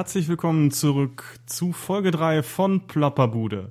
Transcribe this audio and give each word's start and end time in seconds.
herzlich 0.00 0.28
willkommen 0.28 0.70
zurück 0.70 1.38
zu 1.44 1.74
Folge 1.74 2.10
3 2.10 2.42
von 2.42 2.86
Plapperbude. 2.86 3.70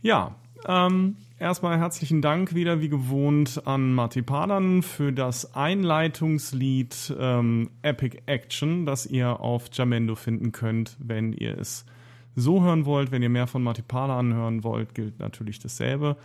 Ja, 0.00 0.36
ähm, 0.66 1.16
erstmal 1.38 1.76
herzlichen 1.76 2.22
Dank 2.22 2.54
wieder 2.54 2.80
wie 2.80 2.88
gewohnt 2.88 3.60
an 3.66 3.92
Marty 3.92 4.22
Padan 4.22 4.82
für 4.82 5.12
das 5.12 5.54
Einleitungslied 5.54 7.14
ähm, 7.20 7.68
Epic 7.82 8.22
Action, 8.24 8.86
das 8.86 9.04
ihr 9.04 9.38
auf 9.40 9.68
Jamendo 9.70 10.14
finden 10.14 10.50
könnt, 10.50 10.96
wenn 10.98 11.34
ihr 11.34 11.58
es 11.58 11.84
so 12.34 12.62
hören 12.62 12.86
wollt. 12.86 13.10
Wenn 13.10 13.20
ihr 13.20 13.28
mehr 13.28 13.46
von 13.46 13.62
Marty 13.62 13.82
Padan 13.82 14.32
hören 14.32 14.64
wollt, 14.64 14.94
gilt 14.94 15.18
natürlich 15.18 15.58
dasselbe. 15.58 16.16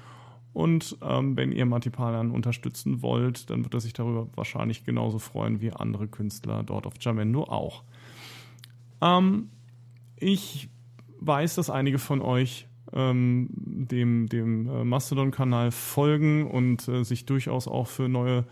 Und 0.53 0.95
ähm, 1.02 1.36
wenn 1.36 1.52
ihr 1.52 1.66
Marty 1.66 1.90
Padan 1.90 2.31
unterstützen 2.31 3.02
wollt, 3.02 3.50
dann 3.50 3.66
wird 3.66 3.73
er 3.73 3.81
sich 3.81 3.92
darüber 3.92 4.30
wahrscheinlich 4.36 4.86
genauso 4.86 5.20
freuen 5.20 5.59
wie 5.59 5.73
andere 5.73 6.08
Künstler 6.08 6.64
dort 6.64 6.88
auf 6.88 6.94
Jamendo 7.02 7.44
auch. 7.44 7.84
Ähm, 9.02 9.50
ich 10.17 10.69
weiß, 11.19 11.55
dass 11.55 11.69
einige 11.69 12.00
von 12.00 12.22
euch 12.22 12.68
ähm, 12.94 13.50
dem, 13.51 14.28
dem 14.28 14.68
äh, 14.68 14.84
Mastodon-Kanal 14.84 15.72
folgen 15.72 16.50
und 16.50 16.88
äh, 16.88 17.03
sich 17.03 17.25
durchaus 17.25 17.68
auch 17.68 17.88
für 17.88 18.09
neue, 18.09 18.46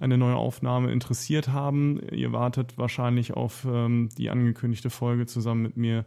eine 0.00 0.18
neue 0.18 0.36
Aufnahme 0.36 0.90
interessiert 0.92 1.48
haben. 1.48 2.00
Ihr 2.10 2.32
wartet 2.32 2.76
wahrscheinlich 2.76 3.34
auf 3.34 3.66
ähm, 3.70 4.08
die 4.18 4.30
angekündigte 4.30 4.90
Folge 4.90 5.26
zusammen 5.26 5.62
mit 5.62 5.76
mir, 5.76 6.04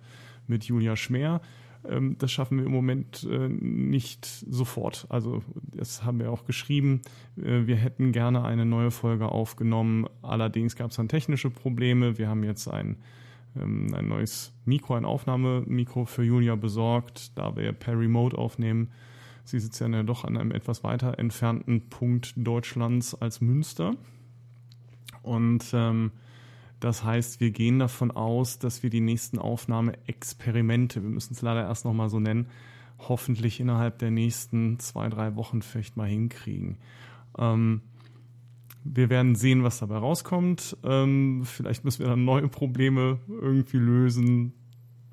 mit 0.47 0.65
Julia 0.65 0.95
Schmer. 0.95 1.41
Ähm, 1.87 2.17
das 2.17 2.31
schaffen 2.31 2.57
wir 2.57 2.65
im 2.65 2.71
Moment 2.71 3.27
äh, 3.29 3.47
nicht 3.47 4.25
sofort. 4.25 5.05
Also 5.09 5.43
das 5.55 6.03
haben 6.03 6.19
wir 6.19 6.31
auch 6.31 6.45
geschrieben. 6.45 7.01
Äh, 7.37 7.67
wir 7.67 7.75
hätten 7.75 8.11
gerne 8.11 8.43
eine 8.43 8.65
neue 8.65 8.91
Folge 8.91 9.29
aufgenommen. 9.29 10.07
Allerdings 10.21 10.75
gab 10.75 10.91
es 10.91 10.97
dann 10.97 11.07
technische 11.07 11.49
Probleme. 11.49 12.17
Wir 12.17 12.27
haben 12.27 12.43
jetzt 12.43 12.67
ein 12.67 12.97
ähm, 13.55 13.93
ein 13.93 14.07
neues 14.07 14.53
Mikro, 14.65 14.95
ein 14.95 15.05
Aufnahmemikro 15.05 16.05
für 16.05 16.23
Julia 16.23 16.55
besorgt, 16.55 17.37
da 17.37 17.55
wir 17.55 17.71
per 17.73 17.97
Remote 17.97 18.37
aufnehmen. 18.37 18.91
Sie 19.43 19.59
sitzt 19.59 19.79
ja 19.79 20.03
doch 20.03 20.25
an 20.25 20.37
einem 20.37 20.51
etwas 20.51 20.83
weiter 20.83 21.19
entfernten 21.19 21.89
Punkt 21.89 22.33
Deutschlands 22.35 23.15
als 23.15 23.39
Münster. 23.39 23.95
Und 25.21 25.63
ähm, 25.73 26.11
das 26.79 27.03
heißt, 27.03 27.39
wir 27.39 27.51
gehen 27.51 27.79
davon 27.79 28.11
aus, 28.11 28.59
dass 28.59 28.83
wir 28.83 28.89
die 28.89 29.01
nächsten 29.01 29.39
Aufnahmeexperimente, 29.39 31.01
wir 31.01 31.09
müssen 31.09 31.33
es 31.33 31.41
leider 31.41 31.61
erst 31.61 31.85
nochmal 31.85 32.09
so 32.09 32.19
nennen, 32.19 32.47
hoffentlich 32.99 33.59
innerhalb 33.59 33.99
der 33.99 34.11
nächsten 34.11 34.79
zwei, 34.79 35.09
drei 35.09 35.35
Wochen 35.35 35.61
vielleicht 35.61 35.97
mal 35.97 36.07
hinkriegen. 36.07 36.77
Ähm, 37.37 37.81
wir 38.93 39.09
werden 39.09 39.35
sehen, 39.35 39.63
was 39.63 39.79
dabei 39.79 39.97
rauskommt. 39.97 40.77
Ähm, 40.83 41.43
vielleicht 41.45 41.83
müssen 41.83 41.99
wir 41.99 42.07
dann 42.07 42.25
neue 42.25 42.47
Probleme 42.47 43.19
irgendwie 43.27 43.77
lösen. 43.77 44.53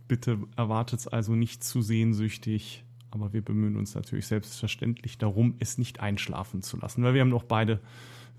Bitte 0.08 0.38
erwartet 0.56 1.00
es 1.00 1.08
also 1.08 1.34
nicht 1.34 1.64
zu 1.64 1.82
sehnsüchtig. 1.82 2.84
Aber 3.10 3.32
wir 3.32 3.42
bemühen 3.42 3.76
uns 3.76 3.94
natürlich 3.94 4.26
selbstverständlich 4.26 5.18
darum, 5.18 5.54
es 5.60 5.78
nicht 5.78 6.00
einschlafen 6.00 6.62
zu 6.62 6.76
lassen. 6.76 7.02
Weil 7.04 7.14
wir 7.14 7.20
haben 7.20 7.30
doch 7.30 7.44
beide, 7.44 7.80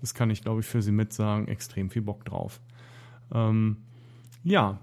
das 0.00 0.14
kann 0.14 0.30
ich 0.30 0.42
glaube 0.42 0.60
ich 0.60 0.66
für 0.66 0.82
Sie 0.82 0.92
mitsagen, 0.92 1.48
extrem 1.48 1.90
viel 1.90 2.02
Bock 2.02 2.24
drauf. 2.24 2.60
Ähm, 3.32 3.78
ja, 4.44 4.78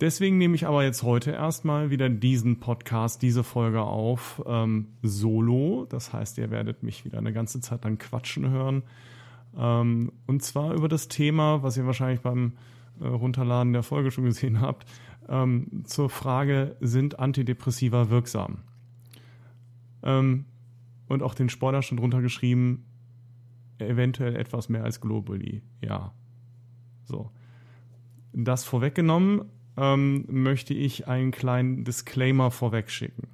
deswegen 0.00 0.38
nehme 0.38 0.54
ich 0.54 0.66
aber 0.66 0.84
jetzt 0.84 1.02
heute 1.02 1.32
erstmal 1.32 1.90
wieder 1.90 2.08
diesen 2.08 2.60
Podcast, 2.60 3.22
diese 3.22 3.42
Folge 3.42 3.82
auf, 3.82 4.42
ähm, 4.46 4.88
solo. 5.02 5.86
Das 5.88 6.12
heißt, 6.12 6.38
ihr 6.38 6.50
werdet 6.50 6.82
mich 6.82 7.04
wieder 7.04 7.18
eine 7.18 7.32
ganze 7.32 7.60
Zeit 7.60 7.84
lang 7.84 7.98
quatschen 7.98 8.50
hören. 8.50 8.82
Ähm, 9.56 10.12
und 10.26 10.42
zwar 10.42 10.74
über 10.74 10.88
das 10.88 11.08
Thema, 11.08 11.62
was 11.62 11.76
ihr 11.76 11.86
wahrscheinlich 11.86 12.20
beim 12.20 12.52
äh, 13.00 13.06
Runterladen 13.06 13.72
der 13.72 13.82
Folge 13.82 14.10
schon 14.10 14.24
gesehen 14.24 14.60
habt, 14.60 14.86
ähm, 15.28 15.84
zur 15.84 16.10
Frage, 16.10 16.76
sind 16.80 17.18
Antidepressiva 17.18 18.10
wirksam? 18.10 18.58
Ähm, 20.02 20.46
und 21.08 21.22
auch 21.22 21.34
den 21.34 21.48
Spoiler 21.48 21.82
schon 21.82 21.98
drunter 21.98 22.20
geschrieben, 22.20 22.84
eventuell 23.78 24.36
etwas 24.36 24.68
mehr 24.68 24.84
als 24.84 25.00
globally. 25.00 25.62
Ja. 25.80 26.12
So. 27.04 27.30
Das 28.32 28.64
vorweggenommen, 28.64 29.42
ähm, 29.76 30.24
möchte 30.28 30.74
ich 30.74 31.06
einen 31.08 31.30
kleinen 31.30 31.84
Disclaimer 31.84 32.50
vorweg 32.50 32.90
schicken. 32.90 33.28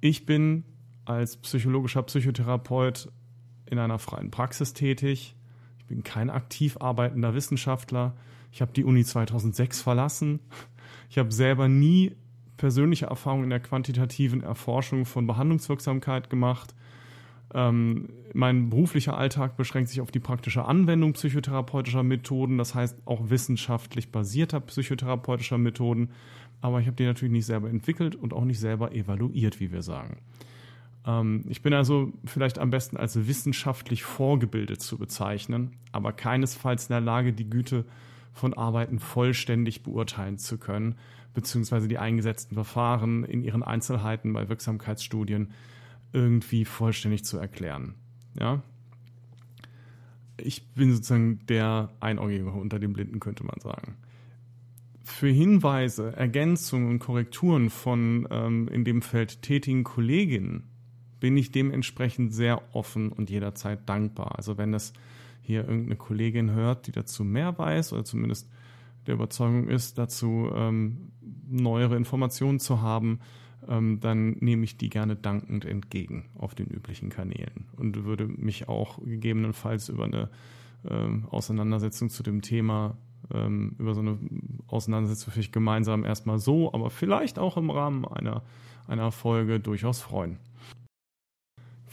Ich 0.00 0.26
bin 0.26 0.64
als 1.04 1.36
psychologischer 1.36 2.02
Psychotherapeut 2.02 3.10
in 3.70 3.78
einer 3.78 3.98
freien 3.98 4.30
Praxis 4.30 4.72
tätig. 4.72 5.34
Ich 5.78 5.84
bin 5.86 6.02
kein 6.02 6.30
aktiv 6.30 6.76
arbeitender 6.80 7.34
Wissenschaftler. 7.34 8.14
Ich 8.52 8.60
habe 8.60 8.72
die 8.72 8.84
Uni 8.84 9.04
2006 9.04 9.80
verlassen. 9.80 10.40
Ich 11.08 11.18
habe 11.18 11.32
selber 11.32 11.68
nie 11.68 12.12
persönliche 12.56 13.06
Erfahrungen 13.06 13.44
in 13.44 13.50
der 13.50 13.60
quantitativen 13.60 14.42
Erforschung 14.42 15.06
von 15.06 15.26
Behandlungswirksamkeit 15.26 16.30
gemacht. 16.30 16.74
Ähm, 17.52 18.10
mein 18.32 18.70
beruflicher 18.70 19.16
Alltag 19.16 19.56
beschränkt 19.56 19.88
sich 19.88 20.00
auf 20.00 20.10
die 20.10 20.20
praktische 20.20 20.66
Anwendung 20.66 21.14
psychotherapeutischer 21.14 22.02
Methoden, 22.02 22.58
das 22.58 22.74
heißt 22.74 22.98
auch 23.06 23.30
wissenschaftlich 23.30 24.12
basierter 24.12 24.60
psychotherapeutischer 24.60 25.58
Methoden. 25.58 26.10
Aber 26.60 26.80
ich 26.80 26.86
habe 26.86 26.96
die 26.96 27.06
natürlich 27.06 27.32
nicht 27.32 27.46
selber 27.46 27.70
entwickelt 27.70 28.14
und 28.14 28.34
auch 28.34 28.44
nicht 28.44 28.60
selber 28.60 28.92
evaluiert, 28.92 29.58
wie 29.58 29.72
wir 29.72 29.82
sagen. 29.82 30.18
Ähm, 31.06 31.44
ich 31.48 31.62
bin 31.62 31.72
also 31.72 32.12
vielleicht 32.24 32.58
am 32.58 32.70
besten 32.70 32.96
als 32.96 33.26
wissenschaftlich 33.26 34.02
vorgebildet 34.02 34.80
zu 34.80 34.98
bezeichnen, 34.98 35.76
aber 35.92 36.12
keinesfalls 36.12 36.84
in 36.88 36.92
der 36.94 37.00
Lage, 37.00 37.32
die 37.32 37.48
Güte 37.48 37.84
von 38.32 38.54
Arbeiten 38.54 38.98
vollständig 38.98 39.82
beurteilen 39.82 40.38
zu 40.38 40.58
können, 40.58 40.96
beziehungsweise 41.34 41.88
die 41.88 41.98
eingesetzten 41.98 42.54
Verfahren 42.54 43.24
in 43.24 43.42
ihren 43.42 43.62
Einzelheiten 43.62 44.32
bei 44.32 44.48
Wirksamkeitsstudien 44.48 45.52
irgendwie 46.12 46.64
vollständig 46.64 47.24
zu 47.24 47.38
erklären. 47.38 47.94
Ja? 48.38 48.62
Ich 50.36 50.72
bin 50.74 50.92
sozusagen 50.92 51.44
der 51.46 51.90
Einäugige 52.00 52.50
unter 52.50 52.78
den 52.78 52.92
Blinden, 52.92 53.20
könnte 53.20 53.44
man 53.44 53.60
sagen. 53.60 53.96
Für 55.02 55.28
Hinweise, 55.28 56.16
Ergänzungen 56.16 56.88
und 56.88 56.98
Korrekturen 57.00 57.68
von 57.68 58.28
ähm, 58.30 58.68
in 58.68 58.84
dem 58.84 59.02
Feld 59.02 59.42
tätigen 59.42 59.82
Kolleginnen 59.82 60.69
bin 61.20 61.36
ich 61.36 61.52
dementsprechend 61.52 62.34
sehr 62.34 62.62
offen 62.74 63.12
und 63.12 63.30
jederzeit 63.30 63.88
dankbar. 63.88 64.36
Also 64.36 64.58
wenn 64.58 64.72
das 64.72 64.92
hier 65.42 65.60
irgendeine 65.60 65.96
Kollegin 65.96 66.50
hört, 66.52 66.86
die 66.86 66.92
dazu 66.92 67.24
mehr 67.24 67.56
weiß 67.58 67.92
oder 67.92 68.04
zumindest 68.04 68.50
der 69.06 69.14
Überzeugung 69.14 69.68
ist, 69.68 69.98
dazu 69.98 70.50
ähm, 70.54 71.12
neuere 71.48 71.96
Informationen 71.96 72.60
zu 72.60 72.80
haben, 72.80 73.20
ähm, 73.68 74.00
dann 74.00 74.32
nehme 74.40 74.64
ich 74.64 74.76
die 74.76 74.88
gerne 74.88 75.16
dankend 75.16 75.64
entgegen 75.64 76.30
auf 76.38 76.54
den 76.54 76.66
üblichen 76.66 77.10
Kanälen 77.10 77.66
und 77.76 78.04
würde 78.04 78.26
mich 78.26 78.68
auch 78.68 78.98
gegebenenfalls 79.04 79.88
über 79.88 80.04
eine 80.04 80.30
ähm, 80.88 81.26
Auseinandersetzung 81.30 82.10
zu 82.10 82.22
dem 82.22 82.42
Thema, 82.42 82.96
ähm, 83.32 83.74
über 83.78 83.94
so 83.94 84.00
eine 84.00 84.18
Auseinandersetzung 84.66 85.32
vielleicht 85.32 85.52
gemeinsam 85.52 86.04
erstmal 86.04 86.38
so, 86.38 86.72
aber 86.72 86.90
vielleicht 86.90 87.38
auch 87.38 87.56
im 87.56 87.70
Rahmen 87.70 88.06
einer, 88.06 88.42
einer 88.86 89.12
Folge 89.12 89.60
durchaus 89.60 90.00
freuen. 90.00 90.38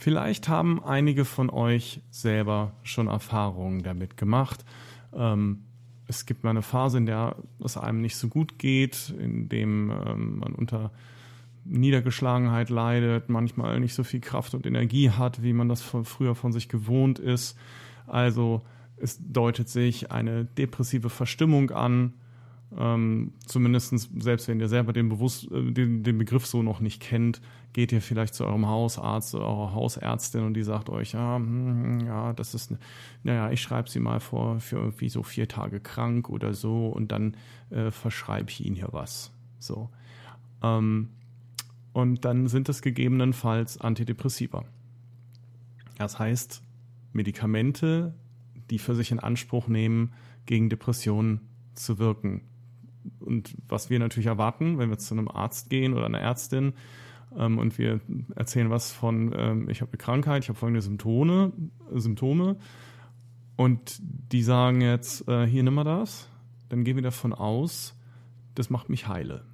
Vielleicht 0.00 0.48
haben 0.48 0.80
einige 0.84 1.24
von 1.24 1.50
euch 1.50 2.00
selber 2.12 2.70
schon 2.84 3.08
Erfahrungen 3.08 3.82
damit 3.82 4.16
gemacht. 4.16 4.64
Ähm, 5.12 5.64
es 6.06 6.24
gibt 6.24 6.44
mal 6.44 6.50
eine 6.50 6.62
Phase, 6.62 6.98
in 6.98 7.06
der 7.06 7.34
es 7.64 7.76
einem 7.76 8.00
nicht 8.00 8.14
so 8.14 8.28
gut 8.28 8.60
geht, 8.60 9.12
in 9.18 9.48
dem 9.48 9.90
ähm, 9.90 10.38
man 10.38 10.54
unter 10.54 10.92
Niedergeschlagenheit 11.64 12.70
leidet, 12.70 13.28
manchmal 13.28 13.80
nicht 13.80 13.92
so 13.92 14.04
viel 14.04 14.20
Kraft 14.20 14.54
und 14.54 14.66
Energie 14.66 15.10
hat, 15.10 15.42
wie 15.42 15.52
man 15.52 15.68
das 15.68 15.82
von 15.82 16.04
früher 16.04 16.36
von 16.36 16.52
sich 16.52 16.68
gewohnt 16.68 17.18
ist. 17.18 17.58
Also 18.06 18.62
es 18.98 19.18
deutet 19.20 19.68
sich 19.68 20.12
eine 20.12 20.44
depressive 20.44 21.10
Verstimmung 21.10 21.72
an. 21.72 22.12
Ähm, 22.76 23.32
zumindest 23.46 24.10
selbst 24.22 24.46
wenn 24.46 24.60
ihr 24.60 24.68
selber 24.68 24.92
den, 24.92 25.08
Bewusst 25.08 25.50
äh, 25.50 25.72
den, 25.72 26.02
den 26.02 26.18
Begriff 26.18 26.46
so 26.46 26.62
noch 26.62 26.80
nicht 26.80 27.00
kennt, 27.00 27.40
geht 27.72 27.92
ihr 27.92 28.02
vielleicht 28.02 28.34
zu 28.34 28.44
eurem 28.44 28.66
Hausarzt 28.66 29.34
oder 29.34 29.46
eurer 29.46 29.74
Hausärztin 29.74 30.42
und 30.42 30.54
die 30.54 30.62
sagt 30.62 30.90
euch, 30.90 31.12
ja, 31.12 31.36
hm, 31.36 32.00
ja, 32.06 32.32
das 32.34 32.54
ist, 32.54 32.74
naja, 33.22 33.50
ich 33.50 33.62
schreibe 33.62 33.88
sie 33.88 34.00
mal 34.00 34.20
vor 34.20 34.60
für 34.60 34.76
irgendwie 34.76 35.08
so 35.08 35.22
vier 35.22 35.48
Tage 35.48 35.80
krank 35.80 36.28
oder 36.28 36.52
so 36.52 36.88
und 36.88 37.10
dann 37.10 37.36
äh, 37.70 37.90
verschreibe 37.90 38.50
ich 38.50 38.64
ihnen 38.64 38.76
hier 38.76 38.90
was. 38.92 39.32
So. 39.58 39.90
Ähm, 40.62 41.10
und 41.92 42.24
dann 42.24 42.48
sind 42.48 42.68
es 42.68 42.82
gegebenenfalls 42.82 43.80
Antidepressiva. 43.80 44.64
Das 45.96 46.18
heißt, 46.18 46.62
Medikamente, 47.12 48.14
die 48.70 48.78
für 48.78 48.94
sich 48.94 49.10
in 49.10 49.18
Anspruch 49.18 49.68
nehmen, 49.68 50.12
gegen 50.46 50.68
Depressionen 50.68 51.40
zu 51.74 51.98
wirken. 51.98 52.42
Und 53.20 53.54
was 53.66 53.90
wir 53.90 53.98
natürlich 53.98 54.26
erwarten, 54.26 54.78
wenn 54.78 54.90
wir 54.90 54.98
zu 54.98 55.14
einem 55.14 55.28
Arzt 55.28 55.70
gehen 55.70 55.94
oder 55.94 56.06
einer 56.06 56.20
Ärztin, 56.20 56.74
ähm, 57.36 57.58
und 57.58 57.78
wir 57.78 58.00
erzählen 58.36 58.70
was 58.70 58.92
von, 58.92 59.34
ähm, 59.36 59.68
ich 59.68 59.80
habe 59.80 59.92
eine 59.92 59.98
Krankheit, 59.98 60.44
ich 60.44 60.48
habe 60.48 60.58
folgende 60.58 60.82
Symptome, 60.82 61.52
Symptome 61.94 62.56
und 63.56 63.98
die 64.00 64.42
sagen 64.42 64.80
jetzt, 64.80 65.28
äh, 65.28 65.46
hier 65.46 65.62
nimm 65.62 65.74
mal 65.74 65.84
das, 65.84 66.28
dann 66.68 66.84
gehen 66.84 66.96
wir 66.96 67.02
davon 67.02 67.32
aus, 67.32 67.94
das 68.54 68.70
macht 68.70 68.88
mich 68.88 69.08
heile. 69.08 69.44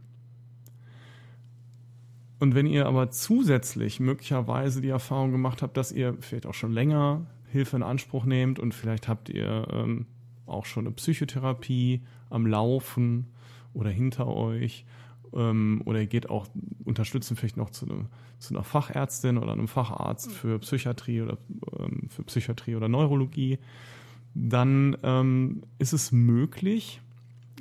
Und 2.41 2.55
wenn 2.55 2.67
ihr 2.67 2.87
aber 2.87 3.11
zusätzlich 3.11 4.01
möglicherweise 4.01 4.81
die 4.81 4.89
Erfahrung 4.89 5.33
gemacht 5.33 5.62
habt, 5.62 5.77
dass 5.77 5.93
ihr 5.93 6.17
vielleicht 6.21 6.47
auch 6.47 6.55
schon 6.55 6.73
länger 6.73 7.27
Hilfe 7.47 7.77
in 7.77 7.83
Anspruch 7.83 8.25
nehmt 8.25 8.59
und 8.59 8.75
vielleicht 8.75 9.09
habt 9.09 9.29
ihr 9.29 9.67
ähm, 9.71 10.06
auch 10.46 10.67
schon 10.67 10.87
eine 10.87 10.94
Psychotherapie 10.94 12.02
am 12.31 12.46
Laufen 12.46 13.26
oder 13.73 13.91
hinter 13.91 14.26
euch. 14.29 14.85
Ähm, 15.35 15.82
oder 15.85 16.00
ihr 16.00 16.06
geht 16.06 16.31
auch 16.31 16.46
unterstützen 16.85 17.37
vielleicht 17.37 17.56
noch 17.56 17.70
zu, 17.70 17.87
ne, 17.87 18.06
zu 18.38 18.55
einer 18.55 18.64
Fachärztin 18.64 19.38
oder 19.38 19.52
einem 19.52 19.69
Facharzt 19.69 20.32
für 20.32 20.58
Psychiatrie 20.61 21.23
oder 21.23 21.38
ähm, 21.79 22.08
für 22.08 22.23
Psychiatrie 22.25 22.76
oder 22.76 22.88
Neurologie, 22.88 23.58
dann 24.35 24.96
ähm, 25.02 25.62
ist 25.79 25.93
es 25.93 26.12
möglich, 26.12 27.00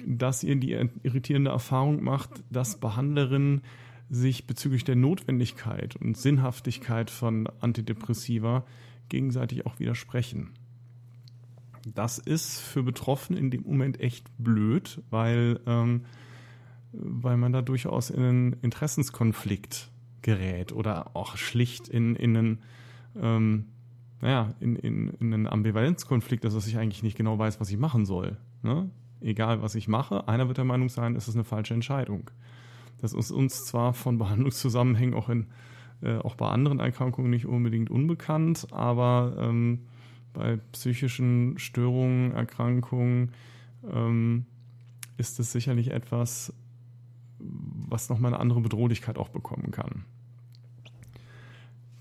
dass 0.05 0.43
ihr 0.43 0.55
die 0.55 0.71
irritierende 1.03 1.51
Erfahrung 1.51 2.03
macht, 2.03 2.43
dass 2.49 2.79
Behandlerinnen 2.79 3.61
sich 4.09 4.45
bezüglich 4.45 4.83
der 4.83 4.95
Notwendigkeit 4.95 5.95
und 5.95 6.17
Sinnhaftigkeit 6.17 7.09
von 7.09 7.47
Antidepressiva 7.61 8.65
gegenseitig 9.09 9.65
auch 9.65 9.79
widersprechen. 9.79 10.51
Das 11.85 12.17
ist 12.17 12.59
für 12.59 12.83
Betroffene 12.83 13.39
in 13.39 13.51
dem 13.51 13.63
Moment 13.63 13.99
echt 13.99 14.27
blöd, 14.37 15.01
weil, 15.09 15.59
ähm, 15.65 16.05
weil 16.91 17.37
man 17.37 17.51
da 17.51 17.61
durchaus 17.61 18.09
in 18.09 18.23
einen 18.23 18.53
Interessenskonflikt 18.61 19.91
gerät 20.21 20.71
oder 20.71 21.15
auch 21.15 21.35
schlicht 21.35 21.89
in, 21.89 22.15
in 22.15 22.37
einen, 22.37 22.59
ähm, 23.19 23.65
naja, 24.21 24.53
in, 24.59 24.75
in, 24.77 25.09
in 25.09 25.33
einen 25.33 25.47
Ambivalenzkonflikt, 25.47 26.43
dass 26.45 26.67
ich 26.67 26.77
eigentlich 26.77 27.03
nicht 27.03 27.17
genau 27.17 27.37
weiß, 27.37 27.59
was 27.59 27.69
ich 27.69 27.77
machen 27.77 28.05
soll. 28.05 28.37
Ne? 28.61 28.89
Egal, 29.19 29.61
was 29.61 29.75
ich 29.75 29.87
mache, 29.87 30.27
einer 30.27 30.47
wird 30.47 30.57
der 30.57 30.65
Meinung 30.65 30.89
sein, 30.89 31.15
es 31.15 31.27
ist 31.27 31.35
eine 31.35 31.43
falsche 31.43 31.73
Entscheidung. 31.73 32.29
Das 32.99 33.13
ist 33.13 33.31
uns 33.31 33.65
zwar 33.65 33.93
von 33.93 34.17
Behandlungszusammenhängen 34.17 35.13
auch 35.13 35.27
in 35.27 35.47
äh, 36.03 36.17
auch 36.17 36.35
bei 36.35 36.49
anderen 36.49 36.79
Erkrankungen 36.79 37.29
nicht 37.29 37.45
unbedingt 37.45 37.89
unbekannt, 37.89 38.67
aber 38.71 39.35
ähm, 39.39 39.87
bei 40.33 40.57
psychischen 40.71 41.57
Störungen, 41.59 42.31
Erkrankungen 42.31 43.31
ähm, 43.89 44.45
ist 45.17 45.39
es 45.39 45.51
sicherlich 45.51 45.91
etwas, 45.91 46.53
was 47.39 48.09
nochmal 48.09 48.33
eine 48.33 48.41
andere 48.41 48.61
Bedrohlichkeit 48.61 49.17
auch 49.17 49.29
bekommen 49.29 49.71
kann. 49.71 50.05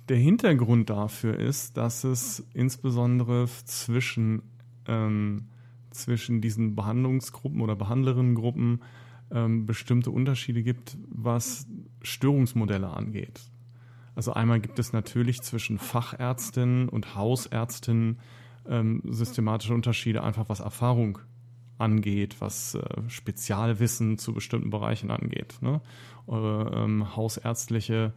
Der 0.09 0.17
Hintergrund 0.17 0.91
dafür 0.91 1.39
ist, 1.39 1.77
dass 1.77 2.05
es 2.05 2.45
insbesondere 2.55 3.47
zwischen, 3.65 4.43
ähm, 4.87 5.49
zwischen 5.91 6.41
diesen 6.41 6.75
Behandlungsgruppen 6.75 7.61
oder 7.61 7.77
Behandlerinnengruppen 7.77 8.83
ähm, 9.31 9.67
bestimmte 9.67 10.11
Unterschiede 10.11 10.63
gibt, 10.63 10.97
was 11.09 11.67
Störungsmodelle 12.03 12.89
angeht. 12.89 13.41
Also 14.15 14.33
einmal 14.33 14.61
gibt 14.61 14.79
es 14.79 14.93
natürlich 14.93 15.43
zwischen 15.43 15.79
Fachärztinnen 15.79 16.89
und 16.89 17.15
Hausärztinnen 17.15 18.21
ähm, 18.69 19.03
systematische 19.05 19.75
Unterschiede, 19.75 20.23
einfach 20.23 20.49
was 20.49 20.61
Erfahrung 20.61 21.19
angeht, 21.79 22.37
was 22.41 22.75
äh, 22.75 22.83
Spezialwissen 23.09 24.19
zu 24.19 24.33
bestimmten 24.33 24.71
Bereichen 24.71 25.11
angeht. 25.11 25.57
Ne? 25.61 25.81
Eure 26.27 26.73
ähm, 26.75 27.17
hausärztliche 27.17 28.13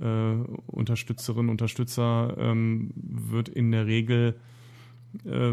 äh, 0.00 0.32
Unterstützerin, 0.66 1.48
Unterstützer 1.48 2.34
ähm, 2.38 2.92
wird 2.94 3.48
in 3.48 3.70
der 3.70 3.86
Regel 3.86 4.40
äh, 5.26 5.52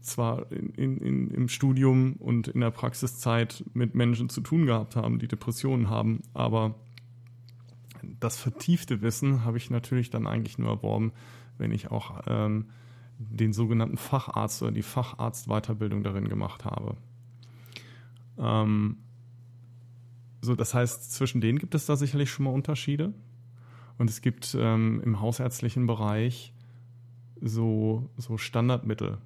zwar 0.00 0.50
in, 0.50 0.98
in, 0.98 1.30
im 1.30 1.48
Studium 1.48 2.14
und 2.18 2.48
in 2.48 2.60
der 2.60 2.70
Praxiszeit 2.70 3.64
mit 3.74 3.94
Menschen 3.94 4.28
zu 4.28 4.40
tun 4.40 4.66
gehabt 4.66 4.96
haben, 4.96 5.18
die 5.18 5.28
Depressionen 5.28 5.88
haben, 5.88 6.22
aber 6.34 6.74
das 8.02 8.38
vertiefte 8.38 9.02
Wissen 9.02 9.44
habe 9.44 9.58
ich 9.58 9.70
natürlich 9.70 10.10
dann 10.10 10.26
eigentlich 10.26 10.58
nur 10.58 10.68
erworben, 10.68 11.12
wenn 11.58 11.72
ich 11.72 11.90
auch 11.90 12.22
ähm, 12.26 12.70
den 13.18 13.52
sogenannten 13.52 13.96
Facharzt 13.96 14.62
oder 14.62 14.72
die 14.72 14.82
Facharztweiterbildung 14.82 16.02
darin 16.02 16.28
gemacht 16.28 16.64
habe. 16.64 16.96
Ähm, 18.38 18.98
so, 20.40 20.54
das 20.54 20.74
heißt, 20.74 21.12
zwischen 21.12 21.40
denen 21.40 21.58
gibt 21.58 21.74
es 21.74 21.86
da 21.86 21.96
sicherlich 21.96 22.30
schon 22.30 22.44
mal 22.44 22.52
Unterschiede. 22.52 23.12
Und 23.98 24.08
es 24.08 24.20
gibt 24.20 24.56
ähm, 24.58 25.00
im 25.04 25.20
hausärztlichen 25.20 25.86
Bereich 25.86 26.54
so, 27.40 28.08
so 28.16 28.38
Standardmittel, 28.38 29.18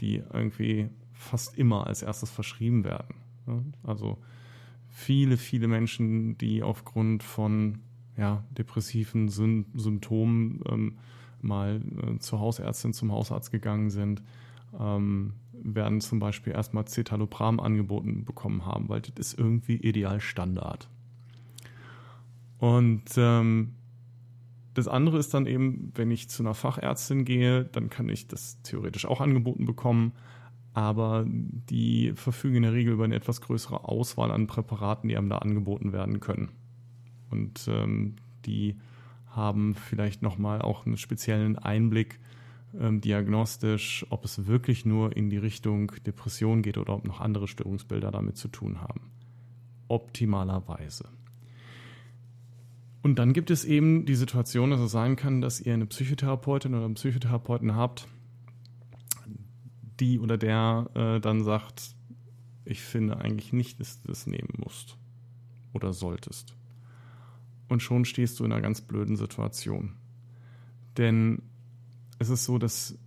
die 0.00 0.22
irgendwie 0.32 0.90
fast 1.14 1.56
immer 1.56 1.86
als 1.86 2.02
erstes 2.02 2.30
verschrieben 2.30 2.84
werden. 2.84 3.14
Also 3.82 4.18
viele, 4.88 5.36
viele 5.36 5.68
Menschen, 5.68 6.36
die 6.36 6.62
aufgrund 6.62 7.22
von 7.22 7.80
ja, 8.20 8.44
depressiven 8.50 9.28
Sym 9.28 9.64
Symptomen 9.74 10.60
ähm, 10.68 10.98
mal 11.40 11.80
äh, 12.02 12.18
zur 12.18 12.38
Hausärztin, 12.38 12.92
zum 12.92 13.10
Hausarzt 13.10 13.50
gegangen 13.50 13.88
sind, 13.88 14.22
ähm, 14.78 15.32
werden 15.52 16.02
zum 16.02 16.18
Beispiel 16.18 16.52
erstmal 16.52 16.86
Cetalopram 16.86 17.58
angeboten 17.58 18.24
bekommen 18.26 18.66
haben, 18.66 18.90
weil 18.90 19.00
das 19.00 19.14
ist 19.16 19.38
irgendwie 19.38 19.76
ideal 19.76 20.20
Standard. 20.20 20.88
Und 22.58 23.04
ähm, 23.16 23.74
das 24.74 24.86
andere 24.86 25.18
ist 25.18 25.32
dann 25.32 25.46
eben, 25.46 25.90
wenn 25.94 26.10
ich 26.10 26.28
zu 26.28 26.42
einer 26.42 26.54
Fachärztin 26.54 27.24
gehe, 27.24 27.64
dann 27.64 27.88
kann 27.88 28.10
ich 28.10 28.28
das 28.28 28.60
theoretisch 28.62 29.06
auch 29.06 29.22
angeboten 29.22 29.64
bekommen, 29.64 30.12
aber 30.74 31.24
die 31.26 32.12
verfügen 32.14 32.56
in 32.56 32.62
der 32.64 32.74
Regel 32.74 32.92
über 32.92 33.04
eine 33.04 33.16
etwas 33.16 33.40
größere 33.40 33.84
Auswahl 33.84 34.30
an 34.30 34.46
Präparaten, 34.46 35.08
die 35.08 35.16
einem 35.16 35.30
da 35.30 35.38
angeboten 35.38 35.92
werden 35.92 36.20
können. 36.20 36.50
Und 37.30 37.66
ähm, 37.68 38.16
die 38.44 38.76
haben 39.26 39.74
vielleicht 39.74 40.22
nochmal 40.22 40.60
auch 40.60 40.86
einen 40.86 40.96
speziellen 40.96 41.58
Einblick 41.58 42.18
ähm, 42.78 43.00
diagnostisch, 43.00 44.06
ob 44.10 44.24
es 44.24 44.46
wirklich 44.46 44.84
nur 44.84 45.16
in 45.16 45.30
die 45.30 45.38
Richtung 45.38 45.92
Depression 46.06 46.62
geht 46.62 46.78
oder 46.78 46.94
ob 46.94 47.06
noch 47.06 47.20
andere 47.20 47.48
Störungsbilder 47.48 48.10
damit 48.10 48.36
zu 48.36 48.48
tun 48.48 48.80
haben. 48.80 49.10
Optimalerweise. 49.88 51.08
Und 53.02 53.18
dann 53.18 53.32
gibt 53.32 53.50
es 53.50 53.64
eben 53.64 54.04
die 54.04 54.14
Situation, 54.14 54.70
dass 54.70 54.80
es 54.80 54.92
sein 54.92 55.16
kann, 55.16 55.40
dass 55.40 55.60
ihr 55.60 55.74
eine 55.74 55.86
Psychotherapeutin 55.86 56.74
oder 56.74 56.84
einen 56.84 56.94
Psychotherapeuten 56.94 57.74
habt, 57.74 58.06
die 59.98 60.18
oder 60.18 60.36
der 60.36 60.90
äh, 60.94 61.20
dann 61.20 61.42
sagt, 61.42 61.94
ich 62.64 62.80
finde 62.82 63.18
eigentlich 63.18 63.52
nicht, 63.52 63.80
dass 63.80 64.00
du 64.02 64.08
das 64.08 64.26
nehmen 64.26 64.52
musst 64.58 64.96
oder 65.72 65.92
solltest 65.92 66.54
und 67.70 67.80
schon 67.80 68.04
stehst 68.04 68.38
du 68.38 68.44
in 68.44 68.52
einer 68.52 68.60
ganz 68.60 68.80
blöden 68.80 69.16
Situation. 69.16 69.94
Denn 70.98 71.42
es 72.18 72.28
ist 72.28 72.44
so, 72.44 72.58
dass 72.58 72.98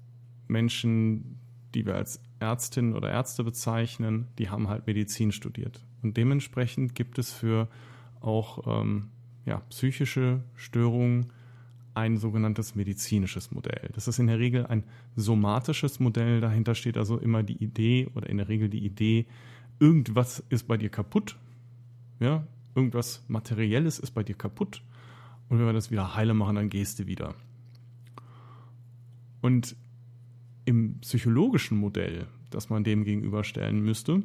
Menschen, 0.48 1.40
die 1.76 1.86
wir 1.86 1.96
als 1.96 2.22
Ärztinnen 2.40 2.96
oder 2.96 3.12
Ärzte 3.12 3.44
bezeichnen, 3.44 4.28
die 4.40 4.50
haben 4.50 4.70
halt 4.70 4.88
Medizin 4.88 5.32
studiert. 5.32 5.86
Und 6.02 6.18
dementsprechend 6.18 6.96
gibt 6.96 7.20
es 7.20 7.32
für 7.32 7.68
auch 8.22 8.82
ähm, 8.82 9.10
ja, 9.46 9.60
psychische 9.70 10.44
Störungen 10.56 11.34
ein 11.94 12.18
sogenanntes 12.18 12.74
medizinisches 12.74 13.52
Modell. 13.52 13.90
Das 13.94 14.08
ist 14.08 14.18
in 14.18 14.28
der 14.28 14.40
Regel 14.40 14.66
ein 14.66 14.84
somatisches 15.16 16.00
Modell. 16.00 16.42
Dahinter 16.42 16.74
steht 16.74 16.98
also 16.98 17.20
immer 17.20 17.44
die 17.44 17.62
Idee 17.64 18.08
oder 18.16 18.30
in 18.30 18.38
der 18.38 18.48
Regel 18.48 18.70
die 18.70 18.84
Idee, 18.84 19.28
irgendwas 19.80 20.44
ist 20.50 20.68
bei 20.68 20.78
dir 20.78 20.90
kaputt. 20.90 21.38
Ja, 22.20 22.48
irgendwas 22.76 23.24
Materielles 23.28 24.00
ist 24.00 24.12
bei 24.12 24.24
dir 24.24 24.36
kaputt 24.36 24.84
und 25.50 25.60
wenn 25.60 25.66
wir 25.66 25.74
das 25.74 25.92
wieder 25.92 26.16
heile 26.16 26.34
machen, 26.34 26.56
dann 26.56 26.70
gehst 26.70 27.00
du 27.00 27.08
wieder. 27.08 27.36
Und 29.42 29.76
im 30.66 31.00
psychologischen 31.00 31.78
Modell, 31.78 32.28
das 32.50 32.70
man 32.70 32.84
dem 32.84 33.04
gegenüberstellen 33.04 33.82
müsste, 33.82 34.24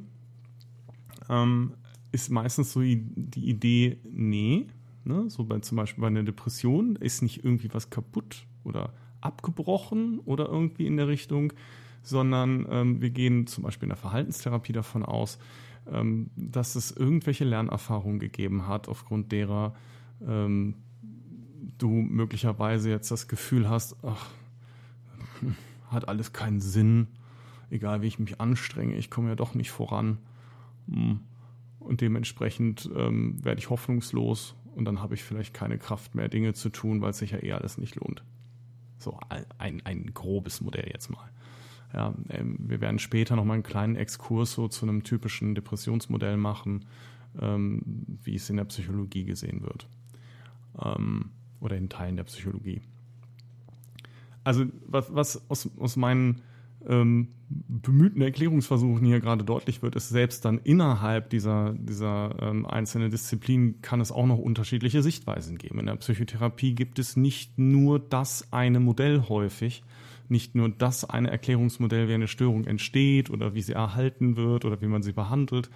ähm, 1.28 1.74
ist 2.12 2.30
meistens 2.30 2.72
so 2.72 2.80
die 2.80 3.48
Idee, 3.48 3.98
nee, 4.04 4.66
ne, 5.04 5.28
so 5.28 5.44
bei, 5.44 5.58
zum 5.58 5.76
Beispiel 5.76 6.02
bei 6.02 6.06
einer 6.06 6.22
Depression 6.22 6.96
ist 6.96 7.22
nicht 7.22 7.44
irgendwie 7.44 7.72
was 7.72 7.90
kaputt 7.90 8.46
oder 8.64 8.94
abgebrochen 9.20 10.20
oder 10.20 10.46
irgendwie 10.46 10.86
in 10.86 10.96
der 10.96 11.08
Richtung, 11.08 11.52
sondern 12.02 12.66
ähm, 12.70 13.00
wir 13.00 13.10
gehen 13.10 13.46
zum 13.46 13.64
Beispiel 13.64 13.86
in 13.86 13.90
der 13.90 13.96
Verhaltenstherapie 13.96 14.72
davon 14.72 15.04
aus, 15.04 15.38
ähm, 15.92 16.30
dass 16.36 16.74
es 16.74 16.90
irgendwelche 16.90 17.44
Lernerfahrungen 17.44 18.18
gegeben 18.18 18.66
hat, 18.66 18.88
aufgrund 18.88 19.32
derer 19.32 19.74
ähm, 20.26 20.74
du 21.78 21.90
möglicherweise 21.90 22.90
jetzt 22.90 23.10
das 23.10 23.28
Gefühl 23.28 23.68
hast, 23.68 23.96
ach, 24.02 24.30
hat 25.90 26.08
alles 26.08 26.32
keinen 26.32 26.60
Sinn, 26.60 27.08
egal 27.70 28.02
wie 28.02 28.06
ich 28.06 28.18
mich 28.18 28.40
anstrenge, 28.40 28.96
ich 28.96 29.10
komme 29.10 29.30
ja 29.30 29.34
doch 29.34 29.54
nicht 29.54 29.70
voran. 29.70 30.18
Hm. 30.90 31.20
Und 31.78 32.00
dementsprechend 32.00 32.90
ähm, 32.94 33.42
werde 33.42 33.60
ich 33.60 33.70
hoffnungslos 33.70 34.56
und 34.74 34.84
dann 34.84 35.00
habe 35.00 35.14
ich 35.14 35.22
vielleicht 35.24 35.54
keine 35.54 35.78
Kraft 35.78 36.14
mehr, 36.14 36.28
Dinge 36.28 36.52
zu 36.52 36.68
tun, 36.68 37.00
weil 37.00 37.10
es 37.10 37.18
sich 37.18 37.30
ja 37.30 37.42
eh 37.42 37.52
alles 37.52 37.78
nicht 37.78 37.96
lohnt. 37.96 38.22
So 38.98 39.18
ein, 39.58 39.80
ein 39.84 40.12
grobes 40.12 40.60
Modell 40.60 40.88
jetzt 40.92 41.08
mal. 41.08 41.30
Ja, 41.94 42.14
ähm, 42.28 42.56
wir 42.60 42.80
werden 42.80 42.98
später 42.98 43.36
nochmal 43.36 43.54
einen 43.54 43.62
kleinen 43.62 43.96
Exkurs 43.96 44.52
so 44.52 44.68
zu 44.68 44.86
einem 44.86 45.04
typischen 45.04 45.54
Depressionsmodell 45.54 46.36
machen, 46.36 46.84
ähm, 47.40 47.82
wie 48.22 48.34
es 48.34 48.50
in 48.50 48.56
der 48.56 48.64
Psychologie 48.64 49.24
gesehen 49.24 49.62
wird. 49.62 49.88
Ähm, 50.82 51.30
oder 51.60 51.76
in 51.76 51.88
Teilen 51.88 52.16
der 52.16 52.24
Psychologie. 52.24 52.82
Also 54.44 54.66
was, 54.86 55.14
was 55.14 55.50
aus, 55.50 55.68
aus 55.78 55.96
meinen 55.96 56.42
ähm, 56.86 57.28
bemühten 57.48 58.20
Erklärungsversuchen 58.20 59.04
hier 59.04 59.20
gerade 59.20 59.44
deutlich 59.44 59.82
wird, 59.82 59.96
ist 59.96 60.10
selbst 60.10 60.44
dann 60.44 60.58
innerhalb 60.58 61.30
dieser, 61.30 61.74
dieser 61.74 62.34
ähm, 62.40 62.66
einzelnen 62.66 63.10
Disziplinen 63.10 63.80
kann 63.82 64.00
es 64.00 64.12
auch 64.12 64.26
noch 64.26 64.38
unterschiedliche 64.38 65.02
Sichtweisen 65.02 65.58
geben. 65.58 65.80
In 65.80 65.86
der 65.86 65.96
Psychotherapie 65.96 66.74
gibt 66.74 66.98
es 66.98 67.16
nicht 67.16 67.58
nur 67.58 67.98
das 67.98 68.52
eine 68.52 68.80
Modell 68.80 69.24
häufig, 69.28 69.82
nicht 70.30 70.54
nur 70.54 70.68
das 70.68 71.08
eine 71.08 71.30
Erklärungsmodell, 71.30 72.08
wie 72.08 72.14
eine 72.14 72.28
Störung 72.28 72.64
entsteht 72.64 73.30
oder 73.30 73.54
wie 73.54 73.62
sie 73.62 73.72
erhalten 73.72 74.36
wird 74.36 74.64
oder 74.64 74.80
wie 74.80 74.86
man 74.86 75.02
sie 75.02 75.12
behandelt, 75.12 75.70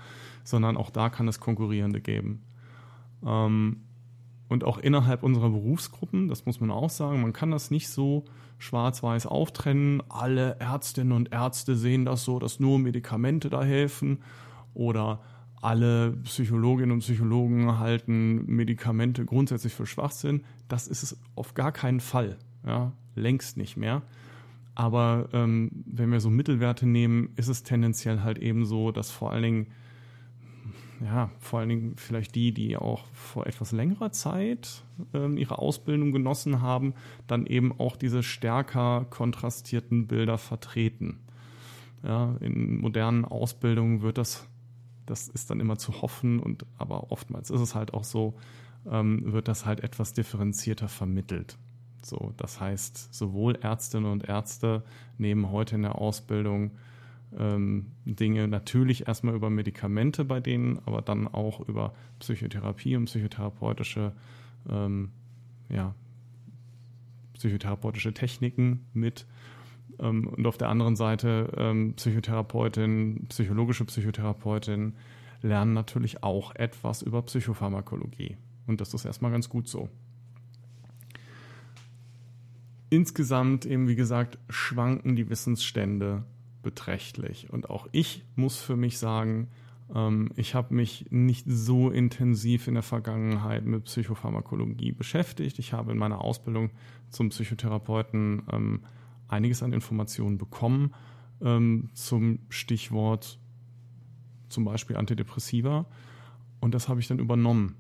sondern 0.45 0.77
auch 0.77 0.91
da 0.91 1.09
kann 1.09 1.29
es 1.29 1.41
konkurrierende 1.41 2.01
geben. 2.01 2.43
Ähm, 3.25 3.83
und 4.49 4.65
auch 4.65 4.77
innerhalb 4.77 5.23
unserer 5.23 5.49
Berufsgruppen, 5.49 6.29
das 6.29 6.45
muss 6.45 6.61
man 6.61 6.71
auch 6.71 6.91
sagen, 6.91 7.23
man 7.23 7.33
kann 7.33 7.51
das 7.51 7.71
nicht 7.71 7.89
so 7.89 8.25
schwarz-weiß 8.59 9.27
auftrennen. 9.27 10.03
Alle 10.11 10.57
Ärztinnen 10.61 11.13
und 11.13 11.33
Ärzte 11.33 11.75
sehen 11.75 12.05
das 12.05 12.25
so, 12.25 12.39
dass 12.39 12.61
nur 12.61 12.79
Medikamente 12.79 13.49
da 13.49 13.63
helfen 13.63 14.19
oder 14.75 15.21
alle 15.63 16.13
Psychologinnen 16.25 16.91
und 16.93 16.99
Psychologen 16.99 17.79
halten 17.79 18.45
Medikamente 18.47 19.25
grundsätzlich 19.25 19.73
für 19.73 19.87
Schwachsinn. 19.87 20.45
Das 20.69 20.89
ist 20.89 21.03
es 21.03 21.19
auf 21.35 21.55
gar 21.55 21.73
keinen 21.73 22.01
Fall. 22.01 22.37
Ja, 22.67 22.93
längst 23.15 23.57
nicht 23.57 23.77
mehr. 23.77 24.03
Aber 24.75 25.29
ähm, 25.33 25.71
wenn 25.87 26.11
wir 26.11 26.21
so 26.21 26.31
Mittelwerte 26.31 26.87
nehmen, 26.87 27.31
ist 27.37 27.49
es 27.49 27.63
tendenziell 27.63 28.23
halt 28.23 28.39
eben 28.39 28.65
so, 28.65 28.91
dass 28.91 29.11
vor 29.11 29.33
allen 29.33 29.43
Dingen 29.43 29.67
ja, 31.05 31.31
vor 31.39 31.61
allen 31.61 31.69
Dingen 31.69 31.95
vielleicht 31.97 32.35
die, 32.35 32.53
die 32.53 32.77
auch 32.77 33.07
vor 33.13 33.47
etwas 33.47 33.73
längerer 33.73 34.13
Zeit 34.13 34.85
ähm, 35.13 35.37
ihre 35.37 35.59
Ausbildung 35.59 36.13
genossen 36.13 36.63
haben, 36.63 36.95
dann 37.27 37.47
eben 37.47 37.79
auch 37.79 37.97
diese 37.97 38.23
stärker 38.23 39.07
kontrastierten 39.11 40.07
Bilder 40.07 40.39
vertreten. 40.39 41.21
Ja, 42.03 42.37
in 42.41 42.79
modernen 42.81 43.25
Ausbildungen 43.25 44.03
wird 44.03 44.19
das, 44.19 44.47
das 45.07 45.29
ist 45.29 45.51
dann 45.51 45.61
immer 45.61 45.77
zu 45.77 46.03
hoffen 46.03 46.41
und 46.41 46.67
aber 46.79 47.11
oftmals 47.11 47.51
ist 47.51 47.61
es 47.61 47.75
halt 47.75 47.95
auch 47.95 48.05
so, 48.05 48.35
ähm, 48.91 49.33
wird 49.33 49.49
das 49.49 49.67
halt 49.67 49.81
etwas 49.81 50.13
differenzierter 50.13 50.89
vermittelt. 50.89 51.57
So, 52.05 52.33
das 52.37 52.61
heißt, 52.61 53.15
sowohl 53.15 53.57
Ärztinnen 53.57 54.11
und 54.11 54.29
Ärzte 54.29 54.83
nehmen 55.19 55.51
heute 55.51 55.77
in 55.77 55.83
der 55.83 55.97
Ausbildung 55.97 56.73
ähm, 57.39 57.93
Dinge 58.05 58.49
natürlich 58.49 59.09
erstmal 59.09 59.35
über 59.35 59.51
Medikamente 59.51 60.25
bei 60.25 60.41
denen, 60.41 60.79
aber 60.85 61.03
dann 61.03 61.29
auch 61.29 61.61
über 61.61 61.95
Psychotherapie 62.19 62.97
und 62.97 63.07
psychotherapeutische, 63.07 64.13
ähm, 64.69 65.11
ja, 65.69 65.95
psychotherapeutische 67.35 68.13
Techniken 68.13 68.87
mit. 68.93 69.27
Ähm, 69.99 70.29
und 70.29 70.47
auf 70.47 70.59
der 70.59 70.69
anderen 70.69 70.97
Seite 70.97 71.53
ähm, 71.57 71.95
Psychotherapeutin, 71.95 73.27
psychologische 73.29 73.85
Psychotherapeutin 73.85 74.95
lernen 75.41 75.73
natürlich 75.73 76.23
auch 76.23 76.55
etwas 76.55 77.03
über 77.03 77.23
Psychopharmakologie. 77.23 78.37
Und 78.67 78.81
das 78.81 78.95
ist 78.95 79.05
erstmal 79.05 79.33
ganz 79.33 79.49
gut 79.49 79.69
so. 79.69 79.89
Insgesamt 82.93 83.65
eben, 83.65 83.89
wie 83.89 83.95
gesagt, 83.95 84.39
schwanken 84.51 85.17
die 85.17 85.31
Wissensstände 85.31 86.25
beträchtlich. 86.63 87.51
Und 87.51 87.71
auch 87.71 87.89
ich 87.91 88.23
muss 88.37 88.61
für 88.61 88.77
mich 88.77 88.99
sagen, 88.99 89.49
ähm, 89.95 90.29
ich 90.37 90.55
habe 90.55 90.75
mich 90.75 91.07
nicht 91.09 91.47
so 91.49 91.89
intensiv 91.89 92.69
in 92.69 92.75
der 92.75 92.83
Vergangenheit 92.83 93.65
mit 93.65 93.85
Psychopharmakologie 93.85 94.93
beschäftigt. 94.93 95.59
Ich 95.59 95.73
habe 95.73 95.93
in 95.93 95.97
meiner 95.97 96.21
Ausbildung 96.21 96.69
zum 97.09 97.31
Psychotherapeuten 97.31 98.43
ähm, 98.53 98.81
einiges 99.27 99.63
an 99.63 99.73
Informationen 99.73 100.37
bekommen 100.37 100.93
ähm, 101.41 101.89
zum 101.95 102.41
Stichwort 102.51 103.39
zum 104.51 104.67
Beispiel 104.67 104.99
Antidepressiva. 104.99 105.87
Und 106.61 106.75
das 106.75 106.91
habe 106.91 107.01
ich 107.01 107.09
dann 107.09 107.21
übernommen. 107.21 107.75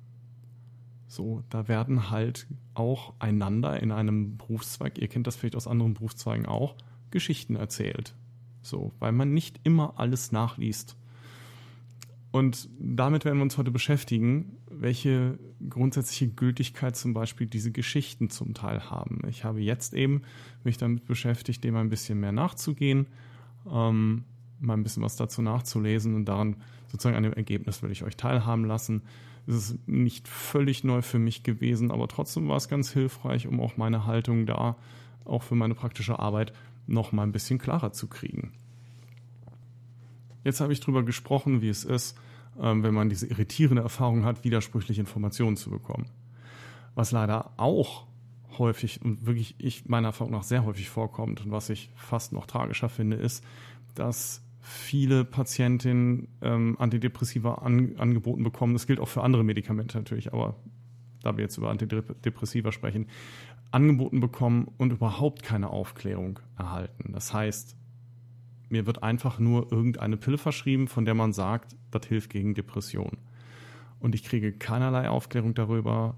So, 1.12 1.42
da 1.50 1.68
werden 1.68 2.08
halt 2.08 2.46
auch 2.72 3.12
einander 3.18 3.78
in 3.82 3.92
einem 3.92 4.38
Berufszweig, 4.38 4.96
ihr 4.96 5.08
kennt 5.08 5.26
das 5.26 5.36
vielleicht 5.36 5.56
aus 5.56 5.66
anderen 5.66 5.92
Berufszweigen 5.92 6.46
auch, 6.46 6.74
Geschichten 7.10 7.54
erzählt. 7.54 8.14
So, 8.62 8.94
weil 8.98 9.12
man 9.12 9.34
nicht 9.34 9.60
immer 9.62 9.98
alles 9.98 10.32
nachliest. 10.32 10.96
Und 12.30 12.70
damit 12.78 13.26
werden 13.26 13.36
wir 13.36 13.42
uns 13.42 13.58
heute 13.58 13.70
beschäftigen, 13.70 14.56
welche 14.70 15.38
grundsätzliche 15.68 16.28
Gültigkeit 16.28 16.96
zum 16.96 17.12
Beispiel 17.12 17.46
diese 17.46 17.72
Geschichten 17.72 18.30
zum 18.30 18.54
Teil 18.54 18.88
haben. 18.88 19.20
Ich 19.28 19.44
habe 19.44 19.60
jetzt 19.60 19.92
eben 19.92 20.22
mich 20.64 20.78
damit 20.78 21.04
beschäftigt, 21.04 21.62
dem 21.62 21.76
ein 21.76 21.90
bisschen 21.90 22.20
mehr 22.20 22.32
nachzugehen, 22.32 23.06
ähm, 23.70 24.24
mal 24.60 24.78
ein 24.78 24.82
bisschen 24.82 25.02
was 25.02 25.16
dazu 25.16 25.42
nachzulesen 25.42 26.14
und 26.14 26.24
daran 26.24 26.56
sozusagen 26.86 27.16
an 27.16 27.24
dem 27.24 27.34
Ergebnis 27.34 27.82
will 27.82 27.90
ich 27.90 28.02
euch 28.02 28.16
teilhaben 28.16 28.64
lassen. 28.64 29.02
Es 29.46 29.54
ist 29.54 29.88
nicht 29.88 30.28
völlig 30.28 30.84
neu 30.84 31.02
für 31.02 31.18
mich 31.18 31.42
gewesen, 31.42 31.90
aber 31.90 32.08
trotzdem 32.08 32.48
war 32.48 32.56
es 32.56 32.68
ganz 32.68 32.92
hilfreich, 32.92 33.46
um 33.46 33.60
auch 33.60 33.76
meine 33.76 34.06
Haltung 34.06 34.46
da, 34.46 34.76
auch 35.24 35.42
für 35.42 35.54
meine 35.54 35.74
praktische 35.74 36.18
Arbeit, 36.18 36.52
noch 36.86 37.12
mal 37.12 37.22
ein 37.22 37.32
bisschen 37.32 37.58
klarer 37.58 37.92
zu 37.92 38.08
kriegen. 38.08 38.52
Jetzt 40.44 40.60
habe 40.60 40.72
ich 40.72 40.80
darüber 40.80 41.02
gesprochen, 41.02 41.62
wie 41.62 41.68
es 41.68 41.84
ist, 41.84 42.16
ähm, 42.60 42.82
wenn 42.82 42.94
man 42.94 43.08
diese 43.08 43.26
irritierende 43.26 43.82
Erfahrung 43.82 44.24
hat, 44.24 44.44
widersprüchliche 44.44 45.00
Informationen 45.00 45.56
zu 45.56 45.70
bekommen. 45.70 46.06
Was 46.94 47.12
leider 47.12 47.52
auch 47.56 48.06
häufig 48.58 49.00
und 49.02 49.24
wirklich 49.24 49.54
ich 49.58 49.88
meiner 49.88 50.08
Erfahrung 50.08 50.32
nach 50.32 50.42
sehr 50.42 50.64
häufig 50.64 50.90
vorkommt 50.90 51.44
und 51.44 51.50
was 51.50 51.70
ich 51.70 51.90
fast 51.96 52.32
noch 52.32 52.46
tragischer 52.46 52.88
finde, 52.88 53.16
ist, 53.16 53.44
dass 53.94 54.42
viele 54.62 55.24
Patientinnen 55.24 56.28
ähm, 56.40 56.76
Antidepressiva 56.78 57.54
an, 57.54 57.96
angeboten 57.98 58.44
bekommen. 58.44 58.72
Das 58.72 58.86
gilt 58.86 59.00
auch 59.00 59.08
für 59.08 59.22
andere 59.22 59.42
Medikamente 59.42 59.98
natürlich, 59.98 60.32
aber 60.32 60.56
da 61.22 61.36
wir 61.36 61.42
jetzt 61.42 61.58
über 61.58 61.70
Antidepressiva 61.70 62.72
sprechen, 62.72 63.06
angeboten 63.72 64.20
bekommen 64.20 64.70
und 64.78 64.92
überhaupt 64.92 65.42
keine 65.42 65.70
Aufklärung 65.70 66.38
erhalten. 66.56 67.12
Das 67.12 67.34
heißt, 67.34 67.76
mir 68.68 68.86
wird 68.86 69.02
einfach 69.02 69.38
nur 69.38 69.70
irgendeine 69.72 70.16
Pille 70.16 70.38
verschrieben, 70.38 70.88
von 70.88 71.04
der 71.04 71.14
man 71.14 71.32
sagt, 71.32 71.76
das 71.90 72.06
hilft 72.06 72.30
gegen 72.30 72.54
Depression. 72.54 73.18
Und 73.98 74.14
ich 74.14 74.24
kriege 74.24 74.52
keinerlei 74.52 75.08
Aufklärung 75.08 75.54
darüber, 75.54 76.16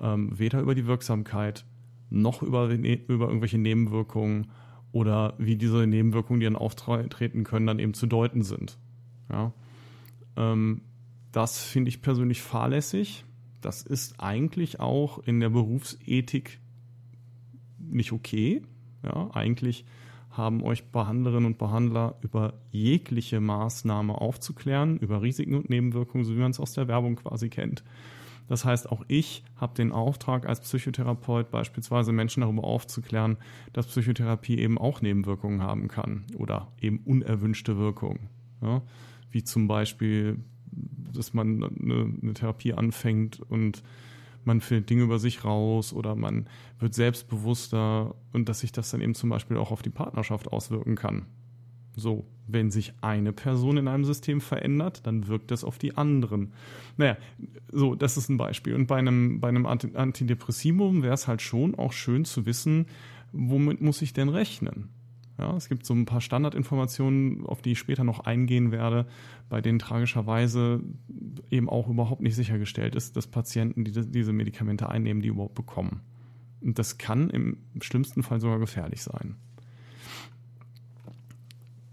ähm, 0.00 0.38
weder 0.38 0.60
über 0.60 0.74
die 0.74 0.86
Wirksamkeit 0.86 1.64
noch 2.10 2.42
über, 2.42 2.68
über 2.68 3.26
irgendwelche 3.26 3.58
Nebenwirkungen 3.58 4.50
oder 4.92 5.34
wie 5.38 5.56
diese 5.56 5.86
Nebenwirkungen, 5.86 6.40
die 6.40 6.44
dann 6.44 6.56
auftreten 6.56 7.44
können, 7.44 7.66
dann 7.66 7.78
eben 7.78 7.94
zu 7.94 8.06
deuten 8.06 8.42
sind. 8.42 8.78
Ja? 9.30 9.52
Ähm, 10.36 10.82
das 11.32 11.62
finde 11.62 11.88
ich 11.88 12.02
persönlich 12.02 12.42
fahrlässig. 12.42 13.24
Das 13.60 13.82
ist 13.82 14.20
eigentlich 14.20 14.80
auch 14.80 15.18
in 15.20 15.40
der 15.40 15.50
Berufsethik 15.50 16.60
nicht 17.78 18.12
okay. 18.12 18.62
Ja, 19.02 19.30
eigentlich 19.32 19.84
haben 20.30 20.62
euch 20.62 20.90
Behandlerinnen 20.90 21.46
und 21.46 21.58
Behandler 21.58 22.16
über 22.22 22.54
jegliche 22.70 23.40
Maßnahme 23.40 24.14
aufzuklären, 24.14 24.98
über 24.98 25.22
Risiken 25.22 25.54
und 25.54 25.68
Nebenwirkungen, 25.68 26.24
so 26.24 26.34
wie 26.34 26.40
man 26.40 26.50
es 26.50 26.60
aus 26.60 26.72
der 26.72 26.88
Werbung 26.88 27.16
quasi 27.16 27.48
kennt. 27.50 27.84
Das 28.52 28.66
heißt, 28.66 28.92
auch 28.92 29.02
ich 29.08 29.44
habe 29.56 29.72
den 29.72 29.92
Auftrag 29.92 30.46
als 30.46 30.60
Psychotherapeut 30.60 31.50
beispielsweise 31.50 32.12
Menschen 32.12 32.42
darüber 32.42 32.64
aufzuklären, 32.64 33.38
dass 33.72 33.86
Psychotherapie 33.86 34.58
eben 34.58 34.76
auch 34.76 35.00
Nebenwirkungen 35.00 35.62
haben 35.62 35.88
kann 35.88 36.26
oder 36.36 36.70
eben 36.78 36.98
unerwünschte 36.98 37.78
Wirkungen. 37.78 38.28
Ja? 38.60 38.82
Wie 39.30 39.42
zum 39.42 39.68
Beispiel, 39.68 40.38
dass 40.70 41.32
man 41.32 41.64
eine, 41.64 42.12
eine 42.20 42.34
Therapie 42.34 42.74
anfängt 42.74 43.40
und 43.40 43.82
man 44.44 44.60
findet 44.60 44.90
Dinge 44.90 45.04
über 45.04 45.18
sich 45.18 45.46
raus 45.46 45.94
oder 45.94 46.14
man 46.14 46.46
wird 46.78 46.92
selbstbewusster 46.92 48.14
und 48.34 48.50
dass 48.50 48.60
sich 48.60 48.70
das 48.70 48.90
dann 48.90 49.00
eben 49.00 49.14
zum 49.14 49.30
Beispiel 49.30 49.56
auch 49.56 49.70
auf 49.70 49.80
die 49.80 49.88
Partnerschaft 49.88 50.52
auswirken 50.52 50.94
kann. 50.94 51.24
So, 51.96 52.26
wenn 52.46 52.70
sich 52.70 52.94
eine 53.00 53.32
Person 53.32 53.76
in 53.76 53.88
einem 53.88 54.04
System 54.04 54.40
verändert, 54.40 55.06
dann 55.06 55.28
wirkt 55.28 55.50
das 55.50 55.64
auf 55.64 55.78
die 55.78 55.96
anderen. 55.96 56.52
Naja, 56.96 57.16
so, 57.70 57.94
das 57.94 58.16
ist 58.16 58.28
ein 58.28 58.38
Beispiel. 58.38 58.74
Und 58.74 58.86
bei 58.86 58.96
einem, 58.96 59.40
bei 59.40 59.48
einem 59.48 59.66
Antidepressivum 59.66 61.02
wäre 61.02 61.14
es 61.14 61.28
halt 61.28 61.42
schon 61.42 61.74
auch 61.74 61.92
schön 61.92 62.24
zu 62.24 62.46
wissen, 62.46 62.86
womit 63.32 63.80
muss 63.80 64.02
ich 64.02 64.12
denn 64.12 64.28
rechnen? 64.28 64.88
Ja, 65.38 65.56
es 65.56 65.68
gibt 65.68 65.86
so 65.86 65.94
ein 65.94 66.04
paar 66.04 66.20
Standardinformationen, 66.20 67.46
auf 67.46 67.62
die 67.62 67.72
ich 67.72 67.78
später 67.78 68.04
noch 68.04 68.20
eingehen 68.20 68.70
werde, 68.70 69.06
bei 69.48 69.60
denen 69.60 69.78
tragischerweise 69.78 70.80
eben 71.50 71.68
auch 71.68 71.88
überhaupt 71.88 72.20
nicht 72.20 72.36
sichergestellt 72.36 72.94
ist, 72.94 73.16
dass 73.16 73.26
Patienten, 73.26 73.84
die 73.84 73.92
diese 73.92 74.32
Medikamente 74.32 74.88
einnehmen, 74.88 75.22
die 75.22 75.28
überhaupt 75.28 75.54
bekommen. 75.54 76.02
Und 76.60 76.78
das 76.78 76.98
kann 76.98 77.30
im 77.30 77.56
schlimmsten 77.80 78.22
Fall 78.22 78.40
sogar 78.40 78.58
gefährlich 78.58 79.02
sein. 79.02 79.36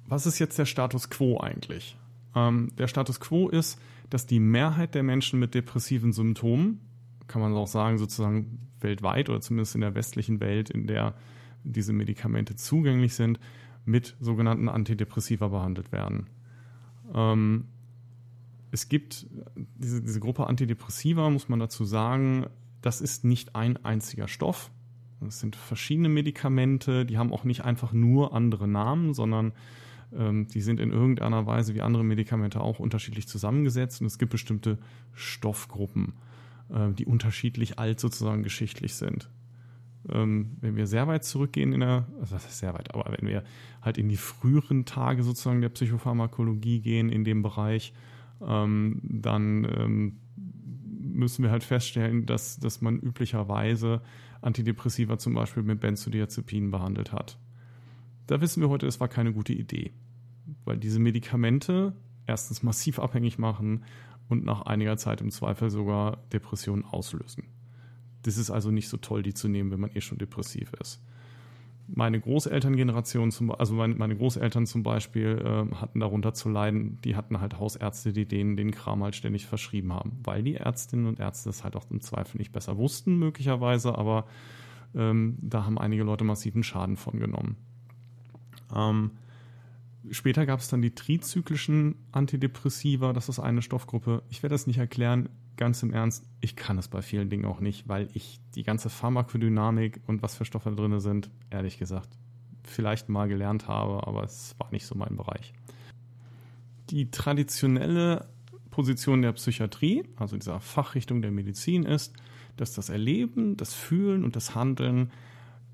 Was 0.09 0.25
ist 0.25 0.39
jetzt 0.39 0.57
der 0.57 0.65
Status 0.65 1.09
quo 1.09 1.39
eigentlich? 1.39 1.97
Ähm, 2.35 2.71
der 2.77 2.87
Status 2.87 3.19
quo 3.19 3.47
ist, 3.47 3.79
dass 4.09 4.25
die 4.25 4.39
Mehrheit 4.39 4.95
der 4.95 5.03
Menschen 5.03 5.39
mit 5.39 5.53
depressiven 5.53 6.13
Symptomen, 6.13 6.81
kann 7.27 7.41
man 7.41 7.53
auch 7.53 7.67
sagen, 7.67 7.99
sozusagen 7.99 8.67
weltweit 8.79 9.29
oder 9.29 9.39
zumindest 9.39 9.75
in 9.75 9.81
der 9.81 9.93
westlichen 9.93 10.39
Welt, 10.39 10.71
in 10.71 10.87
der 10.87 11.13
diese 11.63 11.93
Medikamente 11.93 12.55
zugänglich 12.55 13.13
sind, 13.13 13.39
mit 13.85 14.15
sogenannten 14.19 14.67
Antidepressiva 14.67 15.47
behandelt 15.49 15.91
werden. 15.91 16.27
Ähm, 17.13 17.65
es 18.71 18.89
gibt 18.89 19.27
diese, 19.55 20.01
diese 20.01 20.19
Gruppe 20.19 20.47
Antidepressiva, 20.47 21.29
muss 21.29 21.49
man 21.49 21.59
dazu 21.59 21.85
sagen, 21.85 22.47
das 22.81 23.01
ist 23.01 23.25
nicht 23.25 23.55
ein 23.55 23.83
einziger 23.85 24.27
Stoff. 24.27 24.71
Es 25.27 25.39
sind 25.39 25.55
verschiedene 25.55 26.09
Medikamente, 26.09 27.05
die 27.05 27.17
haben 27.17 27.33
auch 27.33 27.43
nicht 27.43 27.65
einfach 27.65 27.91
nur 27.91 28.33
andere 28.33 28.67
Namen, 28.67 29.13
sondern 29.13 29.53
die 30.11 30.61
sind 30.61 30.79
in 30.79 30.91
irgendeiner 30.91 31.45
Weise 31.45 31.75
wie 31.75 31.81
andere 31.81 32.03
Medikamente 32.03 32.61
auch 32.61 32.79
unterschiedlich 32.79 33.27
zusammengesetzt 33.27 34.01
und 34.01 34.07
es 34.07 34.17
gibt 34.17 34.31
bestimmte 34.31 34.79
Stoffgruppen, 35.13 36.13
äh, 36.69 36.91
die 36.93 37.05
unterschiedlich 37.05 37.77
alt 37.77 37.99
sozusagen 37.99 38.43
geschichtlich 38.43 38.95
sind. 38.95 39.29
Ähm, 40.11 40.57
wenn 40.61 40.75
wir 40.75 40.87
sehr 40.87 41.07
weit 41.07 41.25
zurückgehen 41.25 41.73
in 41.73 41.81
der, 41.81 42.07
also 42.19 42.35
das 42.35 42.45
ist 42.45 42.59
sehr 42.59 42.73
weit, 42.73 42.93
aber 42.93 43.15
wenn 43.17 43.27
wir 43.27 43.43
halt 43.81 43.97
in 43.97 44.09
die 44.09 44.17
früheren 44.17 44.85
Tage 44.85 45.23
sozusagen 45.23 45.61
der 45.61 45.69
Psychopharmakologie 45.69 46.79
gehen 46.79 47.09
in 47.09 47.23
dem 47.23 47.43
Bereich, 47.43 47.93
ähm, 48.41 49.01
dann 49.03 49.65
ähm, 49.65 50.17
müssen 50.35 51.43
wir 51.43 51.51
halt 51.51 51.63
feststellen, 51.63 52.25
dass, 52.25 52.59
dass 52.59 52.81
man 52.81 52.97
üblicherweise 52.97 54.01
Antidepressiva 54.41 55.17
zum 55.17 55.33
Beispiel 55.33 55.63
mit 55.63 55.81
Benzodiazepinen 55.81 56.71
behandelt 56.71 57.11
hat. 57.11 57.37
Da 58.29 58.41
wissen 58.41 58.61
wir 58.61 58.69
heute, 58.69 58.85
es 58.85 58.99
war 58.99 59.07
keine 59.07 59.33
gute 59.33 59.53
Idee, 59.53 59.91
weil 60.63 60.77
diese 60.77 60.99
Medikamente 60.99 61.93
erstens 62.27 62.61
massiv 62.61 62.99
abhängig 62.99 63.39
machen 63.39 63.85
und 64.27 64.45
nach 64.45 64.61
einiger 64.61 64.97
Zeit 64.97 65.21
im 65.21 65.31
Zweifel 65.31 65.71
sogar 65.71 66.17
Depressionen 66.31 66.85
auslösen. 66.85 67.45
Das 68.21 68.37
ist 68.37 68.51
also 68.51 68.69
nicht 68.69 68.87
so 68.87 68.97
toll, 68.97 69.23
die 69.23 69.33
zu 69.33 69.47
nehmen, 69.47 69.71
wenn 69.71 69.79
man 69.79 69.89
eh 69.95 70.01
schon 70.01 70.19
depressiv 70.19 70.73
ist. 70.79 71.03
Meine 71.87 72.19
Großelterngeneration, 72.19 73.31
zum, 73.31 73.49
also 73.49 73.73
meine, 73.73 74.15
Großeltern 74.15 74.67
zum 74.67 74.83
Beispiel, 74.83 75.41
äh, 75.43 75.75
hatten 75.77 75.99
darunter 75.99 76.35
zu 76.35 76.49
leiden. 76.49 76.99
Die 77.03 77.15
hatten 77.15 77.41
halt 77.41 77.57
Hausärzte, 77.57 78.13
die 78.13 78.27
denen 78.27 78.55
den 78.55 78.69
Kram 78.69 79.03
halt 79.03 79.15
ständig 79.15 79.47
verschrieben 79.47 79.91
haben, 79.91 80.19
weil 80.23 80.43
die 80.43 80.53
Ärztinnen 80.53 81.07
und 81.07 81.19
Ärzte 81.19 81.49
das 81.49 81.63
halt 81.63 81.75
auch 81.75 81.89
im 81.89 81.99
Zweifel 81.99 82.37
nicht 82.37 82.51
besser 82.51 82.77
wussten, 82.77 83.17
möglicherweise, 83.17 83.97
aber 83.97 84.27
ähm, 84.93 85.39
da 85.41 85.65
haben 85.65 85.79
einige 85.79 86.03
Leute 86.03 86.25
massiven 86.25 86.61
Schaden 86.61 86.95
von 86.95 87.19
genommen. 87.19 87.57
Ähm, 88.75 89.11
später 90.11 90.45
gab 90.45 90.59
es 90.59 90.67
dann 90.67 90.81
die 90.81 90.95
trizyklischen 90.95 91.95
Antidepressiva, 92.11 93.13
das 93.13 93.29
ist 93.29 93.39
eine 93.39 93.61
Stoffgruppe. 93.61 94.23
Ich 94.29 94.43
werde 94.43 94.53
das 94.53 94.67
nicht 94.67 94.77
erklären, 94.77 95.29
ganz 95.57 95.83
im 95.83 95.91
Ernst, 95.91 96.25
ich 96.39 96.55
kann 96.55 96.77
es 96.77 96.87
bei 96.87 97.01
vielen 97.01 97.29
Dingen 97.29 97.45
auch 97.45 97.59
nicht, 97.59 97.87
weil 97.87 98.07
ich 98.13 98.39
die 98.55 98.63
ganze 98.63 98.89
Pharmakodynamik 98.89 99.99
und 100.07 100.21
was 100.21 100.35
für 100.35 100.45
Stoffe 100.45 100.71
drin 100.71 100.99
sind, 101.01 101.29
ehrlich 101.49 101.77
gesagt, 101.77 102.09
vielleicht 102.63 103.09
mal 103.09 103.27
gelernt 103.27 103.67
habe, 103.67 104.07
aber 104.07 104.23
es 104.23 104.55
war 104.57 104.71
nicht 104.71 104.85
so 104.85 104.95
mein 104.95 105.17
Bereich. 105.17 105.53
Die 106.89 107.11
traditionelle 107.11 108.29
Position 108.71 109.21
der 109.21 109.33
Psychiatrie, 109.33 110.03
also 110.15 110.37
dieser 110.37 110.61
Fachrichtung 110.61 111.21
der 111.21 111.31
Medizin, 111.31 111.83
ist, 111.83 112.13
dass 112.55 112.73
das 112.73 112.89
Erleben, 112.89 113.57
das 113.57 113.73
Fühlen 113.73 114.23
und 114.23 114.35
das 114.35 114.55
Handeln 114.55 115.11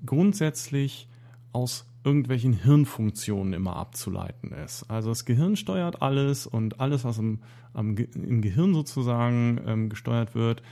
grundsätzlich 0.04 1.08
aus 1.56 1.86
irgendwelchen 2.04 2.52
Hirnfunktionen 2.52 3.54
immer 3.54 3.76
abzuleiten 3.76 4.52
ist. 4.52 4.84
Also 4.90 5.08
das 5.08 5.24
Gehirn 5.24 5.56
steuert 5.56 6.02
alles 6.02 6.46
und 6.46 6.80
alles, 6.80 7.02
was 7.02 7.16
im, 7.16 7.40
am, 7.72 7.96
im 7.96 8.42
Gehirn 8.42 8.74
sozusagen 8.74 9.58
ähm, 9.66 9.88
gesteuert 9.88 10.34
wird, 10.34 10.62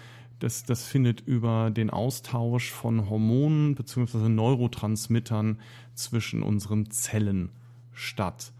das, 0.40 0.64
das 0.64 0.84
findet 0.84 1.22
über 1.22 1.70
den 1.70 1.88
Austausch 1.88 2.70
von 2.70 3.08
Hormonen 3.08 3.74
bzw. 3.76 4.28
Neurotransmittern 4.28 5.58
zwischen 5.94 6.42
unseren 6.42 6.90
Zellen 6.90 7.48
statt. 7.92 8.52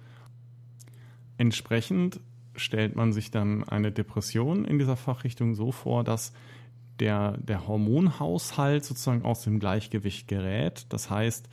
Entsprechend 1.36 2.20
stellt 2.56 2.96
man 2.96 3.12
sich 3.12 3.30
dann 3.30 3.64
eine 3.64 3.92
Depression 3.92 4.64
in 4.64 4.78
dieser 4.78 4.96
Fachrichtung 4.96 5.54
so 5.54 5.72
vor, 5.72 6.04
dass 6.04 6.32
der, 7.00 7.36
der 7.36 7.68
Hormonhaushalt 7.68 8.84
sozusagen 8.84 9.24
aus 9.24 9.42
dem 9.42 9.58
Gleichgewicht 9.58 10.26
gerät. 10.26 10.86
Das 10.88 11.10
heißt, 11.10 11.50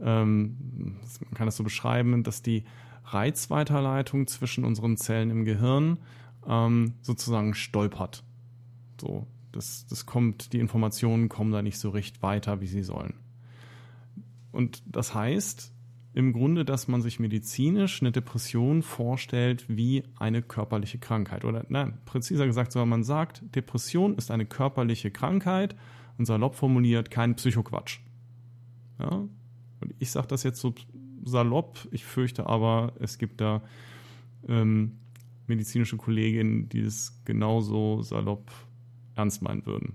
ähm, 0.00 0.96
man 1.20 1.34
kann 1.34 1.46
das 1.46 1.56
so 1.56 1.64
beschreiben, 1.64 2.22
dass 2.22 2.42
die 2.42 2.64
Reizweiterleitung 3.04 4.26
zwischen 4.26 4.64
unseren 4.64 4.96
Zellen 4.96 5.30
im 5.30 5.44
Gehirn 5.44 5.98
ähm, 6.46 6.94
sozusagen 7.02 7.54
stolpert. 7.54 8.24
So, 9.00 9.26
das, 9.52 9.86
das 9.86 10.06
kommt, 10.06 10.52
die 10.52 10.58
Informationen 10.58 11.28
kommen 11.28 11.52
da 11.52 11.62
nicht 11.62 11.78
so 11.78 11.90
recht 11.90 12.22
weiter, 12.22 12.60
wie 12.60 12.66
sie 12.66 12.82
sollen. 12.82 13.14
Und 14.52 14.82
das 14.86 15.14
heißt 15.14 15.72
im 16.14 16.32
Grunde, 16.32 16.64
dass 16.64 16.86
man 16.86 17.02
sich 17.02 17.18
medizinisch 17.18 18.00
eine 18.00 18.12
Depression 18.12 18.82
vorstellt 18.82 19.66
wie 19.68 20.04
eine 20.16 20.42
körperliche 20.42 20.98
Krankheit. 20.98 21.44
Oder 21.44 21.66
nein, 21.68 21.98
präziser 22.04 22.46
gesagt, 22.46 22.70
soll 22.70 22.86
man 22.86 23.02
sagt, 23.02 23.42
Depression 23.54 24.14
ist 24.14 24.30
eine 24.30 24.46
körperliche 24.46 25.10
Krankheit 25.10 25.74
und 26.16 26.26
salopp 26.26 26.54
formuliert 26.54 27.10
kein 27.10 27.34
Psychoquatsch. 27.34 27.98
Ja, 29.00 29.24
und 29.84 29.94
ich 29.98 30.10
sage 30.10 30.26
das 30.26 30.42
jetzt 30.42 30.60
so 30.60 30.74
salopp, 31.24 31.88
ich 31.90 32.04
fürchte 32.04 32.46
aber, 32.46 32.92
es 32.98 33.18
gibt 33.18 33.40
da 33.40 33.62
ähm, 34.48 34.98
medizinische 35.46 35.96
Kolleginnen, 35.96 36.68
die 36.68 36.80
es 36.80 37.20
genauso 37.24 38.02
salopp 38.02 38.50
ernst 39.14 39.42
meinen 39.42 39.64
würden. 39.66 39.94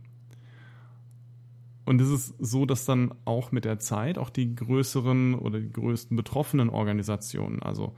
Und 1.85 2.01
es 2.01 2.09
ist 2.09 2.35
so, 2.37 2.67
dass 2.67 2.85
dann 2.85 3.15
auch 3.25 3.51
mit 3.51 3.65
der 3.65 3.79
Zeit 3.79 4.19
auch 4.19 4.29
die 4.29 4.55
größeren 4.55 5.33
oder 5.33 5.59
die 5.59 5.71
größten 5.71 6.15
betroffenen 6.15 6.69
Organisationen, 6.69 7.63
also 7.63 7.95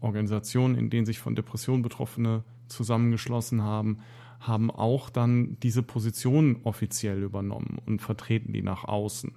Organisationen, 0.00 0.76
in 0.76 0.88
denen 0.88 1.04
sich 1.04 1.18
von 1.18 1.34
Depressionen 1.34 1.82
Betroffene 1.82 2.42
zusammengeschlossen 2.68 3.62
haben, 3.62 3.98
haben 4.40 4.70
auch 4.70 5.10
dann 5.10 5.58
diese 5.62 5.82
Position 5.82 6.60
offiziell 6.64 7.22
übernommen 7.22 7.78
und 7.84 8.00
vertreten 8.00 8.52
die 8.52 8.62
nach 8.62 8.84
außen. 8.84 9.32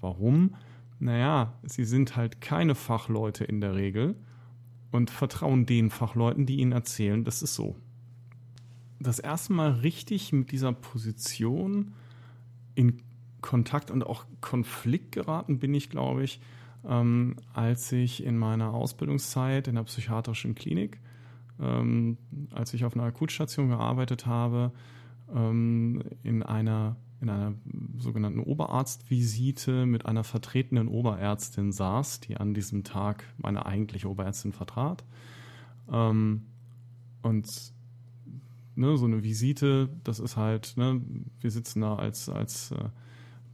Warum? 0.00 0.54
Naja, 1.04 1.52
sie 1.64 1.84
sind 1.84 2.16
halt 2.16 2.40
keine 2.40 2.74
Fachleute 2.74 3.44
in 3.44 3.60
der 3.60 3.74
Regel 3.74 4.16
und 4.90 5.10
vertrauen 5.10 5.66
den 5.66 5.90
Fachleuten, 5.90 6.46
die 6.46 6.56
ihnen 6.56 6.72
erzählen, 6.72 7.24
das 7.24 7.42
ist 7.42 7.54
so. 7.54 7.76
Das 9.00 9.18
erste 9.18 9.52
Mal 9.52 9.70
richtig 9.72 10.32
mit 10.32 10.50
dieser 10.50 10.72
Position 10.72 11.92
in 12.74 13.02
Kontakt 13.42 13.90
und 13.90 14.06
auch 14.06 14.24
Konflikt 14.40 15.12
geraten 15.12 15.58
bin 15.58 15.74
ich, 15.74 15.90
glaube 15.90 16.24
ich, 16.24 16.40
ähm, 16.88 17.36
als 17.52 17.92
ich 17.92 18.24
in 18.24 18.38
meiner 18.38 18.72
Ausbildungszeit 18.72 19.68
in 19.68 19.74
der 19.74 19.82
psychiatrischen 19.82 20.54
Klinik, 20.54 21.00
ähm, 21.60 22.16
als 22.50 22.72
ich 22.72 22.86
auf 22.86 22.94
einer 22.94 23.04
Akutstation 23.04 23.68
gearbeitet 23.68 24.24
habe, 24.24 24.72
ähm, 25.34 26.02
in 26.22 26.42
einer 26.42 26.96
in 27.24 27.30
einer 27.30 27.54
sogenannten 27.98 28.40
Oberarztvisite 28.40 29.86
mit 29.86 30.06
einer 30.06 30.24
vertretenen 30.24 30.88
Oberärztin 30.88 31.72
saß, 31.72 32.20
die 32.20 32.36
an 32.36 32.52
diesem 32.52 32.84
Tag 32.84 33.24
meine 33.38 33.64
eigentliche 33.64 34.08
Oberärztin 34.08 34.52
vertrat. 34.52 35.04
Ähm, 35.90 36.42
und 37.22 37.48
ne, 38.74 38.96
so 38.96 39.06
eine 39.06 39.22
Visite, 39.22 39.88
das 40.04 40.20
ist 40.20 40.36
halt, 40.36 40.76
ne, 40.76 41.00
wir 41.40 41.50
sitzen 41.50 41.80
da 41.80 41.96
als, 41.96 42.28
als 42.28 42.72
äh, 42.72 42.90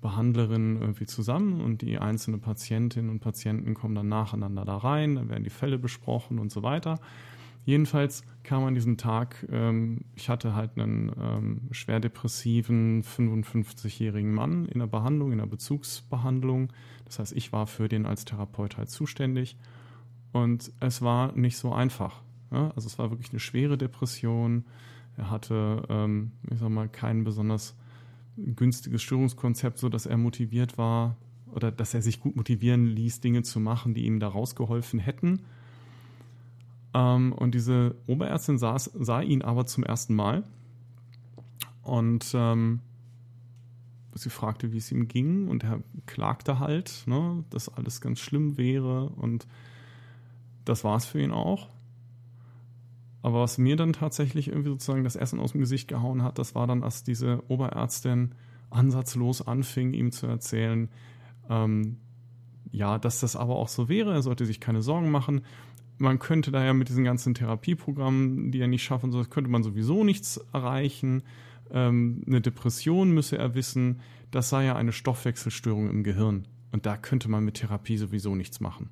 Behandlerin 0.00 0.80
irgendwie 0.80 1.06
zusammen 1.06 1.60
und 1.60 1.82
die 1.82 1.98
einzelnen 1.98 2.40
Patientinnen 2.40 3.10
und 3.10 3.20
Patienten 3.20 3.74
kommen 3.74 3.94
dann 3.94 4.08
nacheinander 4.08 4.64
da 4.64 4.78
rein, 4.78 5.14
dann 5.14 5.28
werden 5.28 5.44
die 5.44 5.50
Fälle 5.50 5.78
besprochen 5.78 6.38
und 6.38 6.50
so 6.50 6.62
weiter. 6.62 6.98
Jedenfalls 7.64 8.24
kam 8.42 8.64
an 8.64 8.74
diesem 8.74 8.96
Tag, 8.96 9.46
ähm, 9.50 10.04
ich 10.14 10.28
hatte 10.28 10.54
halt 10.54 10.78
einen 10.78 11.12
ähm, 11.20 11.68
schwer 11.72 12.00
depressiven 12.00 13.02
55-jährigen 13.02 14.32
Mann 14.32 14.66
in 14.66 14.78
der 14.78 14.86
Behandlung, 14.86 15.32
in 15.32 15.38
der 15.38 15.46
Bezugsbehandlung. 15.46 16.72
Das 17.04 17.18
heißt, 17.18 17.32
ich 17.32 17.52
war 17.52 17.66
für 17.66 17.88
den 17.88 18.06
als 18.06 18.24
Therapeut 18.24 18.76
halt 18.76 18.90
zuständig. 18.90 19.56
Und 20.32 20.72
es 20.80 21.02
war 21.02 21.32
nicht 21.36 21.58
so 21.58 21.72
einfach. 21.72 22.22
Ja? 22.50 22.70
Also 22.74 22.86
es 22.86 22.98
war 22.98 23.10
wirklich 23.10 23.30
eine 23.30 23.40
schwere 23.40 23.76
Depression. 23.76 24.64
Er 25.16 25.30
hatte, 25.30 25.82
ähm, 25.88 26.32
ich 26.50 26.58
sag 26.58 26.70
mal, 26.70 26.88
kein 26.88 27.24
besonders 27.24 27.76
günstiges 28.36 29.02
Störungskonzept, 29.02 29.78
so 29.78 29.88
dass 29.88 30.06
er 30.06 30.16
motiviert 30.16 30.78
war 30.78 31.16
oder 31.52 31.70
dass 31.70 31.92
er 31.92 32.00
sich 32.00 32.20
gut 32.20 32.36
motivieren 32.36 32.86
ließ, 32.86 33.20
Dinge 33.20 33.42
zu 33.42 33.60
machen, 33.60 33.92
die 33.92 34.06
ihm 34.06 34.18
da 34.18 34.28
rausgeholfen 34.28 34.98
hätten 34.98 35.40
ähm, 36.94 37.32
und 37.32 37.54
diese 37.54 37.94
Oberärztin 38.06 38.58
saß, 38.58 38.92
sah 38.98 39.20
ihn 39.20 39.42
aber 39.42 39.66
zum 39.66 39.84
ersten 39.84 40.14
Mal 40.14 40.44
und 41.82 42.32
ähm, 42.34 42.80
sie 44.14 44.30
fragte, 44.30 44.72
wie 44.72 44.78
es 44.78 44.90
ihm 44.90 45.08
ging 45.08 45.48
und 45.48 45.64
er 45.64 45.82
klagte 46.06 46.58
halt, 46.58 47.04
ne, 47.06 47.44
dass 47.50 47.68
alles 47.68 48.00
ganz 48.00 48.20
schlimm 48.20 48.58
wäre 48.58 49.08
und 49.10 49.46
das 50.64 50.84
war 50.84 50.96
es 50.96 51.06
für 51.06 51.20
ihn 51.20 51.32
auch. 51.32 51.68
Aber 53.22 53.42
was 53.42 53.58
mir 53.58 53.76
dann 53.76 53.92
tatsächlich 53.92 54.48
irgendwie 54.48 54.70
sozusagen 54.70 55.04
das 55.04 55.16
Essen 55.16 55.40
aus 55.40 55.52
dem 55.52 55.60
Gesicht 55.60 55.88
gehauen 55.88 56.22
hat, 56.22 56.38
das 56.38 56.54
war 56.54 56.66
dann, 56.66 56.82
als 56.82 57.02
diese 57.02 57.42
Oberärztin 57.48 58.34
ansatzlos 58.70 59.46
anfing, 59.46 59.92
ihm 59.92 60.10
zu 60.10 60.26
erzählen, 60.26 60.88
ähm, 61.48 61.98
ja, 62.72 62.98
dass 62.98 63.20
das 63.20 63.36
aber 63.36 63.56
auch 63.56 63.68
so 63.68 63.88
wäre, 63.88 64.12
er 64.12 64.22
sollte 64.22 64.46
sich 64.46 64.60
keine 64.60 64.80
Sorgen 64.80 65.10
machen. 65.10 65.42
Man 66.00 66.18
könnte 66.18 66.50
daher 66.50 66.72
mit 66.72 66.88
diesen 66.88 67.04
ganzen 67.04 67.34
Therapieprogrammen, 67.34 68.50
die 68.52 68.60
er 68.60 68.68
nicht 68.68 68.82
schaffen 68.82 69.12
soll, 69.12 69.26
könnte 69.26 69.50
man 69.50 69.62
sowieso 69.62 70.02
nichts 70.02 70.38
erreichen. 70.50 71.22
Ähm, 71.70 72.22
eine 72.26 72.40
Depression 72.40 73.12
müsse 73.12 73.36
er 73.36 73.54
wissen, 73.54 74.00
das 74.30 74.48
sei 74.48 74.64
ja 74.64 74.76
eine 74.76 74.92
Stoffwechselstörung 74.92 75.90
im 75.90 76.02
Gehirn. 76.02 76.48
Und 76.72 76.86
da 76.86 76.96
könnte 76.96 77.28
man 77.28 77.44
mit 77.44 77.56
Therapie 77.56 77.98
sowieso 77.98 78.34
nichts 78.34 78.60
machen. 78.60 78.88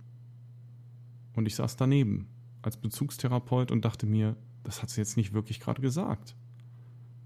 Und 1.35 1.47
ich 1.47 1.55
saß 1.55 1.77
daneben 1.77 2.29
als 2.61 2.77
Bezugstherapeut 2.77 3.71
und 3.71 3.87
dachte 3.87 4.05
mir, 4.05 4.37
das 4.62 4.83
hat 4.83 4.90
sie 4.90 5.01
jetzt 5.01 5.16
nicht 5.16 5.33
wirklich 5.33 5.61
gerade 5.61 5.81
gesagt. 5.81 6.37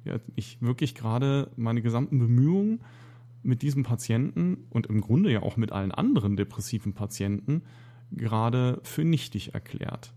Ja, 0.04 0.20
ich 0.36 0.62
wirklich 0.62 0.94
gerade 0.94 1.50
meine 1.56 1.82
gesamten 1.82 2.20
Bemühungen 2.20 2.82
mit 3.42 3.62
diesem 3.62 3.82
Patienten 3.82 4.58
und 4.70 4.86
im 4.86 5.00
Grunde 5.00 5.32
ja 5.32 5.42
auch 5.42 5.56
mit 5.56 5.72
allen 5.72 5.90
anderen 5.90 6.36
depressiven 6.36 6.92
Patienten 6.92 7.62
gerade 8.16 8.80
für 8.82 9.04
nichtig 9.04 9.54
erklärt. 9.54 10.12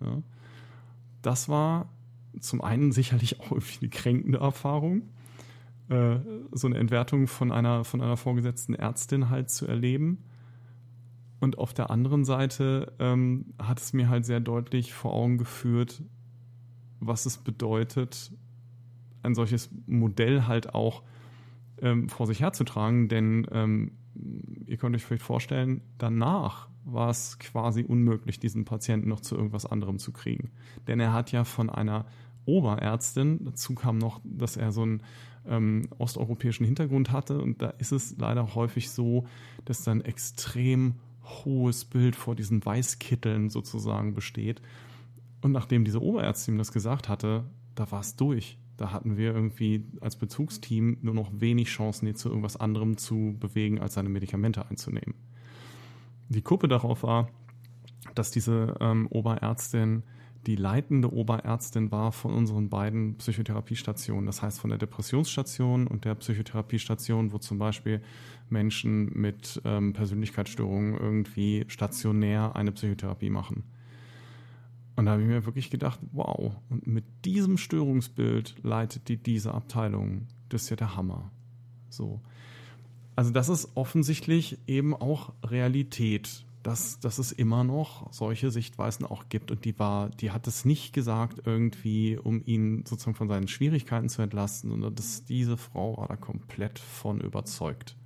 Ja. 0.00 0.22
Das 1.22 1.48
war 1.48 1.90
zum 2.38 2.60
einen 2.60 2.92
sicherlich 2.92 3.40
auch 3.40 3.50
irgendwie 3.52 3.78
eine 3.80 3.90
kränkende 3.90 4.38
Erfahrung, 4.38 5.02
äh, 5.88 6.18
so 6.52 6.66
eine 6.66 6.78
Entwertung 6.78 7.26
von 7.26 7.52
einer, 7.52 7.84
von 7.84 8.00
einer 8.00 8.16
vorgesetzten 8.16 8.74
Ärztin 8.74 9.30
halt 9.30 9.50
zu 9.50 9.66
erleben. 9.66 10.24
Und 11.40 11.58
auf 11.58 11.72
der 11.72 11.90
anderen 11.90 12.24
Seite 12.24 12.92
ähm, 12.98 13.54
hat 13.58 13.80
es 13.80 13.92
mir 13.92 14.08
halt 14.08 14.26
sehr 14.26 14.40
deutlich 14.40 14.92
vor 14.92 15.14
Augen 15.14 15.38
geführt, 15.38 16.02
was 17.00 17.24
es 17.24 17.38
bedeutet, 17.38 18.30
ein 19.22 19.34
solches 19.34 19.70
Modell 19.86 20.46
halt 20.46 20.74
auch 20.74 21.02
ähm, 21.80 22.08
vor 22.10 22.26
sich 22.26 22.40
herzutragen. 22.40 23.08
Denn 23.08 23.46
ähm, 23.52 23.92
ihr 24.66 24.76
könnt 24.76 24.96
euch 24.96 25.04
vielleicht 25.04 25.22
vorstellen, 25.22 25.82
danach 25.98 26.68
war 26.84 27.10
es 27.10 27.38
quasi 27.38 27.84
unmöglich, 27.84 28.40
diesen 28.40 28.64
Patienten 28.64 29.08
noch 29.08 29.20
zu 29.20 29.36
irgendwas 29.36 29.66
anderem 29.66 29.98
zu 29.98 30.12
kriegen. 30.12 30.50
Denn 30.86 31.00
er 31.00 31.12
hat 31.12 31.32
ja 31.32 31.44
von 31.44 31.70
einer 31.70 32.06
Oberärztin, 32.46 33.44
dazu 33.44 33.74
kam 33.74 33.98
noch, 33.98 34.20
dass 34.24 34.56
er 34.56 34.72
so 34.72 34.82
einen 34.82 35.02
ähm, 35.46 35.88
osteuropäischen 35.98 36.66
Hintergrund 36.66 37.12
hatte 37.12 37.40
und 37.40 37.62
da 37.62 37.70
ist 37.70 37.92
es 37.92 38.16
leider 38.18 38.54
häufig 38.54 38.90
so, 38.90 39.26
dass 39.64 39.82
dann 39.84 40.00
extrem 40.00 40.94
hohes 41.22 41.84
Bild 41.84 42.16
vor 42.16 42.34
diesen 42.34 42.64
Weißkitteln 42.64 43.50
sozusagen 43.50 44.14
besteht. 44.14 44.60
Und 45.42 45.52
nachdem 45.52 45.84
diese 45.84 46.02
Oberärztin 46.02 46.58
das 46.58 46.72
gesagt 46.72 47.08
hatte, 47.08 47.44
da 47.74 47.90
war 47.90 48.00
es 48.00 48.16
durch. 48.16 48.58
Da 48.80 48.92
hatten 48.92 49.18
wir 49.18 49.34
irgendwie 49.34 49.84
als 50.00 50.16
Bezugsteam 50.16 50.96
nur 51.02 51.12
noch 51.12 51.30
wenig 51.34 51.68
Chancen, 51.68 52.06
ihn 52.06 52.14
zu 52.14 52.30
irgendwas 52.30 52.56
anderem 52.56 52.96
zu 52.96 53.36
bewegen, 53.38 53.78
als 53.78 53.92
seine 53.92 54.08
Medikamente 54.08 54.66
einzunehmen. 54.70 55.14
Die 56.30 56.40
Kuppe 56.40 56.66
darauf 56.66 57.02
war, 57.02 57.28
dass 58.14 58.30
diese 58.30 58.76
ähm, 58.80 59.06
Oberärztin 59.08 60.02
die 60.46 60.56
leitende 60.56 61.12
Oberärztin 61.12 61.92
war 61.92 62.12
von 62.12 62.32
unseren 62.32 62.70
beiden 62.70 63.16
Psychotherapiestationen. 63.18 64.24
Das 64.24 64.40
heißt 64.40 64.58
von 64.58 64.70
der 64.70 64.78
Depressionsstation 64.78 65.86
und 65.86 66.06
der 66.06 66.14
Psychotherapiestation, 66.14 67.32
wo 67.32 67.38
zum 67.38 67.58
Beispiel 67.58 68.00
Menschen 68.48 69.12
mit 69.12 69.60
ähm, 69.66 69.92
Persönlichkeitsstörungen 69.92 70.98
irgendwie 70.98 71.66
stationär 71.68 72.56
eine 72.56 72.72
Psychotherapie 72.72 73.28
machen. 73.28 73.64
Und 75.00 75.06
da 75.06 75.12
habe 75.12 75.22
ich 75.22 75.28
mir 75.28 75.46
wirklich 75.46 75.70
gedacht, 75.70 75.98
wow, 76.12 76.54
und 76.68 76.86
mit 76.86 77.06
diesem 77.24 77.56
Störungsbild 77.56 78.56
leitet 78.62 79.08
die 79.08 79.16
diese 79.16 79.54
Abteilung. 79.54 80.26
Das 80.50 80.64
ist 80.64 80.68
ja 80.68 80.76
der 80.76 80.94
Hammer. 80.94 81.30
So. 81.88 82.20
Also 83.16 83.30
das 83.30 83.48
ist 83.48 83.70
offensichtlich 83.76 84.58
eben 84.66 84.94
auch 84.94 85.32
Realität 85.42 86.44
dass, 86.62 87.00
dass 87.00 87.18
es 87.18 87.32
immer 87.32 87.64
noch 87.64 88.12
solche 88.12 88.50
Sichtweisen 88.50 89.06
auch 89.06 89.30
gibt 89.30 89.50
und 89.50 89.64
die 89.64 89.78
war, 89.78 90.10
die 90.10 90.30
hat 90.30 90.46
es 90.46 90.66
nicht 90.66 90.92
gesagt 90.92 91.40
irgendwie, 91.46 92.18
um 92.18 92.42
ihn 92.44 92.84
sozusagen 92.84 93.14
von 93.14 93.28
seinen 93.28 93.48
Schwierigkeiten 93.48 94.10
zu 94.10 94.20
entlasten, 94.20 94.68
sondern 94.68 94.94
dass 94.94 95.24
diese 95.24 95.56
Frau 95.56 95.96
war 95.96 96.08
da 96.08 96.16
komplett 96.16 96.78
von 96.78 97.22
überzeugt. 97.22 97.96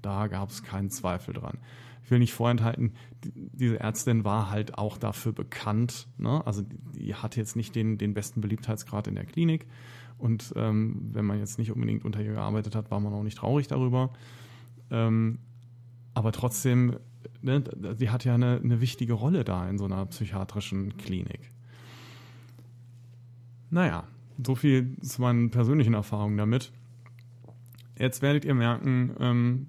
Da 0.00 0.28
gab 0.28 0.48
es 0.48 0.62
keinen 0.62 0.88
Zweifel 0.88 1.34
dran. 1.34 1.58
Ich 2.04 2.10
will 2.10 2.18
nicht 2.18 2.34
vorenthalten, 2.34 2.92
diese 3.24 3.80
Ärztin 3.80 4.24
war 4.24 4.50
halt 4.50 4.76
auch 4.76 4.98
dafür 4.98 5.32
bekannt. 5.32 6.06
Ne? 6.18 6.46
Also 6.46 6.62
die 6.94 7.14
hatte 7.14 7.40
jetzt 7.40 7.56
nicht 7.56 7.74
den, 7.74 7.96
den 7.96 8.12
besten 8.12 8.40
Beliebtheitsgrad 8.40 9.08
in 9.08 9.14
der 9.14 9.24
Klinik. 9.24 9.66
Und 10.18 10.52
ähm, 10.56 11.10
wenn 11.12 11.24
man 11.24 11.38
jetzt 11.38 11.58
nicht 11.58 11.72
unbedingt 11.72 12.04
unter 12.04 12.20
ihr 12.20 12.34
gearbeitet 12.34 12.74
hat, 12.74 12.90
war 12.90 13.00
man 13.00 13.12
auch 13.14 13.22
nicht 13.22 13.38
traurig 13.38 13.68
darüber. 13.68 14.12
Ähm, 14.90 15.38
aber 16.12 16.30
trotzdem 16.32 16.98
ne, 17.42 17.64
sie 17.96 18.10
hat 18.10 18.24
ja 18.24 18.34
eine, 18.34 18.60
eine 18.62 18.80
wichtige 18.80 19.14
Rolle 19.14 19.44
da 19.44 19.68
in 19.68 19.78
so 19.78 19.84
einer 19.84 20.04
psychiatrischen 20.06 20.96
Klinik. 20.96 21.52
Naja, 23.70 24.04
so 24.44 24.54
viel 24.54 24.96
zu 25.00 25.20
meinen 25.20 25.50
persönlichen 25.50 25.94
Erfahrungen 25.94 26.36
damit. 26.36 26.72
Jetzt 27.98 28.22
werdet 28.22 28.44
ihr 28.44 28.54
merken, 28.54 29.14
ähm, 29.20 29.66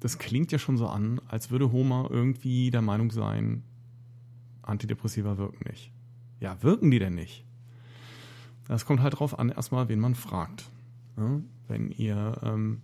das 0.00 0.18
klingt 0.18 0.50
ja 0.50 0.58
schon 0.58 0.76
so 0.76 0.88
an, 0.88 1.20
als 1.28 1.50
würde 1.50 1.72
Homer 1.72 2.08
irgendwie 2.10 2.70
der 2.70 2.82
Meinung 2.82 3.10
sein, 3.10 3.62
Antidepressiva 4.62 5.38
wirken 5.38 5.68
nicht. 5.68 5.92
Ja, 6.40 6.62
wirken 6.62 6.90
die 6.90 6.98
denn 6.98 7.14
nicht? 7.14 7.44
Das 8.66 8.86
kommt 8.86 9.00
halt 9.00 9.18
drauf 9.18 9.38
an, 9.38 9.50
erstmal, 9.50 9.88
wen 9.88 10.00
man 10.00 10.14
fragt. 10.14 10.70
Ja, 11.16 11.40
wenn 11.68 11.90
ihr 11.90 12.38
ähm, 12.42 12.82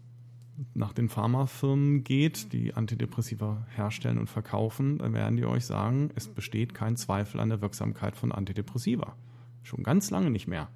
nach 0.74 0.92
den 0.92 1.09
Pharmafirmen 1.09 2.05
geht, 2.05 2.52
die 2.52 2.74
Antidepressiva 2.74 3.66
herstellen 3.74 4.18
und 4.18 4.29
verkaufen, 4.29 4.98
dann 4.98 5.12
werden 5.12 5.37
die 5.37 5.44
euch 5.44 5.64
sagen, 5.64 6.11
es 6.14 6.29
besteht 6.29 6.74
kein 6.74 6.96
Zweifel 6.96 7.40
an 7.40 7.48
der 7.48 7.61
Wirksamkeit 7.61 8.16
von 8.16 8.33
Antidepressiva. 8.33 9.16
Schon 9.62 9.83
ganz 9.83 10.11
lange 10.11 10.31
nicht 10.31 10.46
mehr. 10.46 10.68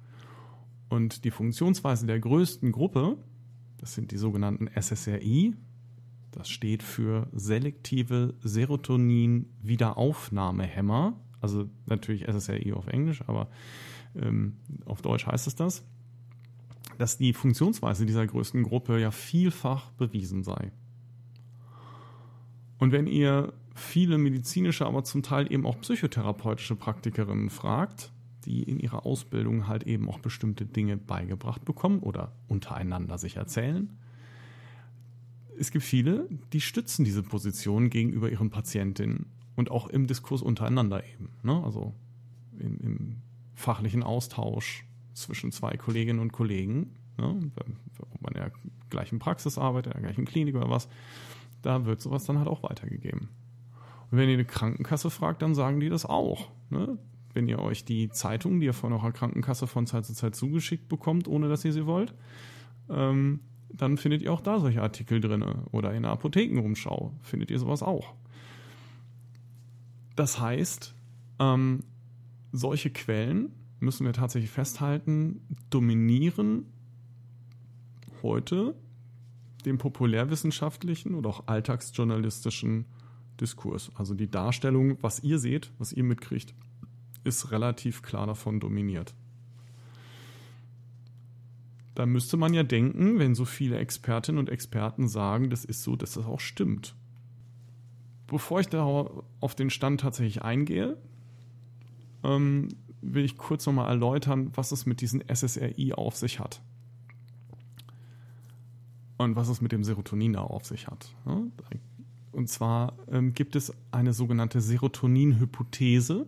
Und 0.89 1.23
die 1.23 1.31
Funktionsweise 1.31 2.05
der 2.05 2.19
größten 2.19 2.71
Gruppe, 2.71 3.17
das 3.77 3.93
sind 3.93 4.11
die 4.11 4.17
sogenannten 4.17 4.67
SSRI, 4.67 5.55
das 6.31 6.49
steht 6.49 6.83
für 6.83 7.27
selektive 7.33 8.33
Serotonin-Wiederaufnahmehämmer, 8.41 11.17
also 11.39 11.69
natürlich 11.85 12.27
SSRI 12.27 12.73
auf 12.73 12.87
Englisch, 12.87 13.23
aber 13.27 13.47
ähm, 14.15 14.57
auf 14.85 15.01
Deutsch 15.01 15.27
heißt 15.27 15.47
es 15.47 15.55
das 15.55 15.85
dass 17.01 17.17
die 17.17 17.33
Funktionsweise 17.33 18.05
dieser 18.05 18.27
größten 18.27 18.61
Gruppe 18.61 18.99
ja 18.99 19.09
vielfach 19.09 19.89
bewiesen 19.93 20.43
sei. 20.43 20.71
Und 22.77 22.91
wenn 22.91 23.07
ihr 23.07 23.53
viele 23.73 24.19
medizinische, 24.19 24.85
aber 24.85 25.03
zum 25.03 25.23
Teil 25.23 25.51
eben 25.51 25.65
auch 25.65 25.79
psychotherapeutische 25.81 26.75
Praktikerinnen 26.75 27.49
fragt, 27.49 28.11
die 28.45 28.63
in 28.63 28.79
ihrer 28.79 29.05
Ausbildung 29.05 29.67
halt 29.67 29.83
eben 29.83 30.09
auch 30.09 30.19
bestimmte 30.19 30.65
Dinge 30.65 30.97
beigebracht 30.97 31.65
bekommen 31.65 31.99
oder 31.99 32.33
untereinander 32.47 33.17
sich 33.17 33.35
erzählen, 33.35 33.97
es 35.61 35.71
gibt 35.71 35.85
viele, 35.85 36.27
die 36.53 36.59
stützen 36.59 37.05
diese 37.05 37.21
Position 37.21 37.91
gegenüber 37.91 38.29
ihren 38.29 38.49
Patientinnen 38.49 39.27
und 39.55 39.69
auch 39.69 39.87
im 39.87 40.07
Diskurs 40.07 40.41
untereinander 40.41 41.03
eben. 41.05 41.29
Ne? 41.43 41.63
Also 41.63 41.93
im, 42.57 42.79
im 42.79 43.21
fachlichen 43.53 44.01
Austausch 44.01 44.85
zwischen 45.13 45.51
zwei 45.51 45.77
Kolleginnen 45.77 46.19
und 46.19 46.31
Kollegen, 46.31 46.95
ne, 47.17 47.39
ob 47.99 48.21
man 48.21 48.33
in 48.33 48.41
der 48.41 48.51
gleichen 48.89 49.19
Praxis 49.19 49.59
arbeitet, 49.59 49.93
in 49.93 50.01
der 50.01 50.09
gleichen 50.09 50.25
Klinik 50.25 50.55
oder 50.55 50.69
was, 50.69 50.87
da 51.61 51.85
wird 51.85 52.01
sowas 52.01 52.25
dann 52.25 52.39
halt 52.39 52.47
auch 52.47 52.63
weitergegeben. 52.63 53.29
Und 54.09 54.17
wenn 54.17 54.29
ihr 54.29 54.33
eine 54.33 54.45
Krankenkasse 54.45 55.11
fragt, 55.11 55.43
dann 55.43 55.53
sagen 55.53 55.79
die 55.79 55.89
das 55.89 56.07
auch. 56.07 56.49
Ne? 56.71 56.97
Wenn 57.33 57.47
ihr 57.47 57.59
euch 57.59 57.85
die 57.85 58.09
Zeitung, 58.09 58.59
die 58.59 58.65
ihr 58.65 58.73
von 58.73 58.93
eurer 58.93 59.11
Krankenkasse 59.11 59.67
von 59.67 59.85
Zeit 59.85 60.05
zu 60.05 60.13
Zeit 60.13 60.35
zugeschickt 60.35 60.89
bekommt, 60.89 61.27
ohne 61.27 61.49
dass 61.49 61.63
ihr 61.63 61.71
sie 61.71 61.85
wollt, 61.85 62.15
ähm, 62.89 63.41
dann 63.73 63.97
findet 63.97 64.21
ihr 64.21 64.33
auch 64.33 64.41
da 64.41 64.59
solche 64.59 64.81
Artikel 64.81 65.21
drin. 65.21 65.43
Oder 65.71 65.93
in 65.93 66.03
der 66.03 66.11
Apothekenumschau 66.11 67.13
findet 67.21 67.51
ihr 67.51 67.59
sowas 67.59 67.83
auch. 67.83 68.13
Das 70.15 70.39
heißt, 70.39 70.93
ähm, 71.39 71.83
solche 72.51 72.89
Quellen 72.89 73.53
müssen 73.79 74.05
wir 74.05 74.13
tatsächlich 74.13 74.51
festhalten, 74.51 75.41
dominieren 75.69 76.65
heute 78.21 78.75
den 79.65 79.77
populärwissenschaftlichen 79.77 81.15
oder 81.15 81.29
auch 81.29 81.47
alltagsjournalistischen 81.47 82.85
Diskurs. 83.39 83.91
Also 83.95 84.13
die 84.13 84.29
Darstellung, 84.29 84.97
was 85.01 85.23
ihr 85.23 85.39
seht, 85.39 85.71
was 85.79 85.93
ihr 85.93 86.03
mitkriegt, 86.03 86.53
ist 87.23 87.51
relativ 87.51 88.01
klar 88.01 88.27
davon 88.27 88.59
dominiert. 88.59 89.15
Da 92.01 92.07
müsste 92.07 92.35
man 92.35 92.51
ja 92.55 92.63
denken, 92.63 93.19
wenn 93.19 93.35
so 93.35 93.45
viele 93.45 93.77
Expertinnen 93.77 94.39
und 94.39 94.49
Experten 94.49 95.07
sagen, 95.07 95.51
das 95.51 95.63
ist 95.63 95.83
so, 95.83 95.95
dass 95.95 96.13
das 96.13 96.25
auch 96.25 96.39
stimmt. 96.39 96.95
Bevor 98.25 98.59
ich 98.59 98.69
da 98.69 98.83
auf 99.39 99.53
den 99.53 99.69
Stand 99.69 100.01
tatsächlich 100.01 100.41
eingehe, 100.41 100.97
ähm, 102.23 102.69
will 103.01 103.23
ich 103.23 103.37
kurz 103.37 103.67
nochmal 103.67 103.87
erläutern, 103.87 104.49
was 104.55 104.71
es 104.71 104.87
mit 104.87 105.01
diesen 105.01 105.21
SSRI 105.31 105.93
auf 105.93 106.15
sich 106.15 106.39
hat. 106.39 106.63
Und 109.19 109.35
was 109.35 109.47
es 109.47 109.61
mit 109.61 109.71
dem 109.71 109.83
Serotonin 109.83 110.33
da 110.33 110.41
auf 110.41 110.65
sich 110.65 110.87
hat. 110.87 111.15
Und 112.31 112.49
zwar 112.49 112.97
ähm, 113.11 113.35
gibt 113.35 113.55
es 113.55 113.71
eine 113.91 114.13
sogenannte 114.13 114.59
Serotonin-Hypothese, 114.59 116.25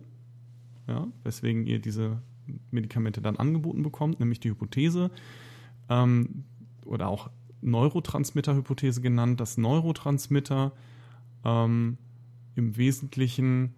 ja, 0.86 1.08
weswegen 1.24 1.66
ihr 1.66 1.80
diese 1.80 2.22
Medikamente 2.70 3.20
dann 3.20 3.38
angeboten 3.38 3.82
bekommt, 3.82 4.20
nämlich 4.20 4.38
die 4.38 4.50
Hypothese 4.50 5.10
ähm, 5.88 6.44
oder 6.84 7.08
auch 7.08 7.30
Neurotransmitter-Hypothese 7.62 9.00
genannt, 9.00 9.40
dass 9.40 9.56
Neurotransmitter 9.56 10.72
ähm, 11.44 11.98
im 12.54 12.76
Wesentlichen 12.76 13.74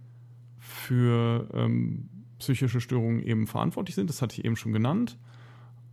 für 0.59 1.49
ähm, 1.55 2.09
psychische 2.39 2.81
Störungen 2.81 3.23
eben 3.23 3.47
verantwortlich 3.47 3.95
sind. 3.95 4.11
Das 4.11 4.21
hatte 4.21 4.39
ich 4.39 4.45
eben 4.45 4.57
schon 4.57 4.73
genannt. 4.73 5.19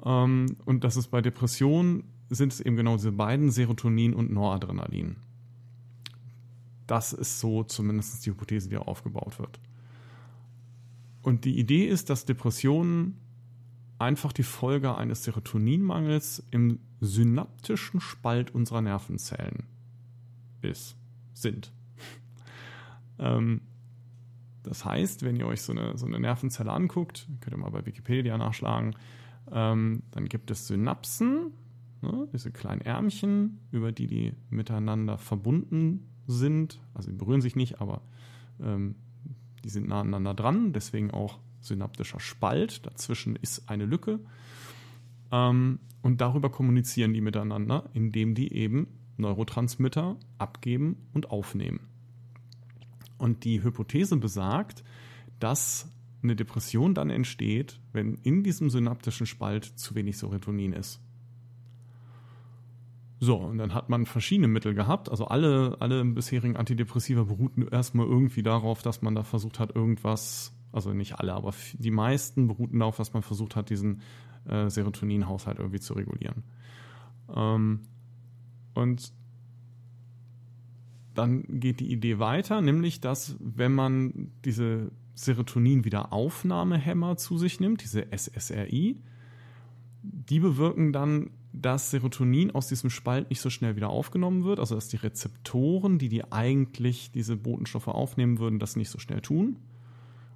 Ähm, 0.04 0.58
und 0.66 0.84
dass 0.84 0.96
es 0.96 1.08
bei 1.08 1.22
Depressionen 1.22 2.04
sind 2.30 2.52
es 2.52 2.60
eben 2.60 2.76
genau 2.76 2.96
diese 2.96 3.12
beiden, 3.12 3.52
Serotonin 3.52 4.14
und 4.14 4.32
Noradrenalin. 4.32 5.18
Das 6.88 7.14
ist 7.14 7.40
so 7.40 7.64
zumindest 7.64 8.26
die 8.26 8.32
Hypothese, 8.32 8.70
die 8.70 8.78
aufgebaut 8.78 9.40
wird. 9.40 9.60
Und 11.22 11.46
die 11.46 11.58
Idee 11.58 11.86
ist, 11.86 12.10
dass 12.10 12.26
Depressionen 12.26 13.18
einfach 14.04 14.34
die 14.34 14.44
Folge 14.44 14.96
eines 14.96 15.24
Serotoninmangels 15.24 16.46
im 16.52 16.80
synaptischen 17.00 18.00
Spalt 18.00 18.54
unserer 18.54 18.82
Nervenzellen 18.82 19.64
ist, 20.62 20.96
sind. 21.34 21.72
ähm, 23.20 23.62
das 24.64 24.86
heißt, 24.86 25.24
wenn 25.24 25.36
ihr 25.36 25.46
euch 25.46 25.62
so 25.62 25.74
eine, 25.74 25.98
so 25.98 26.06
eine 26.06 26.20
Nervenzelle 26.20 26.72
anguckt, 26.72 27.28
könnt 27.42 27.56
ihr 27.56 27.60
mal 27.60 27.72
bei 27.72 27.86
Wikipedia 27.86 28.38
nachschlagen, 28.38 28.96
ähm, 29.52 30.04
dann 30.12 30.30
gibt 30.30 30.52
es 30.52 30.68
Synapsen, 30.68 31.52
ne, 32.02 32.28
diese 32.32 32.52
kleinen 32.52 32.82
Ärmchen, 32.82 33.60
über 33.72 33.92
die 33.92 34.08
die 34.08 34.34
miteinander 34.50 35.18
verbunden 35.18 36.08
sind. 36.28 36.80
Also 36.94 37.12
sie 37.12 37.18
berühren 37.18 37.42
sich 37.42 37.56
nicht, 37.56 37.82
aber 37.82 38.02
ähm, 38.62 38.96
die 39.64 39.70
sind 39.70 39.88
nah 39.88 40.02
aneinander 40.02 40.34
dran, 40.34 40.74
deswegen 40.74 41.12
auch 41.12 41.40
synaptischer 41.66 42.20
Spalt. 42.20 42.86
Dazwischen 42.86 43.36
ist 43.36 43.70
eine 43.70 43.86
Lücke. 43.86 44.20
Ähm, 45.32 45.80
und 46.02 46.22
darüber 46.22 46.50
kommunizieren 46.50 47.14
die 47.14 47.22
miteinander, 47.22 47.90
indem 47.94 48.36
die 48.36 48.54
eben 48.54 48.88
Neurotransmitter 49.18 50.18
abgeben 50.38 50.98
und 51.14 51.32
aufnehmen. 51.32 51.80
Und 53.18 53.46
die 53.46 53.64
Hypothese 53.64 54.18
besagt, 54.18 54.84
dass 55.40 55.90
eine 56.22 56.36
Depression 56.36 56.94
dann 56.94 57.10
entsteht, 57.10 57.80
wenn 57.92 58.16
in 58.16 58.44
diesem 58.44 58.70
synaptischen 58.70 59.26
Spalt 59.26 59.66
zu 59.66 59.96
wenig 59.96 60.18
Serotonin 60.18 60.74
ist. 60.74 61.02
So, 63.20 63.38
und 63.38 63.58
dann 63.58 63.74
hat 63.74 63.88
man 63.88 64.06
verschiedene 64.06 64.50
Mittel 64.50 64.74
gehabt. 64.74 65.10
Also 65.10 65.26
alle, 65.26 65.78
alle 65.80 66.04
bisherigen 66.04 66.58
Antidepressiva 66.58 67.24
beruhten 67.24 67.66
erstmal 67.68 68.06
irgendwie 68.06 68.44
darauf, 68.44 68.82
dass 68.82 69.02
man 69.02 69.16
da 69.16 69.24
versucht 69.24 69.60
hat, 69.60 69.76
irgendwas, 69.76 70.54
also 70.74 70.94
nicht 70.94 71.20
alle, 71.20 71.34
aber 71.34 71.54
die 71.74 71.92
meisten 71.92 72.48
beruhten 72.48 72.80
darauf, 72.80 72.98
dass 72.98 73.14
man 73.14 73.24
versucht 73.24 73.56
hat, 73.56 73.70
diesen 73.70 74.02
äh, 74.46 74.70
Serotoninhaushalt 74.70 75.60
irgendwie 75.60 75.80
zu 75.80 75.94
regulieren. 75.94 76.44
Ähm, 77.34 77.82
und 78.74 79.14
dann 81.14 81.60
geht 81.60 81.80
die 81.80 81.92
Idee 81.92 82.18
weiter, 82.18 82.62
nämlich 82.62 83.00
dass 83.00 83.36
wenn 83.40 83.74
man 83.74 84.32
diese 84.44 84.92
Serotonin-Wiederaufnahmehämmer 85.14 87.18
zu 87.18 87.38
sich 87.38 87.60
nimmt, 87.60 87.84
diese 87.84 88.08
SSRI, 88.12 89.00
die 90.02 90.40
bewirken 90.40 90.92
dann, 90.92 91.30
dass 91.54 91.92
Serotonin 91.92 92.50
aus 92.50 92.68
diesem 92.68 92.90
Spalt 92.90 93.30
nicht 93.30 93.42
so 93.42 93.52
schnell 93.52 93.76
wieder 93.76 93.92
aufgenommen 93.92 94.44
wird, 94.44 94.60
also 94.60 94.74
dass 94.74 94.88
die 94.88 94.98
Rezeptoren, 94.98 96.00
die 96.00 96.10
die 96.10 96.32
eigentlich 96.32 97.12
diese 97.12 97.38
Botenstoffe 97.38 97.90
aufnehmen 97.90 98.40
würden, 98.40 98.58
das 98.58 98.76
nicht 98.76 98.90
so 98.90 98.98
schnell 98.98 99.22
tun 99.22 99.58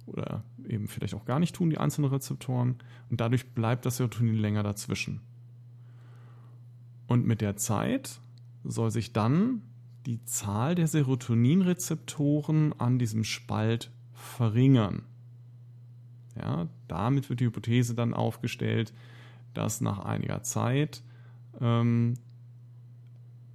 oder 0.08 0.42
eben 0.66 0.88
vielleicht 0.88 1.14
auch 1.14 1.24
gar 1.24 1.38
nicht 1.38 1.54
tun, 1.54 1.70
die 1.70 1.78
einzelnen 1.78 2.10
Rezeptoren 2.10 2.76
und 3.10 3.20
dadurch 3.20 3.54
bleibt 3.54 3.86
das 3.86 3.98
Serotonin 3.98 4.36
länger 4.36 4.62
dazwischen. 4.62 5.20
Und 7.06 7.26
mit 7.26 7.40
der 7.40 7.56
Zeit 7.56 8.20
soll 8.64 8.90
sich 8.90 9.12
dann 9.12 9.62
die 10.06 10.24
Zahl 10.24 10.74
der 10.74 10.86
Serotoninrezeptoren 10.86 12.78
an 12.78 12.98
diesem 12.98 13.24
Spalt 13.24 13.90
verringern. 14.12 15.02
Ja, 16.36 16.68
damit 16.86 17.28
wird 17.28 17.40
die 17.40 17.46
Hypothese 17.46 17.94
dann 17.94 18.14
aufgestellt, 18.14 18.92
dass 19.54 19.80
nach 19.80 19.98
einiger 20.00 20.42
Zeit 20.42 21.02
ähm, 21.60 22.14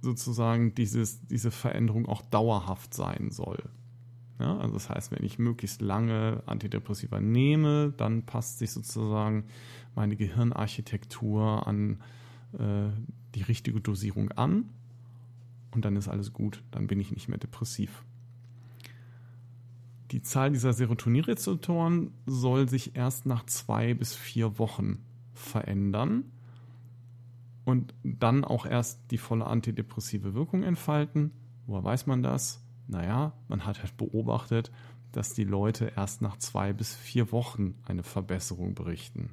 sozusagen 0.02 0.74
dieses, 0.74 1.26
diese 1.26 1.50
Veränderung 1.50 2.06
auch 2.06 2.22
dauerhaft 2.22 2.92
sein 2.94 3.30
soll. 3.30 3.62
Ja, 4.40 4.58
also 4.58 4.74
das 4.74 4.90
heißt, 4.90 5.12
wenn 5.12 5.24
ich 5.24 5.38
möglichst 5.38 5.80
lange 5.80 6.42
Antidepressiva 6.46 7.20
nehme, 7.20 7.92
dann 7.96 8.24
passt 8.24 8.58
sich 8.58 8.72
sozusagen 8.72 9.44
meine 9.94 10.16
Gehirnarchitektur 10.16 11.66
an 11.66 12.00
äh, 12.58 12.88
die 13.34 13.42
richtige 13.42 13.80
Dosierung 13.80 14.32
an 14.32 14.70
und 15.70 15.84
dann 15.84 15.96
ist 15.96 16.08
alles 16.08 16.32
gut, 16.32 16.62
dann 16.70 16.86
bin 16.86 17.00
ich 17.00 17.12
nicht 17.12 17.28
mehr 17.28 17.38
depressiv. 17.38 18.04
Die 20.10 20.22
Zahl 20.22 20.52
dieser 20.52 20.72
Serotoninrezeptoren 20.72 22.12
soll 22.26 22.68
sich 22.68 22.94
erst 22.94 23.26
nach 23.26 23.44
zwei 23.46 23.94
bis 23.94 24.14
vier 24.14 24.58
Wochen 24.58 24.98
verändern 25.32 26.24
und 27.64 27.94
dann 28.04 28.44
auch 28.44 28.66
erst 28.66 29.10
die 29.10 29.18
volle 29.18 29.46
antidepressive 29.46 30.34
Wirkung 30.34 30.62
entfalten. 30.62 31.32
Woher 31.66 31.82
weiß 31.82 32.06
man 32.06 32.22
das? 32.22 32.63
Naja, 32.86 33.32
man 33.48 33.64
hat 33.64 33.80
halt 33.82 33.96
beobachtet, 33.96 34.70
dass 35.12 35.32
die 35.32 35.44
Leute 35.44 35.92
erst 35.96 36.22
nach 36.22 36.36
zwei 36.38 36.72
bis 36.72 36.94
vier 36.94 37.32
Wochen 37.32 37.74
eine 37.86 38.02
Verbesserung 38.02 38.74
berichten. 38.74 39.30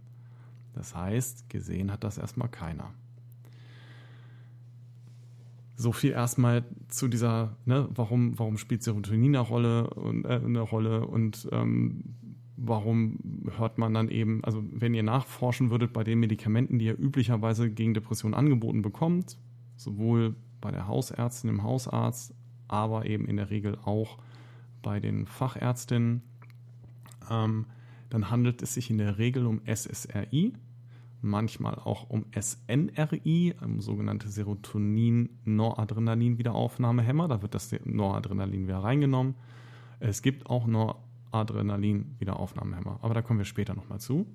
Das 0.73 0.95
heißt, 0.95 1.49
gesehen 1.49 1.91
hat 1.91 2.03
das 2.03 2.17
erstmal 2.17 2.49
keiner. 2.49 2.93
So 5.75 5.91
viel 5.91 6.11
erstmal 6.11 6.63
zu 6.89 7.07
dieser, 7.07 7.57
ne, 7.65 7.89
warum, 7.93 8.37
warum 8.37 8.57
spielt 8.57 8.83
Serotonin 8.83 9.35
eine 9.35 9.39
Rolle 9.39 9.89
und 9.89 10.25
äh, 10.25 10.39
eine 10.43 10.61
Rolle 10.61 11.07
und 11.07 11.49
ähm, 11.51 12.15
warum 12.55 13.17
hört 13.57 13.79
man 13.79 13.93
dann 13.93 14.09
eben, 14.09 14.43
also 14.43 14.63
wenn 14.71 14.93
ihr 14.93 15.01
nachforschen 15.01 15.71
würdet 15.71 15.93
bei 15.93 16.03
den 16.03 16.19
Medikamenten, 16.19 16.77
die 16.77 16.85
ihr 16.85 16.99
üblicherweise 16.99 17.71
gegen 17.71 17.95
Depressionen 17.95 18.35
angeboten 18.35 18.83
bekommt, 18.83 19.37
sowohl 19.75 20.35
bei 20.61 20.69
der 20.69 20.87
Hausärztin, 20.87 21.49
im 21.49 21.63
Hausarzt, 21.63 22.35
aber 22.71 23.05
eben 23.05 23.25
in 23.25 23.37
der 23.37 23.49
Regel 23.49 23.77
auch 23.83 24.17
bei 24.81 24.99
den 24.99 25.27
Fachärztinnen, 25.27 26.23
ähm, 27.29 27.67
dann 28.09 28.29
handelt 28.29 28.61
es 28.61 28.73
sich 28.73 28.89
in 28.89 28.97
der 28.97 29.17
Regel 29.17 29.45
um 29.45 29.61
SSRI, 29.65 30.53
manchmal 31.21 31.75
auch 31.75 32.09
um 32.09 32.25
SNRI, 32.37 33.55
um 33.63 33.79
sogenannte 33.79 34.27
Serotonin-Noradrenalin-Wiederaufnahmehämmer. 34.29 37.27
Da 37.27 37.41
wird 37.41 37.53
das 37.53 37.75
Noradrenalin 37.85 38.67
wieder 38.67 38.79
reingenommen. 38.79 39.35
Es 39.99 40.21
gibt 40.21 40.47
auch 40.47 40.65
Noradrenalin-Wiederaufnahmehämmer, 40.65 42.99
aber 43.01 43.13
da 43.13 43.21
kommen 43.21 43.39
wir 43.39 43.45
später 43.45 43.75
nochmal 43.75 43.99
zu. 43.99 44.25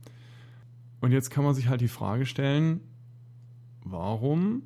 Und 1.00 1.12
jetzt 1.12 1.30
kann 1.30 1.44
man 1.44 1.54
sich 1.54 1.68
halt 1.68 1.80
die 1.80 1.88
Frage 1.88 2.24
stellen, 2.24 2.80
warum 3.84 4.62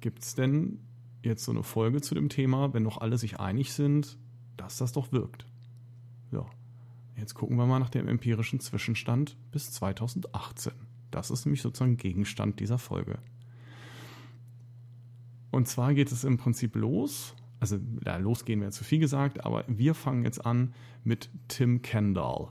gibt 0.00 0.22
es 0.22 0.34
denn 0.34 0.80
jetzt 1.24 1.44
so 1.44 1.52
eine 1.52 1.62
Folge 1.62 2.00
zu 2.00 2.14
dem 2.14 2.28
Thema, 2.28 2.72
wenn 2.74 2.84
doch 2.84 2.98
alle 2.98 3.18
sich 3.18 3.40
einig 3.40 3.72
sind, 3.72 4.18
dass 4.56 4.76
das 4.76 4.92
doch 4.92 5.12
wirkt? 5.12 5.46
Ja, 6.32 6.46
jetzt 7.16 7.34
gucken 7.34 7.56
wir 7.56 7.66
mal 7.66 7.78
nach 7.78 7.90
dem 7.90 8.08
empirischen 8.08 8.60
Zwischenstand 8.60 9.36
bis 9.50 9.72
2018. 9.72 10.72
Das 11.10 11.30
ist 11.30 11.44
nämlich 11.46 11.62
sozusagen 11.62 11.96
Gegenstand 11.96 12.60
dieser 12.60 12.78
Folge. 12.78 13.18
Und 15.50 15.68
zwar 15.68 15.94
geht 15.94 16.10
es 16.10 16.24
im 16.24 16.36
Prinzip 16.36 16.74
los, 16.74 17.36
also 17.60 17.78
ja, 18.04 18.16
losgehen 18.16 18.60
wäre 18.60 18.72
zu 18.72 18.82
viel 18.82 18.98
gesagt, 18.98 19.44
aber 19.44 19.64
wir 19.68 19.94
fangen 19.94 20.24
jetzt 20.24 20.44
an 20.44 20.74
mit 21.04 21.30
Tim 21.46 21.80
Kendall. 21.80 22.48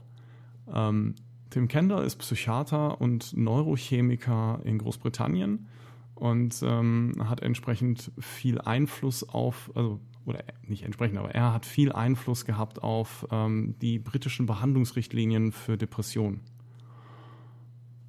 Ähm, 0.72 1.14
Tim 1.50 1.68
Kendall 1.68 2.04
ist 2.04 2.16
Psychiater 2.16 3.00
und 3.00 3.36
Neurochemiker 3.36 4.60
in 4.64 4.78
Großbritannien 4.78 5.68
und 6.14 6.62
ähm, 6.62 7.12
hat 7.24 7.42
entsprechend 7.42 8.12
viel 8.18 8.60
Einfluss 8.60 9.28
auf, 9.28 9.70
also 9.74 10.00
oder 10.24 10.42
nicht 10.62 10.84
entsprechend, 10.84 11.18
aber 11.18 11.34
er 11.34 11.52
hat 11.52 11.66
viel 11.66 11.92
Einfluss 11.92 12.44
gehabt 12.46 12.82
auf 12.82 13.26
ähm, 13.30 13.74
die 13.80 13.98
britischen 13.98 14.46
Behandlungsrichtlinien 14.46 15.52
für 15.52 15.76
Depressionen. 15.76 16.40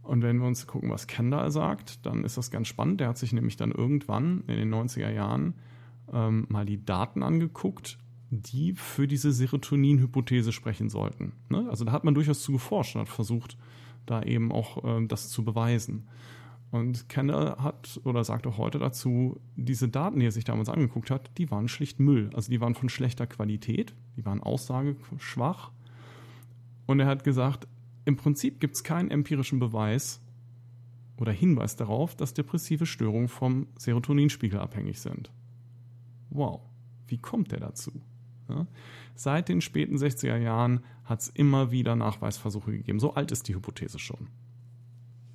Und 0.01 0.21
wenn 0.21 0.37
wir 0.37 0.47
uns 0.47 0.67
gucken, 0.67 0.91
was 0.91 1.07
Kendall 1.07 1.51
sagt, 1.51 2.05
dann 2.05 2.23
ist 2.23 2.37
das 2.37 2.51
ganz 2.51 2.67
spannend. 2.67 3.01
Der 3.01 3.09
hat 3.09 3.17
sich 3.17 3.33
nämlich 3.33 3.57
dann 3.57 3.71
irgendwann 3.71 4.43
in 4.47 4.55
den 4.55 4.73
90er 4.73 5.09
Jahren 5.09 5.55
ähm, 6.13 6.45
mal 6.47 6.65
die 6.65 6.85
Daten 6.85 7.23
angeguckt 7.23 7.97
die 8.29 8.73
für 8.73 9.07
diese 9.07 9.31
Serotonin-Hypothese 9.31 10.51
sprechen 10.51 10.89
sollten. 10.89 11.33
Ne? 11.49 11.67
Also 11.69 11.85
da 11.85 11.91
hat 11.91 12.03
man 12.03 12.15
durchaus 12.15 12.41
zu 12.41 12.51
geforscht 12.51 12.95
und 12.95 13.01
hat 13.01 13.09
versucht, 13.09 13.57
da 14.05 14.21
eben 14.23 14.51
auch 14.51 14.83
äh, 14.83 15.05
das 15.07 15.29
zu 15.29 15.43
beweisen. 15.43 16.07
Und 16.75 17.07
Kenner 17.07 17.55
hat 17.59 18.01
oder 18.03 18.25
sagt 18.25 18.45
auch 18.45 18.57
heute 18.57 18.79
dazu, 18.79 19.39
diese 19.55 19.88
Daten, 19.88 20.19
die 20.19 20.25
er 20.25 20.33
sich 20.33 20.43
damals 20.43 20.67
angeguckt 20.67 21.09
hat, 21.09 21.31
die 21.38 21.49
waren 21.49 21.69
schlicht 21.69 22.01
Müll. 22.01 22.29
Also 22.33 22.51
die 22.51 22.59
waren 22.59 22.75
von 22.75 22.89
schlechter 22.89 23.27
Qualität, 23.27 23.95
die 24.17 24.25
waren 24.25 24.43
aussageschwach. 24.43 25.71
Und 26.85 26.99
er 26.99 27.07
hat 27.07 27.23
gesagt, 27.23 27.65
im 28.03 28.17
Prinzip 28.17 28.59
gibt 28.59 28.75
es 28.75 28.83
keinen 28.83 29.09
empirischen 29.09 29.57
Beweis 29.57 30.21
oder 31.15 31.31
Hinweis 31.31 31.77
darauf, 31.77 32.13
dass 32.13 32.33
depressive 32.33 32.85
Störungen 32.85 33.29
vom 33.29 33.67
Serotoninspiegel 33.77 34.59
abhängig 34.59 34.99
sind. 34.99 35.31
Wow, 36.29 36.59
wie 37.07 37.19
kommt 37.19 37.53
der 37.53 37.61
dazu? 37.61 38.01
Ja? 38.49 38.67
Seit 39.15 39.47
den 39.47 39.61
späten 39.61 39.95
60er 39.95 40.35
Jahren 40.35 40.81
hat 41.05 41.21
es 41.21 41.29
immer 41.29 41.71
wieder 41.71 41.95
Nachweisversuche 41.95 42.73
gegeben. 42.73 42.99
So 42.99 43.13
alt 43.13 43.31
ist 43.31 43.47
die 43.47 43.55
Hypothese 43.55 43.97
schon. 43.97 44.27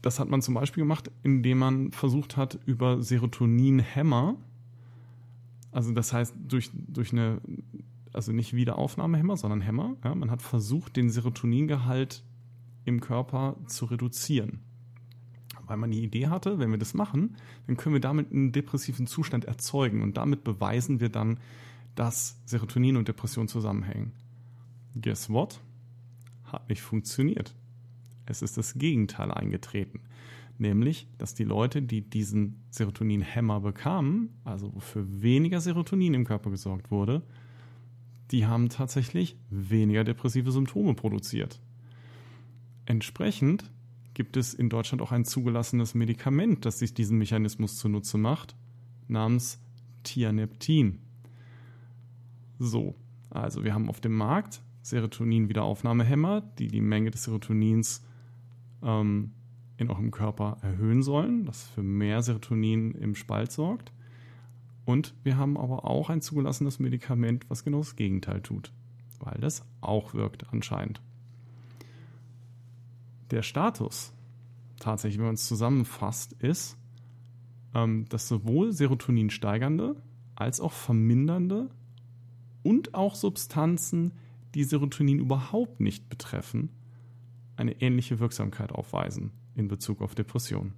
Das 0.03 0.19
hat 0.19 0.29
man 0.29 0.41
zum 0.43 0.55
Beispiel 0.55 0.83
gemacht, 0.83 1.11
indem 1.23 1.59
man 1.59 1.93
versucht 1.93 2.37
hat, 2.37 2.59
über 2.67 3.03
Serotoninhämmer, 3.03 4.37
also 5.73 5.93
das 5.93 6.13
heißt 6.13 6.35
durch, 6.49 6.71
durch 6.73 7.13
eine, 7.13 7.41
also 8.13 8.33
nicht 8.33 8.55
Wiederaufnahmehämmer, 8.55 9.37
sondern 9.37 9.61
Hämmer, 9.61 9.97
ja, 10.03 10.15
man 10.15 10.31
hat 10.31 10.43
versucht, 10.43 10.97
den 10.97 11.11
Serotoningehalt 11.11 12.25
im 12.85 13.01
Körper 13.01 13.57
zu 13.67 13.85
reduzieren. 13.85 14.61
Weil 15.67 15.77
man 15.77 15.91
die 15.91 16.03
Idee 16.03 16.27
hatte, 16.27 16.59
wenn 16.59 16.71
wir 16.71 16.79
das 16.79 16.95
machen, 16.95 17.37
dann 17.67 17.77
können 17.77 17.95
wir 17.95 18.01
damit 18.01 18.33
einen 18.33 18.53
depressiven 18.53 19.07
Zustand 19.07 19.45
erzeugen 19.45 20.03
und 20.03 20.17
damit 20.17 20.43
beweisen 20.43 20.99
wir 20.99 21.11
dann, 21.11 21.39
dass 21.95 22.41
Serotonin 22.47 22.97
und 22.97 23.07
Depression 23.07 23.47
zusammenhängen. 23.47 24.13
Guess 25.01 25.31
what? 25.31 25.61
Hat 26.45 26.69
nicht 26.69 26.83
funktioniert. 26.83 27.55
Es 28.31 28.43
ist 28.43 28.57
das 28.57 28.75
Gegenteil 28.75 29.33
eingetreten. 29.33 30.03
Nämlich, 30.57 31.09
dass 31.19 31.35
die 31.35 31.45
Leute, 31.45 31.83
die 31.83 32.03
diesen 32.03 32.63
Serotonin-Hämmer 32.71 33.61
bekamen, 33.61 34.41
also 34.45 34.75
wofür 34.75 35.05
weniger 35.23 35.61
Serotonin 35.61 36.15
im 36.15 36.25
Körper 36.25 36.51
gesorgt 36.51 36.91
wurde, 36.91 37.23
die 38.31 38.47
haben 38.47 38.69
tatsächlich 38.69 39.37
weniger 39.49 40.05
depressive 40.05 40.53
Symptome 40.53 40.95
produziert. 40.95 41.61
Entsprechend 42.87 43.71
gibt 44.15 44.37
es 44.37 44.55
in 44.55 44.69
Deutschland 44.69 45.03
auch 45.03 45.13
ein 45.13 45.25
zugelassenes 45.25 45.95
Medikament, 45.95 46.65
das 46.65 46.79
sich 46.79 46.95
diesen 46.95 47.19
Mechanismus 47.19 47.77
zunutze 47.77 48.19
macht, 48.19 48.55
namens 49.09 49.61
Tianeptin. 50.05 51.01
So, 52.59 52.95
also 53.31 53.65
wir 53.65 53.75
haben 53.75 53.89
auf 53.89 54.01
dem 54.01 54.15
Markt 54.15 54.63
Serotonin-Wiederaufnahmehämmer, 54.83 56.43
die 56.59 56.69
die 56.69 56.81
Menge 56.81 57.11
des 57.11 57.25
Serotonins 57.25 58.05
ähm, 58.83 59.33
in 59.77 59.91
eurem 59.91 60.11
Körper 60.11 60.59
erhöhen 60.63 61.03
sollen, 61.03 61.47
das 61.47 61.69
für 61.69 61.83
mehr 61.83 62.23
Serotonin 62.23 62.93
im 62.93 63.15
Spalt 63.15 63.51
sorgt. 63.51 63.93
Und 64.85 65.15
wir 65.23 65.37
haben 65.37 65.57
aber 65.57 65.85
auch 65.85 66.11
ein 66.11 66.21
zugelassenes 66.21 66.79
Medikament, 66.79 67.49
was 67.49 67.65
genau 67.65 67.79
das 67.79 67.97
Gegenteil 67.97 68.41
tut, 68.43 68.73
weil 69.21 69.39
das 69.41 69.65
auch 69.81 70.15
wirkt 70.15 70.53
anscheinend. 70.53 71.01
Der 73.31 73.43
Status, 73.43 74.13
tatsächlich, 74.79 75.19
wenn 75.19 75.27
man 75.27 75.35
es 75.35 75.47
zusammenfasst, 75.47 76.33
ist, 76.35 76.77
ähm, 77.75 78.07
dass 78.09 78.29
sowohl 78.29 78.73
Serotonin 78.73 79.31
steigernde 79.31 79.97
als 80.35 80.61
auch 80.61 80.73
vermindernde 80.73 81.71
und 82.63 82.95
auch 82.95 83.15
Substanzen, 83.15 84.13
die 84.55 84.65
Serotonin 84.65 85.21
überhaupt 85.21 85.81
nicht 85.81 86.09
betreffen, 86.09 86.71
eine 87.61 87.81
ähnliche 87.81 88.19
Wirksamkeit 88.19 88.73
aufweisen 88.73 89.31
in 89.55 89.69
Bezug 89.69 90.03
auf 90.03 90.15
Depression. 90.15 90.73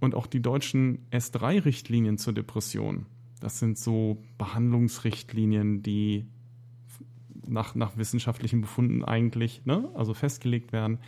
Und 0.00 0.14
auch 0.14 0.26
die 0.26 0.40
deutschen 0.40 1.06
S3-Richtlinien 1.10 2.18
zur 2.18 2.32
Depression, 2.32 3.06
das 3.40 3.58
sind 3.58 3.78
so 3.78 4.22
Behandlungsrichtlinien, 4.38 5.82
die 5.82 6.26
nach, 7.46 7.74
nach 7.74 7.96
wissenschaftlichen 7.96 8.60
Befunden 8.60 9.04
eigentlich, 9.04 9.64
ne, 9.64 9.90
also 9.94 10.14
festgelegt 10.14 10.72
werden, 10.72 10.98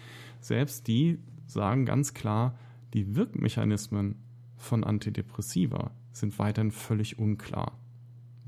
selbst 0.41 0.87
die 0.89 1.19
sagen 1.47 1.85
ganz 1.85 2.15
klar, 2.15 2.59
die 2.95 3.15
Wirkmechanismen 3.15 4.17
von 4.57 4.85
Antidepressiva 4.85 5.93
sind 6.13 6.39
weiterhin 6.39 6.71
völlig 6.71 7.19
unklar 7.19 7.81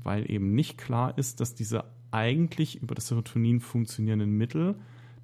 weil 0.03 0.29
eben 0.29 0.53
nicht 0.53 0.77
klar 0.77 1.17
ist, 1.17 1.39
dass 1.39 1.55
diese 1.55 1.85
eigentlich 2.13 2.81
über 2.81 2.95
das 2.95 3.07
Serotonin 3.07 3.59
funktionierenden 3.59 4.37
Mittel 4.37 4.75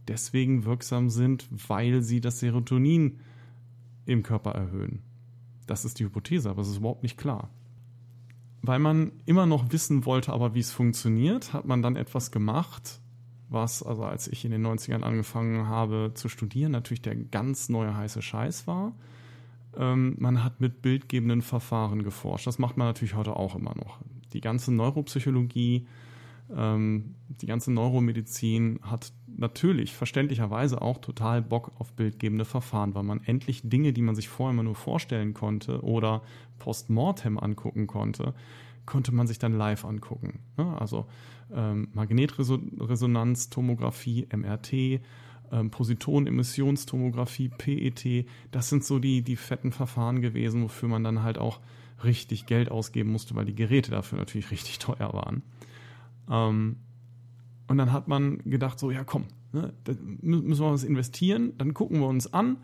deswegen 0.08 0.66
wirksam 0.66 1.10
sind, 1.10 1.48
weil 1.52 2.02
sie 2.02 2.20
das 2.20 2.40
Serotonin 2.40 3.20
im 4.06 4.24
Körper 4.24 4.52
erhöhen. 4.52 5.04
Das 5.68 5.86
ist 5.86 6.00
die 6.00 6.06
Hypothese, 6.06 6.50
aber 6.50 6.64
es 6.64 6.70
ist 6.70 6.78
überhaupt 6.78 7.04
nicht 7.04 7.18
klar. 7.18 7.50
Weil 8.62 8.80
man 8.80 9.12
immer 9.26 9.46
noch 9.46 9.72
wissen 9.72 10.06
wollte, 10.06 10.34
aber 10.34 10.56
wie 10.56 10.60
es 10.60 10.72
funktioniert, 10.72 11.54
hat 11.54 11.66
man 11.66 11.82
dann 11.82 11.96
etwas 11.96 12.32
gemacht, 12.32 13.00
was, 13.50 13.84
also 13.84 14.04
als 14.04 14.28
ich 14.28 14.44
in 14.44 14.52
den 14.52 14.66
90ern 14.66 15.02
angefangen 15.02 15.68
habe 15.68 16.12
zu 16.16 16.28
studieren, 16.28 16.72
natürlich 16.72 17.02
der 17.02 17.16
ganz 17.16 17.70
neue 17.70 17.96
heiße 17.96 18.22
Scheiß 18.22 18.68
war. 18.68 18.94
Ähm, 19.78 20.16
man 20.20 20.44
hat 20.44 20.60
mit 20.60 20.82
bildgebenden 20.82 21.42
Verfahren 21.42 22.04
geforscht. 22.04 22.48
Das 22.48 22.60
macht 22.60 22.78
man 22.78 22.88
natürlich 22.88 23.14
heute 23.14 23.36
auch 23.36 23.56
immer 23.56 23.76
noch 23.76 24.00
die 24.34 24.42
ganze 24.42 24.74
Neuropsychologie, 24.74 25.88
die 26.52 27.46
ganze 27.46 27.72
Neuromedizin 27.72 28.80
hat 28.82 29.14
natürlich 29.38 29.94
verständlicherweise 29.94 30.82
auch 30.82 30.98
total 30.98 31.42
Bock 31.42 31.72
auf 31.78 31.94
bildgebende 31.94 32.46
Verfahren, 32.46 32.96
weil 32.96 33.04
man 33.04 33.22
endlich 33.24 33.62
Dinge, 33.64 33.94
die 33.94 34.02
man 34.02 34.16
sich 34.16 34.30
vorher 34.30 34.54
immer 34.54 34.64
nur 34.64 34.76
vorstellen 34.76 35.34
konnte 35.34 35.84
oder 35.84 36.22
postmortem 36.58 37.38
angucken 37.38 37.88
konnte, 37.88 38.34
konnte 38.86 39.14
man 39.14 39.28
sich 39.28 39.40
dann 39.40 39.54
live 39.54 39.86
angucken. 39.86 40.40
Ne? 40.58 40.76
Also 40.80 41.06
ähm, 41.54 41.90
Magnetresonanztomographie, 41.94 44.28
MRT, 44.36 45.02
ähm, 45.52 45.72
Positonemissionstomographie, 45.72 47.50
PET, 47.50 48.26
das 48.52 48.70
sind 48.70 48.84
so 48.84 49.00
die, 49.00 49.22
die 49.22 49.36
fetten 49.36 49.72
Verfahren 49.72 50.22
gewesen, 50.22 50.64
wofür 50.64 50.90
man 50.90 51.04
dann 51.04 51.24
halt 51.24 51.38
auch 51.38 51.60
richtig 52.04 52.46
Geld 52.46 52.72
ausgeben 52.72 53.12
musste, 53.12 53.36
weil 53.36 53.46
die 53.46 53.56
Geräte 53.56 53.92
dafür 53.92 54.18
natürlich 54.18 54.52
richtig 54.52 54.80
teuer 54.80 55.14
waren. 55.14 55.44
Ähm, 56.30 56.78
und 57.68 57.78
dann 57.78 57.92
hat 57.92 58.08
man 58.08 58.40
gedacht, 58.40 58.80
so, 58.80 58.92
ja 58.92 59.04
komm, 59.04 59.26
ne, 59.52 59.74
müssen 60.22 60.64
wir 60.64 60.72
was 60.72 60.84
investieren, 60.84 61.54
dann 61.58 61.74
gucken 61.74 62.00
wir 62.00 62.08
uns 62.08 62.34
an, 62.34 62.58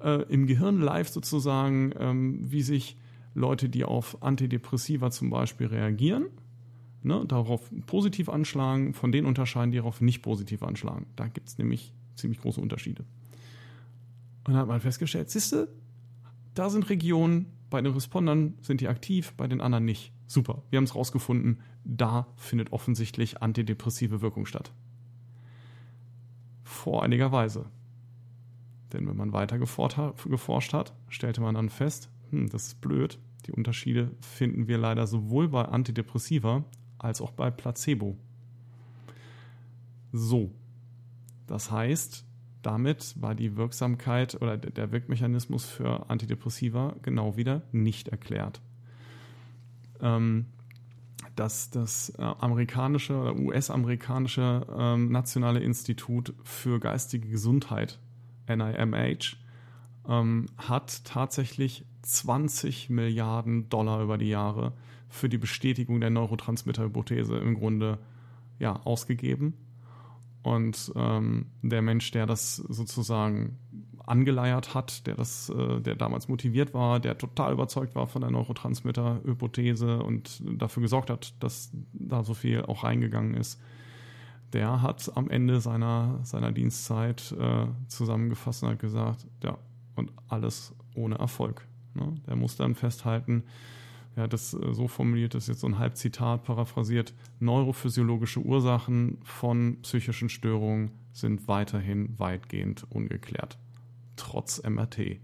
äh, 0.00 0.22
im 0.32 0.46
Gehirn 0.46 0.80
live 0.80 1.08
sozusagen, 1.08 1.92
ähm, 1.98 2.50
wie 2.50 2.62
sich 2.62 2.96
Leute, 3.34 3.68
die 3.68 3.84
auf 3.84 4.22
Antidepressiva 4.22 5.10
zum 5.10 5.30
Beispiel 5.30 5.66
reagieren, 5.66 6.26
ne, 7.02 7.24
darauf 7.26 7.70
positiv 7.86 8.28
anschlagen, 8.28 8.94
von 8.94 9.12
denen 9.12 9.26
unterscheiden, 9.26 9.70
die 9.70 9.78
darauf 9.78 10.00
nicht 10.00 10.22
positiv 10.22 10.62
anschlagen. 10.62 11.06
Da 11.16 11.28
gibt 11.28 11.48
es 11.48 11.58
nämlich 11.58 11.92
ziemlich 12.16 12.40
große 12.40 12.60
Unterschiede. 12.60 13.04
Und 14.44 14.54
dann 14.54 14.56
hat 14.56 14.68
man 14.68 14.80
festgestellt, 14.80 15.30
siehste, 15.30 15.68
da 16.54 16.70
sind 16.70 16.88
Regionen, 16.88 17.46
bei 17.70 17.80
den 17.80 17.92
Respondern 17.92 18.54
sind 18.60 18.80
die 18.80 18.88
aktiv, 18.88 19.34
bei 19.36 19.46
den 19.46 19.60
anderen 19.60 19.84
nicht. 19.84 20.12
Super, 20.26 20.62
wir 20.70 20.78
haben 20.78 20.84
es 20.84 20.94
rausgefunden, 20.94 21.60
da 21.84 22.26
findet 22.36 22.72
offensichtlich 22.72 23.42
antidepressive 23.42 24.20
Wirkung 24.20 24.46
statt. 24.46 24.72
Vor 26.62 27.02
einiger 27.02 27.32
Weise. 27.32 27.66
Denn 28.92 29.06
wenn 29.06 29.16
man 29.16 29.32
weiter 29.32 29.58
geforscht 29.58 30.72
hat, 30.72 30.94
stellte 31.08 31.40
man 31.40 31.54
dann 31.54 31.68
fest, 31.68 32.10
hm, 32.30 32.48
das 32.48 32.68
ist 32.68 32.80
blöd, 32.80 33.18
die 33.46 33.52
Unterschiede 33.52 34.10
finden 34.20 34.66
wir 34.66 34.78
leider 34.78 35.06
sowohl 35.06 35.48
bei 35.48 35.64
Antidepressiva 35.64 36.64
als 36.98 37.20
auch 37.20 37.30
bei 37.30 37.50
Placebo. 37.50 38.16
So, 40.12 40.50
das 41.46 41.70
heißt, 41.70 42.27
damit 42.68 43.14
war 43.18 43.34
die 43.34 43.56
Wirksamkeit 43.56 44.34
oder 44.42 44.58
der 44.58 44.92
Wirkmechanismus 44.92 45.64
für 45.64 46.10
Antidepressiva 46.10 46.96
genau 47.00 47.34
wieder 47.38 47.62
nicht 47.72 48.08
erklärt. 48.08 48.60
Ähm, 50.02 50.44
dass 51.34 51.70
das 51.70 52.10
äh, 52.18 52.22
amerikanische 52.22 53.16
oder 53.16 53.36
US-amerikanische 53.36 54.66
ähm, 54.78 55.10
Nationale 55.10 55.60
Institut 55.60 56.34
für 56.44 56.78
geistige 56.78 57.30
Gesundheit, 57.30 57.98
NIMH, 58.48 59.38
ähm, 60.06 60.44
hat 60.58 61.06
tatsächlich 61.06 61.86
20 62.02 62.90
Milliarden 62.90 63.70
Dollar 63.70 64.02
über 64.02 64.18
die 64.18 64.28
Jahre 64.28 64.74
für 65.08 65.30
die 65.30 65.38
Bestätigung 65.38 66.02
der 66.02 66.10
Neurotransmitter-Hypothese 66.10 67.38
im 67.38 67.54
Grunde 67.54 67.98
ja, 68.58 68.76
ausgegeben 68.76 69.54
und 70.48 70.92
ähm, 70.96 71.46
der 71.62 71.82
Mensch, 71.82 72.10
der 72.10 72.24
das 72.24 72.56
sozusagen 72.56 73.58
angeleiert 74.06 74.74
hat, 74.74 75.06
der 75.06 75.14
das, 75.14 75.50
äh, 75.50 75.80
der 75.82 75.94
damals 75.94 76.28
motiviert 76.28 76.72
war, 76.72 77.00
der 77.00 77.18
total 77.18 77.52
überzeugt 77.52 77.94
war 77.94 78.06
von 78.06 78.22
der 78.22 78.30
Neurotransmitter-Hypothese 78.30 80.02
und 80.02 80.42
dafür 80.58 80.82
gesorgt 80.82 81.10
hat, 81.10 81.34
dass 81.42 81.70
da 81.92 82.24
so 82.24 82.32
viel 82.32 82.62
auch 82.62 82.84
reingegangen 82.84 83.34
ist, 83.34 83.60
der 84.54 84.80
hat 84.80 85.12
am 85.14 85.28
Ende 85.28 85.60
seiner, 85.60 86.20
seiner 86.22 86.52
Dienstzeit 86.52 87.34
äh, 87.38 87.66
zusammengefasst 87.88 88.62
und 88.62 88.70
hat 88.70 88.78
gesagt, 88.78 89.26
ja, 89.44 89.58
und 89.96 90.12
alles 90.28 90.74
ohne 90.94 91.16
Erfolg. 91.16 91.68
Ne? 91.92 92.14
Der 92.26 92.36
muss 92.36 92.56
dann 92.56 92.74
festhalten, 92.74 93.44
er 94.18 94.24
hat 94.24 94.32
das 94.32 94.52
äh, 94.52 94.74
so 94.74 94.88
formuliert, 94.88 95.34
das 95.34 95.44
ist 95.44 95.48
jetzt 95.48 95.60
so 95.60 95.68
ein 95.68 95.78
Halbzitat 95.78 96.42
paraphrasiert, 96.42 97.14
neurophysiologische 97.38 98.40
Ursachen 98.40 99.18
von 99.22 99.80
psychischen 99.82 100.28
Störungen 100.28 100.90
sind 101.12 101.46
weiterhin 101.46 102.18
weitgehend 102.18 102.84
ungeklärt. 102.90 103.58
Trotz 104.16 104.60
MRT 104.62 105.20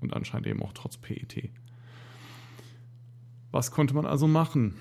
und 0.00 0.14
anscheinend 0.14 0.46
eben 0.46 0.62
auch 0.62 0.72
trotz 0.72 0.96
PET. 0.96 1.50
Was 3.50 3.70
konnte 3.70 3.94
man 3.94 4.06
also 4.06 4.26
machen, 4.26 4.76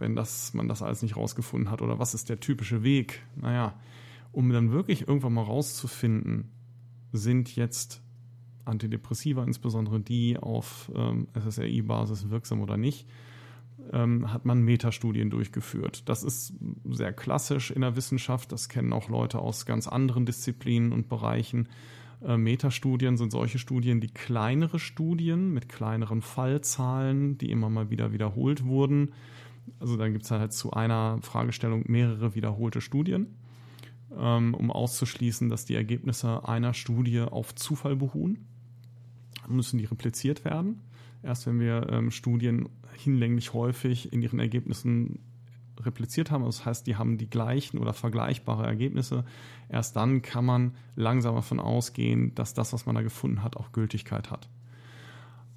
wenn 0.00 0.16
das, 0.16 0.52
man 0.52 0.66
das 0.66 0.82
alles 0.82 1.02
nicht 1.02 1.16
rausgefunden 1.16 1.70
hat? 1.70 1.82
Oder 1.82 2.00
was 2.00 2.14
ist 2.14 2.28
der 2.28 2.40
typische 2.40 2.82
Weg? 2.82 3.22
Naja, 3.36 3.78
um 4.32 4.50
dann 4.50 4.72
wirklich 4.72 5.06
irgendwann 5.06 5.34
mal 5.34 5.42
rauszufinden, 5.42 6.50
sind 7.12 7.54
jetzt 7.54 8.02
Antidepressiva, 8.68 9.42
insbesondere 9.44 10.00
die 10.00 10.36
auf 10.38 10.90
ähm, 10.94 11.28
SSRI-Basis 11.34 12.30
wirksam 12.30 12.60
oder 12.60 12.76
nicht, 12.76 13.06
ähm, 13.92 14.32
hat 14.32 14.44
man 14.44 14.62
Metastudien 14.62 15.30
durchgeführt. 15.30 16.08
Das 16.08 16.22
ist 16.22 16.54
sehr 16.90 17.12
klassisch 17.12 17.70
in 17.70 17.80
der 17.80 17.96
Wissenschaft, 17.96 18.52
das 18.52 18.68
kennen 18.68 18.92
auch 18.92 19.08
Leute 19.08 19.38
aus 19.38 19.66
ganz 19.66 19.88
anderen 19.88 20.26
Disziplinen 20.26 20.92
und 20.92 21.08
Bereichen. 21.08 21.68
Äh, 22.24 22.36
Metastudien 22.36 23.16
sind 23.16 23.32
solche 23.32 23.58
Studien, 23.58 24.00
die 24.00 24.12
kleinere 24.12 24.78
Studien 24.78 25.52
mit 25.52 25.68
kleineren 25.68 26.22
Fallzahlen, 26.22 27.38
die 27.38 27.50
immer 27.50 27.70
mal 27.70 27.90
wieder 27.90 28.12
wiederholt 28.12 28.64
wurden. 28.64 29.12
Also 29.80 29.96
dann 29.96 30.12
gibt 30.12 30.24
es 30.24 30.30
halt 30.30 30.52
zu 30.52 30.72
einer 30.72 31.18
Fragestellung 31.22 31.84
mehrere 31.86 32.34
wiederholte 32.34 32.80
Studien, 32.80 33.36
ähm, 34.16 34.54
um 34.54 34.70
auszuschließen, 34.70 35.48
dass 35.48 35.66
die 35.66 35.74
Ergebnisse 35.74 36.48
einer 36.48 36.74
Studie 36.74 37.20
auf 37.20 37.54
Zufall 37.54 37.96
beruhen 37.96 38.46
müssen 39.48 39.78
die 39.78 39.84
repliziert 39.84 40.44
werden. 40.44 40.80
Erst 41.22 41.46
wenn 41.46 41.60
wir 41.60 41.88
ähm, 41.90 42.10
Studien 42.10 42.68
hinlänglich 42.94 43.52
häufig 43.52 44.12
in 44.12 44.22
ihren 44.22 44.38
Ergebnissen 44.38 45.20
repliziert 45.80 46.30
haben, 46.30 46.44
das 46.44 46.64
heißt, 46.64 46.86
die 46.86 46.96
haben 46.96 47.18
die 47.18 47.30
gleichen 47.30 47.78
oder 47.78 47.92
vergleichbare 47.92 48.66
Ergebnisse, 48.66 49.24
erst 49.68 49.96
dann 49.96 50.22
kann 50.22 50.44
man 50.44 50.74
langsam 50.96 51.34
davon 51.34 51.60
ausgehen, 51.60 52.34
dass 52.34 52.54
das, 52.54 52.72
was 52.72 52.86
man 52.86 52.94
da 52.94 53.02
gefunden 53.02 53.42
hat, 53.42 53.56
auch 53.56 53.72
Gültigkeit 53.72 54.30
hat. 54.30 54.48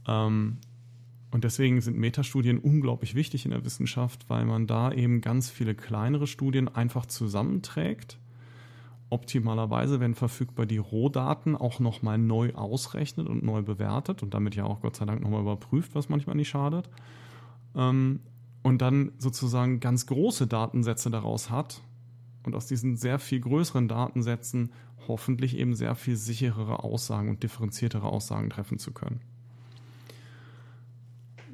Ähm, 0.07 0.57
und 1.31 1.43
deswegen 1.43 1.79
sind 1.79 1.97
Metastudien 1.97 2.59
unglaublich 2.59 3.15
wichtig 3.15 3.45
in 3.45 3.51
der 3.51 3.63
Wissenschaft, 3.63 4.29
weil 4.29 4.45
man 4.45 4.67
da 4.67 4.91
eben 4.91 5.21
ganz 5.21 5.49
viele 5.49 5.75
kleinere 5.75 6.27
Studien 6.27 6.67
einfach 6.67 7.05
zusammenträgt 7.05 8.19
optimalerweise, 9.11 9.99
wenn 9.99 10.15
verfügbar, 10.15 10.65
die 10.65 10.77
Rohdaten 10.77 11.55
auch 11.55 11.79
nochmal 11.79 12.17
neu 12.17 12.53
ausrechnet 12.53 13.27
und 13.27 13.43
neu 13.43 13.61
bewertet 13.61 14.23
und 14.23 14.33
damit 14.33 14.55
ja 14.55 14.63
auch 14.63 14.81
Gott 14.81 14.95
sei 14.95 15.05
Dank 15.05 15.21
nochmal 15.21 15.41
überprüft, 15.41 15.93
was 15.93 16.09
manchmal 16.09 16.35
nicht 16.35 16.49
schadet. 16.49 16.89
Ähm, 17.75 18.21
und 18.63 18.81
dann 18.81 19.11
sozusagen 19.17 19.79
ganz 19.79 20.05
große 20.05 20.47
Datensätze 20.47 21.09
daraus 21.09 21.49
hat 21.49 21.81
und 22.45 22.55
aus 22.55 22.67
diesen 22.67 22.95
sehr 22.95 23.19
viel 23.19 23.41
größeren 23.41 23.87
Datensätzen 23.87 24.71
hoffentlich 25.07 25.57
eben 25.57 25.75
sehr 25.75 25.95
viel 25.95 26.15
sicherere 26.15 26.83
Aussagen 26.83 27.29
und 27.29 27.43
differenziertere 27.43 28.07
Aussagen 28.07 28.49
treffen 28.49 28.77
zu 28.77 28.91
können. 28.91 29.21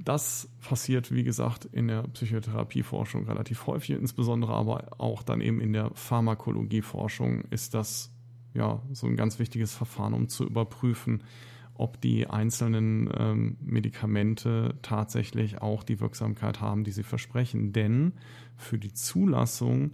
Das 0.07 0.47
passiert, 0.61 1.13
wie 1.13 1.25
gesagt, 1.25 1.65
in 1.65 1.89
der 1.89 2.03
Psychotherapieforschung 2.03 3.25
relativ 3.25 3.67
häufig, 3.67 3.89
insbesondere 3.89 4.53
aber 4.53 5.01
auch 5.01 5.21
dann 5.21 5.41
eben 5.41 5.59
in 5.59 5.73
der 5.73 5.91
Pharmakologieforschung 5.95 7.41
ist 7.49 7.73
das 7.73 8.15
ja 8.53 8.81
so 8.93 9.05
ein 9.05 9.17
ganz 9.17 9.37
wichtiges 9.37 9.75
Verfahren, 9.75 10.13
um 10.13 10.29
zu 10.29 10.45
überprüfen, 10.45 11.25
ob 11.73 11.99
die 11.99 12.25
einzelnen 12.25 13.09
ähm, 13.17 13.57
Medikamente 13.59 14.75
tatsächlich 14.81 15.61
auch 15.61 15.83
die 15.83 15.99
Wirksamkeit 15.99 16.61
haben, 16.61 16.85
die 16.85 16.91
sie 16.91 17.03
versprechen. 17.03 17.73
Denn 17.73 18.13
für 18.55 18.77
die 18.77 18.93
Zulassung 18.93 19.91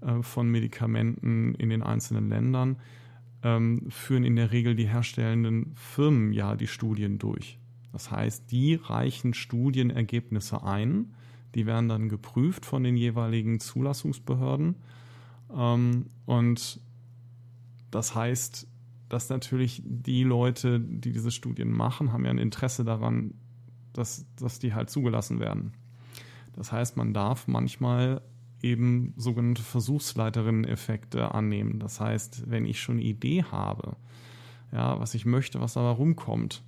äh, 0.00 0.22
von 0.22 0.48
Medikamenten 0.48 1.56
in 1.56 1.70
den 1.70 1.82
einzelnen 1.82 2.28
Ländern 2.28 2.76
ähm, 3.42 3.90
führen 3.90 4.22
in 4.22 4.36
der 4.36 4.52
Regel 4.52 4.76
die 4.76 4.86
herstellenden 4.86 5.74
Firmen 5.74 6.32
ja 6.32 6.54
die 6.54 6.68
Studien 6.68 7.18
durch. 7.18 7.58
Das 7.96 8.10
heißt, 8.10 8.50
die 8.50 8.74
reichen 8.74 9.32
Studienergebnisse 9.32 10.62
ein, 10.62 11.14
die 11.54 11.64
werden 11.64 11.88
dann 11.88 12.10
geprüft 12.10 12.66
von 12.66 12.84
den 12.84 12.94
jeweiligen 12.94 13.58
Zulassungsbehörden. 13.58 14.74
Ähm, 15.56 16.04
und 16.26 16.78
das 17.90 18.14
heißt, 18.14 18.68
dass 19.08 19.30
natürlich 19.30 19.82
die 19.82 20.24
Leute, 20.24 20.78
die 20.78 21.10
diese 21.10 21.30
Studien 21.30 21.72
machen, 21.72 22.12
haben 22.12 22.26
ja 22.26 22.30
ein 22.32 22.36
Interesse 22.36 22.84
daran, 22.84 23.32
dass, 23.94 24.26
dass 24.36 24.58
die 24.58 24.74
halt 24.74 24.90
zugelassen 24.90 25.40
werden. 25.40 25.72
Das 26.52 26.72
heißt, 26.72 26.98
man 26.98 27.14
darf 27.14 27.48
manchmal 27.48 28.20
eben 28.60 29.14
sogenannte 29.16 29.62
Versuchsleiterinnen-Effekte 29.62 31.34
annehmen. 31.34 31.78
Das 31.78 31.98
heißt, 31.98 32.50
wenn 32.50 32.66
ich 32.66 32.78
schon 32.78 32.96
eine 32.96 33.06
Idee 33.06 33.44
habe, 33.44 33.96
ja, 34.70 35.00
was 35.00 35.14
ich 35.14 35.24
möchte, 35.24 35.62
was 35.62 35.72
da 35.72 35.90
rumkommt, 35.90 36.62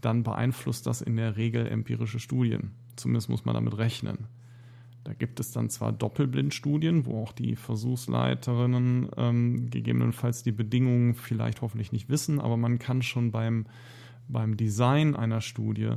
dann 0.00 0.22
beeinflusst 0.22 0.86
das 0.86 1.00
in 1.00 1.16
der 1.16 1.36
Regel 1.36 1.66
empirische 1.66 2.20
Studien. 2.20 2.72
Zumindest 2.96 3.28
muss 3.28 3.44
man 3.44 3.54
damit 3.54 3.76
rechnen. 3.78 4.26
Da 5.04 5.12
gibt 5.12 5.38
es 5.38 5.52
dann 5.52 5.70
zwar 5.70 5.92
Doppelblindstudien, 5.92 7.06
wo 7.06 7.22
auch 7.22 7.32
die 7.32 7.54
Versuchsleiterinnen 7.54 9.08
ähm, 9.16 9.70
gegebenenfalls 9.70 10.42
die 10.42 10.50
Bedingungen 10.50 11.14
vielleicht 11.14 11.62
hoffentlich 11.62 11.92
nicht 11.92 12.08
wissen, 12.08 12.40
aber 12.40 12.56
man 12.56 12.80
kann 12.80 13.02
schon 13.02 13.30
beim, 13.30 13.66
beim 14.26 14.56
Design 14.56 15.14
einer 15.14 15.40
Studie 15.40 15.92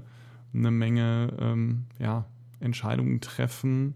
eine 0.53 0.69
Menge 0.69 1.35
ähm, 1.39 1.85
ja, 1.97 2.25
Entscheidungen 2.59 3.19
treffen, 3.19 3.95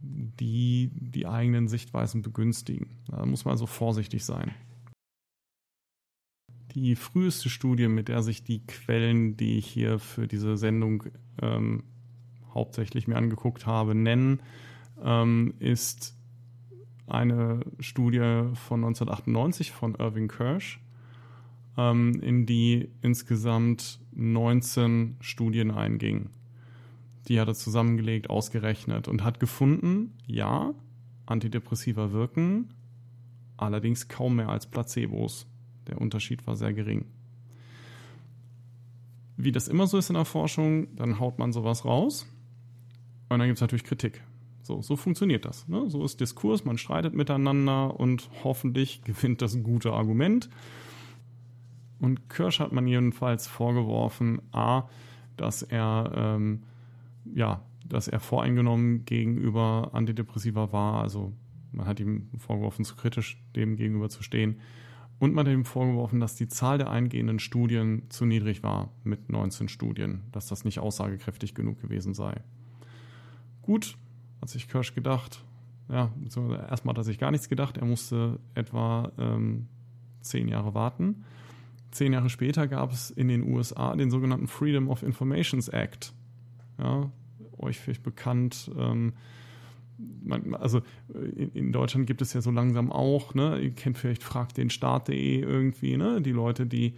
die 0.00 0.90
die 0.92 1.28
eigenen 1.28 1.68
Sichtweisen 1.68 2.22
begünstigen. 2.22 2.88
Da 3.08 3.24
muss 3.24 3.44
man 3.44 3.52
also 3.52 3.66
vorsichtig 3.66 4.24
sein. 4.24 4.50
Die 6.74 6.96
früheste 6.96 7.50
Studie, 7.50 7.88
mit 7.88 8.08
der 8.08 8.22
sich 8.22 8.44
die 8.44 8.66
Quellen, 8.66 9.36
die 9.36 9.58
ich 9.58 9.66
hier 9.66 9.98
für 9.98 10.26
diese 10.26 10.56
Sendung 10.56 11.04
ähm, 11.40 11.84
hauptsächlich 12.54 13.06
mir 13.06 13.16
angeguckt 13.16 13.66
habe, 13.66 13.94
nennen, 13.94 14.40
ähm, 15.02 15.54
ist 15.58 16.16
eine 17.06 17.60
Studie 17.78 18.48
von 18.54 18.84
1998 18.84 19.72
von 19.72 19.96
Irving 19.96 20.28
Kirsch, 20.28 20.80
ähm, 21.76 22.18
in 22.22 22.46
die 22.46 22.88
insgesamt 23.02 24.00
19 24.12 25.16
Studien 25.20 25.70
einging. 25.70 26.30
Die 27.28 27.38
hat 27.38 27.48
er 27.48 27.54
zusammengelegt, 27.54 28.30
ausgerechnet 28.30 29.08
und 29.08 29.24
hat 29.24 29.40
gefunden, 29.40 30.14
ja, 30.26 30.74
Antidepressiva 31.26 32.12
wirken, 32.12 32.72
allerdings 33.58 34.08
kaum 34.08 34.36
mehr 34.36 34.48
als 34.48 34.66
Placebos. 34.66 35.46
Der 35.86 36.00
Unterschied 36.00 36.46
war 36.46 36.56
sehr 36.56 36.72
gering. 36.72 37.06
Wie 39.36 39.52
das 39.52 39.68
immer 39.68 39.86
so 39.86 39.98
ist 39.98 40.10
in 40.10 40.14
der 40.14 40.24
Forschung, 40.24 40.94
dann 40.96 41.18
haut 41.18 41.38
man 41.38 41.52
sowas 41.52 41.84
raus 41.84 42.26
und 43.28 43.38
dann 43.38 43.48
gibt 43.48 43.56
es 43.56 43.60
natürlich 43.62 43.84
Kritik. 43.84 44.22
So, 44.62 44.80
so 44.80 44.94
funktioniert 44.96 45.44
das. 45.44 45.66
Ne? 45.66 45.90
So 45.90 46.04
ist 46.04 46.20
Diskurs, 46.20 46.64
man 46.64 46.78
streitet 46.78 47.14
miteinander 47.14 47.98
und 47.98 48.30
hoffentlich 48.44 49.02
gewinnt 49.04 49.42
das 49.42 49.60
gute 49.62 49.92
Argument. 49.92 50.48
Und 51.98 52.28
Kirsch 52.28 52.60
hat 52.60 52.72
man 52.72 52.86
jedenfalls 52.86 53.46
vorgeworfen, 53.46 54.42
a, 54.52 54.88
dass 55.36 55.62
er 55.62 56.12
ähm, 56.14 56.62
ja, 57.34 57.62
dass 57.88 58.08
er 58.08 58.20
voreingenommen 58.20 59.04
gegenüber 59.04 59.90
Antidepressiva 59.92 60.72
war. 60.72 61.00
Also 61.02 61.32
man 61.72 61.86
hat 61.86 62.00
ihm 62.00 62.28
vorgeworfen, 62.38 62.84
zu 62.84 62.96
kritisch 62.96 63.42
dem 63.54 63.76
gegenüber 63.76 64.08
zu 64.08 64.22
stehen. 64.22 64.60
Und 65.22 65.34
man 65.34 65.46
hat 65.46 65.54
ihm 65.54 65.64
vorgeworfen, 65.64 66.18
dass 66.18 66.34
die 66.34 66.48
Zahl 66.48 66.78
der 66.78 66.90
eingehenden 66.90 67.38
Studien 67.38 68.10
zu 68.10 68.26
niedrig 68.26 68.64
war 68.64 68.90
mit 69.04 69.30
19 69.30 69.68
Studien, 69.68 70.22
dass 70.32 70.48
das 70.48 70.64
nicht 70.64 70.80
aussagekräftig 70.80 71.54
genug 71.54 71.80
gewesen 71.80 72.12
sei. 72.12 72.40
Gut, 73.62 73.96
hat 74.40 74.48
sich 74.48 74.68
Kirsch 74.68 74.96
gedacht. 74.96 75.44
Ja, 75.88 76.10
erstmal 76.68 76.94
hat 76.94 76.98
er 76.98 77.04
sich 77.04 77.20
gar 77.20 77.30
nichts 77.30 77.48
gedacht. 77.48 77.78
Er 77.78 77.84
musste 77.84 78.40
etwa 78.56 79.12
ähm, 79.16 79.68
zehn 80.22 80.48
Jahre 80.48 80.74
warten. 80.74 81.24
Zehn 81.92 82.12
Jahre 82.12 82.28
später 82.28 82.66
gab 82.66 82.90
es 82.90 83.12
in 83.12 83.28
den 83.28 83.44
USA 83.44 83.94
den 83.94 84.10
sogenannten 84.10 84.48
Freedom 84.48 84.88
of 84.88 85.04
Informations 85.04 85.68
Act. 85.68 86.12
Ja, 86.78 87.12
euch 87.58 87.78
vielleicht 87.78 88.02
bekannt. 88.02 88.72
Ähm, 88.76 89.12
man, 89.98 90.54
also 90.54 90.80
in, 91.12 91.50
in, 91.50 91.72
Deutschland 91.72 92.06
gibt 92.06 92.22
es 92.22 92.32
ja 92.32 92.40
so 92.40 92.50
langsam 92.50 92.90
auch, 92.90 93.34
ne, 93.34 93.60
ihr 93.60 93.72
kennt 93.72 93.98
vielleicht 93.98 94.22
fragt 94.22 94.56
den 94.56 94.70
Staat.de 94.70 95.40
irgendwie, 95.40 95.96
ne, 95.96 96.22
die 96.22 96.32
Leute, 96.32 96.66
die 96.66 96.94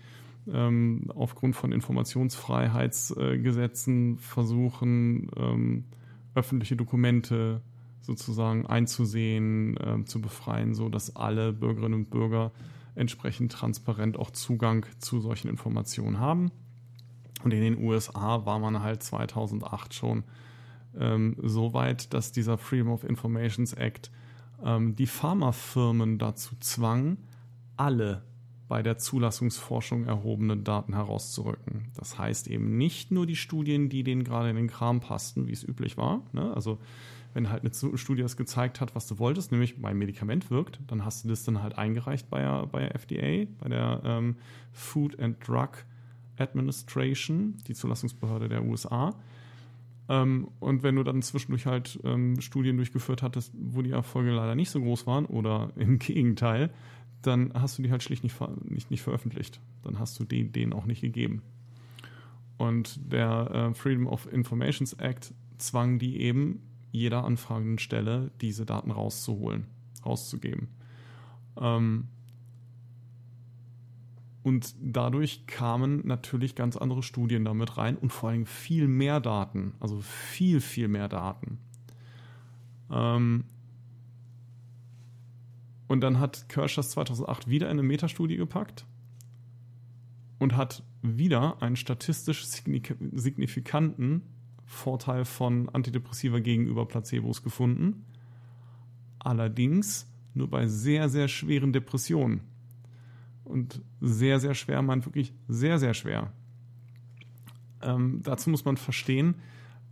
ähm, 0.52 1.10
aufgrund 1.14 1.56
von 1.56 1.72
Informationsfreiheitsgesetzen 1.72 4.16
äh, 4.16 4.18
versuchen, 4.18 5.30
ähm, 5.36 5.84
öffentliche 6.34 6.76
Dokumente 6.76 7.62
sozusagen 8.00 8.66
einzusehen, 8.66 9.76
äh, 9.78 10.04
zu 10.04 10.20
befreien, 10.20 10.74
so 10.74 10.88
dass 10.88 11.16
alle 11.16 11.52
Bürgerinnen 11.52 11.94
und 11.94 12.10
Bürger 12.10 12.52
entsprechend 12.94 13.50
transparent 13.52 14.18
auch 14.18 14.30
Zugang 14.30 14.86
zu 14.98 15.20
solchen 15.20 15.48
Informationen 15.48 16.20
haben. 16.20 16.52
Und 17.42 17.52
in 17.52 17.60
den 17.60 17.82
USA 17.82 18.46
war 18.46 18.58
man 18.58 18.82
halt 18.82 19.02
2008 19.02 19.94
schon 19.94 20.24
ähm, 20.98 21.36
so 21.42 21.74
weit, 21.74 22.12
dass 22.14 22.32
dieser 22.32 22.58
Freedom 22.58 22.90
of 22.90 23.04
Informations 23.04 23.72
Act 23.72 24.10
ähm, 24.64 24.96
die 24.96 25.06
Pharmafirmen 25.06 26.18
dazu 26.18 26.56
zwang, 26.60 27.18
alle 27.76 28.22
bei 28.68 28.82
der 28.82 28.98
Zulassungsforschung 28.98 30.06
erhobenen 30.06 30.64
Daten 30.64 30.94
herauszurücken. 30.94 31.90
Das 31.94 32.18
heißt 32.18 32.48
eben 32.48 32.78
nicht 32.78 33.10
nur 33.10 33.26
die 33.26 33.36
Studien, 33.36 33.88
die 33.88 34.02
denen 34.04 34.24
gerade 34.24 34.50
in 34.50 34.56
den 34.56 34.68
Kram 34.68 35.00
passten, 35.00 35.46
wie 35.46 35.52
es 35.52 35.62
üblich 35.62 35.96
war. 35.96 36.22
Ne? 36.32 36.52
Also 36.54 36.78
wenn 37.34 37.50
halt 37.50 37.62
eine 37.62 37.98
Studie 37.98 38.22
das 38.22 38.36
gezeigt 38.36 38.80
hat, 38.80 38.94
was 38.94 39.06
du 39.06 39.18
wolltest, 39.18 39.52
nämlich 39.52 39.78
mein 39.78 39.98
Medikament 39.98 40.50
wirkt, 40.50 40.78
dann 40.86 41.04
hast 41.04 41.24
du 41.24 41.28
das 41.28 41.44
dann 41.44 41.62
halt 41.62 41.76
eingereicht 41.76 42.30
bei 42.30 42.40
der, 42.40 42.66
bei 42.66 42.80
der 42.80 42.94
FDA, 42.94 43.50
bei 43.58 43.68
der 43.68 44.00
ähm, 44.04 44.36
Food 44.72 45.18
and 45.18 45.36
Drug 45.46 45.70
Administration, 46.38 47.56
die 47.66 47.74
Zulassungsbehörde 47.74 48.48
der 48.48 48.64
USA. 48.64 49.14
Ähm, 50.08 50.48
und 50.60 50.82
wenn 50.82 50.96
du 50.96 51.02
dann 51.02 51.22
zwischendurch 51.22 51.66
halt 51.66 51.98
ähm, 52.04 52.40
Studien 52.40 52.76
durchgeführt 52.76 53.22
hattest, 53.22 53.52
wo 53.58 53.82
die 53.82 53.90
Erfolge 53.90 54.32
leider 54.32 54.54
nicht 54.54 54.70
so 54.70 54.80
groß 54.80 55.06
waren 55.06 55.26
oder 55.26 55.72
im 55.76 55.98
Gegenteil, 55.98 56.70
dann 57.22 57.52
hast 57.54 57.78
du 57.78 57.82
die 57.82 57.90
halt 57.90 58.02
schlicht 58.02 58.22
nicht, 58.22 58.36
nicht, 58.68 58.90
nicht 58.90 59.02
veröffentlicht. 59.02 59.60
Dann 59.82 59.98
hast 59.98 60.18
du 60.20 60.24
die 60.24 60.50
denen 60.50 60.72
auch 60.72 60.84
nicht 60.84 61.00
gegeben. 61.00 61.42
Und 62.58 63.00
der 63.12 63.50
äh, 63.50 63.74
Freedom 63.74 64.06
of 64.06 64.30
Informations 64.30 64.92
Act 64.94 65.32
zwang 65.58 65.98
die 65.98 66.20
eben, 66.20 66.60
jeder 66.92 67.24
anfragenden 67.24 67.78
Stelle 67.78 68.30
diese 68.40 68.64
Daten 68.66 68.90
rauszuholen, 68.90 69.66
rauszugeben. 70.04 70.68
Ähm, 71.60 72.08
und 74.44 74.74
dadurch 74.78 75.46
kamen 75.46 76.06
natürlich 76.06 76.54
ganz 76.54 76.76
andere 76.76 77.02
Studien 77.02 77.46
damit 77.46 77.78
rein 77.78 77.96
und 77.96 78.12
vor 78.12 78.28
allem 78.28 78.44
viel 78.44 78.86
mehr 78.86 79.18
Daten, 79.18 79.72
also 79.80 80.02
viel, 80.02 80.60
viel 80.60 80.86
mehr 80.86 81.08
Daten. 81.08 81.58
Ähm, 82.90 83.44
und 85.88 86.02
dann 86.02 86.20
hat 86.20 86.50
Kirsch 86.50 86.74
das 86.74 86.90
2008 86.90 87.48
wieder 87.48 87.68
in 87.68 87.78
eine 87.78 87.88
Metastudie 87.88 88.36
gepackt 88.36 88.84
und 90.38 90.58
hat 90.58 90.82
wieder 91.00 91.62
einen 91.62 91.76
statistisch 91.76 92.44
signifikanten 92.44 94.22
Vorteil 94.66 95.24
von 95.24 95.70
Antidepressiva 95.70 96.40
gegenüber 96.40 96.86
Placebos 96.86 97.42
gefunden. 97.42 98.04
Allerdings 99.20 100.06
nur 100.34 100.50
bei 100.50 100.66
sehr, 100.66 101.08
sehr 101.08 101.28
schweren 101.28 101.72
Depressionen. 101.72 102.53
Und 103.44 103.82
sehr, 104.00 104.40
sehr 104.40 104.54
schwer 104.54 104.82
meint 104.82 105.06
wirklich 105.06 105.32
sehr, 105.48 105.78
sehr 105.78 105.94
schwer. 105.94 106.32
Ähm, 107.82 108.20
dazu 108.22 108.50
muss 108.50 108.64
man 108.64 108.76
verstehen, 108.76 109.36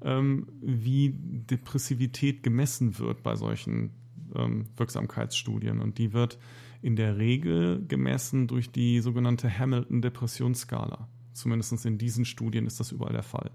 ähm, 0.02 0.48
wie 0.60 1.14
Depressivität 1.14 2.42
gemessen 2.42 2.98
wird 2.98 3.22
bei 3.22 3.36
solchen 3.36 3.90
ähm, 4.34 4.66
Wirksamkeitsstudien. 4.76 5.80
Und 5.80 5.98
die 5.98 6.12
wird 6.12 6.38
in 6.80 6.96
der 6.96 7.18
Regel 7.18 7.84
gemessen 7.86 8.48
durch 8.48 8.70
die 8.70 9.00
sogenannte 9.00 9.56
Hamilton-Depressionsskala. 9.56 11.08
Zumindest 11.32 11.86
in 11.86 11.98
diesen 11.98 12.24
Studien 12.24 12.66
ist 12.66 12.80
das 12.80 12.92
überall 12.92 13.12
der 13.12 13.22
Fall. 13.22 13.50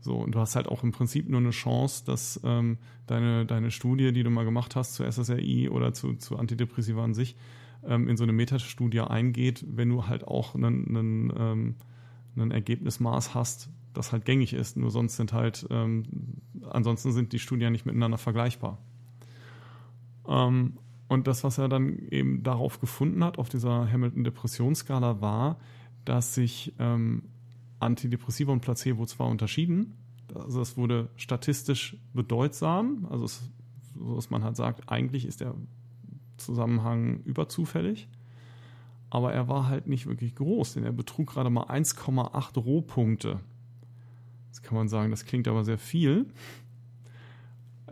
So, 0.00 0.16
und 0.16 0.34
du 0.34 0.38
hast 0.38 0.54
halt 0.54 0.68
auch 0.68 0.84
im 0.84 0.92
Prinzip 0.92 1.28
nur 1.28 1.40
eine 1.40 1.50
Chance, 1.50 2.04
dass 2.04 2.40
ähm, 2.44 2.78
deine, 3.06 3.46
deine 3.46 3.70
Studie, 3.70 4.12
die 4.12 4.22
du 4.22 4.30
mal 4.30 4.44
gemacht 4.44 4.76
hast 4.76 4.94
zu 4.94 5.10
SSRI 5.10 5.68
oder 5.68 5.94
zu, 5.94 6.14
zu 6.14 6.36
Antidepressiva 6.36 7.02
an 7.02 7.14
sich, 7.14 7.34
ähm, 7.84 8.08
in 8.08 8.16
so 8.16 8.24
eine 8.24 8.32
Metastudie 8.32 9.00
eingeht, 9.00 9.64
wenn 9.68 9.88
du 9.88 10.06
halt 10.06 10.26
auch 10.26 10.54
einen, 10.54 10.88
einen, 10.88 11.32
ähm, 11.36 11.74
einen 12.36 12.50
Ergebnismaß 12.50 13.34
hast, 13.34 13.70
das 13.94 14.12
halt 14.12 14.24
gängig 14.24 14.52
ist. 14.52 14.76
Nur 14.76 14.90
sonst 14.90 15.16
sind 15.16 15.32
halt, 15.32 15.66
ähm, 15.70 16.04
ansonsten 16.70 17.12
sind 17.12 17.32
die 17.32 17.38
Studien 17.38 17.72
nicht 17.72 17.86
miteinander 17.86 18.18
vergleichbar. 18.18 18.78
Ähm, 20.28 20.78
und 21.08 21.26
das, 21.26 21.44
was 21.44 21.58
er 21.58 21.68
dann 21.68 21.98
eben 22.10 22.42
darauf 22.42 22.80
gefunden 22.80 23.22
hat, 23.22 23.38
auf 23.38 23.48
dieser 23.48 23.90
Hamilton-Depressionsskala, 23.90 25.20
war, 25.20 25.58
dass 26.04 26.34
sich 26.34 26.74
ähm, 26.78 27.22
Antidepressiva 27.78 28.52
und 28.52 28.60
Placebo 28.60 29.06
zwar 29.06 29.28
unterschieden, 29.28 29.94
also 30.34 30.60
es 30.60 30.76
wurde 30.76 31.08
statistisch 31.16 31.96
bedeutsam, 32.12 33.06
also 33.10 33.24
es, 33.24 33.50
so 33.94 34.16
dass 34.16 34.30
man 34.30 34.42
halt 34.44 34.56
sagt, 34.56 34.90
eigentlich 34.90 35.24
ist 35.24 35.40
der 35.40 35.54
Zusammenhang 36.36 37.20
überzufällig, 37.24 38.08
aber 39.10 39.32
er 39.32 39.48
war 39.48 39.68
halt 39.68 39.86
nicht 39.86 40.06
wirklich 40.06 40.34
groß, 40.34 40.74
denn 40.74 40.84
er 40.84 40.92
betrug 40.92 41.30
gerade 41.30 41.50
mal 41.50 41.64
1,8 41.64 42.58
Rohpunkte. 42.58 43.40
Jetzt 44.46 44.62
kann 44.62 44.76
man 44.76 44.88
sagen, 44.88 45.10
das 45.10 45.24
klingt 45.24 45.48
aber 45.48 45.64
sehr 45.64 45.78
viel. 45.78 46.26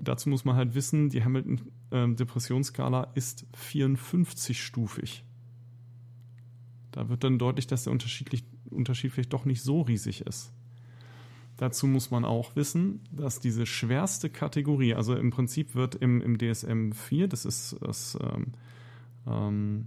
Dazu 0.01 0.28
muss 0.28 0.45
man 0.45 0.57
halt 0.57 0.74
wissen, 0.74 1.09
die 1.09 1.22
Hamilton-Depressionsskala 1.22 3.12
ist 3.14 3.47
54-stufig. 3.55 5.22
Da 6.90 7.09
wird 7.09 7.22
dann 7.24 7.38
deutlich, 7.38 7.66
dass 7.66 7.84
der 7.84 7.92
Unterschied 7.92 8.28
vielleicht 9.12 9.32
doch 9.32 9.45
nicht 9.45 9.62
so 9.62 9.82
riesig 9.82 10.22
ist. 10.22 10.53
Dazu 11.57 11.87
muss 11.87 12.11
man 12.11 12.25
auch 12.25 12.57
wissen, 12.57 13.01
dass 13.13 13.39
diese 13.39 13.65
schwerste 13.65 14.29
Kategorie, 14.29 14.95
also 14.95 15.15
im 15.15 15.31
Prinzip 15.31 15.75
wird 15.75 15.95
im, 15.95 16.21
im 16.21 16.39
DSM 16.39 16.93
4, 16.93 17.29
das 17.29 17.45
ist 17.45 17.77
das, 17.81 18.19
ähm, 18.21 18.53
ähm 19.27 19.87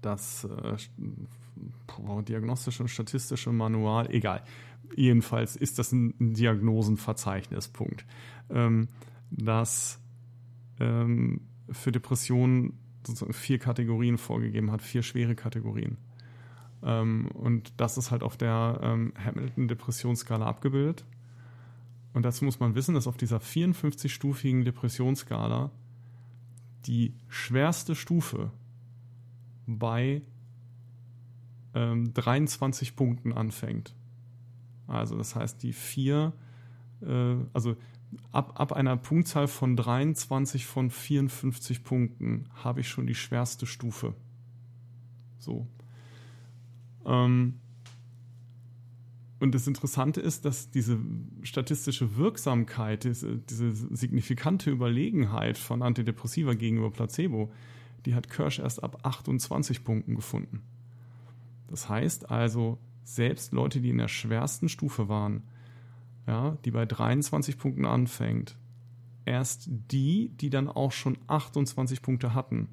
das 0.00 0.44
äh, 0.44 0.76
diagnostische 2.24 2.82
und 2.82 2.88
statistische 2.88 3.52
Manual, 3.52 4.10
egal. 4.10 4.42
Jedenfalls 4.96 5.54
ist 5.54 5.78
das 5.78 5.92
ein 5.92 6.34
Diagnosenverzeichnispunkt 6.34 8.04
ähm, 8.52 8.88
das 9.30 9.98
ähm, 10.78 11.40
für 11.70 11.92
Depressionen 11.92 12.78
sozusagen 13.06 13.32
vier 13.32 13.58
Kategorien 13.58 14.18
vorgegeben 14.18 14.70
hat, 14.70 14.82
vier 14.82 15.02
schwere 15.02 15.34
Kategorien. 15.34 15.96
Ähm, 16.82 17.28
und 17.32 17.72
das 17.76 17.98
ist 17.98 18.10
halt 18.10 18.22
auf 18.22 18.36
der 18.36 18.80
ähm, 18.82 19.12
Hamilton-Depressionsskala 19.22 20.46
abgebildet. 20.46 21.04
Und 22.12 22.24
dazu 22.24 22.44
muss 22.44 22.60
man 22.60 22.74
wissen, 22.74 22.94
dass 22.94 23.06
auf 23.06 23.16
dieser 23.16 23.38
54-stufigen 23.38 24.64
Depressionsskala 24.64 25.70
die 26.86 27.14
schwerste 27.28 27.94
Stufe 27.94 28.50
bei 29.66 30.22
ähm, 31.74 32.12
23 32.12 32.96
Punkten 32.96 33.32
anfängt. 33.32 33.94
Also 34.86 35.16
das 35.16 35.34
heißt, 35.36 35.62
die 35.62 35.72
vier, 35.72 36.32
äh, 37.00 37.36
also 37.52 37.76
ab, 38.30 38.60
ab 38.60 38.72
einer 38.72 38.96
Punktzahl 38.96 39.48
von 39.48 39.76
23 39.76 40.66
von 40.66 40.90
54 40.90 41.84
Punkten 41.84 42.48
habe 42.62 42.80
ich 42.80 42.88
schon 42.88 43.06
die 43.06 43.14
schwerste 43.14 43.66
Stufe. 43.66 44.14
So. 45.38 45.66
Ähm, 47.06 47.60
und 49.40 49.54
das 49.54 49.66
Interessante 49.66 50.20
ist, 50.20 50.44
dass 50.44 50.70
diese 50.70 51.00
statistische 51.42 52.16
Wirksamkeit, 52.16 53.02
diese, 53.02 53.38
diese 53.38 53.72
signifikante 53.72 54.70
Überlegenheit 54.70 55.58
von 55.58 55.82
Antidepressiva 55.82 56.54
gegenüber 56.54 56.92
Placebo, 56.92 57.50
die 58.06 58.14
hat 58.14 58.30
Kirsch 58.30 58.60
erst 58.60 58.84
ab 58.84 59.00
28 59.02 59.82
Punkten 59.82 60.14
gefunden. 60.14 60.62
Das 61.68 61.88
heißt 61.88 62.30
also, 62.30 62.78
selbst 63.02 63.52
Leute, 63.52 63.80
die 63.80 63.90
in 63.90 63.98
der 63.98 64.08
schwersten 64.08 64.68
Stufe 64.68 65.08
waren, 65.08 65.42
ja, 66.26 66.56
die 66.64 66.70
bei 66.70 66.86
23 66.86 67.58
Punkten 67.58 67.84
anfängt, 67.84 68.56
erst 69.24 69.68
die, 69.68 70.28
die 70.36 70.50
dann 70.50 70.68
auch 70.68 70.92
schon 70.92 71.18
28 71.26 72.02
Punkte 72.02 72.34
hatten, 72.34 72.68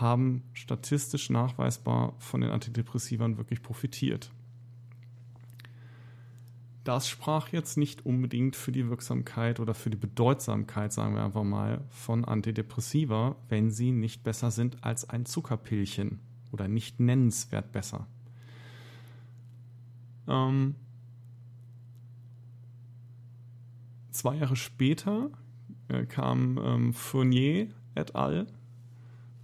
haben 0.00 0.42
statistisch 0.52 1.30
nachweisbar 1.30 2.14
von 2.18 2.40
den 2.40 2.50
Antidepressivern 2.50 3.36
wirklich 3.36 3.62
profitiert. 3.62 4.30
Das 6.84 7.08
sprach 7.08 7.48
jetzt 7.48 7.78
nicht 7.78 8.04
unbedingt 8.04 8.56
für 8.56 8.70
die 8.70 8.90
Wirksamkeit 8.90 9.58
oder 9.58 9.72
für 9.72 9.88
die 9.88 9.96
Bedeutsamkeit, 9.96 10.92
sagen 10.92 11.14
wir 11.14 11.24
einfach 11.24 11.42
mal, 11.42 11.82
von 11.88 12.26
Antidepressiva, 12.26 13.36
wenn 13.48 13.70
sie 13.70 13.90
nicht 13.90 14.22
besser 14.22 14.50
sind 14.50 14.84
als 14.84 15.08
ein 15.08 15.24
Zuckerpillchen 15.24 16.20
oder 16.52 16.68
nicht 16.68 17.00
nennenswert 17.00 17.72
besser. 17.72 18.06
Ähm, 20.28 20.74
zwei 24.10 24.36
Jahre 24.36 24.56
später 24.56 25.30
äh, 25.88 26.04
kam 26.04 26.58
ähm, 26.62 26.92
Fournier 26.92 27.68
et 27.94 28.14
al., 28.14 28.46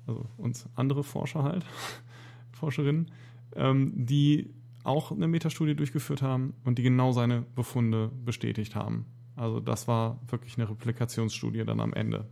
also 0.07 0.27
uns 0.37 0.69
andere 0.75 1.05
Forscher 1.05 1.43
halt, 1.43 1.65
Forscherinnen, 2.53 3.11
ähm, 3.57 3.93
die 3.95 4.51
auch 4.85 5.13
eine 5.13 5.29
Metastudie 5.29 5.75
durchgeführt 5.75 6.23
haben 6.23 6.55
und 6.65 6.79
die 6.79 6.83
genau 6.83 7.13
seine 7.13 7.43
Befunde 7.55 8.11
bestätigt 8.25 8.75
haben. 8.75 9.07
Also 9.37 9.61
das 9.61 9.89
war 9.89 10.19
wirklich 10.29 10.59
eine 10.59 10.69
Replikationsstudie 10.69 11.65
dann 11.65 11.81
am 11.81 11.93
Ende. 11.93 12.27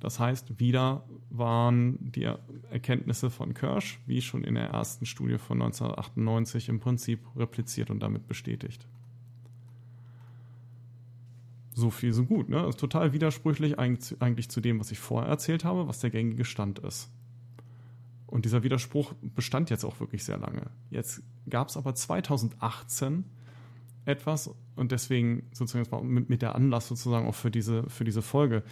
Das 0.00 0.18
heißt, 0.18 0.58
wieder 0.58 1.04
waren 1.28 1.98
die 2.00 2.24
Erkenntnisse 2.70 3.30
von 3.30 3.54
Kirsch, 3.54 4.00
wie 4.06 4.22
schon 4.22 4.44
in 4.44 4.54
der 4.54 4.70
ersten 4.70 5.04
Studie 5.06 5.38
von 5.38 5.60
1998, 5.60 6.70
im 6.70 6.80
Prinzip 6.80 7.20
repliziert 7.36 7.90
und 7.90 8.00
damit 8.00 8.26
bestätigt. 8.26 8.86
So 11.80 11.90
viel, 11.90 12.12
so 12.12 12.24
gut. 12.24 12.48
Ne? 12.48 12.56
Das 12.56 12.70
ist 12.70 12.80
total 12.80 13.12
widersprüchlich 13.12 13.78
eigentlich 13.78 14.50
zu 14.50 14.60
dem, 14.60 14.78
was 14.78 14.90
ich 14.90 14.98
vorher 14.98 15.30
erzählt 15.30 15.64
habe, 15.64 15.88
was 15.88 16.00
der 16.00 16.10
gängige 16.10 16.44
Stand 16.44 16.78
ist. 16.80 17.10
Und 18.26 18.44
dieser 18.44 18.62
Widerspruch 18.62 19.14
bestand 19.22 19.70
jetzt 19.70 19.84
auch 19.84 19.98
wirklich 19.98 20.24
sehr 20.24 20.36
lange. 20.36 20.70
Jetzt 20.90 21.22
gab 21.48 21.68
es 21.68 21.76
aber 21.76 21.94
2018 21.94 23.24
etwas 24.04 24.50
und 24.76 24.92
deswegen 24.92 25.48
sozusagen 25.52 26.12
mit, 26.12 26.28
mit 26.28 26.42
der 26.42 26.54
Anlass 26.54 26.88
sozusagen 26.88 27.26
auch 27.26 27.34
für 27.34 27.50
diese, 27.50 27.88
für 27.88 28.04
diese 28.04 28.22
Folge 28.22 28.62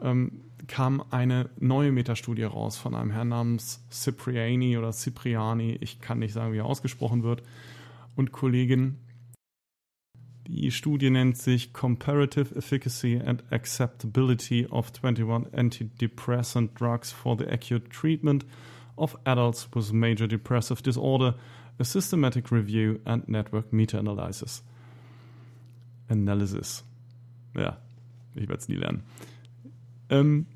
ähm, 0.00 0.40
kam 0.66 1.02
eine 1.10 1.50
neue 1.58 1.92
Metastudie 1.92 2.44
raus 2.44 2.76
von 2.76 2.94
einem 2.94 3.10
Herrn 3.10 3.28
namens 3.28 3.84
Cipriani 3.90 4.78
oder 4.78 4.92
Cipriani, 4.92 5.76
ich 5.80 6.00
kann 6.00 6.18
nicht 6.18 6.32
sagen, 6.32 6.52
wie 6.52 6.58
er 6.58 6.66
ausgesprochen 6.66 7.22
wird, 7.22 7.42
und 8.16 8.32
Kollegin. 8.32 8.98
Die 10.46 10.70
Studie 10.70 11.08
nennt 11.08 11.38
sich 11.38 11.72
Comparative 11.72 12.54
Efficacy 12.54 13.18
and 13.18 13.42
Acceptability 13.50 14.66
of 14.66 14.92
21 14.92 15.46
Antidepressant 15.54 16.78
Drugs 16.78 17.10
for 17.10 17.38
the 17.38 17.46
Acute 17.46 17.88
Treatment 17.88 18.44
of 18.96 19.16
Adults 19.24 19.66
with 19.74 19.92
Major 19.92 20.28
Depressive 20.28 20.82
Disorder, 20.82 21.34
a 21.78 21.84
Systematic 21.84 22.52
Review 22.52 23.00
and 23.06 23.26
Network 23.26 23.72
Meta-Analysis. 23.72 24.62
Analysis. 26.08 26.84
Ja, 27.56 27.78
ich 28.34 28.46
werde 28.46 28.60
es 28.60 28.68
nie 28.68 28.76
lernen. 28.76 29.02
Ähm, 30.10 30.46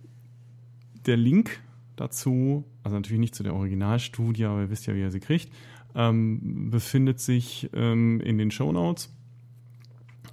der 1.06 1.16
Link 1.16 1.62
dazu, 1.96 2.64
also 2.82 2.94
natürlich 2.94 3.20
nicht 3.20 3.34
zu 3.34 3.42
der 3.42 3.54
Originalstudie, 3.54 4.44
aber 4.44 4.60
ihr 4.60 4.70
wisst 4.70 4.86
ja, 4.86 4.94
wie 4.94 5.00
ihr 5.00 5.10
sie 5.10 5.20
kriegt, 5.20 5.50
ähm, 5.94 6.70
befindet 6.70 7.20
sich 7.20 7.70
ähm, 7.72 8.20
in 8.20 8.36
den 8.36 8.50
Show 8.50 8.70
Notes. 8.70 9.14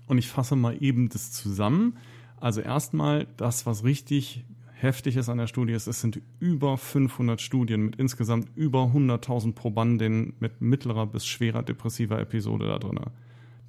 Und 0.08 0.18
ich 0.18 0.28
fasse 0.28 0.56
mal 0.56 0.82
eben 0.82 1.10
das 1.10 1.32
zusammen. 1.32 1.98
Also 2.40 2.62
erstmal 2.62 3.28
das, 3.38 3.66
was 3.66 3.84
richtig 3.84 4.46
heftig 4.74 5.16
ist 5.16 5.30
an 5.30 5.38
der 5.38 5.48
Studie, 5.48 5.74
ist, 5.74 5.88
es 5.88 6.02
sind 6.02 6.22
über 6.40 6.78
500 6.78 7.42
Studien 7.42 7.82
mit 7.86 7.96
insgesamt 7.96 8.50
über 8.56 8.84
100.000 8.84 9.54
Probanden 9.54 10.34
mit 10.40 10.62
mittlerer 10.62 11.08
bis 11.08 11.26
schwerer 11.26 11.64
depressiver 11.64 12.20
Episode 12.20 12.68
da 12.68 12.78
drin. 12.78 13.00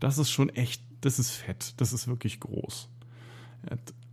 Das 0.01 0.19
ist 0.19 0.31
schon 0.31 0.51
echt, 0.51 0.83
das 1.01 1.19
ist 1.19 1.31
fett, 1.31 1.75
das 1.79 1.93
ist 1.93 2.09
wirklich 2.09 2.41
groß. 2.41 2.89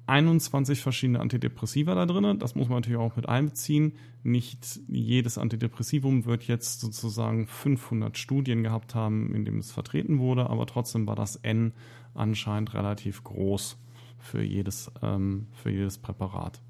Er 0.06 0.16
hat 0.16 0.20
21 0.20 0.82
verschiedene 0.82 1.20
Antidepressiva 1.20 1.96
da 1.96 2.06
drin. 2.06 2.40
Das 2.40 2.56
muss 2.56 2.70
man 2.70 2.78
natürlich 2.78 3.00
auch 3.00 3.16
mit 3.16 3.28
einbeziehen. 3.28 3.94
Nicht 4.24 4.80
jedes 4.88 5.38
Antidepressivum 5.38 6.26
wird 6.26 6.44
jetzt 6.44 6.82
sozusagen 6.82 7.48
500 7.48 8.18
Studien 8.18 8.64
gehabt 8.64 8.96
haben, 8.96 9.34
in 9.34 9.46
dem 9.46 9.60
es 9.60 9.72
vertreten 9.72 10.20
wurde, 10.20 10.50
aber 10.50 10.66
trotzdem 10.66 11.08
war 11.08 11.16
das 11.16 11.38
N 11.38 11.74
anscheinend 12.14 12.74
relativ 12.74 13.24
groß 13.24 13.78
für 14.20 14.42
jedes, 14.42 14.92
ähm, 15.02 15.48
für 15.52 15.72
jedes 15.72 15.98
Präparat. 15.98 16.62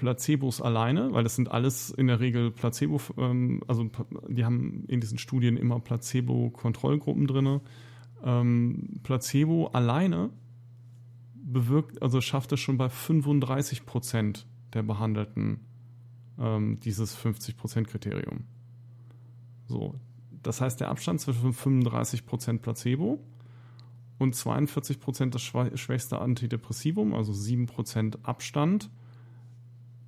Placebos 0.00 0.62
alleine, 0.62 1.12
weil 1.12 1.22
das 1.22 1.36
sind 1.36 1.50
alles 1.50 1.90
in 1.90 2.06
der 2.06 2.20
Regel 2.20 2.50
Placebo, 2.50 2.98
ähm, 3.18 3.62
also 3.68 3.88
die 4.28 4.46
haben 4.46 4.84
in 4.88 5.00
diesen 5.00 5.18
Studien 5.18 5.58
immer 5.58 5.78
Placebo-Kontrollgruppen 5.78 7.26
drin. 7.26 7.60
Ähm, 8.24 9.00
Placebo 9.02 9.66
alleine 9.74 10.30
bewirkt, 11.34 12.00
also 12.00 12.22
schafft 12.22 12.50
es 12.52 12.60
schon 12.60 12.78
bei 12.78 12.88
35 12.88 13.84
Prozent 13.84 14.46
der 14.72 14.82
Behandelten 14.82 15.60
ähm, 16.38 16.80
dieses 16.80 17.14
50 17.14 17.58
Prozent 17.58 17.88
Kriterium. 17.88 18.44
So, 19.66 20.00
das 20.42 20.62
heißt, 20.62 20.80
der 20.80 20.88
Abstand 20.88 21.20
zwischen 21.20 21.52
35 21.52 22.24
Prozent 22.24 22.62
Placebo 22.62 23.20
und 24.18 24.34
42 24.34 24.98
Prozent 24.98 25.34
das 25.34 25.42
schwächste 25.42 26.20
Antidepressivum, 26.20 27.12
also 27.14 27.34
7 27.34 27.66
Prozent 27.66 28.18
Abstand, 28.22 28.88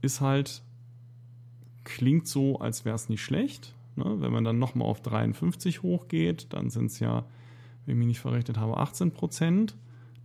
ist 0.03 0.21
halt, 0.21 0.63
klingt 1.85 2.27
so, 2.27 2.59
als 2.59 2.85
wäre 2.85 2.97
es 2.97 3.09
nicht 3.09 3.23
schlecht. 3.23 3.75
Ne? 3.97 4.17
Wenn 4.19 4.33
man 4.33 4.45
dann 4.45 4.59
nochmal 4.59 4.89
auf 4.89 5.01
53 5.01 5.83
hochgeht, 5.83 6.53
dann 6.53 6.71
sind 6.71 6.87
es 6.87 7.01
ja, 7.01 7.25
wenn 7.85 7.95
ich 7.95 7.99
mich 7.99 8.09
nicht 8.09 8.21
verrechnet 8.21 8.59
habe, 8.59 8.77
18 8.77 9.13
Prozent. 9.13 9.77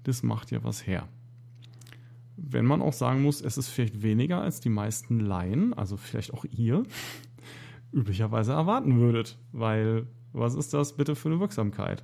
Das 0.03 0.23
macht 0.23 0.51
ja 0.51 0.63
was 0.63 0.86
her. 0.86 1.07
Wenn 2.36 2.65
man 2.65 2.82
auch 2.82 2.93
sagen 2.93 3.23
muss, 3.23 3.41
es 3.41 3.57
ist 3.57 3.67
vielleicht 3.67 4.01
weniger 4.01 4.41
als 4.41 4.59
die 4.59 4.69
meisten 4.69 5.19
Laien, 5.19 5.73
also 5.73 5.97
vielleicht 5.97 6.34
auch 6.34 6.45
ihr, 6.45 6.84
üblicherweise 7.91 8.53
erwarten 8.53 8.99
würdet. 8.99 9.38
Weil, 9.51 10.07
was 10.34 10.55
ist 10.55 10.73
das 10.73 10.95
bitte 10.95 11.15
für 11.15 11.30
eine 11.30 11.39
Wirksamkeit? 11.39 12.03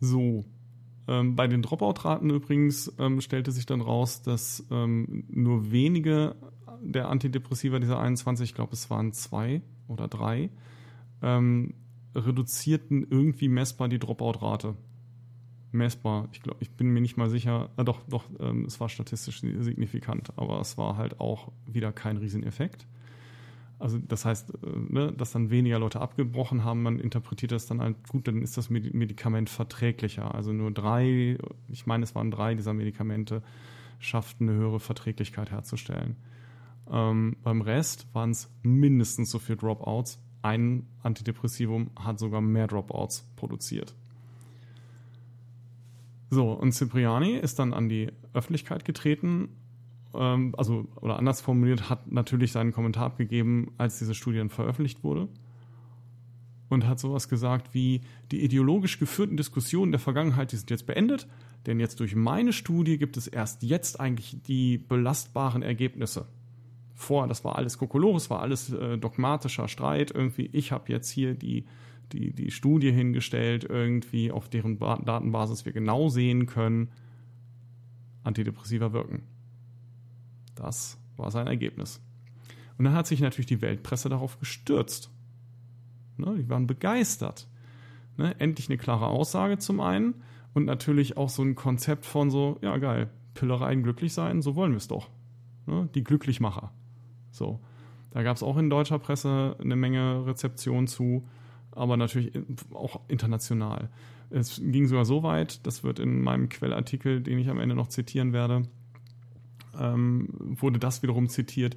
So, 0.00 0.44
ähm, 1.06 1.36
bei 1.36 1.46
den 1.46 1.62
Dropout-Raten 1.62 2.30
übrigens 2.30 2.92
ähm, 2.98 3.20
stellte 3.20 3.52
sich 3.52 3.66
dann 3.66 3.80
raus, 3.80 4.22
dass 4.22 4.66
ähm, 4.70 5.24
nur 5.28 5.70
wenige 5.70 6.36
der 6.80 7.08
Antidepressiva 7.08 7.78
dieser 7.78 7.98
21, 7.98 8.50
ich 8.50 8.54
glaube 8.54 8.72
es 8.72 8.90
waren 8.90 9.12
zwei 9.12 9.62
oder 9.88 10.08
drei, 10.08 10.50
ähm, 11.22 11.74
reduzierten 12.14 13.06
irgendwie 13.10 13.48
messbar 13.48 13.88
die 13.88 13.98
Dropout-Rate. 13.98 14.76
Messbar. 15.72 16.28
Ich 16.32 16.40
glaube, 16.40 16.58
ich 16.60 16.70
bin 16.70 16.88
mir 16.88 17.00
nicht 17.00 17.16
mal 17.16 17.28
sicher. 17.28 17.70
Äh, 17.76 17.84
doch, 17.84 18.00
doch, 18.08 18.24
ähm, 18.38 18.64
es 18.64 18.78
war 18.78 18.88
statistisch 18.88 19.40
signifikant, 19.40 20.32
aber 20.36 20.60
es 20.60 20.78
war 20.78 20.96
halt 20.96 21.18
auch 21.20 21.50
wieder 21.66 21.92
kein 21.92 22.16
Rieseneffekt. 22.16 22.86
Also 23.78 23.98
das 23.98 24.24
heißt, 24.24 24.50
äh, 24.50 24.56
ne, 24.88 25.12
dass 25.12 25.32
dann 25.32 25.50
weniger 25.50 25.78
Leute 25.78 26.00
abgebrochen 26.00 26.64
haben, 26.64 26.82
man 26.82 26.98
interpretiert 26.98 27.52
das 27.52 27.66
dann 27.66 27.80
halt 27.80 28.08
gut, 28.08 28.28
dann 28.28 28.42
ist 28.42 28.56
das 28.56 28.70
Medikament 28.70 29.50
verträglicher. 29.50 30.34
Also 30.34 30.52
nur 30.52 30.70
drei, 30.70 31.38
ich 31.68 31.86
meine, 31.86 32.04
es 32.04 32.14
waren 32.14 32.30
drei 32.30 32.54
dieser 32.54 32.72
Medikamente, 32.72 33.42
schafften 33.98 34.48
eine 34.48 34.58
höhere 34.58 34.80
Verträglichkeit 34.80 35.50
herzustellen. 35.50 36.16
Ähm, 36.90 37.36
beim 37.42 37.62
Rest 37.62 38.06
waren 38.12 38.30
es 38.30 38.50
mindestens 38.62 39.30
so 39.30 39.38
viele 39.38 39.58
Dropouts. 39.58 40.20
Ein 40.42 40.86
Antidepressivum 41.02 41.90
hat 41.98 42.18
sogar 42.18 42.40
mehr 42.40 42.66
Dropouts 42.66 43.26
produziert. 43.36 43.94
So, 46.30 46.52
und 46.52 46.72
Cipriani 46.72 47.36
ist 47.36 47.58
dann 47.58 47.72
an 47.72 47.88
die 47.88 48.12
Öffentlichkeit 48.32 48.84
getreten 48.84 49.48
ähm, 50.16 50.54
also 50.56 50.86
oder 51.00 51.18
anders 51.18 51.40
formuliert, 51.40 51.90
hat 51.90 52.10
natürlich 52.10 52.52
seinen 52.52 52.72
Kommentar 52.72 53.06
abgegeben, 53.06 53.72
als 53.78 53.98
diese 53.98 54.14
Studie 54.14 54.48
veröffentlicht 54.48 55.04
wurde 55.04 55.28
und 56.68 56.86
hat 56.86 56.98
sowas 56.98 57.28
gesagt 57.28 57.72
wie, 57.72 58.02
die 58.30 58.44
ideologisch 58.44 58.98
geführten 58.98 59.36
Diskussionen 59.36 59.92
der 59.92 60.00
Vergangenheit, 60.00 60.52
die 60.52 60.56
sind 60.56 60.70
jetzt 60.70 60.86
beendet, 60.86 61.26
denn 61.66 61.80
jetzt 61.80 62.00
durch 62.00 62.14
meine 62.14 62.52
Studie 62.52 62.98
gibt 62.98 63.16
es 63.16 63.26
erst 63.26 63.62
jetzt 63.62 64.00
eigentlich 64.00 64.42
die 64.42 64.78
belastbaren 64.78 65.62
Ergebnisse. 65.62 66.26
Vorher, 66.94 67.28
das 67.28 67.44
war 67.44 67.56
alles 67.56 67.78
Kokolores, 67.78 68.30
war 68.30 68.40
alles 68.40 68.72
äh, 68.72 68.98
dogmatischer 68.98 69.68
Streit. 69.68 70.12
Irgendwie, 70.12 70.48
ich 70.52 70.70
habe 70.72 70.92
jetzt 70.92 71.10
hier 71.10 71.34
die, 71.34 71.64
die, 72.12 72.32
die 72.32 72.50
Studie 72.50 72.92
hingestellt, 72.92 73.64
irgendwie, 73.64 74.30
auf 74.30 74.48
deren 74.48 74.78
ba 74.78 75.00
Datenbasis 75.04 75.64
wir 75.64 75.72
genau 75.72 76.08
sehen 76.08 76.46
können, 76.46 76.90
Antidepressiva 78.22 78.92
wirken. 78.92 79.22
Das 80.54 80.98
war 81.16 81.30
sein 81.30 81.46
Ergebnis. 81.46 82.00
Und 82.78 82.84
dann 82.84 82.94
hat 82.94 83.06
sich 83.06 83.20
natürlich 83.20 83.46
die 83.46 83.62
Weltpresse 83.62 84.08
darauf 84.08 84.38
gestürzt. 84.38 85.10
Ne, 86.16 86.34
die 86.36 86.48
waren 86.48 86.66
begeistert. 86.66 87.48
Ne, 88.16 88.38
endlich 88.40 88.68
eine 88.68 88.78
klare 88.78 89.06
Aussage 89.06 89.58
zum 89.58 89.80
einen 89.80 90.22
und 90.54 90.64
natürlich 90.64 91.16
auch 91.16 91.28
so 91.28 91.42
ein 91.42 91.54
Konzept 91.54 92.06
von 92.06 92.30
so, 92.30 92.58
ja 92.62 92.76
geil, 92.78 93.10
Pillereien 93.34 93.82
glücklich 93.82 94.12
sein, 94.12 94.42
so 94.42 94.54
wollen 94.54 94.72
wir 94.72 94.78
es 94.78 94.88
doch. 94.88 95.10
Ne, 95.66 95.88
die 95.94 96.04
Glücklichmacher. 96.04 96.72
So. 97.30 97.60
Da 98.10 98.22
gab 98.22 98.36
es 98.36 98.44
auch 98.44 98.56
in 98.56 98.70
deutscher 98.70 99.00
Presse 99.00 99.56
eine 99.60 99.74
Menge 99.74 100.24
Rezeption 100.24 100.86
zu, 100.86 101.26
aber 101.72 101.96
natürlich 101.96 102.32
auch 102.72 103.00
international. 103.08 103.90
Es 104.30 104.60
ging 104.64 104.86
sogar 104.86 105.04
so 105.04 105.24
weit, 105.24 105.66
das 105.66 105.82
wird 105.82 105.98
in 105.98 106.22
meinem 106.22 106.48
Quellartikel, 106.48 107.20
den 107.20 107.40
ich 107.40 107.48
am 107.48 107.58
Ende 107.58 107.74
noch 107.74 107.88
zitieren 107.88 108.32
werde, 108.32 108.68
ähm, 109.78 110.28
wurde 110.32 110.78
das 110.78 111.02
wiederum 111.02 111.28
zitiert, 111.28 111.76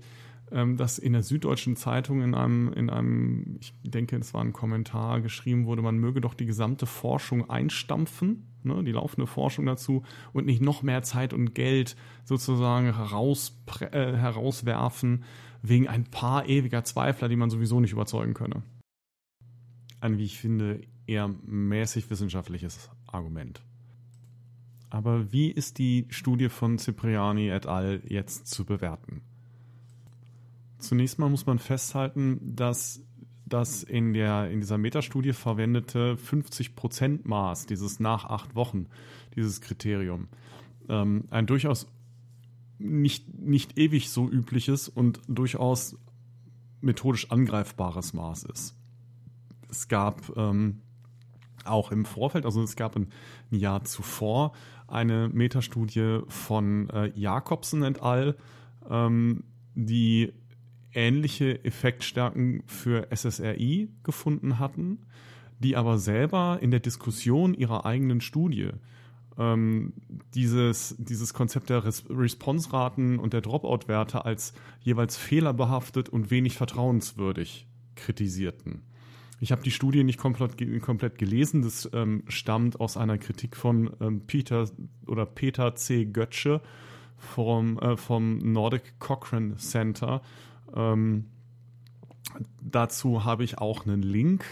ähm, 0.51 0.77
dass 0.77 0.97
in 0.97 1.13
der 1.13 1.23
Süddeutschen 1.23 1.75
Zeitung 1.75 2.21
in 2.21 2.33
einem, 2.33 2.71
in 2.71 2.89
einem, 2.89 3.57
ich 3.59 3.73
denke, 3.83 4.15
es 4.15 4.33
war 4.33 4.41
ein 4.41 4.53
Kommentar 4.53 5.19
geschrieben 5.21 5.65
wurde, 5.65 5.81
man 5.81 5.97
möge 5.97 6.21
doch 6.21 6.33
die 6.33 6.45
gesamte 6.45 6.85
Forschung 6.85 7.49
einstampfen, 7.49 8.47
ne, 8.63 8.83
die 8.83 8.93
laufende 8.93 9.27
Forschung 9.27 9.65
dazu 9.65 10.03
und 10.31 10.45
nicht 10.45 10.61
noch 10.61 10.83
mehr 10.83 11.03
Zeit 11.03 11.33
und 11.33 11.53
Geld 11.53 11.97
sozusagen 12.23 12.95
heraus, 12.95 13.61
äh, 13.81 14.13
herauswerfen 14.13 15.25
wegen 15.61 15.87
ein 15.87 16.05
paar 16.05 16.47
ewiger 16.47 16.83
Zweifler, 16.83 17.27
die 17.27 17.35
man 17.35 17.49
sowieso 17.49 17.79
nicht 17.81 17.91
überzeugen 17.91 18.33
könne. 18.33 18.63
Ein, 19.99 20.17
wie 20.17 20.25
ich 20.25 20.39
finde, 20.39 20.81
eher 21.07 21.27
mäßig 21.27 22.09
wissenschaftliches 22.09 22.89
Argument. 23.07 23.66
Aber 24.89 25.31
wie 25.31 25.51
ist 25.51 25.77
die 25.77 26.05
Studie 26.09 26.49
von 26.49 26.77
Cipriani 26.77 27.49
et 27.49 27.65
al. 27.65 28.01
jetzt 28.07 28.47
zu 28.47 28.65
bewerten? 28.65 29.21
Zunächst 30.79 31.19
mal 31.19 31.29
muss 31.29 31.45
man 31.45 31.59
festhalten, 31.59 32.55
dass 32.55 33.01
das 33.45 33.83
in, 33.83 34.13
der, 34.13 34.49
in 34.49 34.59
dieser 34.59 34.77
Metastudie 34.77 35.33
verwendete 35.33 36.15
50%-Maß, 36.15 37.65
dieses 37.65 37.99
nach 37.99 38.25
acht 38.25 38.55
Wochen, 38.55 38.88
dieses 39.35 39.61
Kriterium, 39.61 40.27
ähm, 40.89 41.25
ein 41.29 41.47
durchaus 41.47 41.88
nicht, 42.77 43.33
nicht 43.39 43.77
ewig 43.77 44.09
so 44.09 44.29
übliches 44.29 44.88
und 44.88 45.19
durchaus 45.27 45.97
methodisch 46.81 47.31
angreifbares 47.31 48.13
Maß 48.13 48.43
ist. 48.43 48.75
Es 49.69 49.88
gab 49.88 50.35
ähm, 50.38 50.81
auch 51.65 51.91
im 51.91 52.05
Vorfeld, 52.05 52.45
also 52.45 52.61
es 52.61 52.75
gab 52.75 52.95
ein, 52.95 53.07
ein 53.51 53.59
Jahr 53.59 53.83
zuvor 53.83 54.53
eine 54.88 55.29
Metastudie 55.29 56.19
von 56.27 56.89
äh, 56.89 57.11
Jakobsen 57.15 57.83
et 57.83 58.01
al., 58.01 58.35
ähm, 58.89 59.43
die 59.75 60.33
ähnliche 60.93 61.63
Effektstärken 61.63 62.63
für 62.65 63.07
SSRI 63.15 63.89
gefunden 64.03 64.59
hatten, 64.59 65.05
die 65.59 65.75
aber 65.75 65.97
selber 65.97 66.59
in 66.61 66.71
der 66.71 66.79
Diskussion 66.79 67.53
ihrer 67.53 67.85
eigenen 67.85 68.21
Studie 68.21 68.71
ähm, 69.38 69.93
dieses, 70.33 70.95
dieses 70.97 71.33
Konzept 71.33 71.69
der 71.69 71.85
Res 71.85 72.05
Response-Raten 72.09 73.19
und 73.19 73.33
der 73.33 73.41
Dropout-Werte 73.41 74.25
als 74.25 74.53
jeweils 74.81 75.17
fehlerbehaftet 75.17 76.09
und 76.09 76.31
wenig 76.31 76.57
vertrauenswürdig 76.57 77.67
kritisierten. 77.95 78.83
Ich 79.39 79.51
habe 79.51 79.61
die 79.61 79.71
Studie 79.71 80.03
nicht 80.03 80.17
komplett, 80.17 80.57
komplett 80.81 81.17
gelesen. 81.17 81.61
Das 81.61 81.89
ähm, 81.93 82.23
stammt 82.27 82.79
aus 82.79 82.97
einer 82.97 83.17
Kritik 83.17 83.55
von 83.55 83.91
ähm, 84.01 84.21
Peter 84.25 84.67
oder 85.05 85.25
Peter 85.25 85.75
C. 85.75 86.05
Götzsche 86.05 86.61
vom, 87.17 87.77
äh, 87.79 87.97
vom 87.97 88.38
Nordic 88.39 88.99
Cochrane 88.99 89.57
Center. 89.57 90.21
Ähm, 90.75 91.25
dazu 92.61 93.25
habe 93.25 93.43
ich 93.43 93.59
auch 93.59 93.85
einen 93.85 94.01
Link 94.01 94.45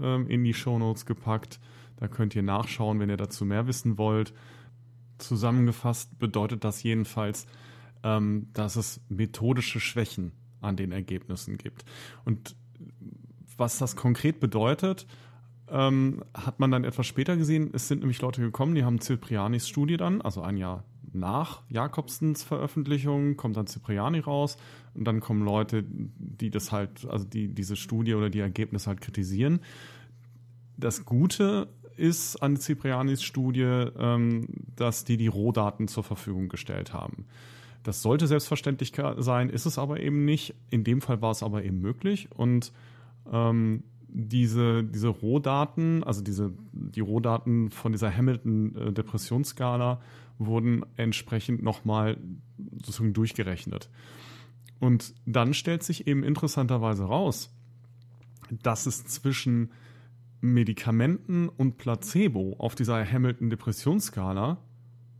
ähm, 0.00 0.26
in 0.28 0.44
die 0.44 0.54
Show 0.54 0.78
Notes 0.78 1.06
gepackt. 1.06 1.60
Da 1.96 2.08
könnt 2.08 2.34
ihr 2.34 2.42
nachschauen, 2.42 2.98
wenn 2.98 3.10
ihr 3.10 3.18
dazu 3.18 3.44
mehr 3.44 3.66
wissen 3.66 3.98
wollt. 3.98 4.32
Zusammengefasst 5.18 6.18
bedeutet 6.18 6.64
das 6.64 6.82
jedenfalls, 6.82 7.46
ähm, 8.02 8.48
dass 8.54 8.76
es 8.76 9.02
methodische 9.10 9.80
Schwächen 9.80 10.32
an 10.62 10.76
den 10.76 10.92
Ergebnissen 10.92 11.58
gibt. 11.58 11.84
Und 12.24 12.56
was 13.60 13.78
das 13.78 13.94
konkret 13.94 14.40
bedeutet, 14.40 15.06
ähm, 15.70 16.24
hat 16.34 16.58
man 16.58 16.72
dann 16.72 16.82
etwas 16.82 17.06
später 17.06 17.36
gesehen. 17.36 17.70
Es 17.72 17.86
sind 17.86 18.00
nämlich 18.00 18.20
Leute 18.20 18.40
gekommen, 18.40 18.74
die 18.74 18.84
haben 18.84 19.00
Ciprianis 19.00 19.68
Studie 19.68 19.96
dann, 19.96 20.20
also 20.20 20.42
ein 20.42 20.56
Jahr 20.56 20.82
nach 21.12 21.62
Jakobsens 21.68 22.42
Veröffentlichung, 22.42 23.36
kommt 23.36 23.56
dann 23.56 23.66
Cipriani 23.66 24.20
raus 24.20 24.56
und 24.94 25.04
dann 25.04 25.20
kommen 25.20 25.44
Leute, 25.44 25.84
die 25.86 26.50
das 26.50 26.72
halt, 26.72 27.06
also 27.08 27.24
die 27.24 27.48
diese 27.48 27.76
Studie 27.76 28.14
oder 28.14 28.30
die 28.30 28.40
Ergebnisse 28.40 28.88
halt 28.88 29.00
kritisieren. 29.00 29.60
Das 30.76 31.04
Gute 31.04 31.68
ist 31.96 32.42
an 32.42 32.56
Ciprianis 32.56 33.22
Studie, 33.22 33.62
ähm, 33.62 34.46
dass 34.76 35.04
die 35.04 35.16
die 35.16 35.26
Rohdaten 35.26 35.88
zur 35.88 36.04
Verfügung 36.04 36.48
gestellt 36.48 36.92
haben. 36.92 37.26
Das 37.82 38.02
sollte 38.02 38.26
selbstverständlich 38.26 38.92
sein, 39.18 39.50
ist 39.50 39.66
es 39.66 39.78
aber 39.78 40.00
eben 40.00 40.24
nicht. 40.24 40.54
In 40.70 40.84
dem 40.84 41.00
Fall 41.00 41.22
war 41.22 41.30
es 41.30 41.42
aber 41.42 41.64
eben 41.64 41.80
möglich 41.80 42.28
und 42.34 42.72
ähm, 43.30 43.84
diese, 44.12 44.82
diese 44.84 45.08
Rohdaten, 45.08 46.02
also 46.04 46.20
diese, 46.22 46.52
die 46.72 47.00
Rohdaten 47.00 47.70
von 47.70 47.92
dieser 47.92 48.14
Hamilton-Depressionsskala 48.14 50.00
wurden 50.38 50.84
entsprechend 50.96 51.62
nochmal 51.62 52.16
sozusagen 52.84 53.12
durchgerechnet. 53.12 53.90
Und 54.80 55.14
dann 55.26 55.54
stellt 55.54 55.82
sich 55.82 56.06
eben 56.06 56.24
interessanterweise 56.24 57.04
raus, 57.04 57.54
dass 58.50 58.86
es 58.86 59.04
zwischen 59.04 59.70
Medikamenten 60.40 61.48
und 61.48 61.76
Placebo 61.76 62.56
auf 62.58 62.74
dieser 62.74 63.04
Hamilton-Depressionsskala 63.04 64.58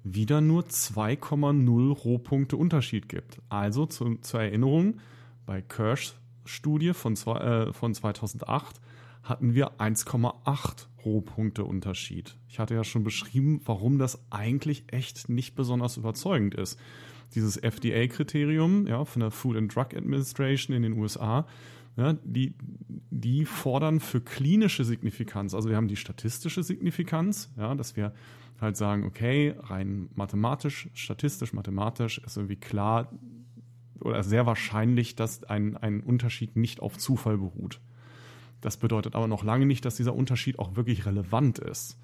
wieder 0.03 0.41
nur 0.41 0.63
2,0 0.63 1.93
Rohpunkte 1.93 2.57
Unterschied 2.57 3.09
gibt. 3.09 3.41
Also 3.51 3.85
zu, 3.85 4.17
zur 4.17 4.41
Erinnerung, 4.41 4.99
bei 5.45 5.61
Kirsch 5.61 6.15
Studie 6.51 6.93
von, 6.93 7.17
zwei, 7.17 7.39
äh, 7.39 7.73
von 7.73 7.95
2008 7.95 8.81
hatten 9.23 9.55
wir 9.55 9.73
1,8 9.79 10.87
Rohpunkte 11.05 11.65
Unterschied. 11.65 12.37
Ich 12.49 12.59
hatte 12.59 12.75
ja 12.75 12.85
schon 12.85 13.05
beschrieben, 13.05 13.61
warum 13.65 13.99
das 13.99 14.21
eigentlich 14.31 14.85
echt 14.89 15.29
nicht 15.29 15.55
besonders 15.55 15.97
überzeugend 15.97 16.55
ist. 16.55 16.79
Dieses 17.35 17.57
FDA-Kriterium 17.57 18.87
ja, 18.87 19.05
von 19.05 19.21
der 19.21 19.31
Food 19.31 19.57
and 19.57 19.75
Drug 19.75 19.95
Administration 19.95 20.77
in 20.77 20.83
den 20.83 20.95
USA, 20.95 21.47
ja, 21.97 22.15
die, 22.25 22.55
die 23.11 23.45
fordern 23.45 24.01
für 24.01 24.21
klinische 24.21 24.85
Signifikanz, 24.85 25.55
also 25.55 25.69
wir 25.69 25.77
haben 25.77 25.89
die 25.89 25.97
statistische 25.97 26.63
Signifikanz, 26.63 27.53
ja, 27.57 27.75
dass 27.75 27.97
wir 27.97 28.13
halt 28.61 28.77
sagen, 28.77 29.05
okay, 29.05 29.55
rein 29.59 30.09
mathematisch, 30.15 30.89
statistisch, 30.95 31.53
mathematisch 31.53 32.19
ist 32.19 32.37
irgendwie 32.37 32.57
klar, 32.57 33.11
oder 34.01 34.23
sehr 34.23 34.47
wahrscheinlich, 34.47 35.17
dass 35.17 35.45
ein, 35.45 35.77
ein 35.77 36.01
Unterschied 36.01 36.57
nicht 36.57 36.81
auf 36.81 36.99
Zufall 36.99 37.39
beruht. 37.39 37.81
Das 38.61 38.77
bedeutet 38.77 39.15
aber 39.15 39.27
noch 39.27 39.45
lange 39.45 39.67
nicht, 39.67 39.85
dass 39.85 39.97
dieser 39.97 40.15
Unterschied 40.15 40.59
auch 40.59 40.77
wirklich 40.77 41.07
relevant 41.07 41.59
ist. 41.59 41.99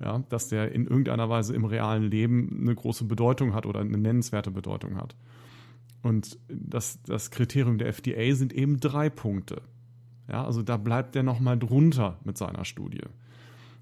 Ja, 0.00 0.24
dass 0.28 0.48
der 0.48 0.72
in 0.72 0.86
irgendeiner 0.86 1.28
Weise 1.28 1.54
im 1.54 1.64
realen 1.64 2.10
Leben 2.10 2.58
eine 2.62 2.74
große 2.74 3.04
Bedeutung 3.04 3.54
hat 3.54 3.64
oder 3.64 3.80
eine 3.80 3.96
nennenswerte 3.96 4.50
Bedeutung 4.50 4.96
hat. 4.96 5.14
Und 6.02 6.38
das, 6.48 7.00
das 7.04 7.30
Kriterium 7.30 7.78
der 7.78 7.88
FDA 7.88 8.34
sind 8.34 8.52
eben 8.52 8.80
drei 8.80 9.08
Punkte. 9.08 9.62
Ja, 10.28 10.44
also 10.44 10.62
da 10.62 10.76
bleibt 10.76 11.14
er 11.14 11.22
nochmal 11.22 11.58
drunter 11.58 12.18
mit 12.24 12.36
seiner 12.36 12.64
Studie. 12.64 13.02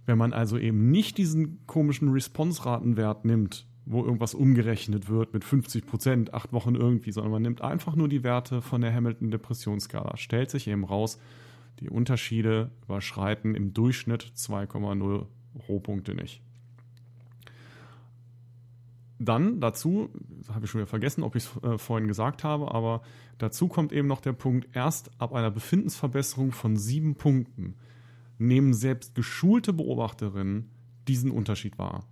Wenn 0.04 0.18
man 0.18 0.32
also 0.32 0.58
eben 0.58 0.90
nicht 0.90 1.16
diesen 1.16 1.66
komischen 1.66 2.10
Response-Ratenwert 2.10 3.24
nimmt, 3.24 3.66
wo 3.84 4.04
irgendwas 4.04 4.34
umgerechnet 4.34 5.08
wird 5.08 5.34
mit 5.34 5.44
50 5.44 5.86
Prozent, 5.86 6.34
acht 6.34 6.52
Wochen 6.52 6.74
irgendwie, 6.74 7.12
sondern 7.12 7.32
man 7.32 7.42
nimmt 7.42 7.62
einfach 7.62 7.96
nur 7.96 8.08
die 8.08 8.22
Werte 8.22 8.62
von 8.62 8.80
der 8.80 8.94
Hamilton-Depressionsskala, 8.94 10.16
stellt 10.16 10.50
sich 10.50 10.68
eben 10.68 10.84
raus, 10.84 11.18
die 11.80 11.90
Unterschiede 11.90 12.70
überschreiten 12.84 13.54
im 13.54 13.74
Durchschnitt 13.74 14.32
2,0 14.36 15.26
Rohpunkte 15.68 16.14
nicht. 16.14 16.42
Dann 19.18 19.60
dazu, 19.60 20.10
habe 20.52 20.64
ich 20.64 20.70
schon 20.70 20.80
wieder 20.80 20.88
vergessen, 20.88 21.22
ob 21.22 21.36
ich 21.36 21.44
es 21.44 21.62
äh, 21.62 21.78
vorhin 21.78 22.08
gesagt 22.08 22.42
habe, 22.42 22.72
aber 22.72 23.02
dazu 23.38 23.68
kommt 23.68 23.92
eben 23.92 24.08
noch 24.08 24.20
der 24.20 24.32
Punkt, 24.32 24.74
erst 24.74 25.10
ab 25.20 25.32
einer 25.32 25.50
Befindensverbesserung 25.50 26.52
von 26.52 26.76
sieben 26.76 27.14
Punkten 27.14 27.76
nehmen 28.38 28.74
selbst 28.74 29.14
geschulte 29.14 29.72
Beobachterinnen 29.72 30.70
diesen 31.06 31.30
Unterschied 31.30 31.78
wahr. 31.78 32.04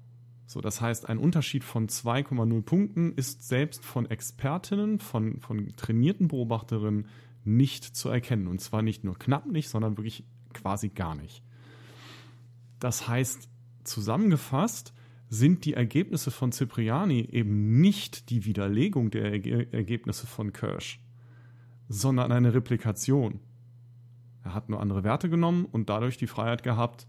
So, 0.50 0.60
das 0.60 0.80
heißt, 0.80 1.08
ein 1.08 1.18
Unterschied 1.18 1.62
von 1.62 1.86
2,0 1.86 2.62
Punkten 2.62 3.12
ist 3.12 3.46
selbst 3.46 3.84
von 3.84 4.10
Expertinnen, 4.10 4.98
von, 4.98 5.40
von 5.40 5.68
trainierten 5.76 6.26
Beobachterinnen 6.26 7.06
nicht 7.44 7.84
zu 7.84 8.08
erkennen. 8.08 8.48
Und 8.48 8.60
zwar 8.60 8.82
nicht 8.82 9.04
nur 9.04 9.16
knapp 9.16 9.46
nicht, 9.46 9.68
sondern 9.68 9.96
wirklich 9.96 10.24
quasi 10.52 10.88
gar 10.88 11.14
nicht. 11.14 11.44
Das 12.80 13.06
heißt, 13.06 13.48
zusammengefasst 13.84 14.92
sind 15.28 15.64
die 15.64 15.74
Ergebnisse 15.74 16.32
von 16.32 16.50
Cipriani 16.50 17.28
eben 17.30 17.80
nicht 17.80 18.28
die 18.28 18.44
Widerlegung 18.44 19.12
der 19.12 19.26
Ergebnisse 19.32 20.26
von 20.26 20.52
Kirsch, 20.52 21.00
sondern 21.88 22.32
eine 22.32 22.54
Replikation. 22.54 23.38
Er 24.42 24.54
hat 24.54 24.68
nur 24.68 24.80
andere 24.80 25.04
Werte 25.04 25.30
genommen 25.30 25.64
und 25.64 25.88
dadurch 25.88 26.16
die 26.16 26.26
Freiheit 26.26 26.64
gehabt, 26.64 27.06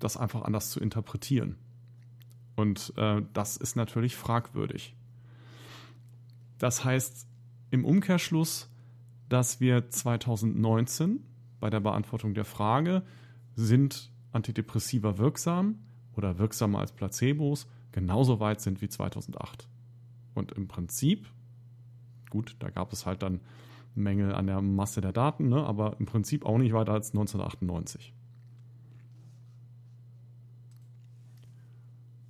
das 0.00 0.16
einfach 0.16 0.42
anders 0.42 0.70
zu 0.70 0.80
interpretieren. 0.80 1.54
Und 2.56 2.92
äh, 2.96 3.22
das 3.32 3.56
ist 3.56 3.76
natürlich 3.76 4.16
fragwürdig. 4.16 4.94
Das 6.58 6.84
heißt 6.84 7.26
im 7.70 7.84
Umkehrschluss, 7.84 8.70
dass 9.28 9.60
wir 9.60 9.90
2019 9.90 11.20
bei 11.64 11.70
der 11.70 11.80
Beantwortung 11.80 12.34
der 12.34 12.44
Frage, 12.44 13.02
sind 13.56 14.12
Antidepressiva 14.32 15.16
wirksam 15.16 15.78
oder 16.14 16.38
wirksamer 16.38 16.80
als 16.80 16.92
Placebos, 16.92 17.66
genauso 17.90 18.38
weit 18.40 18.60
sind 18.60 18.82
wie 18.82 18.88
2008. 18.88 19.68
Und 20.34 20.52
im 20.52 20.68
Prinzip, 20.68 21.26
gut, 22.28 22.56
da 22.58 22.70
gab 22.70 22.92
es 22.92 23.06
halt 23.06 23.22
dann 23.22 23.40
Mängel 23.94 24.34
an 24.34 24.46
der 24.46 24.60
Masse 24.60 25.00
der 25.00 25.12
Daten, 25.12 25.48
ne, 25.48 25.64
aber 25.64 25.96
im 25.98 26.06
Prinzip 26.06 26.44
auch 26.44 26.58
nicht 26.58 26.72
weiter 26.72 26.92
als 26.92 27.12
1998. 27.12 28.12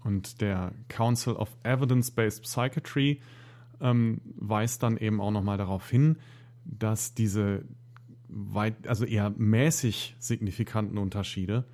Und 0.04 0.40
der 0.40 0.72
Council 0.88 1.34
of 1.34 1.56
Evidence-Based 1.64 2.42
Psychiatry 2.42 3.20
ähm, 3.80 4.20
weist 4.36 4.82
dann 4.82 4.96
eben 4.96 5.20
auch 5.20 5.30
nochmal 5.30 5.58
darauf 5.58 5.88
hin, 5.90 6.18
dass 6.64 7.14
diese 7.14 7.64
weit, 8.28 8.86
also 8.86 9.04
eher 9.04 9.30
mäßig 9.30 10.16
signifikanten 10.18 10.98
Unterschiede 10.98 11.64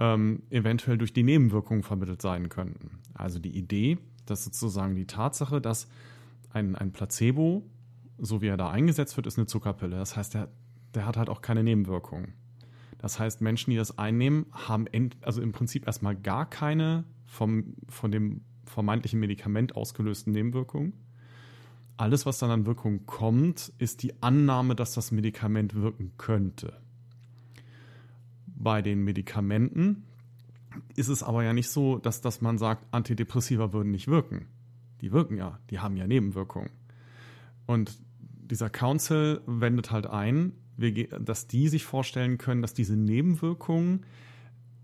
ähm, 0.00 0.42
eventuell 0.50 0.98
durch 0.98 1.12
die 1.12 1.22
Nebenwirkungen 1.22 1.82
vermittelt 1.82 2.22
sein 2.22 2.48
könnten. 2.48 2.98
Also 3.14 3.38
die 3.38 3.56
Idee, 3.56 3.98
dass 4.26 4.44
sozusagen 4.44 4.94
die 4.94 5.06
Tatsache, 5.06 5.60
dass 5.60 5.88
ein, 6.50 6.76
ein 6.76 6.92
Placebo, 6.92 7.64
so 8.18 8.40
wie 8.42 8.48
er 8.48 8.56
da 8.56 8.70
eingesetzt 8.70 9.16
wird, 9.16 9.26
ist 9.26 9.38
eine 9.38 9.46
Zuckerpille. 9.46 9.96
Das 9.96 10.16
heißt, 10.16 10.34
der, 10.34 10.48
der 10.94 11.06
hat 11.06 11.16
halt 11.16 11.28
auch 11.28 11.42
keine 11.42 11.62
Nebenwirkungen. 11.62 12.34
Das 12.98 13.18
heißt, 13.18 13.40
Menschen, 13.40 13.70
die 13.70 13.76
das 13.76 13.96
einnehmen, 13.96 14.46
haben 14.52 14.86
also 15.22 15.40
im 15.40 15.52
Prinzip 15.52 15.86
erstmal 15.86 16.16
gar 16.16 16.48
keine 16.48 17.04
vom, 17.26 17.74
von 17.88 18.10
dem 18.10 18.42
vermeintlichen 18.64 19.20
Medikament 19.20 19.76
ausgelösten 19.76 20.32
Nebenwirkungen. 20.32 20.92
Alles, 21.96 22.26
was 22.26 22.38
dann 22.38 22.50
an 22.50 22.66
Wirkung 22.66 23.06
kommt, 23.06 23.72
ist 23.78 24.02
die 24.02 24.22
Annahme, 24.22 24.76
dass 24.76 24.94
das 24.94 25.10
Medikament 25.10 25.74
wirken 25.74 26.12
könnte. 26.16 26.80
Bei 28.46 28.82
den 28.82 29.02
Medikamenten 29.02 30.04
ist 30.96 31.08
es 31.08 31.22
aber 31.22 31.42
ja 31.42 31.52
nicht 31.52 31.70
so, 31.70 31.98
dass, 31.98 32.20
dass 32.20 32.40
man 32.40 32.58
sagt, 32.58 32.86
Antidepressiva 32.92 33.72
würden 33.72 33.90
nicht 33.90 34.08
wirken. 34.08 34.46
Die 35.00 35.12
wirken 35.12 35.36
ja, 35.36 35.58
die 35.70 35.78
haben 35.78 35.96
ja 35.96 36.06
Nebenwirkungen. 36.06 36.70
Und 37.66 37.98
dieser 38.50 38.70
Council 38.70 39.40
wendet 39.46 39.90
halt 39.90 40.06
ein, 40.06 40.52
dass 41.20 41.46
die 41.46 41.68
sich 41.68 41.84
vorstellen 41.84 42.38
können, 42.38 42.62
dass 42.62 42.74
diese 42.74 42.96
Nebenwirkungen 42.96 44.06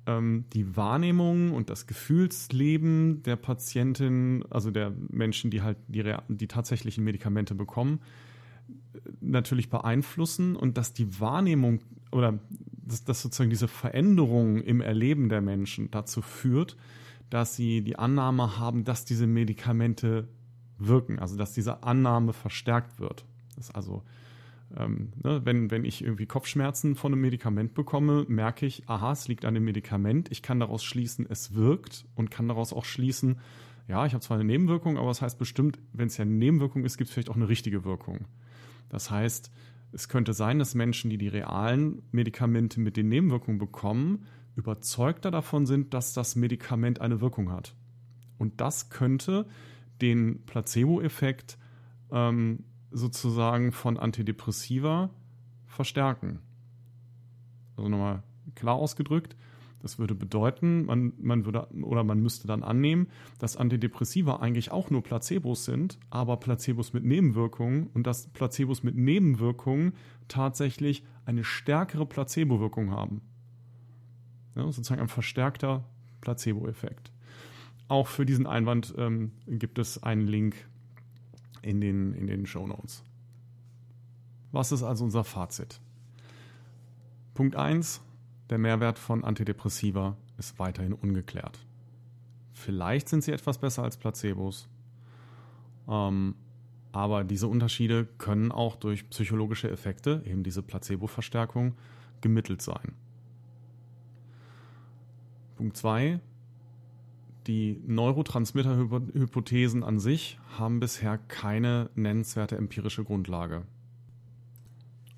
ähm, 0.07 0.45
die 0.53 0.77
Wahrnehmung 0.77 1.53
und 1.53 1.71
das 1.71 1.87
Gefühlsleben 1.87 3.23
der 3.23 3.37
Patientin, 3.37 4.45
also 4.51 4.71
der 4.71 4.93
Menschen, 5.09 5.51
die 5.51 5.63
halt 5.63 5.79
die, 5.89 6.15
die 6.29 6.49
tatsächlichen 6.49 7.05
Medikamente 7.05 7.55
bekommen, 7.55 8.01
natürlich 9.21 9.71
beeinflussen 9.71 10.57
und 10.57 10.79
dass 10.79 10.93
die 10.93 11.21
Wahrnehmung 11.21 11.81
oder 12.13 12.39
dass, 12.87 13.05
dass 13.05 13.23
sozusagen 13.23 13.51
diese 13.51 13.69
Veränderung 13.69 14.61
im 14.61 14.81
Erleben 14.81 15.29
der 15.29 15.41
Menschen 15.41 15.91
dazu 15.91 16.23
führt, 16.23 16.77
dass 17.31 17.57
sie 17.57 17.83
die 17.83 17.99
Annahme 17.99 18.59
haben, 18.59 18.85
dass 18.85 19.05
diese 19.05 19.27
Medikamente 19.27 20.29
wirken, 20.79 21.19
also 21.19 21.37
dass 21.37 21.53
diese 21.53 21.83
Annahme 21.83 22.33
verstärkt 22.33 23.01
wird. 23.01 23.25
Das 23.57 23.69
ist 23.69 23.75
also 23.75 24.03
ähm, 24.77 25.12
ne, 25.22 25.43
wenn, 25.45 25.70
wenn 25.70 25.85
ich 25.85 26.03
irgendwie 26.03 26.27
Kopfschmerzen 26.27 26.95
von 26.97 27.12
einem 27.12 27.22
Medikament 27.22 27.75
bekomme, 27.75 28.25
merke 28.29 28.66
ich, 28.66 28.89
aha, 28.89 29.12
es 29.12 29.29
liegt 29.29 29.45
an 29.45 29.55
dem 29.55 29.64
Medikament. 29.64 30.31
Ich 30.31 30.43
kann 30.43 30.61
daraus 30.61 30.85
schließen, 30.85 31.27
es 31.29 31.55
wirkt 31.55 32.07
und 32.14 32.31
kann 32.31 32.49
daraus 32.49 32.72
auch 32.72 32.85
schließen, 32.85 33.41
ja, 33.87 34.07
ich 34.07 34.14
habe 34.14 34.22
zwar 34.22 34.37
eine 34.37 34.47
Nebenwirkung, 34.47 34.97
aber 34.97 35.09
das 35.09 35.20
heißt 35.20 35.39
bestimmt, 35.39 35.79
wenn 35.93 36.07
es 36.07 36.16
ja 36.16 36.22
eine 36.22 36.33
Nebenwirkung 36.33 36.85
ist, 36.85 36.97
gibt 36.97 37.09
es 37.09 37.14
vielleicht 37.14 37.31
auch 37.31 37.37
eine 37.37 37.49
richtige 37.49 37.85
Wirkung. 37.85 38.27
Das 38.89 39.11
heißt, 39.11 39.51
es 39.93 40.09
könnte 40.09 40.33
sein, 40.33 40.59
dass 40.59 40.75
Menschen, 40.75 41.11
die 41.11 41.18
die 41.18 41.29
realen 41.29 42.03
Medikamente 42.11 42.81
mit 42.81 42.97
den 42.97 43.09
Nebenwirkungen 43.09 43.59
bekommen, 43.59 44.27
überzeugter 44.57 45.31
davon 45.31 45.66
sind, 45.66 45.95
dass 45.95 46.14
das 46.14 46.35
Medikament 46.35 47.01
eine 47.01 47.20
Wirkung 47.20 47.53
hat. 47.53 47.75
Und 48.39 48.61
das 48.61 48.89
könnte 48.89 49.47
den 50.01 50.45
Placebo-Effekt 50.47 51.59
ähm, 52.11 52.64
sozusagen 52.95 53.73
von 53.73 53.99
Antidepressiva 53.99 55.11
verstärken. 55.67 56.39
Also 57.77 57.89
nochmal 57.89 58.23
klar 58.55 58.77
ausgedrückt, 58.77 59.37
das 59.83 59.99
würde 59.99 60.15
bedeuten, 60.15 60.87
man, 60.87 61.13
man 61.19 61.45
würde 61.45 61.69
oder 61.83 62.05
man 62.05 62.21
müsste 62.21 62.47
dann 62.47 62.63
annehmen, 62.63 63.09
dass 63.39 63.59
Antidepressiva 63.59 64.37
eigentlich 64.37 64.71
auch 64.71 64.89
nur 64.89 65.03
Placebos 65.03 65.67
sind, 65.67 65.99
aber 66.09 66.39
Placebos 66.39 66.95
mit 66.95 67.05
Nebenwirkungen 67.05 67.89
und 67.89 68.07
dass 68.07 68.29
Placebos 68.29 68.83
mit 68.83 68.97
Nebenwirkungen 68.97 69.93
tatsächlich 70.27 71.05
eine 71.27 71.45
stärkere 71.45 72.07
Placebo-Wirkung 72.07 72.93
haben. 72.93 73.21
Ja, 74.55 74.63
sozusagen 74.63 75.03
ein 75.03 75.09
verstärkter 75.09 75.85
Placebo-Effekt. 76.23 77.13
Auch 77.89 78.07
für 78.07 78.25
diesen 78.25 78.47
Einwand 78.47 78.95
ähm, 78.97 79.33
gibt 79.47 79.79
es 79.79 80.03
einen 80.03 80.27
Link 80.27 80.55
in 81.65 81.81
den, 81.81 82.12
in 82.15 82.27
den 82.27 82.47
Show 82.47 82.67
Notes. 82.67 83.03
Was 84.53 84.73
ist 84.73 84.83
also 84.83 85.05
unser 85.05 85.25
Fazit? 85.25 85.81
Punkt 87.35 87.57
1. 87.57 88.01
Der 88.51 88.59
Mehrwert 88.59 88.99
von 88.99 89.25
Antidepressiva 89.25 90.17
ist 90.39 90.59
weiterhin 90.59 90.93
ungeklärt. 90.93 91.59
Vielleicht 92.53 93.09
sind 93.09 93.25
sie 93.25 93.33
etwas 93.33 93.59
besser 93.59 93.83
als 93.83 93.97
Placebos, 93.97 94.69
ähm, 95.89 96.37
aber 96.93 97.25
diese 97.25 97.49
Unterschiede 97.49 98.07
können 98.19 98.53
auch 98.53 98.77
durch 98.77 99.09
psychologische 99.11 99.69
Effekte, 99.69 100.23
eben 100.25 100.45
diese 100.45 100.62
Placebo-Verstärkung, 100.62 101.75
gemittelt 102.21 102.62
sein. 102.62 102.95
Punkt 105.57 105.77
2. 105.77 106.21
Die 107.47 107.83
Neurotransmitter-Hypothesen 107.87 109.85
an 109.85 109.99
sich 109.99 110.39
haben 110.59 110.81
bisher 110.81 111.19
keine 111.19 111.91
nennenswerte 111.95 112.57
empirische 112.57 113.05
Grundlage. 113.05 113.67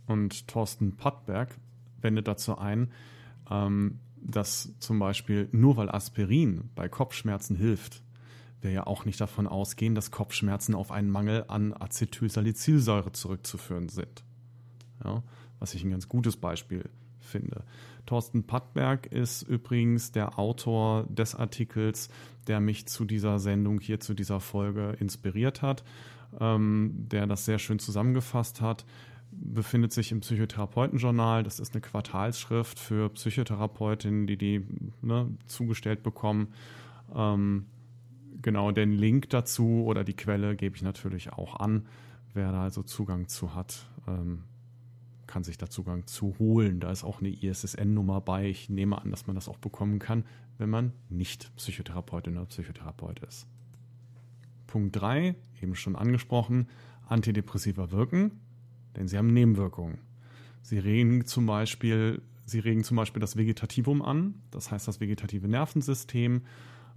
Und 0.07 0.49
Thorsten 0.49 0.97
Pattberg 0.97 1.57
wendet 2.01 2.27
dazu 2.27 2.59
ein, 2.59 2.91
ähm, 3.51 4.01
dass 4.21 4.73
zum 4.81 4.99
Beispiel 4.99 5.49
nur 5.53 5.77
weil 5.77 5.89
Aspirin 5.89 6.71
bei 6.75 6.89
Kopfschmerzen 6.89 7.55
hilft, 7.55 8.03
wir 8.61 8.73
ja 8.73 8.87
auch 8.87 9.05
nicht 9.05 9.21
davon 9.21 9.47
ausgehen, 9.47 9.95
dass 9.95 10.11
Kopfschmerzen 10.11 10.75
auf 10.75 10.91
einen 10.91 11.11
Mangel 11.11 11.45
an 11.47 11.73
Acetylsalicylsäure 11.73 13.13
zurückzuführen 13.13 13.89
sind. 13.89 14.25
Ja, 15.05 15.23
was 15.61 15.75
ich 15.75 15.85
ein 15.85 15.91
ganz 15.91 16.09
gutes 16.09 16.37
Beispiel 16.37 16.89
finde. 17.27 17.65
Thorsten 18.07 18.45
Pattberg 18.45 19.07
ist 19.07 19.43
übrigens 19.43 20.13
der 20.13 20.39
Autor 20.39 21.05
des 21.09 21.35
Artikels, 21.35 22.09
der 22.47 22.61
mich 22.61 22.87
zu 22.87 23.05
dieser 23.05 23.39
Sendung 23.39 23.81
hier, 23.81 24.01
zu 24.01 24.15
dieser 24.15 24.41
Folge 24.41 24.97
inspiriert 25.01 25.63
hat, 25.63 25.85
ähm, 26.41 26.93
der 26.95 27.27
das 27.27 27.45
sehr 27.45 27.59
schön 27.59 27.79
zusammengefasst 27.79 28.61
hat 28.61 28.85
befindet 29.39 29.93
sich 29.93 30.13
im 30.13 30.21
Psychotherapeutenjournal. 30.21 31.43
Das 31.43 31.61
ist 31.61 31.75
eine 31.75 31.81
Quartalsschrift 31.81 32.79
für 32.79 33.11
Psychotherapeutinnen, 33.11 34.27
die 34.27 34.37
die 34.37 34.67
ne, 35.03 35.29
zugestellt 35.47 36.03
bekommen. 36.03 36.55
Ähm, 37.15 37.67
genau, 38.41 38.71
den 38.73 38.93
Link 38.93 39.31
dazu 39.31 39.85
oder 39.85 40.05
die 40.05 40.15
Quelle 40.15 40.57
gebe 40.57 40.77
ich 40.77 40.83
natürlich 40.83 41.33
auch 41.33 41.61
an. 41.61 41.87
Wer 42.35 42.53
da 42.53 42.63
also 42.63 42.83
Zugang 42.83 43.29
zu 43.29 43.55
hat, 43.55 43.89
ähm, 44.07 44.45
kann 45.27 45.45
sich 45.45 45.59
da 45.59 45.69
Zugang 45.69 46.07
zu 46.07 46.37
holen. 46.39 46.81
Da 46.81 46.91
ist 46.91 47.05
auch 47.05 47.21
eine 47.21 47.31
ISSN-Nummer 47.31 48.21
bei. 48.21 48.49
Ich 48.49 48.69
nehme 48.69 49.01
an, 49.01 49.11
dass 49.11 49.27
man 49.27 49.35
das 49.35 49.49
auch 49.49 49.59
bekommen 49.59 49.99
kann, 49.99 50.25
wenn 50.59 50.71
man 50.71 50.93
nicht 51.09 51.55
Psychotherapeutin 51.57 52.37
oder 52.37 52.47
Psychotherapeut 52.47 53.21
ist. 53.21 53.47
Punkt 54.67 54.97
3, 54.97 55.35
eben 55.63 55.75
schon 55.75 55.97
angesprochen, 55.97 56.69
Antidepressiva 57.09 57.91
wirken 57.91 58.41
denn 58.97 59.09
sie 59.09 59.19
haben 59.19 59.33
Nebenwirkungen. 59.33 59.99
Sie 60.63 60.79
regen 60.79 61.27
zum 61.27 61.47
Beispiel, 61.47 62.23
sie 62.45 62.59
regen 62.59 62.83
zum 62.83 62.97
Beispiel 62.97 63.21
das 63.21 63.37
Vegetativum 63.37 64.03
an, 64.03 64.43
das 64.51 64.71
heißt 64.71 64.89
das 64.89 65.01
vegetative 65.01 65.47
Nervensystem. 65.47 66.43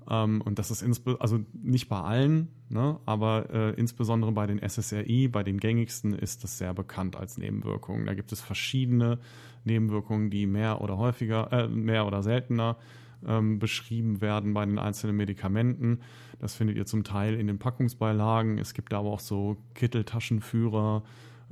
Ähm, 0.09 0.41
und 0.41 0.59
das 0.59 0.71
ist 0.71 0.83
also 1.19 1.39
nicht 1.53 1.87
bei 1.87 1.99
allen, 2.01 2.49
ne, 2.69 2.99
aber 3.05 3.49
äh, 3.51 3.69
insbesondere 3.75 4.31
bei 4.31 4.47
den 4.47 4.59
SSRI, 4.59 5.27
bei 5.27 5.43
den 5.43 5.59
gängigsten 5.59 6.13
ist 6.13 6.43
das 6.43 6.57
sehr 6.57 6.73
bekannt 6.73 7.15
als 7.15 7.37
Nebenwirkung. 7.37 8.05
Da 8.05 8.15
gibt 8.15 8.31
es 8.31 8.41
verschiedene 8.41 9.19
Nebenwirkungen, 9.65 10.29
die 10.31 10.47
mehr 10.47 10.81
oder 10.81 10.97
häufiger, 10.97 11.51
äh, 11.53 11.67
mehr 11.67 12.07
oder 12.07 12.23
seltener 12.23 12.77
ähm, 13.25 13.59
beschrieben 13.59 14.21
werden 14.21 14.53
bei 14.53 14.65
den 14.65 14.79
einzelnen 14.79 15.15
Medikamenten. 15.15 15.99
Das 16.39 16.55
findet 16.55 16.77
ihr 16.77 16.85
zum 16.85 17.03
Teil 17.03 17.35
in 17.35 17.47
den 17.47 17.59
Packungsbeilagen. 17.59 18.57
Es 18.57 18.73
gibt 18.73 18.93
aber 18.93 19.09
auch 19.09 19.19
so 19.19 19.57
Kitteltaschenführer, 19.75 21.03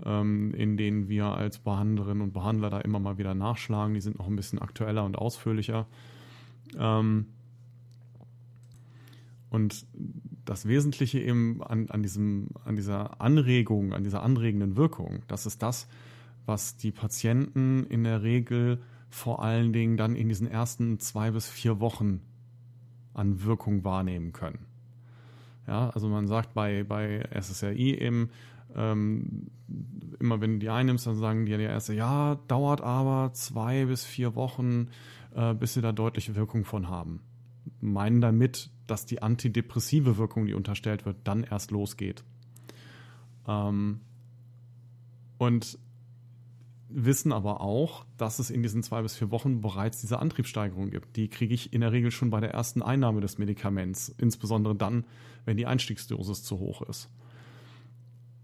ähm, 0.04 0.54
in 0.56 0.78
denen 0.78 1.10
wir 1.10 1.26
als 1.26 1.60
Behandlerinnen 1.60 2.24
und 2.24 2.34
Behandler 2.34 2.70
da 2.72 2.80
immer 2.80 3.00
mal 3.00 3.20
wieder 3.20 3.36
nachschlagen. 3.36 3.94
Die 3.94 4.02
sind 4.02 4.18
noch 4.18 4.28
ein 4.28 4.36
bisschen 4.36 4.60
aktueller 4.60 5.04
und 5.04 5.18
ausführlicher. 5.18 5.86
Ähm, 6.78 7.28
und 9.50 9.86
das 10.46 10.68
Wesentliche 10.68 11.20
eben 11.20 11.62
an, 11.64 11.90
an, 11.90 12.04
diesem, 12.04 12.50
an 12.66 12.76
dieser 12.76 13.22
Anregung, 13.22 13.94
an 13.94 14.04
dieser 14.04 14.24
anregenden 14.24 14.76
Wirkung, 14.76 15.24
das 15.28 15.46
ist 15.46 15.62
das, 15.62 15.88
was 16.46 16.78
die 16.78 16.92
Patienten 16.92 17.86
in 17.86 18.04
der 18.04 18.24
Regel 18.24 18.82
vor 19.10 19.42
allen 19.44 19.74
Dingen 19.74 19.98
dann 19.98 20.16
in 20.16 20.30
diesen 20.30 20.48
ersten 20.48 21.00
zwei 21.00 21.32
bis 21.32 21.48
vier 21.48 21.80
Wochen 21.80 22.22
an 23.14 23.44
Wirkung 23.44 23.84
wahrnehmen 23.84 24.34
können. 24.34 24.66
Ja, 25.66 25.90
also 25.90 26.08
man 26.08 26.28
sagt 26.28 26.54
bei, 26.54 26.84
bei 26.84 27.28
SSRI 27.32 27.96
eben, 28.00 28.30
ähm, 28.76 29.48
immer 30.20 30.40
wenn 30.40 30.54
du 30.54 30.60
die 30.60 30.70
einnimmst, 30.70 31.08
dann 31.08 31.18
sagen 31.18 31.46
die 31.46 31.52
ja 31.52 31.60
erste, 31.60 31.94
ja, 31.94 32.36
dauert 32.48 32.82
aber 32.82 33.34
zwei 33.34 33.86
bis 33.86 34.06
vier 34.06 34.36
Wochen, 34.36 34.90
äh, 35.36 35.54
bis 35.54 35.74
sie 35.74 35.82
da 35.82 35.92
deutliche 35.92 36.36
Wirkung 36.36 36.64
von 36.64 36.88
haben. 36.88 37.22
Meinen 37.82 38.22
damit, 38.22 38.70
dass 38.88 39.06
die 39.06 39.22
antidepressive 39.22 40.18
Wirkung, 40.18 40.46
die 40.46 40.54
unterstellt 40.54 41.06
wird, 41.06 41.18
dann 41.24 41.44
erst 41.44 41.72
losgeht. 41.72 42.24
Ähm, 43.48 44.02
und 45.38 45.78
wissen 46.90 47.34
aber 47.34 47.62
auch, 47.62 48.06
dass 48.18 48.40
es 48.40 48.50
in 48.50 48.64
diesen 48.64 48.82
zwei 48.82 49.02
bis 49.02 49.18
vier 49.18 49.30
Wochen 49.30 49.62
bereits 49.62 50.00
diese 50.02 50.20
Antriebssteigerung 50.20 50.90
gibt. 50.90 51.18
Die 51.18 51.28
kriege 51.28 51.54
ich 51.54 51.74
in 51.74 51.82
der 51.82 51.92
Regel 51.92 52.12
schon 52.12 52.30
bei 52.30 52.40
der 52.40 52.52
ersten 52.52 52.82
Einnahme 52.82 53.20
des 53.20 53.38
Medikaments, 53.38 54.10
insbesondere 54.18 54.74
dann, 54.74 55.06
wenn 55.46 55.58
die 55.58 55.66
Einstiegsdosis 55.66 56.44
zu 56.44 56.60
hoch 56.60 56.82
ist 56.84 57.10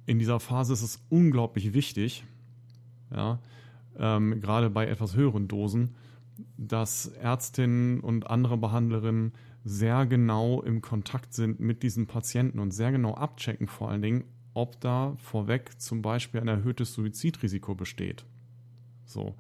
in 0.06 0.20
dieser 0.20 0.40
Phase 0.40 0.74
ist 0.74 0.82
es 0.82 1.02
unglaublich 1.10 1.74
wichtig, 1.74 2.24
ja, 3.12 3.40
ähm, 3.98 4.42
gerade 4.42 4.70
bei 4.70 4.88
etwas 4.88 5.16
höheren 5.16 5.48
Dosen, 5.48 5.96
dass 6.58 7.08
Ärztinnen 7.08 8.00
und 8.00 8.30
andere 8.30 8.58
Behandlerinnen 8.58 9.34
sehr 9.64 10.06
genau 10.06 10.62
im 10.62 10.82
Kontakt 10.82 11.34
sind 11.34 11.60
mit 11.60 11.84
diesen 11.84 12.08
Patienten 12.08 12.60
und 12.60 12.72
sehr 12.72 12.92
genau 12.92 13.14
abchecken, 13.16 13.68
vor 13.68 13.90
allen 13.90 14.02
Dingen, 14.02 14.26
ob 14.54 14.80
da 14.82 15.16
vorweg 15.18 15.80
zum 15.80 16.02
Beispiel 16.02 16.42
ein 16.42 16.48
erhöhtes 16.48 16.94
Suizidrisiko 16.94 17.76
besteht. 17.76 18.26
So. 19.06 19.36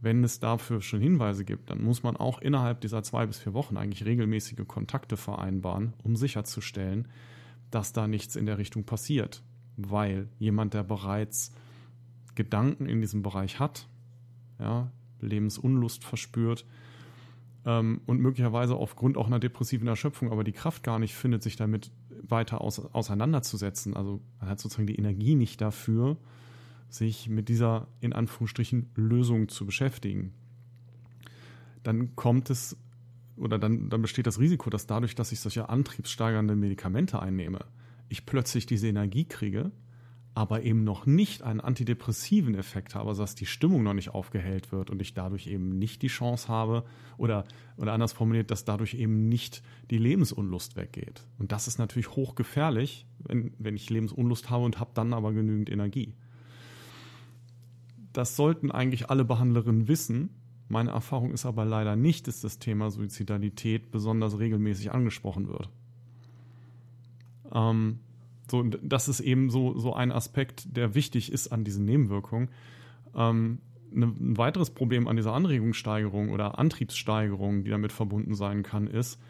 Wenn 0.00 0.22
es 0.22 0.38
dafür 0.38 0.80
schon 0.80 1.00
Hinweise 1.00 1.44
gibt, 1.44 1.70
dann 1.70 1.82
muss 1.82 2.04
man 2.04 2.16
auch 2.16 2.40
innerhalb 2.40 2.80
dieser 2.82 3.02
zwei 3.02 3.26
bis 3.26 3.38
vier 3.38 3.52
Wochen 3.52 3.76
eigentlich 3.76 4.04
regelmäßige 4.04 4.64
Kontakte 4.68 5.16
vereinbaren, 5.16 5.92
um 6.04 6.14
sicherzustellen, 6.14 7.08
dass 7.72 7.92
da 7.92 8.06
nichts 8.06 8.36
in 8.36 8.46
der 8.46 8.58
Richtung 8.58 8.84
passiert 8.84 9.42
weil 9.78 10.28
jemand, 10.38 10.74
der 10.74 10.82
bereits 10.82 11.52
Gedanken 12.34 12.86
in 12.86 13.00
diesem 13.00 13.22
Bereich 13.22 13.58
hat, 13.60 13.88
ja, 14.58 14.90
Lebensunlust 15.20 16.04
verspürt 16.04 16.64
ähm, 17.64 18.00
und 18.06 18.20
möglicherweise 18.20 18.76
aufgrund 18.76 19.16
auch 19.16 19.26
einer 19.26 19.38
depressiven 19.38 19.88
Erschöpfung 19.88 20.32
aber 20.32 20.44
die 20.44 20.52
Kraft 20.52 20.82
gar 20.82 20.98
nicht 20.98 21.14
findet, 21.14 21.42
sich 21.42 21.56
damit 21.56 21.90
weiter 22.22 22.60
aus, 22.60 22.78
auseinanderzusetzen. 22.78 23.96
Also 23.96 24.20
man 24.40 24.50
hat 24.50 24.60
sozusagen 24.60 24.86
die 24.86 24.96
Energie 24.96 25.34
nicht 25.34 25.60
dafür, 25.60 26.16
sich 26.88 27.28
mit 27.28 27.48
dieser 27.48 27.88
in 28.00 28.12
Anführungsstrichen 28.12 28.90
Lösung 28.94 29.48
zu 29.48 29.66
beschäftigen. 29.66 30.32
Dann 31.82 32.16
kommt 32.16 32.50
es 32.50 32.76
oder 33.36 33.58
dann, 33.58 33.88
dann 33.88 34.02
besteht 34.02 34.26
das 34.26 34.40
Risiko, 34.40 34.68
dass 34.68 34.86
dadurch, 34.86 35.14
dass 35.14 35.32
ich 35.32 35.40
solche 35.40 35.68
antriebssteigernde 35.68 36.56
Medikamente 36.56 37.20
einnehme, 37.20 37.60
ich 38.08 38.26
plötzlich 38.26 38.66
diese 38.66 38.88
Energie 38.88 39.24
kriege, 39.24 39.70
aber 40.34 40.62
eben 40.62 40.84
noch 40.84 41.04
nicht 41.04 41.42
einen 41.42 41.60
antidepressiven 41.60 42.54
Effekt 42.54 42.94
habe, 42.94 43.08
also 43.08 43.22
dass 43.22 43.34
die 43.34 43.46
Stimmung 43.46 43.82
noch 43.82 43.94
nicht 43.94 44.10
aufgehellt 44.10 44.70
wird 44.70 44.90
und 44.90 45.02
ich 45.02 45.14
dadurch 45.14 45.48
eben 45.48 45.78
nicht 45.78 46.02
die 46.02 46.08
Chance 46.08 46.48
habe 46.48 46.84
oder, 47.16 47.44
oder 47.76 47.92
anders 47.92 48.12
formuliert, 48.12 48.50
dass 48.50 48.64
dadurch 48.64 48.94
eben 48.94 49.28
nicht 49.28 49.62
die 49.90 49.98
Lebensunlust 49.98 50.76
weggeht. 50.76 51.26
Und 51.38 51.50
das 51.50 51.66
ist 51.66 51.78
natürlich 51.78 52.10
hochgefährlich, 52.10 53.06
wenn, 53.18 53.52
wenn 53.58 53.74
ich 53.74 53.90
Lebensunlust 53.90 54.48
habe 54.48 54.64
und 54.64 54.78
habe 54.78 54.90
dann 54.94 55.12
aber 55.12 55.32
genügend 55.32 55.70
Energie. 55.70 56.14
Das 58.12 58.36
sollten 58.36 58.70
eigentlich 58.70 59.10
alle 59.10 59.24
Behandlerinnen 59.24 59.88
wissen. 59.88 60.30
Meine 60.68 60.90
Erfahrung 60.90 61.32
ist 61.32 61.46
aber 61.46 61.64
leider 61.64 61.96
nicht, 61.96 62.28
dass 62.28 62.40
das 62.40 62.58
Thema 62.58 62.90
Suizidalität 62.90 63.90
besonders 63.90 64.38
regelmäßig 64.38 64.92
angesprochen 64.92 65.48
wird. 65.48 65.68
Ähm, 67.52 68.00
so, 68.50 68.62
das 68.62 69.08
ist 69.08 69.20
eben 69.20 69.50
so, 69.50 69.78
so 69.78 69.94
ein 69.94 70.12
Aspekt, 70.12 70.76
der 70.76 70.94
wichtig 70.94 71.32
ist 71.32 71.48
an 71.48 71.64
diesen 71.64 71.84
Nebenwirkungen. 71.84 72.48
Ähm, 73.14 73.58
ne, 73.90 74.06
ein 74.06 74.36
weiteres 74.36 74.70
Problem 74.70 75.08
an 75.08 75.16
dieser 75.16 75.32
Anregungssteigerung 75.32 76.30
oder 76.30 76.58
Antriebssteigerung, 76.58 77.64
die 77.64 77.70
damit 77.70 77.92
verbunden 77.92 78.34
sein 78.34 78.62
kann, 78.62 78.86
ist, 78.86 79.20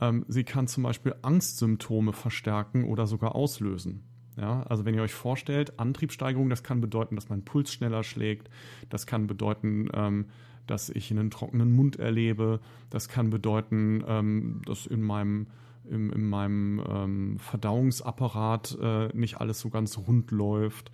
ähm, 0.00 0.24
sie 0.28 0.44
kann 0.44 0.66
zum 0.66 0.84
Beispiel 0.84 1.14
Angstsymptome 1.22 2.12
verstärken 2.12 2.84
oder 2.84 3.06
sogar 3.06 3.34
auslösen. 3.34 4.04
Ja, 4.36 4.62
also 4.62 4.84
wenn 4.84 4.94
ihr 4.94 5.02
euch 5.02 5.12
vorstellt, 5.12 5.78
Antriebssteigerung, 5.78 6.48
das 6.48 6.62
kann 6.62 6.80
bedeuten, 6.80 7.14
dass 7.14 7.28
mein 7.28 7.44
Puls 7.44 7.72
schneller 7.72 8.02
schlägt, 8.02 8.48
das 8.88 9.06
kann 9.06 9.26
bedeuten, 9.26 9.88
ähm, 9.92 10.26
dass 10.66 10.88
ich 10.88 11.10
einen 11.10 11.30
trockenen 11.30 11.72
Mund 11.72 11.96
erlebe, 11.96 12.60
das 12.88 13.08
kann 13.08 13.28
bedeuten, 13.28 14.02
ähm, 14.06 14.62
dass 14.64 14.86
in 14.86 15.02
meinem 15.02 15.48
im, 15.88 16.12
in 16.12 16.28
meinem 16.28 16.82
ähm, 16.88 17.38
Verdauungsapparat 17.38 18.78
äh, 18.80 19.08
nicht 19.16 19.40
alles 19.40 19.60
so 19.60 19.70
ganz 19.70 19.98
rund 19.98 20.30
läuft. 20.30 20.90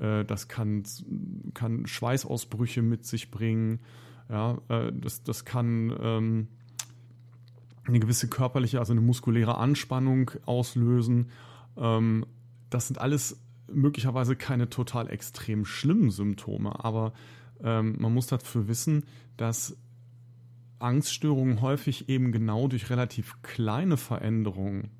Äh, 0.00 0.24
das 0.24 0.48
kann, 0.48 0.84
kann 1.54 1.86
Schweißausbrüche 1.86 2.82
mit 2.82 3.06
sich 3.06 3.30
bringen. 3.30 3.80
Ja, 4.28 4.58
äh, 4.68 4.92
das, 4.92 5.22
das 5.22 5.44
kann 5.44 5.94
ähm, 6.00 6.48
eine 7.84 8.00
gewisse 8.00 8.28
körperliche, 8.28 8.78
also 8.78 8.92
eine 8.92 9.00
muskuläre 9.00 9.56
Anspannung 9.56 10.30
auslösen. 10.46 11.30
Ähm, 11.76 12.26
das 12.70 12.86
sind 12.86 13.00
alles 13.00 13.40
möglicherweise 13.72 14.36
keine 14.36 14.68
total 14.68 15.10
extrem 15.10 15.64
schlimmen 15.64 16.10
Symptome, 16.10 16.84
aber 16.84 17.12
ähm, 17.62 17.96
man 17.98 18.14
muss 18.14 18.26
dafür 18.26 18.68
wissen, 18.68 19.04
dass 19.36 19.76
Angststörungen 20.78 21.60
häufig 21.60 22.08
eben 22.08 22.32
genau 22.32 22.68
durch 22.68 22.90
relativ 22.90 23.40
kleine 23.42 23.96
Veränderungen 23.96 24.90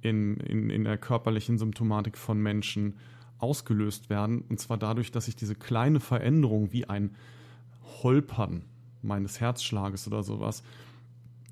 in, 0.00 0.36
in, 0.38 0.70
in 0.70 0.84
der 0.84 0.98
körperlichen 0.98 1.58
Symptomatik 1.58 2.16
von 2.16 2.40
Menschen 2.40 2.94
ausgelöst 3.38 4.08
werden. 4.08 4.42
Und 4.48 4.60
zwar 4.60 4.78
dadurch, 4.78 5.10
dass 5.10 5.28
ich 5.28 5.36
diese 5.36 5.54
kleine 5.54 6.00
Veränderung 6.00 6.72
wie 6.72 6.88
ein 6.88 7.14
Holpern 8.02 8.62
meines 9.02 9.40
Herzschlages 9.40 10.06
oder 10.06 10.22
sowas 10.22 10.62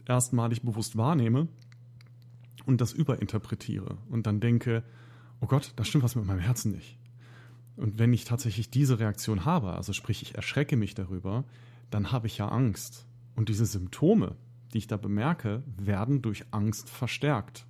erstmalig 0.07 0.63
bewusst 0.63 0.97
wahrnehme 0.97 1.49
und 2.67 2.81
das 2.81 2.93
überinterpretiere 2.93 3.99
und 4.11 4.27
dann 4.27 4.41
denke, 4.41 4.83
oh 5.41 5.47
Gott, 5.47 5.73
da 5.77 5.85
stimmt 5.85 6.05
was 6.05 6.17
mit 6.17 6.27
meinem 6.27 6.41
Herzen 6.41 6.73
nicht. 6.73 6.99
Und 7.77 7.99
wenn 7.99 8.13
ich 8.13 8.25
tatsächlich 8.25 8.71
diese 8.71 8.99
Reaktion 9.01 9.45
habe, 9.45 9.73
also 9.73 9.93
sprich, 9.93 10.23
ich 10.23 10.35
erschrecke 10.35 10.77
mich 10.77 10.95
darüber, 10.95 11.45
dann 11.91 12.13
habe 12.13 12.27
ich 12.27 12.39
ja 12.39 12.49
Angst. 12.49 13.07
Und 13.35 13.49
diese 13.49 13.67
Symptome, 13.67 14.37
die 14.73 14.79
ich 14.79 14.87
da 14.87 14.97
bemerke, 14.97 15.63
werden 15.77 16.23
durch 16.23 16.45
Angst 16.51 16.89
verstärkt. 16.89 17.67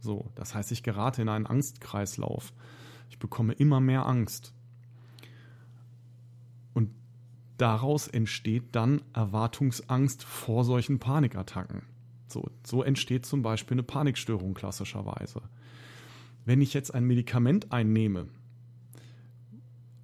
So, 0.00 0.30
das 0.34 0.54
heißt, 0.54 0.72
ich 0.72 0.82
gerate 0.82 1.22
in 1.22 1.28
einen 1.28 1.46
Angstkreislauf. 1.46 2.52
Ich 3.08 3.18
bekomme 3.18 3.52
immer 3.52 3.80
mehr 3.80 4.06
Angst. 4.06 4.52
Und 6.74 6.90
daraus 7.56 8.08
entsteht 8.08 8.74
dann 8.74 9.02
Erwartungsangst 9.12 10.24
vor 10.24 10.64
solchen 10.64 10.98
Panikattacken. 10.98 11.82
So, 12.26 12.50
so 12.64 12.82
entsteht 12.82 13.26
zum 13.26 13.42
Beispiel 13.42 13.76
eine 13.76 13.82
Panikstörung 13.82 14.54
klassischerweise. 14.54 15.42
Wenn 16.44 16.60
ich 16.60 16.74
jetzt 16.74 16.92
ein 16.92 17.04
Medikament 17.04 17.70
einnehme, 17.70 18.28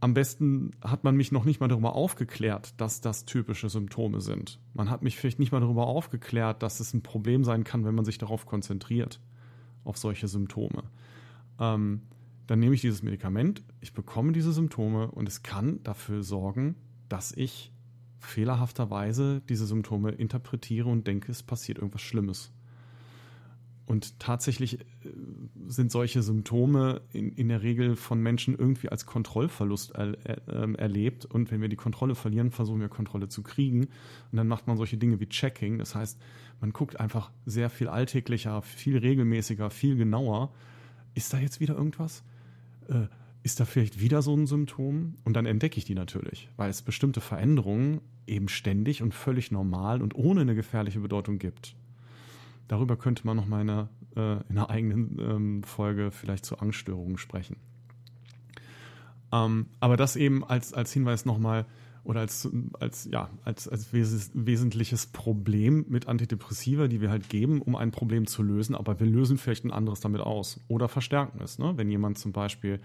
am 0.01 0.15
besten 0.15 0.71
hat 0.83 1.03
man 1.03 1.17
mich 1.17 1.33
noch 1.33 1.45
nicht 1.45 1.61
mal 1.61 1.69
darüber 1.69 1.95
aufgeklärt, 1.95 2.75
dass 2.81 3.01
das 3.01 3.25
typische 3.25 3.69
Symptome 3.69 4.21
sind. 4.21 4.61
Man 4.75 4.91
hat 4.91 5.03
mich 5.03 5.17
vielleicht 5.17 5.41
nicht 5.41 5.51
mal 5.51 5.61
darüber 5.61 5.87
aufgeklärt, 5.87 6.63
dass 6.63 6.81
es 6.81 6.95
ein 6.95 7.03
Problem 7.03 7.43
sein 7.45 7.65
kann, 7.65 7.85
wenn 7.85 7.95
man 7.95 8.05
sich 8.05 8.19
darauf 8.19 8.47
konzentriert, 8.47 9.21
auf 9.85 9.97
solche 9.97 10.29
Symptome. 10.29 10.85
Ähm, 11.59 12.03
dann 12.47 12.61
nehme 12.61 12.75
ich 12.75 12.81
dieses 12.81 13.03
Medikament, 13.03 13.63
ich 13.81 13.93
bekomme 13.93 14.33
diese 14.33 14.53
Symptome 14.53 15.11
und 15.11 15.29
es 15.29 15.43
kann 15.43 15.83
dafür 15.83 16.23
sorgen, 16.23 16.77
dass 17.09 17.33
ich 17.33 17.73
fehlerhafterweise 18.21 19.43
diese 19.49 19.67
Symptome 19.67 20.11
interpretiere 20.13 20.89
und 20.89 21.07
denke, 21.07 21.33
es 21.33 21.43
passiert 21.43 21.79
irgendwas 21.79 22.03
Schlimmes. 22.03 22.53
Und 23.89 24.21
tatsächlich 24.21 24.81
äh, 24.81 24.85
sind 25.67 25.91
solche 25.91 26.23
Symptome 26.23 27.01
in, 27.11 27.33
in 27.33 27.49
der 27.49 27.63
Regel 27.63 27.97
von 27.97 28.21
Menschen 28.21 28.55
irgendwie 28.55 28.91
als 28.91 29.07
Kontrollverlust 29.07 29.93
er, 29.93 30.15
ähm, 30.47 30.75
erlebt. 30.75 31.25
Und 31.25 31.51
wenn 31.51 31.63
wir 31.63 31.71
die 31.71 31.77
Kontrolle 31.77 32.15
verlieren, 32.15 32.51
versuchen 32.51 32.83
wir 32.83 32.91
Kontrolle 32.91 33.29
zu 33.29 33.43
kriegen. 33.43 33.85
Und 34.31 34.37
dann 34.37 34.47
macht 34.47 34.67
man 34.67 34.77
solche 34.77 34.99
Dinge 34.99 35.21
wie 35.21 35.27
Checking. 35.27 35.79
Das 35.79 35.95
heißt, 35.95 36.21
man 36.61 36.75
guckt 36.75 37.01
einfach 37.01 37.31
sehr 37.47 37.71
viel 37.71 37.89
alltäglicher, 37.89 38.61
viel 38.61 38.99
regelmäßiger, 38.99 39.71
viel 39.71 39.97
genauer. 39.97 40.53
Ist 41.15 41.33
da 41.33 41.39
jetzt 41.39 41.59
wieder 41.59 41.75
irgendwas? 41.75 42.25
Äh, 42.89 43.07
ist 43.43 43.59
da 43.59 43.65
vielleicht 43.65 44.01
wieder 44.01 44.21
so 44.21 44.37
ein 44.37 44.47
Symptom? 44.47 45.15
Und 45.25 45.33
dann 45.33 45.47
entdecke 45.47 45.79
ich 45.79 45.87
die 45.87 45.95
natürlich, 45.95 46.51
weil 46.59 46.69
es 46.69 46.83
bestimmte 46.83 47.23
Veränderungen 47.23 48.03
eben 48.27 48.49
ständig 48.49 49.03
und 49.03 49.15
völlig 49.15 49.51
normal 49.51 50.03
und 50.03 50.15
ohne 50.15 50.43
eine 50.43 50.55
gefährliche 50.55 51.01
Bedeutung 51.01 51.39
gibt. 51.39 51.75
Darüber 52.69 52.97
könnte 52.97 53.27
man 53.27 53.37
noch 53.37 53.47
mal 53.47 53.63
in 53.63 53.71
einer, 53.71 53.89
äh, 54.17 54.61
eigenen 54.69 55.19
ähm, 55.19 55.63
Folge 55.63 56.11
vielleicht 56.11 56.45
zu 56.45 56.59
Angststörungen 56.59 57.19
sprechen. 57.19 57.57
Ähm, 59.33 59.67
aber 59.81 59.97
das 59.97 60.17
eben 60.17 60.45
als, 60.45 60.73
als 60.73 60.93
Hinweis 60.93 61.25
nochmal 61.25 61.67
oder 62.05 62.21
als, 62.21 62.49
als, 62.81 63.09
ja, 63.11 63.29
als, 63.45 63.69
als 63.69 63.93
wes 63.93 64.31
wesentliches 64.33 65.07
Problem 65.07 65.85
mit 65.89 66.09
Antidepressiva, 66.09 66.89
die 66.89 67.01
wir 67.01 67.11
halt 67.11 67.29
geben, 67.29 67.61
um 67.61 67.77
ein 67.77 67.91
Problem 67.91 68.27
zu 68.27 68.43
lösen, 68.43 68.75
aber 68.75 68.99
wir 68.99 69.07
lösen 69.07 69.37
vielleicht 69.37 69.65
ein 69.65 69.73
anderes 69.73 70.01
damit 70.01 70.23
aus 70.23 70.61
oder 70.69 70.89
verstärken 70.89 71.41
es. 71.43 71.59
Ne? 71.59 71.75
Wenn 71.77 71.91
jemand 71.91 72.19
zum 72.19 72.33
Beispiel 72.33 72.81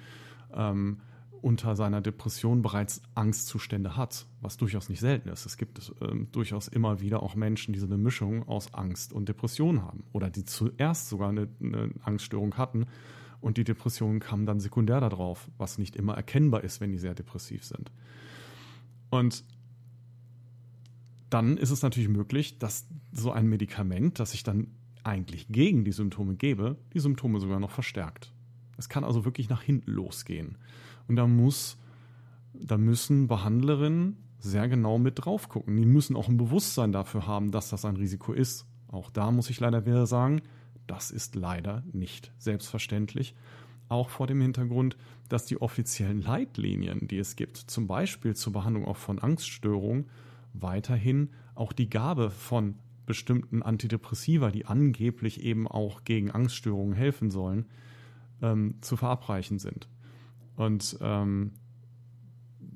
ähm, 0.54 1.00
unter 1.44 1.76
seiner 1.76 2.02
Depression 2.02 2.62
bereits 2.62 3.02
Angstzustände 3.16 3.98
hat, 3.98 4.26
was 4.42 4.56
durchaus 4.56 4.88
nicht 4.88 5.02
selten 5.02 5.28
ist. 5.28 5.46
Es 5.46 5.58
gibt 5.58 5.92
ähm, 6.02 6.30
durchaus 6.32 6.70
immer 6.70 7.02
wieder 7.02 7.22
auch 7.22 7.36
Menschen, 7.36 7.74
die 7.74 7.80
so 7.80 7.86
eine 7.86 7.98
Mischung 7.98 8.48
aus 8.48 8.74
Angst 8.74 9.12
und 9.12 9.28
Depression 9.28 9.82
haben 9.82 10.06
oder 10.14 10.30
die 10.30 10.46
zuerst 10.46 11.10
sogar 11.10 11.30
eine, 11.30 11.50
eine 11.62 11.92
Angststörung 12.02 12.56
hatten 12.56 12.86
und 13.42 13.58
die 13.58 13.66
Depression 13.66 14.22
kam 14.22 14.46
dann 14.46 14.62
sekundär 14.62 15.02
darauf, 15.02 15.50
was 15.58 15.78
nicht 15.78 15.98
immer 15.98 16.14
erkennbar 16.14 16.64
ist, 16.64 16.80
wenn 16.80 16.94
die 16.94 16.98
sehr 16.98 17.14
depressiv 17.14 17.66
sind. 17.66 17.92
Und 19.10 19.44
dann 21.30 21.58
ist 21.58 21.72
es 21.72 21.82
natürlich 21.82 22.10
möglich, 22.10 22.58
dass 22.58 22.88
so 23.12 23.34
ein 23.34 23.48
Medikament, 23.48 24.18
das 24.20 24.34
ich 24.34 24.44
dann 24.44 24.68
eigentlich 25.04 25.50
gegen 25.50 25.84
die 25.84 25.92
Symptome 25.92 26.36
gebe, 26.36 26.78
die 26.94 27.00
Symptome 27.00 27.42
sogar 27.42 27.60
noch 27.60 27.72
verstärkt. 27.72 28.32
Es 28.78 28.88
kann 28.88 29.04
also 29.04 29.26
wirklich 29.26 29.50
nach 29.50 29.62
hinten 29.62 29.92
losgehen. 29.92 30.58
Und 31.08 31.16
da 31.16 31.28
muss, 31.28 31.78
da 32.54 32.78
müssen 32.78 33.28
Behandlerinnen 33.28 34.18
sehr 34.40 34.68
genau 34.68 34.98
mit 34.98 35.24
drauf 35.24 35.50
gucken. 35.50 35.78
Die 35.78 35.86
müssen 35.86 36.16
auch 36.16 36.28
ein 36.28 36.38
Bewusstsein 36.38 36.92
dafür 36.92 37.28
haben, 37.28 37.52
dass 37.52 37.70
das 37.70 37.86
ein 37.86 37.96
Risiko 37.96 38.34
ist. 38.34 38.66
Auch 38.88 39.10
da 39.10 39.32
muss 39.32 39.50
ich 39.50 39.60
leider 39.60 39.86
wieder 39.86 40.06
sagen, 40.06 40.42
das 40.86 41.12
ist 41.12 41.36
leider 41.36 41.84
nicht 41.94 42.32
selbstverständlich. 42.38 43.36
Auch 43.90 44.10
vor 44.10 44.28
dem 44.28 44.42
Hintergrund, 44.42 44.98
dass 45.30 45.46
die 45.46 45.62
offiziellen 45.62 46.22
Leitlinien, 46.22 47.08
die 47.08 47.18
es 47.18 47.36
gibt, 47.36 47.58
zum 47.58 47.88
Beispiel 47.88 48.36
zur 48.36 48.54
Behandlung 48.54 48.86
auch 48.86 48.98
von 48.98 49.20
Angststörungen, 49.20 50.10
weiterhin 50.54 51.30
auch 51.56 51.74
die 51.74 51.90
Gabe 51.90 52.30
von 52.30 52.76
bestimmten 53.06 53.62
Antidepressiva, 53.62 54.52
die 54.52 54.66
angeblich 54.66 55.44
eben 55.44 55.68
auch 55.68 56.04
gegen 56.04 56.32
Angststörungen 56.32 56.94
helfen 56.94 57.32
sollen, 57.32 57.66
ähm, 58.42 58.76
zu 58.82 58.96
verabreichen 58.96 59.60
sind. 59.60 59.88
Und 60.56 60.98
ähm, 61.02 61.52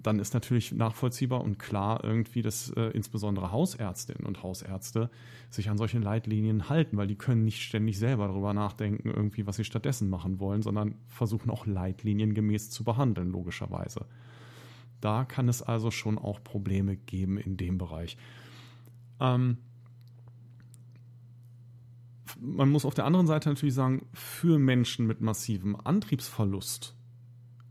dann 0.08 0.20
ist 0.20 0.34
natürlich 0.34 0.72
nachvollziehbar 0.72 1.42
und 1.42 1.60
klar 1.60 2.04
irgendwie, 2.04 2.42
dass 2.42 2.70
äh, 2.72 2.92
insbesondere 2.92 3.52
Hausärztinnen 3.52 4.26
und 4.26 4.42
Hausärzte 4.42 5.10
sich 5.50 5.70
an 5.70 5.78
solche 5.78 6.00
Leitlinien 6.00 6.70
halten, 6.70 6.98
weil 6.98 7.08
die 7.08 7.18
können 7.18 7.44
nicht 7.44 7.62
ständig 7.62 8.00
selber 8.00 8.28
darüber 8.28 8.54
nachdenken, 8.54 9.10
irgendwie, 9.10 9.46
was 9.48 9.58
sie 9.58 9.66
stattdessen 9.66 10.10
machen 10.10 10.40
wollen, 10.40 10.62
sondern 10.62 10.96
versuchen 11.08 11.50
auch 11.50 11.66
leitliniengemäß 11.66 12.70
zu 12.70 12.84
behandeln, 12.84 13.32
logischerweise. 13.32 14.06
Da 15.02 15.26
kann 15.26 15.50
es 15.50 15.62
also 15.62 15.92
schon 15.92 16.18
auch 16.18 16.44
Probleme 16.44 16.96
geben 16.96 17.38
in 17.38 17.58
dem 17.58 17.78
Bereich. 17.78 18.18
Ähm, 19.20 19.58
man 22.40 22.70
muss 22.70 22.86
auf 22.86 22.94
der 22.94 23.06
anderen 23.06 23.28
Seite 23.28 23.50
natürlich 23.50 23.76
sagen, 23.76 24.06
für 24.14 24.60
Menschen 24.60 25.08
mit 25.08 25.22
massivem 25.22 25.76
Antriebsverlust 25.76 26.97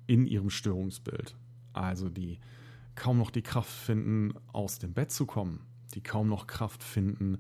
in 0.07 0.27
ihrem 0.27 0.51
Störungsbild, 0.51 1.37
also 1.73 2.09
die 2.09 2.39
kaum 2.95 3.19
noch 3.19 3.31
die 3.31 3.43
Kraft 3.43 3.71
finden, 3.71 4.35
aus 4.53 4.79
dem 4.79 4.93
Bett 4.93 5.11
zu 5.11 5.27
kommen, 5.27 5.67
die 5.95 6.01
kaum 6.01 6.29
noch 6.29 6.47
Kraft 6.47 6.83
finden, 6.83 7.39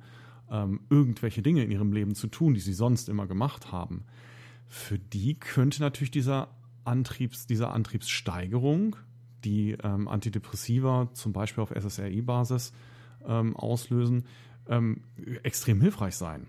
ähm, 0.51 0.81
irgendwelche 0.91 1.43
Dinge 1.43 1.65
in 1.65 1.71
ihrem 1.71 1.93
Leben 1.93 2.15
zu 2.15 2.29
tun, 2.29 2.55
die 2.55 2.61
sie 2.61 2.75
sonst 2.75 3.09
immer 3.09 3.27
gemacht 3.27 3.73
haben, 3.73 4.05
für 4.67 4.99
die 4.99 5.39
könnte 5.39 5.81
natürlich 5.81 6.11
dieser 6.11 6.49
Antriebs, 6.85 7.47
diese 7.47 7.69
Antriebssteigerung, 7.69 8.97
die 9.45 9.73
ähm, 9.83 10.09
Antidepressiva 10.09 11.11
zum 11.13 11.33
Beispiel 11.33 11.63
auf 11.63 11.71
SSRI-Basis 11.71 12.73
ähm, 13.27 13.57
auslösen, 13.57 14.25
ähm, 14.69 15.03
extrem 15.43 15.81
hilfreich 15.81 16.17
sein. 16.17 16.49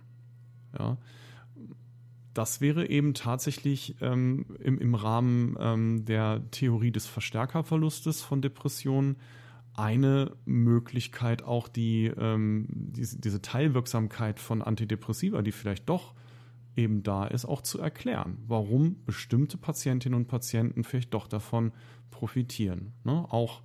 Ja. 0.77 0.97
Das 2.37 2.61
wäre 2.61 2.87
eben 2.87 3.15
tatsächlich 3.15 3.95
ähm, 3.99 4.45
im, 4.59 4.77
im 4.77 4.93
Rahmen 4.93 5.57
ähm, 5.59 6.05
der 6.05 6.43
Theorie 6.51 6.91
des 6.91 7.07
Verstärkerverlustes 7.07 8.21
von 8.21 8.43
Depressionen 8.43 9.17
eine 9.73 10.35
Möglichkeit, 10.45 11.41
auch 11.41 11.67
die, 11.67 12.05
ähm, 12.05 12.67
diese, 12.69 13.19
diese 13.19 13.41
Teilwirksamkeit 13.41 14.39
von 14.39 14.61
Antidepressiva, 14.61 15.41
die 15.41 15.51
vielleicht 15.51 15.89
doch 15.89 16.13
eben 16.75 17.01
da 17.01 17.25
ist, 17.25 17.45
auch 17.45 17.63
zu 17.63 17.79
erklären, 17.79 18.37
warum 18.45 19.03
bestimmte 19.03 19.57
Patientinnen 19.57 20.15
und 20.15 20.27
Patienten 20.27 20.83
vielleicht 20.83 21.15
doch 21.15 21.25
davon 21.25 21.71
profitieren. 22.11 22.93
Ne? 23.03 23.25
Auch 23.29 23.63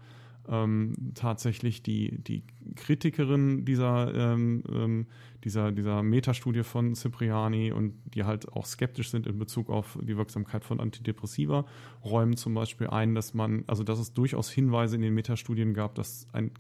ähm, 0.49 1.13
tatsächlich 1.15 1.83
die, 1.83 2.23
die 2.23 2.45
Kritikerin 2.75 3.65
dieser, 3.65 4.13
ähm, 4.15 4.65
ähm, 4.69 5.07
dieser, 5.45 5.73
dieser 5.73 6.03
Metastudie 6.03 6.65
von 6.65 6.95
Cipriani 6.95 7.73
und 7.73 7.95
die 8.15 8.25
halt 8.25 8.53
auch 8.53 8.67
skeptisch 8.67 9.11
sind 9.11 9.27
in 9.27 9.39
Bezug 9.39 9.71
auf 9.71 9.99
die 10.03 10.17
Wirksamkeit 10.17 10.65
von 10.65 10.81
Antidepressiva, 10.81 11.65
räumen 12.05 12.37
zum 12.37 12.55
Beispiel 12.55 12.89
ein, 12.89 13.15
dass 13.15 13.35
man, 13.35 13.65
also 13.67 13.85
dass 13.85 13.99
es 13.99 14.15
durchaus 14.15 14.51
Hinweise 14.51 14.97
in 14.97 15.03
den 15.03 15.15
Metastudien 15.15 15.75
gab, 15.75 15.95
dass 15.95 16.27
ein 16.33 16.51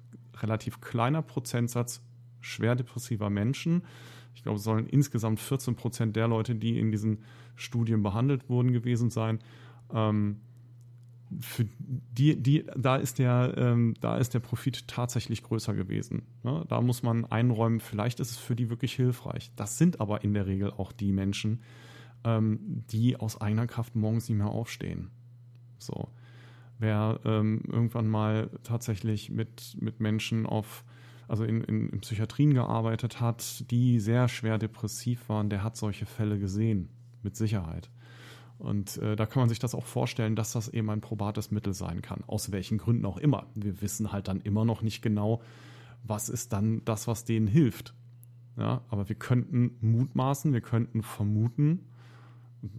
relativ 0.41 0.81
kleiner 0.81 1.23
Prozentsatz 1.23 2.03
schwer 2.41 2.75
depressiver 2.75 3.31
Menschen, 3.31 3.83
ich 4.35 4.43
glaube, 4.43 4.57
es 4.57 4.65
sollen 4.65 4.87
insgesamt 4.87 5.41
14 5.41 5.77
Prozent 5.77 6.17
der 6.17 6.29
Leute, 6.29 6.55
die 6.55 6.79
in 6.79 6.91
diesen 6.91 7.19
Studien 7.55 8.03
behandelt 8.03 8.49
wurden, 8.49 8.73
gewesen 8.73 9.11
sein, 9.11 9.41
ähm, 9.93 10.41
für 11.41 11.67
die, 11.79 12.41
die, 12.41 12.65
da 12.77 12.97
ist 12.97 13.19
der, 13.19 13.55
ähm, 13.57 13.95
da 14.01 14.17
ist 14.17 14.35
der 14.35 14.41
Profit 14.41 14.89
tatsächlich 14.89 15.43
größer 15.43 15.75
gewesen. 15.75 16.23
Ne? 16.43 16.65
Da 16.69 16.81
muss 16.81 17.03
man 17.03 17.25
einräumen, 17.25 17.81
vielleicht 17.81 18.21
ist 18.21 18.31
es 18.31 18.39
für 18.39 18.57
die 18.57 18.71
wirklich 18.71 18.95
hilfreich. 18.95 19.51
Das 19.57 19.79
sind 19.79 20.01
aber 20.01 20.25
in 20.25 20.35
der 20.35 20.47
Regel 20.47 20.71
auch 20.71 20.93
die 20.93 21.13
Menschen, 21.13 21.63
ähm, 22.25 22.85
die 22.91 23.17
aus 23.17 23.41
eigener 23.41 23.67
Kraft 23.67 23.95
morgens 23.97 24.29
nicht 24.29 24.39
mehr 24.39 24.49
aufstehen. 24.49 25.11
So. 25.79 26.09
Wer 26.79 27.21
ähm, 27.25 27.63
irgendwann 27.71 28.09
mal 28.09 28.51
tatsächlich 28.65 29.31
mit, 29.31 29.77
mit 29.81 30.01
Menschen 30.01 30.47
auf, 30.47 30.85
also 31.29 31.45
in, 31.45 31.63
in, 31.63 31.91
in 31.91 32.01
Psychiatrien 32.01 32.55
gearbeitet 32.55 33.21
hat, 33.21 33.71
die 33.71 34.01
sehr 34.01 34.29
schwer 34.29 34.59
depressiv 34.59 35.29
waren, 35.29 35.49
der 35.49 35.63
hat 35.63 35.77
solche 35.77 36.07
Fälle 36.07 36.39
gesehen, 36.39 36.89
mit 37.23 37.37
Sicherheit. 37.37 37.89
Und 38.62 38.97
äh, 38.98 39.16
da 39.16 39.26
kann 39.26 39.40
man 39.40 39.48
sich 39.48 39.59
das 39.59 39.74
auch 39.74 39.84
vorstellen, 39.84 40.36
dass 40.36 40.52
das 40.52 40.68
eben 40.68 40.89
ein 40.90 41.01
probates 41.01 41.51
Mittel 41.51 41.74
sein 41.74 42.01
kann, 42.01 42.22
aus 42.28 42.52
welchen 42.52 42.78
Gründen 42.78 43.05
auch 43.05 43.18
immer. 43.18 43.48
Wir 43.56 43.82
wissen 43.82 44.12
halt 44.12 44.28
dann 44.28 44.40
immer 44.40 44.64
noch 44.64 44.82
nicht 44.82 45.02
genau, 45.02 45.43
was 46.05 46.28
ist 46.28 46.52
dann 46.52 46.84
das, 46.84 47.09
was 47.09 47.24
denen 47.24 47.48
hilft. 47.48 47.93
Ja, 48.56 48.82
aber 48.89 49.09
wir 49.09 49.16
könnten 49.16 49.76
mutmaßen, 49.80 50.52
wir 50.52 50.60
könnten 50.60 51.02
vermuten, 51.02 51.89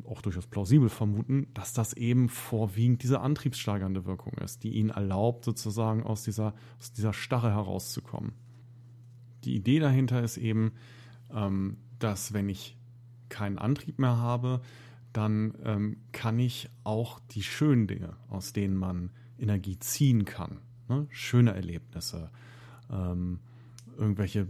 auch 0.05 0.22
durchaus 0.22 0.47
plausibel 0.47 0.88
vermuten, 0.88 1.47
dass 1.53 1.73
das 1.73 1.91
eben 1.93 2.30
vorwiegend 2.30 3.03
diese 3.03 3.19
antriebssteigernde 3.19 4.05
Wirkung 4.05 4.34
ist, 4.35 4.64
die 4.64 4.76
ihnen 4.76 4.89
erlaubt, 4.89 5.43
sozusagen 5.43 6.03
aus 6.03 6.23
dieser, 6.23 6.53
aus 6.80 6.93
dieser 6.93 7.11
Starre 7.11 7.51
herauszukommen. 7.51 8.31
Die 9.43 9.55
Idee 9.55 9.80
dahinter 9.80 10.23
ist 10.23 10.38
eben, 10.38 10.72
ähm, 11.30 11.76
dass 11.99 12.31
wenn 12.31 12.47
ich 12.47 12.77
keinen 13.27 13.57
Antrieb 13.57 13.99
mehr 13.99 14.15
habe, 14.18 14.61
dann 15.14 15.53
ähm, 15.64 15.98
kann 16.11 16.40
ich 16.40 16.69
auch 16.84 17.19
die 17.31 17.44
schönen 17.44 17.88
Dinge, 17.88 18.18
aus 18.30 18.53
denen 18.53 18.76
man 18.76 19.11
Energie 19.38 19.77
ziehen 19.80 20.26
kann, 20.26 20.60
ne? 20.90 21.07
schöne 21.10 21.53
Erlebnisse, 21.53 22.30
ähm, 22.91 23.40
irgendwelche 23.98 24.48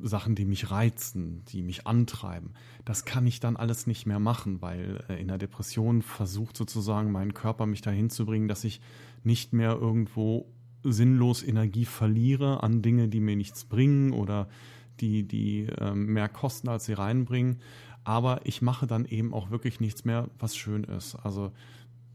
Sachen, 0.00 0.34
die 0.34 0.44
mich 0.44 0.70
reizen, 0.70 1.44
die 1.46 1.62
mich 1.62 1.86
antreiben, 1.86 2.52
das 2.84 3.04
kann 3.04 3.26
ich 3.26 3.40
dann 3.40 3.56
alles 3.56 3.86
nicht 3.86 4.06
mehr 4.06 4.20
machen, 4.20 4.62
weil 4.62 5.04
äh, 5.08 5.20
in 5.20 5.28
der 5.28 5.38
Depression 5.38 6.02
versucht 6.02 6.56
sozusagen 6.56 7.12
mein 7.12 7.34
Körper 7.34 7.66
mich 7.66 7.82
dahin 7.82 8.10
zu 8.10 8.24
bringen, 8.24 8.48
dass 8.48 8.64
ich 8.64 8.80
nicht 9.24 9.52
mehr 9.52 9.72
irgendwo 9.72 10.46
sinnlos 10.84 11.42
Energie 11.42 11.84
verliere 11.84 12.62
an 12.62 12.82
Dinge, 12.82 13.08
die 13.08 13.20
mir 13.20 13.36
nichts 13.36 13.64
bringen 13.64 14.12
oder 14.12 14.48
die, 15.00 15.26
die 15.26 15.66
ähm, 15.78 16.06
mehr 16.06 16.28
kosten, 16.28 16.68
als 16.68 16.86
sie 16.86 16.92
reinbringen, 16.92 17.60
aber 18.08 18.40
ich 18.44 18.62
mache 18.62 18.86
dann 18.86 19.04
eben 19.04 19.34
auch 19.34 19.50
wirklich 19.50 19.80
nichts 19.80 20.06
mehr, 20.06 20.30
was 20.38 20.56
schön 20.56 20.82
ist. 20.84 21.14
Also 21.14 21.52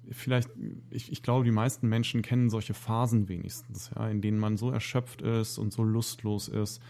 vielleicht, 0.10 0.49
ich, 0.90 1.11
ich 1.11 1.22
glaube, 1.22 1.45
die 1.45 1.52
meisten 1.52 1.88
Menschen 1.88 2.24
kennen 2.24 2.49
solche 2.49 2.74
Phasen 2.74 3.30
wenigstens, 3.30 3.91
ja, 3.95 4.10
in 4.10 4.20
denen 4.20 4.40
man 4.40 4.57
so 4.57 4.72
erschöpft 4.72 5.22
ist 5.22 5.60
und 5.60 5.72
so 5.72 5.84
lustlos 5.84 6.48
ist, 6.48 6.82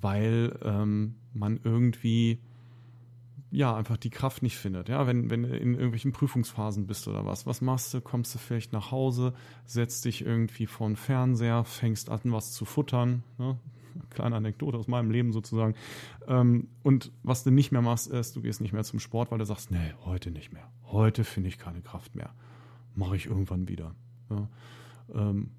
weil 0.00 0.56
ähm, 0.62 1.16
man 1.34 1.58
irgendwie 1.64 2.38
ja, 3.50 3.74
einfach 3.74 3.96
die 3.96 4.10
Kraft 4.10 4.42
nicht 4.42 4.56
findet. 4.56 4.88
Ja, 4.88 5.06
wenn, 5.06 5.30
wenn 5.30 5.42
du 5.42 5.56
in 5.56 5.74
irgendwelchen 5.74 6.12
Prüfungsphasen 6.12 6.86
bist 6.86 7.08
oder 7.08 7.24
was, 7.24 7.46
was 7.46 7.60
machst 7.60 7.94
du? 7.94 8.00
Kommst 8.00 8.34
du 8.34 8.38
vielleicht 8.38 8.72
nach 8.72 8.90
Hause, 8.90 9.32
setzt 9.64 10.04
dich 10.04 10.24
irgendwie 10.24 10.66
vor 10.66 10.86
den 10.86 10.96
Fernseher, 10.96 11.64
fängst 11.64 12.10
an, 12.10 12.20
was 12.24 12.52
zu 12.52 12.64
futtern. 12.64 13.22
Ne? 13.38 13.58
kleine 14.10 14.36
Anekdote 14.36 14.76
aus 14.76 14.88
meinem 14.88 15.10
Leben 15.10 15.32
sozusagen. 15.32 15.74
Ähm, 16.26 16.68
und 16.82 17.10
was 17.22 17.44
du 17.44 17.50
nicht 17.50 17.72
mehr 17.72 17.82
machst, 17.82 18.08
ist, 18.08 18.36
du 18.36 18.42
gehst 18.42 18.60
nicht 18.60 18.72
mehr 18.72 18.84
zum 18.84 19.00
Sport, 19.00 19.30
weil 19.30 19.38
du 19.38 19.46
sagst, 19.46 19.70
nee, 19.70 19.94
heute 20.04 20.30
nicht 20.30 20.52
mehr. 20.52 20.70
Heute 20.84 21.24
finde 21.24 21.48
ich 21.48 21.58
keine 21.58 21.80
Kraft 21.80 22.14
mehr. 22.14 22.34
Mache 22.94 23.16
ich 23.16 23.26
irgendwann 23.26 23.68
wieder. 23.68 23.94
Ja. 24.30 24.48
Ähm, 25.14 25.50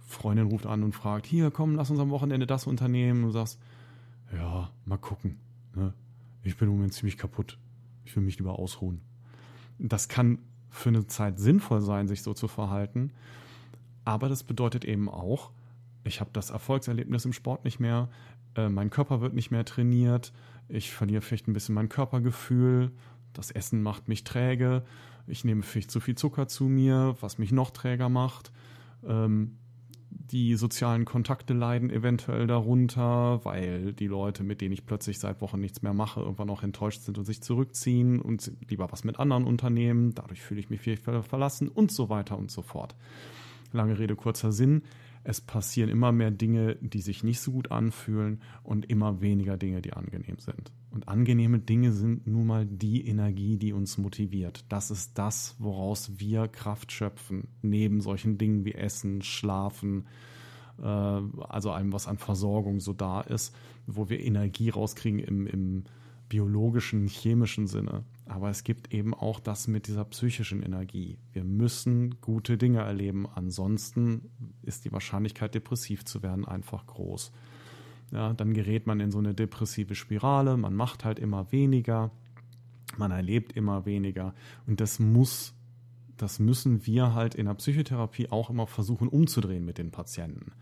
Freundin 0.00 0.46
ruft 0.46 0.66
an 0.66 0.82
und 0.82 0.92
fragt, 0.92 1.26
hier, 1.26 1.50
komm, 1.50 1.74
lass 1.74 1.90
uns 1.90 2.00
am 2.00 2.10
Wochenende 2.10 2.46
das 2.46 2.66
unternehmen. 2.66 3.24
Und 3.24 3.28
du 3.28 3.32
sagst, 3.32 3.60
ja, 4.32 4.70
mal 4.84 4.98
gucken. 4.98 5.40
Ne? 5.74 5.92
Ich 6.44 6.56
bin 6.56 6.68
im 6.68 6.74
Moment 6.74 6.92
ziemlich 6.92 7.18
kaputt. 7.18 7.58
Ich 8.04 8.14
will 8.14 8.22
mich 8.22 8.38
lieber 8.38 8.58
ausruhen. 8.58 9.00
Das 9.78 10.08
kann 10.08 10.38
für 10.70 10.90
eine 10.90 11.06
Zeit 11.06 11.38
sinnvoll 11.38 11.80
sein, 11.80 12.06
sich 12.06 12.22
so 12.22 12.34
zu 12.34 12.48
verhalten. 12.48 13.12
Aber 14.04 14.28
das 14.28 14.44
bedeutet 14.44 14.84
eben 14.84 15.08
auch, 15.08 15.50
ich 16.04 16.20
habe 16.20 16.30
das 16.32 16.50
Erfolgserlebnis 16.50 17.24
im 17.24 17.32
Sport 17.32 17.64
nicht 17.64 17.80
mehr, 17.80 18.10
äh, 18.56 18.68
mein 18.68 18.90
Körper 18.90 19.20
wird 19.20 19.34
nicht 19.34 19.50
mehr 19.50 19.64
trainiert, 19.64 20.32
ich 20.68 20.92
verliere 20.92 21.22
vielleicht 21.22 21.48
ein 21.48 21.54
bisschen 21.54 21.74
mein 21.74 21.88
Körpergefühl, 21.88 22.92
das 23.32 23.50
Essen 23.50 23.82
macht 23.82 24.08
mich 24.08 24.24
träge, 24.24 24.84
ich 25.26 25.44
nehme 25.44 25.62
vielleicht 25.62 25.90
zu 25.90 26.00
viel 26.00 26.14
Zucker 26.14 26.48
zu 26.48 26.64
mir, 26.64 27.16
was 27.20 27.38
mich 27.38 27.52
noch 27.52 27.70
träger 27.70 28.10
macht. 28.10 28.52
Ähm, 29.06 29.56
die 30.14 30.54
sozialen 30.54 31.04
Kontakte 31.04 31.54
leiden 31.54 31.90
eventuell 31.90 32.46
darunter, 32.46 33.44
weil 33.44 33.92
die 33.92 34.06
Leute, 34.06 34.42
mit 34.42 34.60
denen 34.60 34.72
ich 34.72 34.86
plötzlich 34.86 35.18
seit 35.18 35.40
Wochen 35.40 35.60
nichts 35.60 35.82
mehr 35.82 35.94
mache, 35.94 36.20
irgendwann 36.20 36.50
auch 36.50 36.62
enttäuscht 36.62 37.02
sind 37.02 37.18
und 37.18 37.24
sich 37.24 37.42
zurückziehen 37.42 38.20
und 38.20 38.52
lieber 38.68 38.90
was 38.90 39.04
mit 39.04 39.18
anderen 39.18 39.44
unternehmen. 39.44 40.14
Dadurch 40.14 40.42
fühle 40.42 40.60
ich 40.60 40.70
mich 40.70 40.80
vielleicht 40.80 41.02
verlassen 41.02 41.68
und 41.68 41.92
so 41.92 42.08
weiter 42.08 42.38
und 42.38 42.50
so 42.50 42.62
fort. 42.62 42.96
Lange 43.72 43.98
Rede, 43.98 44.16
kurzer 44.16 44.52
Sinn 44.52 44.82
es 45.24 45.40
passieren 45.40 45.88
immer 45.88 46.12
mehr 46.12 46.30
Dinge, 46.30 46.76
die 46.80 47.00
sich 47.00 47.24
nicht 47.24 47.40
so 47.40 47.52
gut 47.52 47.70
anfühlen 47.70 48.42
und 48.62 48.90
immer 48.90 49.22
weniger 49.22 49.56
Dinge, 49.56 49.80
die 49.80 49.94
angenehm 49.94 50.38
sind. 50.38 50.70
Und 50.90 51.08
angenehme 51.08 51.58
Dinge 51.58 51.92
sind 51.92 52.26
nun 52.26 52.46
mal 52.46 52.66
die 52.66 53.06
Energie, 53.08 53.56
die 53.56 53.72
uns 53.72 53.96
motiviert. 53.96 54.66
Das 54.68 54.90
ist 54.90 55.18
das, 55.18 55.56
woraus 55.58 56.20
wir 56.20 56.46
Kraft 56.46 56.92
schöpfen, 56.92 57.48
neben 57.62 58.02
solchen 58.02 58.36
Dingen 58.36 58.66
wie 58.66 58.74
Essen, 58.74 59.22
Schlafen, 59.22 60.06
äh, 60.78 60.84
also 60.84 61.70
allem, 61.70 61.92
was 61.92 62.06
an 62.06 62.18
Versorgung 62.18 62.80
so 62.80 62.92
da 62.92 63.22
ist, 63.22 63.56
wo 63.86 64.10
wir 64.10 64.20
Energie 64.20 64.68
rauskriegen 64.68 65.20
im, 65.20 65.46
im 65.46 65.84
biologischen, 66.28 67.08
chemischen 67.08 67.66
Sinne. 67.66 68.04
Aber 68.26 68.48
es 68.48 68.64
gibt 68.64 68.94
eben 68.94 69.12
auch 69.12 69.38
das 69.38 69.68
mit 69.68 69.86
dieser 69.86 70.04
psychischen 70.04 70.62
Energie. 70.62 71.18
Wir 71.32 71.44
müssen 71.44 72.20
gute 72.22 72.56
Dinge 72.56 72.80
erleben. 72.80 73.26
Ansonsten 73.34 74.30
ist 74.62 74.86
die 74.86 74.92
Wahrscheinlichkeit, 74.92 75.54
depressiv 75.54 76.04
zu 76.04 76.22
werden, 76.22 76.46
einfach 76.46 76.86
groß. 76.86 77.32
Ja, 78.12 78.32
dann 78.32 78.54
gerät 78.54 78.86
man 78.86 79.00
in 79.00 79.10
so 79.10 79.18
eine 79.18 79.34
depressive 79.34 79.94
Spirale. 79.94 80.56
Man 80.56 80.74
macht 80.74 81.04
halt 81.04 81.18
immer 81.18 81.52
weniger. 81.52 82.12
Man 82.96 83.10
erlebt 83.10 83.52
immer 83.52 83.84
weniger. 83.84 84.34
Und 84.66 84.80
das 84.80 84.98
muss, 84.98 85.52
das 86.16 86.38
müssen 86.38 86.86
wir 86.86 87.12
halt 87.12 87.34
in 87.34 87.46
der 87.46 87.54
Psychotherapie 87.54 88.30
auch 88.30 88.48
immer 88.48 88.66
versuchen 88.66 89.08
umzudrehen 89.08 89.66
mit 89.66 89.76
den 89.76 89.90
Patienten. 89.90 90.52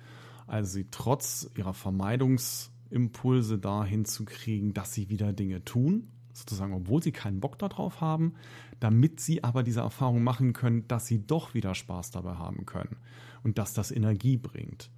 Also 0.48 0.72
sie 0.72 0.88
trotz 0.90 1.48
ihrer 1.56 1.74
Vermeidungsimpulse 1.74 3.58
dahin 3.58 4.04
zu 4.04 4.24
kriegen, 4.24 4.74
dass 4.74 4.92
sie 4.92 5.08
wieder 5.08 5.32
Dinge 5.32 5.64
tun 5.64 6.08
sozusagen, 6.32 6.72
obwohl 6.72 7.02
sie 7.02 7.12
keinen 7.12 7.40
Bock 7.40 7.58
darauf 7.58 8.00
haben, 8.00 8.34
damit 8.80 9.20
sie 9.20 9.44
aber 9.44 9.62
diese 9.62 9.80
Erfahrung 9.80 10.22
machen 10.22 10.52
können, 10.52 10.88
dass 10.88 11.06
sie 11.06 11.26
doch 11.26 11.54
wieder 11.54 11.74
Spaß 11.74 12.10
dabei 12.10 12.34
haben 12.34 12.66
können 12.66 12.96
und 13.42 13.58
dass 13.58 13.74
das 13.74 13.90
Energie 13.90 14.36
bringt. 14.36 14.90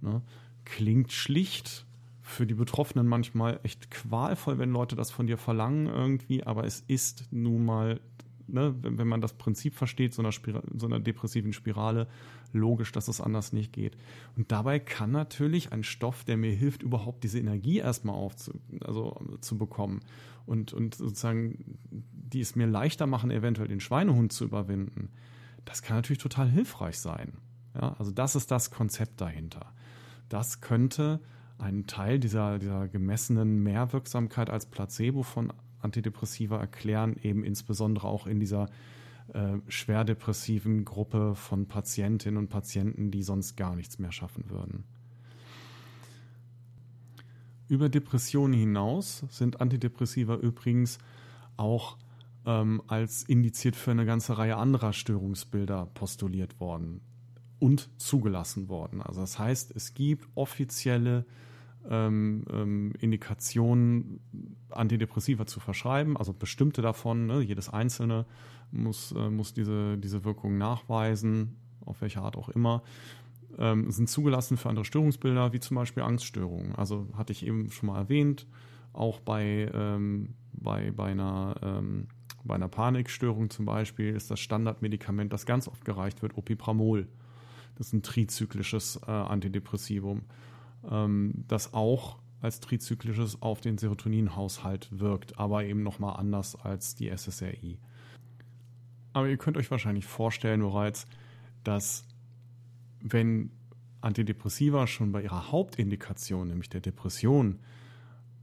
Ne? 0.00 0.22
Klingt 0.64 1.12
schlicht 1.12 1.86
für 2.22 2.46
die 2.46 2.54
Betroffenen 2.54 3.06
manchmal 3.06 3.60
echt 3.62 3.90
qualvoll, 3.90 4.58
wenn 4.58 4.70
Leute 4.70 4.96
das 4.96 5.10
von 5.10 5.26
dir 5.26 5.36
verlangen 5.36 5.86
irgendwie, 5.86 6.44
aber 6.44 6.64
es 6.64 6.84
ist 6.86 7.24
nun 7.30 7.64
mal, 7.64 8.00
ne, 8.46 8.74
wenn, 8.80 9.08
man 9.08 9.20
das 9.20 9.32
Prinzip 9.32 9.74
versteht, 9.74 10.14
so 10.14 10.22
einer, 10.22 10.32
so 10.76 10.86
einer 10.86 11.00
depressiven 11.00 11.52
Spirale, 11.52 12.08
logisch, 12.52 12.92
dass 12.92 13.08
es 13.08 13.20
anders 13.20 13.52
nicht 13.52 13.72
geht. 13.72 13.96
Und 14.36 14.52
dabei 14.52 14.78
kann 14.78 15.10
natürlich 15.10 15.72
ein 15.72 15.82
Stoff, 15.82 16.24
der 16.24 16.36
mir 16.36 16.52
hilft, 16.52 16.82
überhaupt 16.82 17.24
diese 17.24 17.38
Energie 17.38 17.78
erstmal 17.78 18.14
aufzu 18.14 18.52
also, 18.80 19.20
zu 19.40 19.56
bekommen 19.58 20.00
und, 20.50 20.72
und 20.72 20.96
sozusagen, 20.96 21.78
die 21.90 22.40
es 22.40 22.56
mir 22.56 22.66
leichter 22.66 23.06
machen, 23.06 23.30
eventuell 23.30 23.68
den 23.68 23.80
Schweinehund 23.80 24.32
zu 24.32 24.44
überwinden, 24.44 25.10
das 25.64 25.82
kann 25.82 25.96
natürlich 25.96 26.18
total 26.18 26.48
hilfreich 26.48 26.98
sein. 26.98 27.34
Ja, 27.74 27.94
also 27.98 28.10
das 28.10 28.34
ist 28.34 28.50
das 28.50 28.70
Konzept 28.70 29.20
dahinter. 29.20 29.72
Das 30.28 30.60
könnte 30.60 31.20
einen 31.58 31.86
Teil 31.86 32.18
dieser, 32.18 32.58
dieser 32.58 32.88
gemessenen 32.88 33.62
Mehrwirksamkeit 33.62 34.50
als 34.50 34.66
Placebo 34.66 35.22
von 35.22 35.52
Antidepressiva 35.78 36.58
erklären, 36.58 37.16
eben 37.22 37.44
insbesondere 37.44 38.08
auch 38.08 38.26
in 38.26 38.40
dieser 38.40 38.68
äh, 39.32 39.58
schwerdepressiven 39.68 40.84
Gruppe 40.84 41.34
von 41.36 41.68
Patientinnen 41.68 42.38
und 42.38 42.48
Patienten, 42.48 43.10
die 43.10 43.22
sonst 43.22 43.56
gar 43.56 43.76
nichts 43.76 43.98
mehr 43.98 44.12
schaffen 44.12 44.50
würden. 44.50 44.84
Über 47.70 47.88
Depressionen 47.88 48.52
hinaus 48.52 49.24
sind 49.30 49.60
Antidepressiva 49.60 50.34
übrigens 50.34 50.98
auch 51.56 51.98
ähm, 52.44 52.82
als 52.88 53.22
indiziert 53.22 53.76
für 53.76 53.92
eine 53.92 54.04
ganze 54.04 54.36
Reihe 54.38 54.56
anderer 54.56 54.92
Störungsbilder 54.92 55.86
postuliert 55.94 56.58
worden 56.58 57.00
und 57.60 57.88
zugelassen 57.96 58.68
worden. 58.68 59.00
Also 59.00 59.20
das 59.20 59.38
heißt, 59.38 59.70
es 59.76 59.94
gibt 59.94 60.26
offizielle 60.34 61.24
ähm, 61.88 62.44
ähm, 62.52 62.92
Indikationen, 62.98 64.18
Antidepressiva 64.70 65.46
zu 65.46 65.60
verschreiben, 65.60 66.16
also 66.16 66.32
bestimmte 66.32 66.82
davon, 66.82 67.26
ne, 67.26 67.40
jedes 67.40 67.68
einzelne 67.68 68.26
muss, 68.72 69.12
äh, 69.12 69.30
muss 69.30 69.54
diese, 69.54 69.96
diese 69.96 70.24
Wirkung 70.24 70.58
nachweisen, 70.58 71.56
auf 71.86 72.00
welche 72.00 72.20
Art 72.20 72.36
auch 72.36 72.48
immer 72.48 72.82
ähm, 73.58 73.90
sind 73.90 74.08
zugelassen 74.08 74.56
für 74.56 74.68
andere 74.68 74.84
Störungsbilder, 74.84 75.52
wie 75.52 75.60
zum 75.60 75.76
Beispiel 75.76 76.02
Angststörungen. 76.02 76.74
Also 76.74 77.06
hatte 77.16 77.32
ich 77.32 77.46
eben 77.46 77.70
schon 77.70 77.88
mal 77.88 77.98
erwähnt, 77.98 78.46
auch 78.92 79.20
bei, 79.20 79.70
ähm, 79.72 80.34
bei, 80.52 80.90
bei, 80.90 81.10
einer, 81.10 81.56
ähm, 81.62 82.08
bei 82.44 82.54
einer 82.54 82.68
Panikstörung 82.68 83.50
zum 83.50 83.66
Beispiel 83.66 84.14
ist 84.14 84.30
das 84.30 84.40
Standardmedikament, 84.40 85.32
das 85.32 85.46
ganz 85.46 85.68
oft 85.68 85.84
gereicht 85.84 86.22
wird, 86.22 86.36
Opipramol. 86.36 87.08
Das 87.76 87.88
ist 87.88 87.92
ein 87.92 88.02
trizyklisches 88.02 89.00
äh, 89.06 89.10
Antidepressivum, 89.10 90.22
ähm, 90.90 91.44
das 91.48 91.72
auch 91.72 92.18
als 92.40 92.60
trizyklisches 92.60 93.42
auf 93.42 93.60
den 93.60 93.78
Serotoninhaushalt 93.78 94.88
wirkt, 94.90 95.38
aber 95.38 95.64
eben 95.64 95.82
nochmal 95.82 96.18
anders 96.18 96.56
als 96.56 96.94
die 96.94 97.14
SSRI. 97.14 97.78
Aber 99.12 99.28
ihr 99.28 99.36
könnt 99.36 99.56
euch 99.56 99.70
wahrscheinlich 99.70 100.06
vorstellen 100.06 100.60
bereits, 100.60 101.06
dass 101.64 102.04
wenn 103.00 103.50
Antidepressiva 104.00 104.86
schon 104.86 105.12
bei 105.12 105.22
ihrer 105.22 105.52
Hauptindikation, 105.52 106.48
nämlich 106.48 106.68
der 106.68 106.80
Depression, 106.80 107.60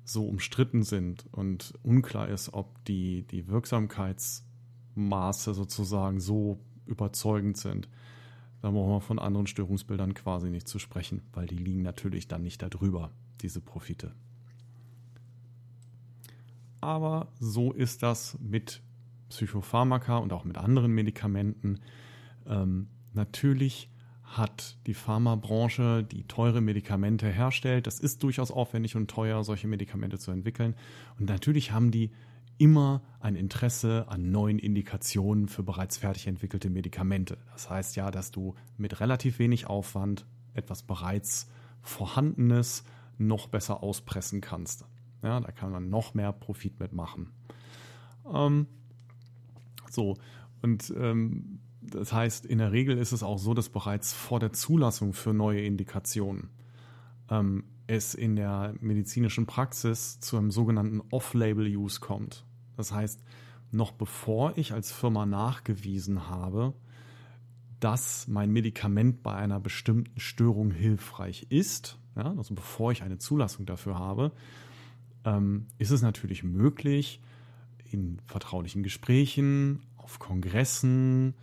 so 0.03 0.25
umstritten 0.25 0.83
sind 0.83 1.25
und 1.31 1.73
unklar 1.83 2.29
ist, 2.29 2.53
ob 2.53 2.83
die, 2.85 3.23
die 3.23 3.47
Wirksamkeitsmaße 3.47 5.53
sozusagen 5.53 6.19
so 6.19 6.59
überzeugend 6.85 7.57
sind, 7.57 7.89
dann 8.61 8.73
brauchen 8.73 8.91
wir 8.91 9.01
von 9.01 9.19
anderen 9.19 9.47
Störungsbildern 9.47 10.13
quasi 10.13 10.49
nicht 10.49 10.67
zu 10.67 10.79
sprechen, 10.79 11.21
weil 11.33 11.47
die 11.47 11.57
liegen 11.57 11.81
natürlich 11.81 12.27
dann 12.27 12.43
nicht 12.43 12.61
darüber, 12.61 13.11
diese 13.41 13.61
Profite. 13.61 14.13
Aber 16.79 17.27
so 17.39 17.73
ist 17.73 18.03
das 18.03 18.37
mit 18.39 18.81
Psychopharmaka 19.29 20.17
und 20.17 20.31
auch 20.31 20.45
mit 20.45 20.57
anderen 20.57 20.93
Medikamenten. 20.93 21.79
Ähm, 22.45 22.87
natürlich 23.13 23.89
hat 24.27 24.77
die 24.85 24.93
Pharmabranche, 24.93 26.03
die 26.03 26.23
teure 26.23 26.61
Medikamente 26.61 27.27
herstellt. 27.27 27.87
Das 27.87 27.99
ist 27.99 28.21
durchaus 28.23 28.51
aufwendig 28.51 28.95
und 28.95 29.09
teuer, 29.09 29.43
solche 29.43 29.67
Medikamente 29.67 30.19
zu 30.19 30.31
entwickeln. 30.31 30.75
Und 31.17 31.29
natürlich 31.29 31.71
haben 31.71 31.91
die 31.91 32.11
immer 32.57 33.01
ein 33.19 33.35
Interesse 33.35 34.05
an 34.09 34.31
neuen 34.31 34.59
Indikationen 34.59 35.47
für 35.47 35.63
bereits 35.63 35.97
fertig 35.97 36.27
entwickelte 36.27 36.69
Medikamente. 36.69 37.37
Das 37.53 37.69
heißt 37.69 37.95
ja, 37.95 38.11
dass 38.11 38.31
du 38.31 38.55
mit 38.77 38.99
relativ 38.99 39.39
wenig 39.39 39.67
Aufwand 39.67 40.25
etwas 40.53 40.83
bereits 40.83 41.49
Vorhandenes 41.81 42.83
noch 43.17 43.47
besser 43.47 43.81
auspressen 43.81 44.41
kannst. 44.41 44.85
Ja, 45.23 45.39
da 45.39 45.51
kann 45.51 45.71
man 45.71 45.89
noch 45.89 46.13
mehr 46.13 46.31
Profit 46.31 46.79
mitmachen. 46.79 47.31
Ähm, 48.31 48.67
so, 49.89 50.17
und 50.61 50.93
ähm, 50.97 51.59
das 51.91 52.13
heißt, 52.13 52.45
in 52.45 52.57
der 52.57 52.71
Regel 52.71 52.97
ist 52.97 53.11
es 53.11 53.23
auch 53.23 53.37
so, 53.37 53.53
dass 53.53 53.69
bereits 53.69 54.13
vor 54.13 54.39
der 54.39 54.53
Zulassung 54.53 55.13
für 55.13 55.33
neue 55.33 55.61
Indikationen 55.61 56.49
ähm, 57.29 57.63
es 57.87 58.13
in 58.13 58.35
der 58.35 58.75
medizinischen 58.79 59.45
Praxis 59.45 60.19
zu 60.19 60.37
einem 60.37 60.51
sogenannten 60.51 61.01
Off-Label-Use 61.09 61.99
kommt. 61.99 62.45
Das 62.75 62.91
heißt, 62.91 63.23
noch 63.71 63.91
bevor 63.91 64.57
ich 64.57 64.73
als 64.73 64.91
Firma 64.91 65.25
nachgewiesen 65.25 66.29
habe, 66.29 66.73
dass 67.79 68.27
mein 68.27 68.51
Medikament 68.51 69.23
bei 69.23 69.35
einer 69.35 69.59
bestimmten 69.59 70.19
Störung 70.19 70.71
hilfreich 70.71 71.47
ist, 71.49 71.99
ja, 72.15 72.33
also 72.35 72.55
bevor 72.55 72.91
ich 72.91 73.03
eine 73.03 73.19
Zulassung 73.19 73.65
dafür 73.65 73.99
habe, 73.99 74.31
ähm, 75.25 75.67
ist 75.77 75.91
es 75.91 76.01
natürlich 76.01 76.43
möglich, 76.43 77.21
in 77.91 78.19
vertraulichen 78.25 78.83
Gesprächen, 78.83 79.81
auf 79.95 80.19
Kongressen, 80.19 81.35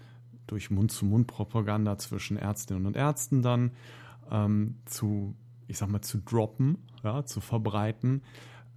durch 0.47 0.71
Mund-zu-Mund-Propaganda 0.71 1.99
zwischen 1.99 2.37
Ärztinnen 2.37 2.87
und 2.87 2.97
Ärzten 2.97 3.43
dann 3.43 3.73
ähm, 4.31 4.77
zu, 4.85 5.35
ich 5.67 5.79
sag 5.79 5.89
mal, 5.89 6.03
zu 6.03 6.19
droppen, 6.19 6.79
ja, 7.03 7.25
zu 7.25 7.41
verbreiten, 7.41 8.23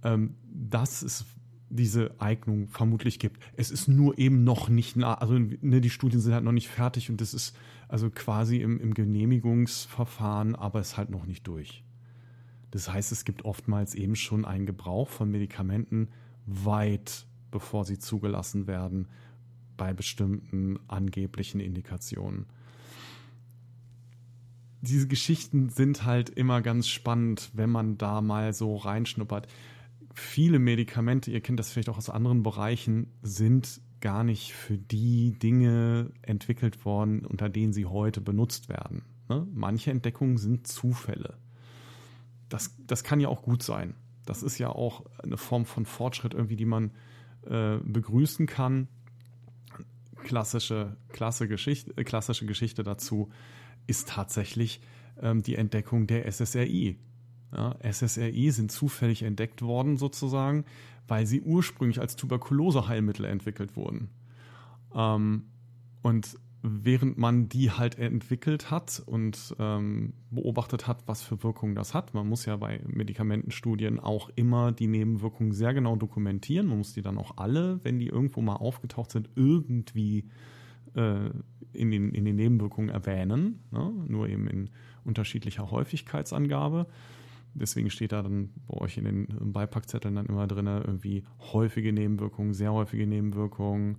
ähm, 0.02 0.34
dass 0.44 1.02
es 1.02 1.26
diese 1.70 2.18
Eignung 2.18 2.68
vermutlich 2.68 3.18
gibt. 3.18 3.42
Es 3.56 3.70
ist 3.70 3.88
nur 3.88 4.18
eben 4.18 4.42
noch 4.42 4.68
nicht, 4.70 4.96
nah, 4.96 5.14
also 5.14 5.38
ne, 5.38 5.80
die 5.80 5.90
Studien 5.90 6.20
sind 6.20 6.32
halt 6.32 6.44
noch 6.44 6.52
nicht 6.52 6.68
fertig 6.68 7.10
und 7.10 7.20
das 7.20 7.34
ist 7.34 7.54
also 7.88 8.10
quasi 8.10 8.58
im, 8.58 8.80
im 8.80 8.94
Genehmigungsverfahren, 8.94 10.54
aber 10.54 10.80
ist 10.80 10.96
halt 10.96 11.10
noch 11.10 11.26
nicht 11.26 11.46
durch. 11.46 11.84
Das 12.70 12.90
heißt, 12.90 13.12
es 13.12 13.24
gibt 13.24 13.44
oftmals 13.44 13.94
eben 13.94 14.16
schon 14.16 14.44
einen 14.44 14.66
Gebrauch 14.66 15.08
von 15.08 15.30
Medikamenten 15.30 16.08
weit 16.46 17.26
bevor 17.50 17.84
sie 17.84 17.98
zugelassen 17.98 18.66
werden 18.66 19.08
bei 19.78 19.94
bestimmten 19.94 20.78
angeblichen 20.88 21.60
Indikationen. 21.60 22.44
Diese 24.82 25.08
Geschichten 25.08 25.70
sind 25.70 26.04
halt 26.04 26.28
immer 26.28 26.60
ganz 26.60 26.88
spannend, 26.88 27.50
wenn 27.54 27.70
man 27.70 27.96
da 27.96 28.20
mal 28.20 28.52
so 28.52 28.76
reinschnuppert. 28.76 29.48
Viele 30.12 30.58
Medikamente, 30.58 31.30
ihr 31.30 31.40
kennt 31.40 31.58
das 31.58 31.70
vielleicht 31.70 31.88
auch 31.88 31.96
aus 31.96 32.10
anderen 32.10 32.42
Bereichen, 32.42 33.12
sind 33.22 33.80
gar 34.00 34.22
nicht 34.22 34.52
für 34.52 34.78
die 34.78 35.32
Dinge 35.38 36.12
entwickelt 36.22 36.84
worden, 36.84 37.24
unter 37.24 37.48
denen 37.48 37.72
sie 37.72 37.86
heute 37.86 38.20
benutzt 38.20 38.68
werden. 38.68 39.02
Ne? 39.28 39.46
Manche 39.52 39.90
Entdeckungen 39.90 40.36
sind 40.36 40.66
Zufälle. 40.66 41.38
Das, 42.48 42.76
das 42.86 43.02
kann 43.02 43.20
ja 43.20 43.28
auch 43.28 43.42
gut 43.42 43.62
sein. 43.62 43.94
Das 44.24 44.42
ist 44.42 44.58
ja 44.58 44.68
auch 44.68 45.04
eine 45.22 45.36
Form 45.36 45.64
von 45.64 45.86
Fortschritt 45.86 46.34
irgendwie, 46.34 46.56
die 46.56 46.66
man 46.66 46.92
äh, 47.46 47.78
begrüßen 47.82 48.46
kann 48.46 48.88
klassische, 50.22 50.96
klasse 51.08 51.48
Geschichte, 51.48 51.92
äh, 51.96 52.04
klassische 52.04 52.46
Geschichte 52.46 52.82
dazu 52.82 53.30
ist 53.86 54.08
tatsächlich 54.08 54.80
ähm, 55.20 55.42
die 55.42 55.56
Entdeckung 55.56 56.06
der 56.06 56.30
SSRI. 56.30 56.98
Ja, 57.52 57.76
SSRI 57.82 58.50
sind 58.50 58.70
zufällig 58.70 59.22
entdeckt 59.22 59.62
worden 59.62 59.96
sozusagen, 59.96 60.64
weil 61.06 61.26
sie 61.26 61.40
ursprünglich 61.40 62.00
als 62.00 62.16
Tuberkuloseheilmittel 62.16 63.24
entwickelt 63.24 63.76
wurden. 63.76 64.10
Ähm, 64.94 65.46
und 66.02 66.38
während 66.62 67.18
man 67.18 67.48
die 67.48 67.70
halt 67.70 67.98
entwickelt 67.98 68.70
hat 68.70 69.02
und 69.06 69.54
ähm, 69.58 70.12
beobachtet 70.30 70.88
hat, 70.88 71.06
was 71.06 71.22
für 71.22 71.42
Wirkungen 71.44 71.74
das 71.74 71.94
hat. 71.94 72.14
Man 72.14 72.28
muss 72.28 72.46
ja 72.46 72.56
bei 72.56 72.80
Medikamentenstudien 72.86 74.00
auch 74.00 74.30
immer 74.34 74.72
die 74.72 74.88
Nebenwirkungen 74.88 75.52
sehr 75.52 75.72
genau 75.72 75.94
dokumentieren. 75.94 76.66
Man 76.66 76.78
muss 76.78 76.94
die 76.94 77.02
dann 77.02 77.18
auch 77.18 77.36
alle, 77.36 77.82
wenn 77.84 78.00
die 78.00 78.08
irgendwo 78.08 78.40
mal 78.40 78.56
aufgetaucht 78.56 79.12
sind, 79.12 79.30
irgendwie 79.36 80.28
äh, 80.94 81.30
in, 81.72 81.90
den, 81.92 82.10
in 82.10 82.24
den 82.24 82.36
Nebenwirkungen 82.36 82.88
erwähnen. 82.88 83.60
Ne? 83.70 83.92
Nur 84.08 84.28
eben 84.28 84.48
in 84.48 84.70
unterschiedlicher 85.04 85.70
Häufigkeitsangabe. 85.70 86.88
Deswegen 87.54 87.90
steht 87.90 88.12
da 88.12 88.22
dann 88.22 88.50
bei 88.66 88.78
euch 88.78 88.98
in 88.98 89.04
den 89.04 89.52
Beipackzetteln 89.52 90.16
dann 90.16 90.26
immer 90.26 90.46
drin, 90.46 90.66
irgendwie 90.66 91.24
häufige 91.52 91.92
Nebenwirkungen, 91.92 92.52
sehr 92.52 92.72
häufige 92.72 93.06
Nebenwirkungen 93.06 93.98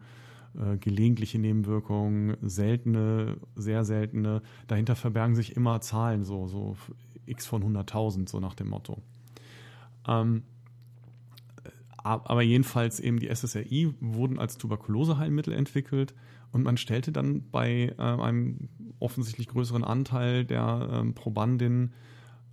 äh, 0.57 0.77
gelegentliche 0.77 1.39
Nebenwirkungen, 1.39 2.37
seltene, 2.41 3.37
sehr 3.55 3.83
seltene. 3.85 4.41
Dahinter 4.67 4.95
verbergen 4.95 5.35
sich 5.35 5.55
immer 5.55 5.81
Zahlen, 5.81 6.23
so, 6.23 6.47
so 6.47 6.75
x 7.25 7.45
von 7.45 7.63
100.000, 7.63 8.29
so 8.29 8.39
nach 8.39 8.55
dem 8.55 8.69
Motto. 8.69 9.01
Ähm, 10.07 10.43
aber 12.01 12.41
jedenfalls 12.41 12.99
eben 12.99 13.19
die 13.19 13.27
SSRI 13.27 13.93
wurden 13.99 14.39
als 14.39 14.57
Tuberkuloseheilmittel 14.57 15.53
entwickelt 15.53 16.15
und 16.51 16.63
man 16.63 16.77
stellte 16.77 17.11
dann 17.11 17.49
bei 17.51 17.93
äh, 17.97 18.01
einem 18.01 18.69
offensichtlich 18.99 19.47
größeren 19.47 19.83
Anteil 19.83 20.45
der 20.45 20.89
ähm, 20.91 21.13
Probandinnen 21.13 21.93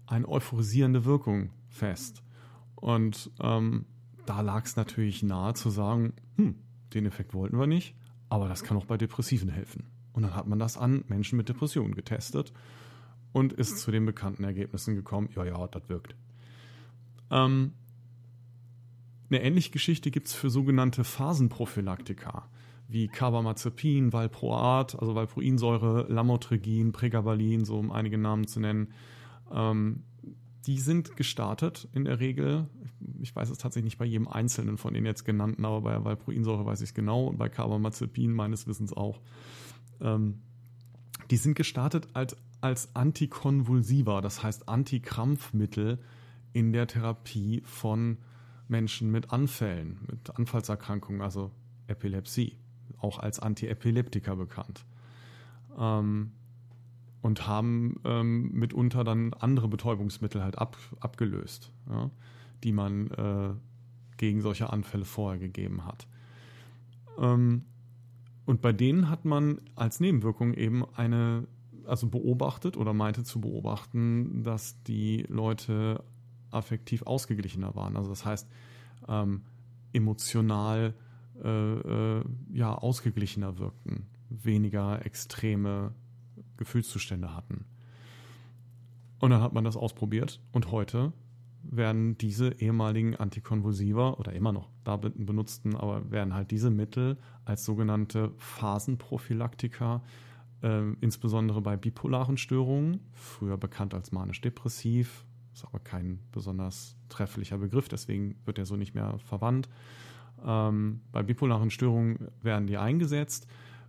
eine 0.06 0.28
euphorisierende 0.28 1.04
Wirkung 1.04 1.50
fest. 1.68 2.22
Und 2.74 3.30
ähm, 3.40 3.86
da 4.26 4.40
lag 4.40 4.64
es 4.64 4.76
natürlich 4.76 5.22
nahe 5.22 5.54
zu 5.54 5.70
sagen, 5.70 6.12
hm, 6.36 6.56
den 6.96 7.06
Effekt 7.06 7.34
wollten 7.34 7.58
wir 7.58 7.66
nicht, 7.66 7.94
aber 8.28 8.48
das 8.48 8.64
kann 8.64 8.76
auch 8.76 8.86
bei 8.86 8.96
Depressiven 8.96 9.48
helfen. 9.48 9.86
Und 10.12 10.22
dann 10.22 10.34
hat 10.34 10.46
man 10.46 10.58
das 10.58 10.76
an 10.76 11.04
Menschen 11.08 11.36
mit 11.36 11.48
Depressionen 11.48 11.94
getestet 11.94 12.52
und 13.32 13.52
ist 13.52 13.78
zu 13.78 13.90
den 13.90 14.06
bekannten 14.06 14.44
Ergebnissen 14.44 14.94
gekommen, 14.94 15.28
ja, 15.36 15.44
ja, 15.44 15.66
das 15.66 15.88
wirkt. 15.88 16.16
Ähm, 17.30 17.72
eine 19.28 19.42
ähnliche 19.42 19.70
Geschichte 19.70 20.10
gibt 20.10 20.28
es 20.28 20.34
für 20.34 20.50
sogenannte 20.50 21.04
Phasenprophylaktika, 21.04 22.48
wie 22.88 23.08
Carbamazepin, 23.08 24.12
Valproat, 24.12 24.98
also 24.98 25.14
Valproinsäure, 25.14 26.06
Lamotrigin, 26.08 26.92
Pregabalin, 26.92 27.64
so 27.64 27.78
um 27.78 27.90
einige 27.90 28.18
Namen 28.18 28.46
zu 28.46 28.60
nennen. 28.60 28.92
Ähm, 29.52 30.04
die 30.66 30.78
sind 30.78 31.16
gestartet 31.16 31.88
in 31.92 32.04
der 32.04 32.18
Regel. 32.18 32.68
Ich 33.20 33.34
weiß 33.34 33.50
es 33.50 33.58
tatsächlich 33.58 33.92
nicht 33.92 33.98
bei 33.98 34.04
jedem 34.04 34.28
einzelnen 34.28 34.78
von 34.78 34.94
den 34.94 35.06
jetzt 35.06 35.24
genannten, 35.24 35.64
aber 35.64 35.80
bei 35.80 36.04
Valproinsäure 36.04 36.66
weiß 36.66 36.80
ich 36.80 36.90
es 36.90 36.94
genau 36.94 37.26
und 37.26 37.38
bei 37.38 37.48
Carbamazepin 37.48 38.32
meines 38.32 38.66
Wissens 38.66 38.92
auch. 38.92 39.20
Ähm, 40.00 40.42
die 41.30 41.36
sind 41.36 41.54
gestartet 41.54 42.08
als, 42.14 42.36
als 42.60 42.94
Antikonvulsiva, 42.94 44.20
das 44.20 44.42
heißt 44.42 44.68
Antikrampfmittel 44.68 45.98
in 46.52 46.72
der 46.72 46.86
Therapie 46.86 47.62
von 47.64 48.18
Menschen 48.68 49.10
mit 49.10 49.30
Anfällen, 49.30 50.00
mit 50.10 50.36
Anfallserkrankungen, 50.36 51.20
also 51.20 51.52
Epilepsie, 51.86 52.58
auch 52.98 53.18
als 53.18 53.38
Antiepileptika 53.38 54.34
bekannt. 54.34 54.84
Ähm, 55.78 56.32
und 57.26 57.48
haben 57.48 57.96
ähm, 58.04 58.52
mitunter 58.52 59.02
dann 59.02 59.34
andere 59.34 59.66
Betäubungsmittel 59.66 60.44
halt 60.44 60.58
ab, 60.58 60.76
abgelöst, 61.00 61.72
ja, 61.90 62.08
die 62.62 62.70
man 62.70 63.08
äh, 63.10 63.50
gegen 64.16 64.42
solche 64.42 64.72
Anfälle 64.72 65.04
vorher 65.04 65.40
gegeben 65.40 65.84
hat. 65.84 66.06
Ähm, 67.18 67.64
und 68.44 68.62
bei 68.62 68.72
denen 68.72 69.10
hat 69.10 69.24
man 69.24 69.60
als 69.74 69.98
Nebenwirkung 69.98 70.54
eben 70.54 70.84
eine, 70.94 71.48
also 71.84 72.06
beobachtet 72.06 72.76
oder 72.76 72.92
meinte 72.94 73.24
zu 73.24 73.40
beobachten, 73.40 74.44
dass 74.44 74.80
die 74.84 75.24
Leute 75.28 76.04
affektiv 76.52 77.02
ausgeglichener 77.02 77.74
waren. 77.74 77.96
Also 77.96 78.08
das 78.10 78.24
heißt, 78.24 78.48
ähm, 79.08 79.42
emotional 79.92 80.94
äh, 81.42 81.48
äh, 81.48 82.24
ja, 82.52 82.72
ausgeglichener 82.72 83.58
wirkten, 83.58 84.06
weniger 84.28 85.04
extreme 85.04 85.92
Gefühlszustände 86.56 87.34
hatten. 87.34 87.66
Und 89.18 89.30
dann 89.30 89.42
hat 89.42 89.52
man 89.52 89.64
das 89.64 89.76
ausprobiert 89.76 90.40
und 90.52 90.70
heute 90.70 91.12
werden 91.62 92.16
diese 92.18 92.52
ehemaligen 92.60 93.16
Antikonvulsiva 93.16 94.10
oder 94.14 94.32
immer 94.32 94.52
noch 94.52 94.68
da 94.84 94.96
benutzten, 94.96 95.74
aber 95.74 96.10
werden 96.10 96.34
halt 96.34 96.50
diese 96.50 96.70
Mittel 96.70 97.18
als 97.44 97.64
sogenannte 97.64 98.32
Phasenprophylaktika, 98.36 100.02
äh, 100.62 100.92
insbesondere 101.00 101.60
bei 101.60 101.76
bipolaren 101.76 102.36
Störungen, 102.36 103.00
früher 103.12 103.56
bekannt 103.56 103.94
als 103.94 104.12
manisch-depressiv, 104.12 105.24
ist 105.52 105.64
aber 105.64 105.80
kein 105.80 106.20
besonders 106.32 106.96
trefflicher 107.08 107.58
Begriff, 107.58 107.88
deswegen 107.88 108.36
wird 108.44 108.58
er 108.58 108.66
so 108.66 108.76
nicht 108.76 108.94
mehr 108.94 109.18
verwandt. 109.18 109.68
Ähm, 110.44 111.00
bei 111.12 111.22
bipolaren 111.22 111.70
Störungen 111.70 112.28
werden 112.42 112.66
die 112.66 112.76
eingesetzt. 112.76 113.46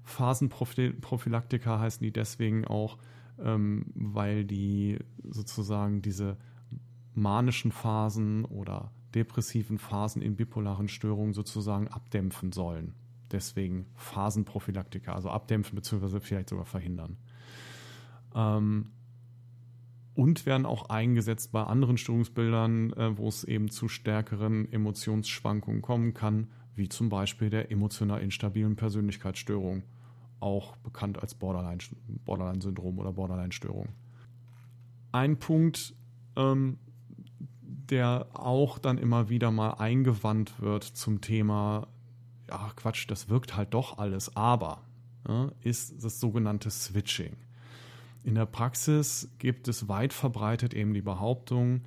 Phasenprophylaktika 0.07 1.79
heißen 1.79 2.03
die 2.03 2.13
deswegen 2.13 2.65
auch, 2.65 2.97
ähm, 3.39 3.85
weil 3.93 4.45
die 4.45 4.99
sozusagen 5.23 6.01
diese 6.01 6.37
manischen 7.13 7.71
Phasen 7.71 8.45
oder 8.45 8.91
depressiven 9.13 9.77
Phasen 9.77 10.21
in 10.21 10.35
bipolaren 10.35 10.87
Störungen 10.87 11.33
sozusagen 11.33 11.87
abdämpfen 11.89 12.51
sollen. 12.51 12.93
Deswegen 13.31 13.87
Phasenprophylaktika, 13.95 15.13
also 15.13 15.29
abdämpfen 15.29 15.75
bzw. 15.75 16.21
vielleicht 16.21 16.49
sogar 16.49 16.65
verhindern. 16.65 17.17
Ähm, 18.33 18.91
und 20.15 20.45
werden 20.45 20.65
auch 20.65 20.89
eingesetzt 20.89 21.51
bei 21.51 21.63
anderen 21.63 21.97
Störungsbildern, 21.97 22.93
äh, 22.93 23.17
wo 23.17 23.27
es 23.27 23.43
eben 23.43 23.69
zu 23.69 23.89
stärkeren 23.89 24.71
Emotionsschwankungen 24.71 25.81
kommen 25.81 26.13
kann, 26.13 26.47
wie 26.75 26.87
zum 26.87 27.09
Beispiel 27.09 27.49
der 27.49 27.71
emotional 27.71 28.21
instabilen 28.21 28.75
Persönlichkeitsstörung, 28.77 29.83
auch 30.39 30.75
bekannt 30.77 31.19
als 31.21 31.35
Borderline-Syndrom 31.35 32.19
Borderline 32.25 32.99
oder 32.99 33.13
Borderline-Störung. 33.13 33.89
Ein 35.11 35.37
Punkt, 35.37 35.95
ähm, 36.35 36.77
der 37.61 38.27
auch 38.33 38.79
dann 38.79 38.97
immer 38.97 39.29
wieder 39.29 39.51
mal 39.51 39.71
eingewandt 39.71 40.61
wird 40.61 40.83
zum 40.83 41.21
Thema, 41.21 41.87
ja 42.49 42.71
Quatsch, 42.75 43.09
das 43.09 43.29
wirkt 43.29 43.55
halt 43.55 43.73
doch 43.73 43.97
alles, 43.97 44.35
aber 44.35 44.81
ja, 45.27 45.51
ist 45.61 46.03
das 46.03 46.19
sogenannte 46.19 46.69
Switching. 46.69 47.35
In 48.23 48.35
der 48.35 48.45
Praxis 48.45 49.29
gibt 49.39 49.67
es 49.67 49.87
weit 49.87 50.13
verbreitet 50.13 50.73
eben 50.73 50.93
die 50.93 51.01
Behauptung, 51.01 51.81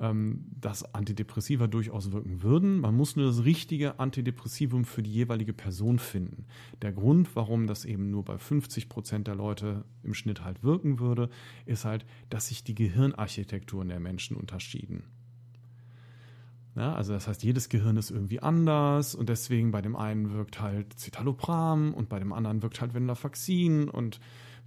dass 0.00 0.94
Antidepressiva 0.94 1.66
durchaus 1.66 2.10
wirken 2.10 2.42
würden. 2.42 2.80
Man 2.80 2.96
muss 2.96 3.16
nur 3.16 3.26
das 3.26 3.44
richtige 3.44 4.00
Antidepressivum 4.00 4.86
für 4.86 5.02
die 5.02 5.12
jeweilige 5.12 5.52
Person 5.52 5.98
finden. 5.98 6.46
Der 6.80 6.92
Grund, 6.92 7.36
warum 7.36 7.66
das 7.66 7.84
eben 7.84 8.10
nur 8.10 8.24
bei 8.24 8.38
50 8.38 8.88
Prozent 8.88 9.26
der 9.26 9.34
Leute 9.34 9.84
im 10.02 10.14
Schnitt 10.14 10.42
halt 10.42 10.64
wirken 10.64 11.00
würde, 11.00 11.28
ist 11.66 11.84
halt, 11.84 12.06
dass 12.30 12.48
sich 12.48 12.64
die 12.64 12.74
Gehirnarchitekturen 12.74 13.88
der 13.88 14.00
Menschen 14.00 14.38
unterschieden. 14.38 15.04
Ja, 16.76 16.94
also 16.94 17.12
das 17.12 17.28
heißt, 17.28 17.42
jedes 17.42 17.68
Gehirn 17.68 17.98
ist 17.98 18.10
irgendwie 18.10 18.40
anders 18.40 19.14
und 19.14 19.28
deswegen 19.28 19.70
bei 19.70 19.82
dem 19.82 19.96
einen 19.96 20.32
wirkt 20.32 20.62
halt 20.62 20.98
Citalopram 20.98 21.92
und 21.92 22.08
bei 22.08 22.18
dem 22.18 22.32
anderen 22.32 22.62
wirkt 22.62 22.80
halt 22.80 22.94
Venlafaxin 22.94 23.90
und 23.90 24.18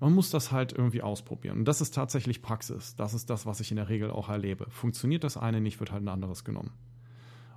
man 0.04 0.12
muss 0.12 0.30
das 0.30 0.52
halt 0.52 0.74
irgendwie 0.74 1.02
ausprobieren. 1.02 1.60
Und 1.60 1.66
das 1.66 1.80
ist 1.80 1.94
tatsächlich 1.94 2.42
Praxis. 2.42 2.94
Das 2.98 3.14
ist 3.14 3.30
das, 3.30 3.46
was 3.46 3.62
ich 3.62 3.72
in 3.72 3.78
der 3.78 3.88
Regel 3.88 4.12
auch 4.12 4.28
erlebe. 4.28 4.66
Funktioniert 4.70 5.24
das 5.24 5.38
eine 5.38 5.62
nicht, 5.62 5.80
wird 5.80 5.94
halt 5.94 6.04
ein 6.04 6.10
anderes 6.10 6.44
genommen. 6.44 6.72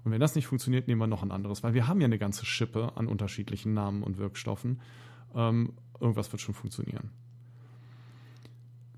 Und 0.05 0.13
wenn 0.13 0.21
das 0.21 0.37
nicht 0.37 0.47
funktioniert, 0.47 0.87
nehmen 0.87 1.01
wir 1.01 1.09
noch 1.09 1.25
ein 1.25 1.33
anderes, 1.33 1.65
weil 1.65 1.75
wir 1.75 1.89
haben 1.89 2.01
ja 2.01 2.05
eine 2.05 2.21
ganze 2.21 2.47
Schippe 2.47 2.93
an 2.97 3.09
unterschiedlichen 3.09 3.75
Namen 3.75 4.05
und 4.05 4.17
Wirkstoffen. 4.17 4.81
Ähm, 5.35 5.73
irgendwas 5.99 6.31
wird 6.31 6.41
schon 6.41 6.55
funktionieren. 6.55 7.11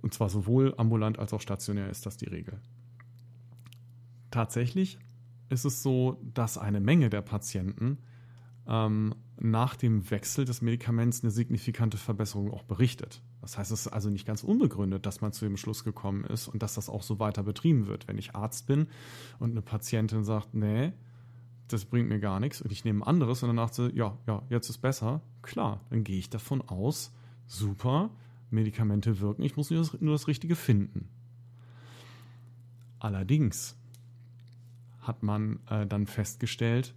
Und 0.02 0.12
zwar 0.12 0.28
sowohl 0.28 0.74
ambulant 0.76 1.18
als 1.18 1.32
auch 1.32 1.40
stationär 1.40 1.88
ist 1.88 2.04
das 2.04 2.18
die 2.18 2.28
Regel. 2.28 2.60
Tatsächlich 4.30 4.98
ist 5.48 5.64
es 5.64 5.82
so, 5.82 6.20
dass 6.34 6.58
eine 6.58 6.80
Menge 6.80 7.08
der 7.08 7.22
Patienten 7.22 7.96
ähm, 8.66 9.14
nach 9.40 9.74
dem 9.74 10.10
Wechsel 10.10 10.44
des 10.44 10.60
Medikaments 10.60 11.22
eine 11.22 11.30
signifikante 11.30 11.96
Verbesserung 11.96 12.52
auch 12.52 12.64
berichtet. 12.64 13.22
Das 13.48 13.56
heißt, 13.56 13.72
es 13.72 13.86
ist 13.86 13.92
also 13.94 14.10
nicht 14.10 14.26
ganz 14.26 14.44
unbegründet, 14.44 15.06
dass 15.06 15.22
man 15.22 15.32
zu 15.32 15.46
dem 15.46 15.56
Schluss 15.56 15.82
gekommen 15.82 16.22
ist 16.24 16.48
und 16.48 16.62
dass 16.62 16.74
das 16.74 16.90
auch 16.90 17.02
so 17.02 17.18
weiter 17.18 17.42
betrieben 17.42 17.86
wird. 17.86 18.06
Wenn 18.06 18.18
ich 18.18 18.34
Arzt 18.34 18.66
bin 18.66 18.88
und 19.38 19.52
eine 19.52 19.62
Patientin 19.62 20.22
sagt, 20.22 20.52
nee, 20.52 20.92
das 21.66 21.86
bringt 21.86 22.10
mir 22.10 22.20
gar 22.20 22.40
nichts 22.40 22.60
und 22.60 22.70
ich 22.72 22.84
nehme 22.84 22.98
ein 22.98 23.08
anderes 23.08 23.42
und 23.42 23.48
danach 23.48 23.72
so, 23.72 23.88
ja, 23.88 24.18
ja, 24.26 24.42
jetzt 24.50 24.68
ist 24.68 24.82
besser, 24.82 25.22
klar, 25.40 25.80
dann 25.88 26.04
gehe 26.04 26.18
ich 26.18 26.28
davon 26.28 26.60
aus, 26.60 27.10
super, 27.46 28.10
Medikamente 28.50 29.18
wirken, 29.18 29.42
ich 29.42 29.56
muss 29.56 29.70
nur 29.70 29.80
das, 29.80 29.98
nur 29.98 30.12
das 30.12 30.28
Richtige 30.28 30.54
finden. 30.54 31.08
Allerdings 32.98 33.78
hat 35.00 35.22
man 35.22 35.60
äh, 35.70 35.86
dann 35.86 36.06
festgestellt, 36.06 36.94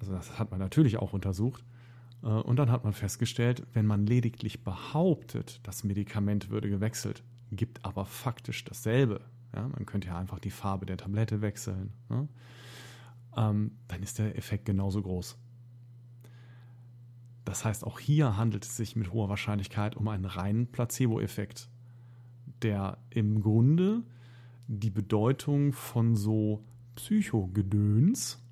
also 0.00 0.12
das 0.12 0.38
hat 0.38 0.50
man 0.50 0.60
natürlich 0.60 0.98
auch 0.98 1.14
untersucht, 1.14 1.64
und 2.22 2.56
dann 2.56 2.70
hat 2.70 2.84
man 2.84 2.92
festgestellt, 2.92 3.66
wenn 3.74 3.86
man 3.86 4.06
lediglich 4.06 4.64
behauptet, 4.64 5.60
das 5.62 5.84
Medikament 5.84 6.50
würde 6.50 6.68
gewechselt, 6.68 7.22
gibt 7.52 7.84
aber 7.84 8.04
faktisch 8.04 8.64
dasselbe. 8.64 9.20
Ja, 9.54 9.68
man 9.68 9.86
könnte 9.86 10.08
ja 10.08 10.18
einfach 10.18 10.38
die 10.38 10.50
Farbe 10.50 10.84
der 10.84 10.96
Tablette 10.96 11.40
wechseln. 11.40 11.92
Ne? 12.08 12.28
Ähm, 13.36 13.72
dann 13.86 14.02
ist 14.02 14.18
der 14.18 14.36
Effekt 14.36 14.66
genauso 14.66 15.02
groß. 15.02 15.38
Das 17.44 17.64
heißt, 17.64 17.84
auch 17.84 17.98
hier 17.98 18.36
handelt 18.36 18.64
es 18.64 18.76
sich 18.76 18.94
mit 18.94 19.12
hoher 19.12 19.30
Wahrscheinlichkeit 19.30 19.96
um 19.96 20.08
einen 20.08 20.26
reinen 20.26 20.66
Placebo-Effekt, 20.66 21.70
der 22.62 22.98
im 23.10 23.40
Grunde 23.40 24.02
die 24.66 24.90
Bedeutung 24.90 25.72
von 25.72 26.14
so 26.14 26.62
Psychogedöns 26.96 28.44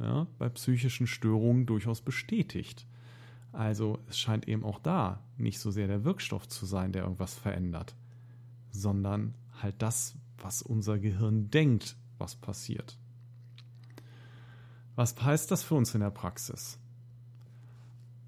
ja, 0.00 0.26
bei 0.38 0.48
psychischen 0.48 1.06
Störungen 1.06 1.66
durchaus 1.66 2.00
bestätigt. 2.00 2.86
Also 3.52 3.98
es 4.08 4.18
scheint 4.18 4.46
eben 4.46 4.64
auch 4.64 4.78
da 4.78 5.22
nicht 5.36 5.58
so 5.58 5.70
sehr 5.70 5.86
der 5.86 6.04
Wirkstoff 6.04 6.48
zu 6.48 6.66
sein, 6.66 6.92
der 6.92 7.02
irgendwas 7.02 7.34
verändert, 7.34 7.94
sondern 8.70 9.34
halt 9.62 9.76
das, 9.78 10.16
was 10.38 10.62
unser 10.62 10.98
Gehirn 10.98 11.50
denkt, 11.50 11.96
was 12.18 12.36
passiert. 12.36 12.98
Was 14.94 15.20
heißt 15.20 15.50
das 15.50 15.62
für 15.62 15.74
uns 15.74 15.94
in 15.94 16.00
der 16.00 16.10
Praxis? 16.10 16.78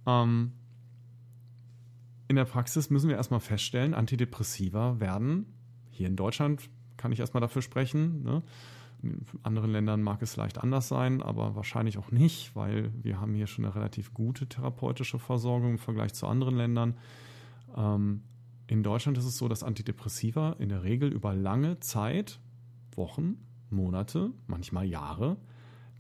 Ähm, 0.06 0.52
in 2.28 2.36
der 2.36 2.44
Praxis 2.44 2.90
müssen 2.90 3.08
wir 3.08 3.16
erstmal 3.16 3.40
feststellen, 3.40 3.92
Antidepressiva 3.92 5.00
werden, 5.00 5.46
hier 5.90 6.06
in 6.06 6.16
Deutschland 6.16 6.70
kann 6.96 7.12
ich 7.12 7.20
erstmal 7.20 7.40
dafür 7.40 7.62
sprechen, 7.62 8.22
ne, 8.22 8.42
in 9.02 9.24
anderen 9.42 9.70
Ländern 9.70 10.02
mag 10.02 10.22
es 10.22 10.36
leicht 10.36 10.58
anders 10.58 10.88
sein, 10.88 11.22
aber 11.22 11.56
wahrscheinlich 11.56 11.98
auch 11.98 12.10
nicht, 12.10 12.54
weil 12.54 12.92
wir 13.02 13.20
haben 13.20 13.34
hier 13.34 13.46
schon 13.46 13.64
eine 13.64 13.74
relativ 13.74 14.14
gute 14.14 14.48
therapeutische 14.48 15.18
Versorgung 15.18 15.72
im 15.72 15.78
Vergleich 15.78 16.14
zu 16.14 16.26
anderen 16.26 16.56
Ländern. 16.56 16.96
Ähm, 17.76 18.22
in 18.66 18.82
Deutschland 18.82 19.18
ist 19.18 19.24
es 19.24 19.36
so, 19.36 19.48
dass 19.48 19.62
Antidepressiva 19.62 20.56
in 20.58 20.68
der 20.68 20.82
Regel 20.82 21.12
über 21.12 21.34
lange 21.34 21.80
Zeit, 21.80 22.40
Wochen, 22.94 23.36
Monate, 23.70 24.32
manchmal 24.46 24.86
Jahre, 24.86 25.36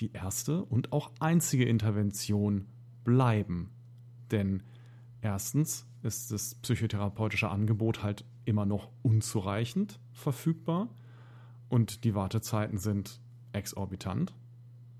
die 0.00 0.12
erste 0.12 0.64
und 0.64 0.92
auch 0.92 1.10
einzige 1.20 1.64
Intervention 1.64 2.66
bleiben. 3.04 3.70
Denn 4.30 4.62
erstens 5.20 5.86
ist 6.02 6.32
das 6.32 6.54
psychotherapeutische 6.56 7.48
Angebot 7.48 8.02
halt 8.02 8.24
immer 8.44 8.66
noch 8.66 8.90
unzureichend 9.02 10.00
verfügbar. 10.12 10.88
Und 11.70 12.04
die 12.04 12.14
Wartezeiten 12.14 12.78
sind 12.78 13.20
exorbitant. 13.52 14.34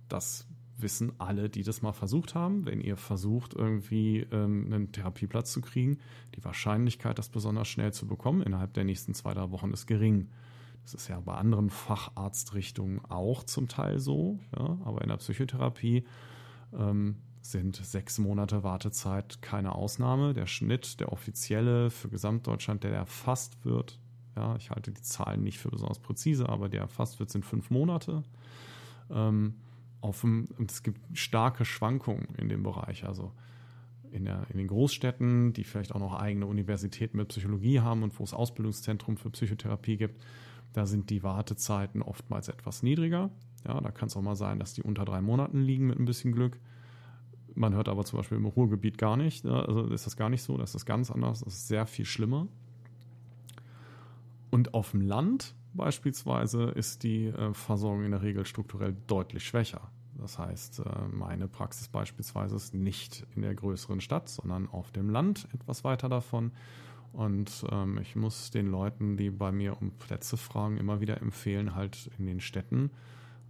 Das 0.09 0.47
wissen 0.79 1.13
alle, 1.19 1.51
die 1.51 1.65
das 1.65 1.83
mal 1.83 1.93
versucht 1.93 2.35
haben. 2.35 2.65
Wenn 2.65 2.81
ihr 2.81 2.97
versucht, 2.97 3.55
irgendwie 3.55 4.21
ähm, 4.31 4.67
einen 4.67 4.93
Therapieplatz 4.93 5.53
zu 5.53 5.61
kriegen, 5.61 5.99
die 6.37 6.45
Wahrscheinlichkeit, 6.45 7.19
das 7.19 7.29
besonders 7.29 7.69
schnell 7.69 7.93
zu 7.93 8.07
bekommen, 8.07 8.41
innerhalb 8.41 8.73
der 8.75 8.85
nächsten 8.85 9.15
zwei, 9.15 9.35
drei 9.35 9.51
Wochen 9.51 9.73
ist 9.73 9.87
gering. 9.87 10.31
Das 10.83 10.95
ist 10.95 11.09
ja 11.09 11.21
bei 11.21 11.35
anderen 11.35 11.71
Facharztrichtungen 11.71 13.05
auch 13.05 13.43
zum 13.43 13.69
Teil 13.69 13.99
so, 13.99 14.39
ja, 14.57 14.79
aber 14.85 15.03
in 15.03 15.09
der 15.09 15.19
Psychotherapie 15.19 16.05
ähm, 16.73 17.17
sind 17.43 17.77
sechs 17.77 18.19
Monate 18.19 18.63
Wartezeit 18.63 19.43
keine 19.43 19.75
Ausnahme. 19.75 20.35
Der 20.35 20.47
Schnitt, 20.47 21.01
der 21.01 21.13
offizielle 21.13 21.91
für 21.91 22.09
Gesamtdeutschland, 22.09 22.85
der 22.85 22.93
erfasst 22.93 23.65
wird, 23.65 23.99
ja, 24.41 24.57
ich 24.57 24.71
halte 24.71 24.91
die 24.91 25.03
Zahlen 25.03 25.43
nicht 25.43 25.59
für 25.59 25.71
besonders 25.71 25.99
präzise, 25.99 26.49
aber 26.49 26.69
der 26.69 26.81
erfasst 26.81 27.21
wird, 27.21 27.31
sind 27.31 27.45
fünf 27.45 27.71
Monate. 27.71 28.23
Ähm, 29.11 29.55
auf 30.01 30.23
dem, 30.23 30.49
es 30.67 30.83
gibt 30.83 31.01
starke 31.17 31.67
Schwankungen 31.67 32.29
in 32.39 32.49
dem 32.49 32.63
Bereich. 32.63 33.05
Also 33.05 33.33
in, 34.11 34.25
der, 34.25 34.47
in 34.51 34.57
den 34.57 34.67
Großstädten, 34.67 35.53
die 35.53 35.65
vielleicht 35.65 35.95
auch 35.95 36.01
noch 36.01 36.15
eigene 36.15 36.47
Universitäten 36.47 37.19
mit 37.19 37.29
Psychologie 37.29 37.81
haben 37.81 38.03
und 38.03 38.19
wo 38.19 38.25
es 38.25 38.33
Ausbildungszentrum 38.33 39.19
für 39.19 39.31
Psychotherapie 39.31 39.99
gibt, 39.99 40.25
da 40.73 40.87
sind 40.87 41.11
die 41.11 41.23
Wartezeiten 41.23 42.01
oftmals 42.01 42.49
etwas 42.49 42.83
niedriger. 42.83 43.31
Ja, 43.67 43.79
da 43.81 43.91
kann 43.91 44.07
es 44.07 44.17
auch 44.17 44.23
mal 44.23 44.37
sein, 44.37 44.59
dass 44.59 44.73
die 44.73 44.83
unter 44.83 45.05
drei 45.05 45.21
Monaten 45.21 45.61
liegen 45.61 45.87
mit 45.87 45.99
ein 45.99 46.07
bisschen 46.07 46.33
Glück. 46.33 46.59
Man 47.55 47.75
hört 47.75 47.89
aber 47.89 48.05
zum 48.05 48.19
Beispiel 48.19 48.39
im 48.39 48.47
Ruhrgebiet 48.47 48.97
gar 48.97 49.17
nicht. 49.19 49.45
Also 49.45 49.89
ist 49.89 50.07
das 50.07 50.17
gar 50.17 50.31
nicht 50.31 50.43
so, 50.43 50.57
das 50.57 50.75
ist 50.75 50.87
ganz 50.87 51.11
anders, 51.11 51.41
das 51.41 51.55
ist 51.55 51.69
sehr 51.69 51.85
viel 51.87 52.07
schlimmer. 52.07 52.49
Und 54.51 54.75
auf 54.75 54.91
dem 54.91 55.01
Land 55.01 55.55
beispielsweise 55.75 56.65
ist 56.65 57.03
die 57.03 57.27
äh, 57.27 57.55
Versorgung 57.55 58.05
in 58.05 58.11
der 58.11 58.23
Regel 58.23 58.45
strukturell 58.45 58.97
deutlich 59.07 59.45
schwächer. 59.45 59.91
Das 60.19 60.39
heißt, 60.39 60.81
äh, 60.81 60.83
meine 61.13 61.49
Praxis 61.49 61.89
beispielsweise 61.89 62.57
ist 62.57 62.75
nicht 62.75 63.27
in 63.35 63.43
der 63.43 63.55
größeren 63.55 64.01
Stadt, 64.01 64.29
sondern 64.29 64.69
auf 64.69 64.91
dem 64.91 65.09
Land 65.09 65.49
etwas 65.55 65.85
weiter 65.85 66.09
davon. 66.09 66.53
Und 67.13 67.65
ähm, 67.71 67.99
ich 67.99 68.15
muss 68.17 68.51
den 68.51 68.67
Leuten, 68.71 69.17
die 69.17 69.31
bei 69.31 69.51
mir 69.51 69.81
um 69.81 69.93
Plätze 69.93 70.37
fragen, 70.37 70.77
immer 70.77 71.01
wieder 71.01 71.21
empfehlen, 71.21 71.75
halt 71.75 72.11
in 72.19 72.27
den 72.27 72.41
Städten 72.41 72.91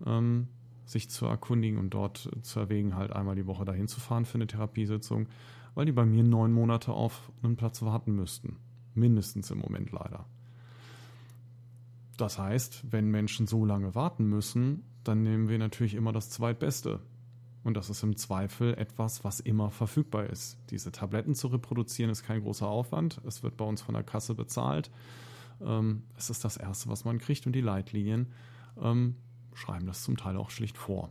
ähm, 0.06 0.48
sich 0.86 1.10
zu 1.10 1.26
erkundigen 1.26 1.78
und 1.78 1.90
dort 1.90 2.30
zu 2.42 2.60
erwägen, 2.60 2.96
halt 2.96 3.12
einmal 3.12 3.36
die 3.36 3.46
Woche 3.46 3.64
dahin 3.64 3.86
zu 3.86 4.00
fahren 4.00 4.24
für 4.24 4.36
eine 4.36 4.46
Therapiesitzung, 4.46 5.28
weil 5.74 5.86
die 5.86 5.92
bei 5.92 6.04
mir 6.04 6.24
neun 6.24 6.52
Monate 6.52 6.92
auf 6.92 7.30
einen 7.42 7.56
Platz 7.56 7.82
warten 7.82 8.14
müssten. 8.14 8.56
Mindestens 8.94 9.50
im 9.50 9.58
Moment 9.58 9.92
leider. 9.92 10.26
Das 12.20 12.38
heißt, 12.38 12.92
wenn 12.92 13.08
Menschen 13.08 13.46
so 13.46 13.64
lange 13.64 13.94
warten 13.94 14.26
müssen, 14.26 14.84
dann 15.04 15.22
nehmen 15.22 15.48
wir 15.48 15.58
natürlich 15.58 15.94
immer 15.94 16.12
das 16.12 16.28
Zweitbeste. 16.28 17.00
Und 17.64 17.78
das 17.78 17.88
ist 17.88 18.02
im 18.02 18.14
Zweifel 18.14 18.74
etwas, 18.74 19.24
was 19.24 19.40
immer 19.40 19.70
verfügbar 19.70 20.26
ist. 20.26 20.58
Diese 20.68 20.92
Tabletten 20.92 21.34
zu 21.34 21.48
reproduzieren 21.48 22.10
ist 22.10 22.22
kein 22.22 22.42
großer 22.42 22.66
Aufwand. 22.66 23.22
Es 23.26 23.42
wird 23.42 23.56
bei 23.56 23.64
uns 23.64 23.80
von 23.80 23.94
der 23.94 24.02
Kasse 24.02 24.34
bezahlt. 24.34 24.90
Ähm, 25.62 26.02
es 26.14 26.28
ist 26.28 26.44
das 26.44 26.58
Erste, 26.58 26.90
was 26.90 27.06
man 27.06 27.18
kriegt 27.18 27.46
und 27.46 27.52
die 27.52 27.62
Leitlinien 27.62 28.28
ähm, 28.78 29.16
schreiben 29.54 29.86
das 29.86 30.02
zum 30.02 30.18
Teil 30.18 30.36
auch 30.36 30.50
schlicht 30.50 30.76
vor. 30.76 31.10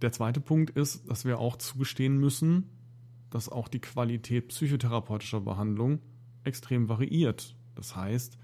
Der 0.00 0.12
zweite 0.12 0.40
Punkt 0.40 0.70
ist, 0.70 1.10
dass 1.10 1.24
wir 1.24 1.40
auch 1.40 1.56
zugestehen 1.56 2.18
müssen, 2.18 2.70
dass 3.30 3.48
auch 3.48 3.66
die 3.66 3.80
Qualität 3.80 4.48
psychotherapeutischer 4.48 5.40
Behandlung 5.40 5.98
extrem 6.44 6.88
variiert. 6.88 7.56
Das 7.78 7.96
heißt, 7.96 8.36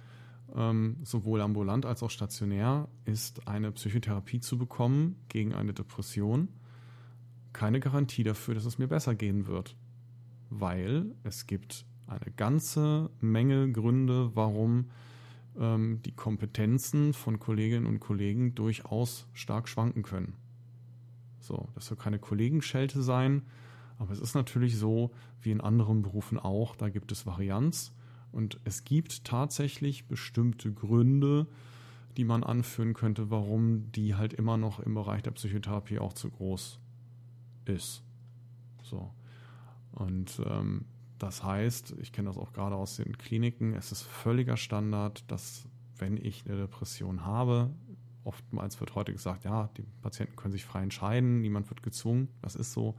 ähm, 0.55 0.97
sowohl 1.03 1.43
ambulant 1.43 1.85
als 1.85 2.03
auch 2.03 2.11
stationär 2.11 2.89
ist 3.05 3.47
eine 3.47 3.71
Psychotherapie 3.73 4.41
zu 4.41 4.57
bekommen 4.57 5.17
gegen 5.29 5.55
eine 5.55 5.75
Depression 5.75 6.49
keine 7.55 7.81
Garantie 7.81 8.25
dafür, 8.25 8.55
dass 8.55 8.67
es 8.67 8.77
mir 8.77 8.89
besser 8.89 9.15
gehen 9.15 9.47
wird. 9.47 9.77
Weil 10.51 11.15
es 11.23 11.47
gibt 11.47 11.87
eine 12.07 12.31
ganze 12.37 13.09
Menge 13.21 13.73
Gründe, 13.73 14.33
warum 14.35 14.91
ähm, 15.59 16.03
die 16.05 16.13
Kompetenzen 16.13 17.15
von 17.15 17.39
Kolleginnen 17.39 17.87
und 17.87 18.01
Kollegen 18.01 18.55
durchaus 18.55 19.27
stark 19.33 19.69
schwanken 19.69 20.03
können. 20.03 20.35
So, 21.41 21.69
das 21.75 21.87
soll 21.87 21.97
keine 21.97 22.19
Kollegenschelte 22.19 23.03
sein, 23.03 23.43
aber 23.99 24.13
es 24.13 24.21
ist 24.21 24.35
natürlich 24.35 24.77
so, 24.77 25.13
wie 25.41 25.51
in 25.51 25.61
anderen 25.61 26.03
Berufen 26.03 26.39
auch, 26.39 26.77
da 26.77 26.89
gibt 26.89 27.13
es 27.13 27.27
Varianz 27.27 27.94
und 28.35 28.59
es 28.65 28.83
gibt 28.83 29.25
tatsächlich 29.25 30.09
bestimmte 30.09 30.73
Gründe, 30.73 31.47
die 32.17 32.25
man 32.25 32.43
anführen 32.43 32.93
könnte, 32.93 33.31
warum 33.31 33.93
die 33.93 34.17
halt 34.17 34.33
immer 34.33 34.57
noch 34.57 34.81
im 34.81 34.95
Bereich 34.95 35.23
der 35.23 35.31
Psychotherapie 35.31 36.01
auch 36.01 36.13
zu 36.13 36.31
groß 36.31 36.81
ist. 37.67 38.03
So. 38.83 39.15
Und 39.93 40.43
ähm, 40.47 40.87
das 41.19 41.45
heißt, 41.45 41.95
ich 42.01 42.13
kenne 42.13 42.29
das 42.29 42.37
auch 42.37 42.53
gerade 42.53 42.75
aus 42.75 42.97
den 42.97 43.17
Kliniken, 43.17 43.73
es 43.75 43.93
ist 43.93 44.03
völliger 44.03 44.57
Standard, 44.57 45.31
dass 45.31 45.69
wenn 45.97 46.17
ich 46.17 46.45
eine 46.45 46.57
Depression 46.57 47.25
habe, 47.25 47.71
oftmals 48.25 48.81
wird 48.81 48.97
heute 48.97 49.13
gesagt, 49.13 49.45
ja, 49.45 49.71
die 49.77 49.85
Patienten 50.03 50.35
können 50.35 50.51
sich 50.51 50.65
frei 50.65 50.83
entscheiden, 50.83 51.41
niemand 51.41 51.71
wird 51.71 51.85
gezwungen, 51.85 52.29
das 52.43 52.57
ist 52.57 52.73
so. 52.73 52.97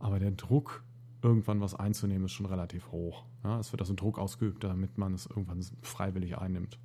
Aber 0.00 0.18
der 0.18 0.32
Druck 0.32 0.82
irgendwann 1.24 1.60
was 1.60 1.74
einzunehmen, 1.74 2.26
ist 2.26 2.32
schon 2.32 2.46
relativ 2.46 2.92
hoch. 2.92 3.24
Ja, 3.42 3.58
es 3.58 3.72
wird 3.72 3.80
also 3.80 3.94
Druck 3.94 4.18
ausgeübt, 4.18 4.62
damit 4.62 4.98
man 4.98 5.14
es 5.14 5.26
irgendwann 5.26 5.64
freiwillig 5.82 6.38
einnimmt. 6.38 6.78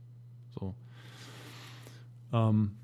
So. 0.57 0.75
Ähm, 2.31 2.77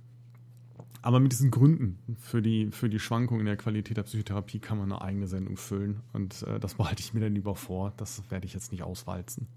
aber 1.01 1.19
mit 1.19 1.31
diesen 1.31 1.51
Gründen 1.51 1.99
für 2.19 2.41
die, 2.41 2.71
für 2.71 2.89
die 2.89 2.99
Schwankung 2.99 3.39
in 3.39 3.45
der 3.45 3.57
Qualität 3.57 3.95
der 3.95 4.03
Psychotherapie 4.03 4.59
kann 4.59 4.77
man 4.77 4.91
eine 4.91 5.01
eigene 5.01 5.27
Sendung 5.27 5.55
füllen. 5.55 6.01
Und 6.13 6.43
äh, 6.43 6.59
das 6.59 6.75
behalte 6.75 7.01
ich 7.01 7.13
mir 7.13 7.21
dann 7.21 7.33
lieber 7.33 7.55
vor. 7.55 7.93
Das 7.97 8.29
werde 8.29 8.45
ich 8.45 8.53
jetzt 8.53 8.71
nicht 8.71 8.83
auswalzen. 8.83 9.47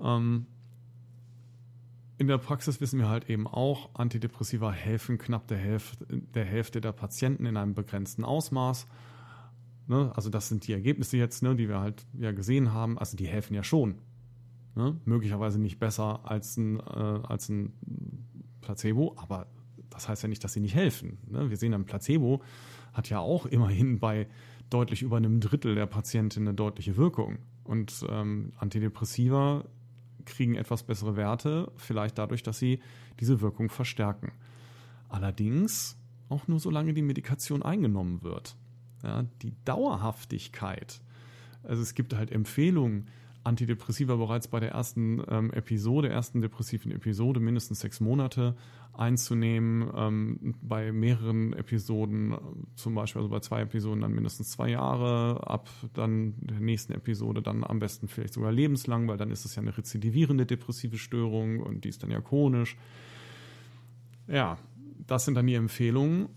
Ähm, 0.00 0.46
in 2.18 2.26
der 2.26 2.38
Praxis 2.38 2.80
wissen 2.80 2.98
wir 2.98 3.08
halt 3.08 3.30
eben 3.30 3.46
auch, 3.46 3.90
Antidepressiva 3.94 4.70
helfen 4.70 5.18
knapp 5.18 5.46
der 5.48 5.58
Hälfte, 5.58 6.06
der 6.08 6.44
Hälfte 6.44 6.80
der 6.80 6.92
Patienten 6.92 7.46
in 7.46 7.56
einem 7.56 7.74
begrenzten 7.74 8.24
Ausmaß. 8.24 8.86
Ne? 9.86 10.12
Also 10.14 10.30
das 10.30 10.48
sind 10.48 10.66
die 10.66 10.72
Ergebnisse 10.72 11.16
jetzt, 11.16 11.42
ne, 11.42 11.54
die 11.56 11.68
wir 11.68 11.80
halt 11.80 12.06
ja 12.18 12.32
gesehen 12.32 12.72
haben. 12.72 12.98
Also 12.98 13.16
die 13.16 13.26
helfen 13.26 13.54
ja 13.54 13.64
schon. 13.64 13.96
Ne? 14.74 14.96
Möglicherweise 15.04 15.60
nicht 15.60 15.78
besser 15.78 16.20
als 16.24 16.56
ein, 16.56 16.80
äh, 16.80 16.82
als 16.82 17.48
ein 17.48 17.72
Placebo, 18.60 19.14
aber 19.16 19.46
das 19.90 20.08
heißt 20.08 20.22
ja 20.22 20.28
nicht, 20.28 20.42
dass 20.44 20.54
sie 20.54 20.60
nicht 20.60 20.74
helfen. 20.74 21.18
Ne? 21.28 21.50
Wir 21.50 21.56
sehen, 21.56 21.74
ein 21.74 21.84
Placebo 21.84 22.42
hat 22.92 23.10
ja 23.10 23.18
auch 23.18 23.46
immerhin 23.46 23.98
bei 23.98 24.28
deutlich 24.70 25.02
über 25.02 25.18
einem 25.18 25.40
Drittel 25.40 25.74
der 25.74 25.86
Patienten 25.86 26.42
eine 26.42 26.54
deutliche 26.54 26.96
Wirkung. 26.96 27.38
Und 27.64 28.04
ähm, 28.08 28.52
Antidepressiva 28.56 29.64
kriegen 30.24 30.54
etwas 30.54 30.84
bessere 30.84 31.16
Werte, 31.16 31.70
vielleicht 31.76 32.16
dadurch, 32.16 32.42
dass 32.42 32.58
sie 32.58 32.80
diese 33.20 33.40
Wirkung 33.40 33.68
verstärken. 33.68 34.32
Allerdings 35.08 35.98
auch 36.28 36.48
nur 36.48 36.58
solange 36.58 36.94
die 36.94 37.02
Medikation 37.02 37.62
eingenommen 37.62 38.22
wird 38.22 38.56
ja, 39.02 39.24
die 39.42 39.54
Dauerhaftigkeit. 39.64 41.00
Also 41.62 41.82
es 41.82 41.94
gibt 41.94 42.14
halt 42.14 42.30
Empfehlungen, 42.30 43.08
Antidepressiva 43.44 44.16
bereits 44.16 44.48
bei 44.48 44.60
der 44.60 44.70
ersten 44.70 45.22
ähm, 45.28 45.52
Episode, 45.52 46.08
ersten 46.08 46.40
depressiven 46.40 46.92
Episode 46.92 47.40
mindestens 47.40 47.80
sechs 47.80 48.00
Monate 48.00 48.54
einzunehmen, 48.92 49.90
ähm, 49.96 50.54
bei 50.62 50.92
mehreren 50.92 51.52
Episoden, 51.54 52.36
zum 52.76 52.94
Beispiel 52.94 53.20
also 53.20 53.30
bei 53.30 53.40
zwei 53.40 53.62
Episoden 53.62 54.02
dann 54.02 54.12
mindestens 54.12 54.50
zwei 54.50 54.68
Jahre, 54.68 55.48
ab 55.48 55.68
dann 55.94 56.34
der 56.40 56.60
nächsten 56.60 56.92
Episode 56.92 57.42
dann 57.42 57.64
am 57.64 57.78
besten 57.78 58.06
vielleicht 58.06 58.34
sogar 58.34 58.52
lebenslang, 58.52 59.08
weil 59.08 59.16
dann 59.16 59.30
ist 59.30 59.44
es 59.44 59.56
ja 59.56 59.62
eine 59.62 59.76
rezidivierende 59.76 60.46
depressive 60.46 60.98
Störung 60.98 61.60
und 61.60 61.84
die 61.84 61.88
ist 61.88 62.02
dann 62.02 62.10
ja 62.10 62.20
chronisch. 62.20 62.76
Ja, 64.28 64.58
das 65.06 65.24
sind 65.24 65.34
dann 65.34 65.46
die 65.46 65.54
Empfehlungen. 65.54 66.28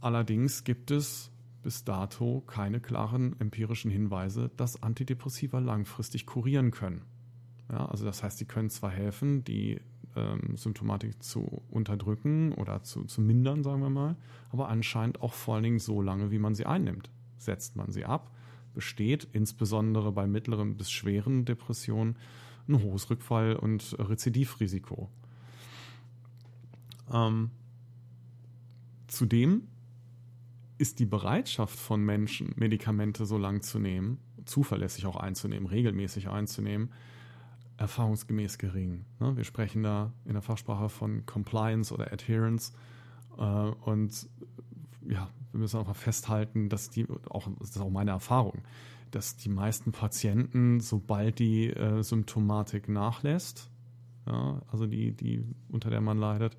Allerdings 0.00 0.64
gibt 0.64 0.90
es 0.90 1.30
bis 1.66 1.82
dato 1.82 2.44
keine 2.46 2.78
klaren 2.78 3.34
empirischen 3.40 3.90
Hinweise, 3.90 4.52
dass 4.56 4.84
Antidepressiva 4.84 5.58
langfristig 5.58 6.24
kurieren 6.24 6.70
können. 6.70 7.02
Ja, 7.68 7.86
also 7.86 8.04
das 8.04 8.22
heißt, 8.22 8.38
sie 8.38 8.44
können 8.44 8.70
zwar 8.70 8.92
helfen, 8.92 9.42
die 9.42 9.80
ähm, 10.14 10.56
Symptomatik 10.56 11.20
zu 11.20 11.64
unterdrücken 11.68 12.52
oder 12.52 12.84
zu, 12.84 13.02
zu 13.02 13.20
mindern, 13.20 13.64
sagen 13.64 13.80
wir 13.80 13.90
mal, 13.90 14.14
aber 14.50 14.68
anscheinend 14.68 15.20
auch 15.20 15.32
vor 15.32 15.56
allen 15.56 15.64
Dingen 15.64 15.80
so 15.80 16.00
lange, 16.00 16.30
wie 16.30 16.38
man 16.38 16.54
sie 16.54 16.66
einnimmt. 16.66 17.10
Setzt 17.36 17.74
man 17.74 17.90
sie 17.90 18.04
ab, 18.04 18.30
besteht 18.72 19.26
insbesondere 19.32 20.12
bei 20.12 20.28
mittleren 20.28 20.76
bis 20.76 20.92
schweren 20.92 21.46
Depressionen 21.46 22.16
ein 22.68 22.80
hohes 22.80 23.10
Rückfall- 23.10 23.56
und 23.56 23.96
Rezidivrisiko. 23.98 25.10
Ähm, 27.12 27.50
zudem 29.08 29.66
ist 30.78 30.98
die 30.98 31.06
Bereitschaft 31.06 31.78
von 31.78 32.04
Menschen, 32.04 32.52
Medikamente 32.56 33.26
so 33.26 33.38
lang 33.38 33.62
zu 33.62 33.78
nehmen, 33.78 34.18
zuverlässig 34.44 35.06
auch 35.06 35.16
einzunehmen, 35.16 35.66
regelmäßig 35.66 36.28
einzunehmen, 36.28 36.90
erfahrungsgemäß 37.76 38.58
gering. 38.58 39.04
Ne? 39.20 39.36
Wir 39.36 39.44
sprechen 39.44 39.82
da 39.82 40.12
in 40.24 40.32
der 40.32 40.42
Fachsprache 40.42 40.88
von 40.88 41.26
Compliance 41.26 41.92
oder 41.92 42.12
Adherence. 42.12 42.72
Äh, 43.38 43.42
und 43.42 44.28
ja, 45.06 45.28
wir 45.52 45.60
müssen 45.60 45.78
auch 45.78 45.86
mal 45.86 45.94
festhalten, 45.94 46.68
dass 46.68 46.90
die, 46.90 47.06
auch, 47.28 47.48
das 47.58 47.70
ist 47.70 47.80
auch 47.80 47.90
meine 47.90 48.12
Erfahrung, 48.12 48.62
dass 49.10 49.36
die 49.36 49.48
meisten 49.48 49.92
Patienten, 49.92 50.80
sobald 50.80 51.38
die 51.38 51.68
äh, 51.68 52.02
Symptomatik 52.02 52.88
nachlässt, 52.88 53.70
ja, 54.26 54.60
also 54.70 54.86
die, 54.86 55.12
die, 55.12 55.44
unter 55.68 55.90
der 55.90 56.00
man 56.00 56.18
leidet, 56.18 56.56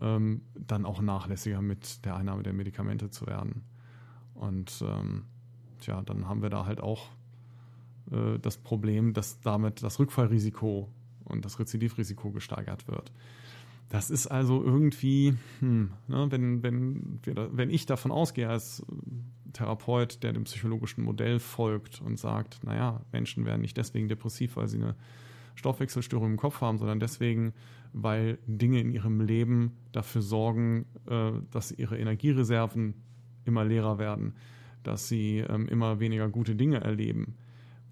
ähm, 0.00 0.42
dann 0.54 0.84
auch 0.84 1.00
nachlässiger 1.00 1.62
mit 1.62 2.04
der 2.04 2.16
Einnahme 2.16 2.42
der 2.42 2.52
Medikamente 2.52 3.10
zu 3.10 3.26
werden. 3.26 3.64
Und 4.34 4.82
ähm, 4.86 5.24
tja, 5.80 6.02
dann 6.02 6.28
haben 6.28 6.42
wir 6.42 6.50
da 6.50 6.66
halt 6.66 6.80
auch 6.80 7.10
äh, 8.10 8.38
das 8.40 8.58
Problem, 8.58 9.12
dass 9.12 9.40
damit 9.40 9.82
das 9.82 9.98
Rückfallrisiko 9.98 10.88
und 11.24 11.44
das 11.44 11.58
Rezidivrisiko 11.58 12.30
gesteigert 12.30 12.88
wird. 12.88 13.12
Das 13.88 14.10
ist 14.10 14.26
also 14.26 14.62
irgendwie, 14.62 15.34
hm, 15.60 15.92
ne, 16.08 16.26
wenn, 16.30 16.62
wenn, 16.62 17.20
wir, 17.22 17.50
wenn 17.52 17.70
ich 17.70 17.86
davon 17.86 18.10
ausgehe 18.10 18.48
als 18.48 18.84
Therapeut, 19.52 20.22
der 20.22 20.32
dem 20.32 20.44
psychologischen 20.44 21.04
Modell 21.04 21.38
folgt 21.38 22.00
und 22.00 22.18
sagt, 22.18 22.64
naja, 22.64 23.02
Menschen 23.12 23.44
werden 23.44 23.60
nicht 23.60 23.76
deswegen 23.76 24.08
depressiv, 24.08 24.56
weil 24.56 24.68
sie 24.68 24.78
eine 24.78 24.96
Stoffwechselstörung 25.54 26.32
im 26.32 26.36
Kopf 26.36 26.60
haben, 26.60 26.78
sondern 26.78 27.00
deswegen, 27.00 27.52
weil 27.92 28.38
Dinge 28.46 28.80
in 28.80 28.90
ihrem 28.90 29.20
Leben 29.20 29.72
dafür 29.92 30.22
sorgen, 30.22 30.86
äh, 31.08 31.32
dass 31.50 31.72
ihre 31.72 31.98
Energiereserven 31.98 32.94
immer 33.44 33.64
leerer 33.64 33.98
werden, 33.98 34.34
dass 34.82 35.08
sie 35.08 35.38
ähm, 35.38 35.68
immer 35.68 36.00
weniger 36.00 36.28
gute 36.28 36.56
Dinge 36.56 36.80
erleben, 36.80 37.36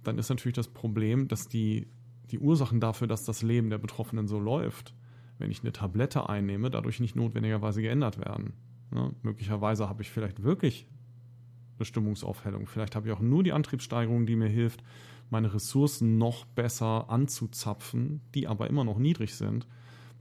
dann 0.03 0.19
ist 0.19 0.29
natürlich 0.29 0.57
das 0.57 0.69
Problem, 0.69 1.29
dass 1.29 1.49
die, 1.49 1.89
die 2.31 2.39
Ursachen 2.39 2.81
dafür, 2.81 3.07
dass 3.07 3.25
das 3.25 3.43
Leben 3.43 3.71
der 3.71 3.79
Betroffenen 3.79 4.27
so 4.27 4.39
läuft, 4.39 4.95
wenn 5.39 5.51
ich 5.51 5.63
eine 5.63 5.73
Tablette 5.73 6.29
einnehme, 6.29 6.71
dadurch 6.71 7.01
nicht 7.01 7.17
notwendigerweise 7.17 7.83
geändert 7.83 8.19
werden. 8.19 8.55
Ne? 8.91 9.15
Möglicherweise 9.23 9.89
habe 9.89 10.03
ich 10.03 10.11
vielleicht 10.11 10.43
wirklich 10.43 10.87
eine 11.79 11.87
Stimmungsaufhellung. 11.87 12.67
Vielleicht 12.67 12.95
habe 12.95 13.09
ich 13.09 13.15
auch 13.15 13.21
nur 13.21 13.43
die 13.43 13.53
Antriebssteigerung, 13.53 14.27
die 14.27 14.37
mir 14.37 14.49
hilft, 14.49 14.83
meine 15.33 15.55
Ressourcen 15.55 16.19
noch 16.19 16.45
besser 16.45 17.09
anzuzapfen, 17.09 18.21
die 18.35 18.47
aber 18.47 18.69
immer 18.69 18.85
noch 18.85 18.99
niedrig 18.99 19.35
sind. 19.35 19.67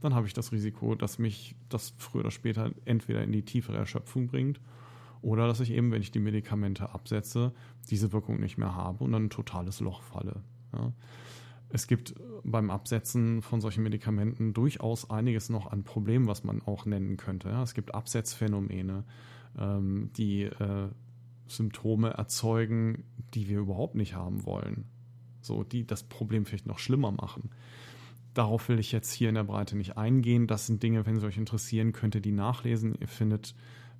Dann 0.00 0.14
habe 0.14 0.26
ich 0.26 0.32
das 0.32 0.52
Risiko, 0.52 0.94
dass 0.94 1.18
mich 1.18 1.54
das 1.68 1.94
früher 1.98 2.22
oder 2.22 2.30
später 2.30 2.72
entweder 2.86 3.22
in 3.22 3.30
die 3.30 3.44
tiefere 3.44 3.76
Erschöpfung 3.76 4.26
bringt 4.26 4.58
oder 5.20 5.46
dass 5.46 5.60
ich 5.60 5.70
eben, 5.70 5.92
wenn 5.92 6.00
ich 6.00 6.12
die 6.12 6.18
Medikamente 6.18 6.94
absetze, 6.94 7.52
diese 7.90 8.10
Wirkung 8.12 8.40
nicht 8.40 8.56
mehr 8.56 8.74
habe 8.74 9.04
und 9.04 9.12
dann 9.12 9.26
ein 9.26 9.30
totales 9.30 9.80
Loch 9.80 10.02
falle. 10.02 10.42
Ja. 10.72 10.92
Es 11.68 11.86
gibt 11.86 12.14
beim 12.42 12.70
Absetzen 12.70 13.42
von 13.42 13.60
solchen 13.60 13.82
Medikamenten 13.82 14.54
durchaus 14.54 15.10
einiges 15.10 15.50
noch 15.50 15.70
an 15.70 15.84
Problemen, 15.84 16.26
was 16.26 16.42
man 16.42 16.62
auch 16.62 16.86
nennen 16.86 17.18
könnte. 17.18 17.50
Ja. 17.50 17.62
Es 17.62 17.74
gibt 17.74 17.94
Absetzphänomene, 17.94 19.04
ähm, 19.58 20.10
die 20.16 20.44
äh, 20.44 20.88
Symptome 21.46 22.10
erzeugen, 22.10 23.04
die 23.34 23.48
wir 23.48 23.58
überhaupt 23.60 23.94
nicht 23.94 24.14
haben 24.14 24.44
wollen. 24.46 24.86
So, 25.44 25.64
die 25.64 25.86
das 25.86 26.02
Problem 26.02 26.44
vielleicht 26.46 26.66
noch 26.66 26.78
schlimmer 26.78 27.12
machen. 27.12 27.50
Darauf 28.34 28.68
will 28.68 28.78
ich 28.78 28.92
jetzt 28.92 29.12
hier 29.12 29.28
in 29.28 29.34
der 29.34 29.44
Breite 29.44 29.76
nicht 29.76 29.96
eingehen. 29.98 30.46
Das 30.46 30.66
sind 30.66 30.82
Dinge, 30.82 31.04
wenn 31.04 31.20
Sie 31.20 31.26
euch 31.26 31.36
interessieren, 31.36 31.92
könnt 31.92 32.14
ihr 32.14 32.22
die 32.22 32.32
nachlesen. 32.32 32.94
Ihr 32.98 33.08
findet 33.08 33.54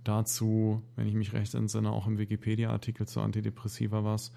dazu, 0.05 0.83
wenn 0.97 1.07
ich 1.07 1.15
mich 1.15 1.33
recht 1.33 1.55
entsinne, 1.55 1.91
auch 1.91 2.07
im 2.07 2.19
Wikipedia-Artikel 2.19 3.07
zu 3.07 3.21
Antidepressiva 3.21 4.05
was. 4.05 4.33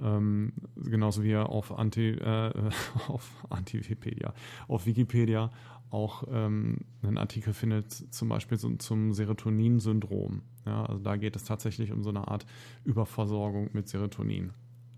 Ähm, 0.00 0.52
genauso 0.76 1.22
wie 1.22 1.36
auf 1.36 1.76
Anti, 1.76 2.10
äh, 2.10 2.70
auf 3.08 3.44
Antiwikipedia, 3.50 4.32
auf 4.68 4.86
Wikipedia 4.86 5.50
auch 5.90 6.24
ähm, 6.30 6.78
einen 7.02 7.18
Artikel 7.18 7.52
findet, 7.52 7.92
zum 7.92 8.30
Beispiel 8.30 8.56
so, 8.56 8.74
zum 8.76 9.12
Serotonin-Syndrom. 9.12 10.40
Ja, 10.64 10.86
also 10.86 11.02
da 11.02 11.16
geht 11.16 11.36
es 11.36 11.44
tatsächlich 11.44 11.92
um 11.92 12.02
so 12.02 12.08
eine 12.08 12.28
Art 12.28 12.46
Überversorgung 12.84 13.68
mit 13.74 13.88
Serotonin. 13.88 14.52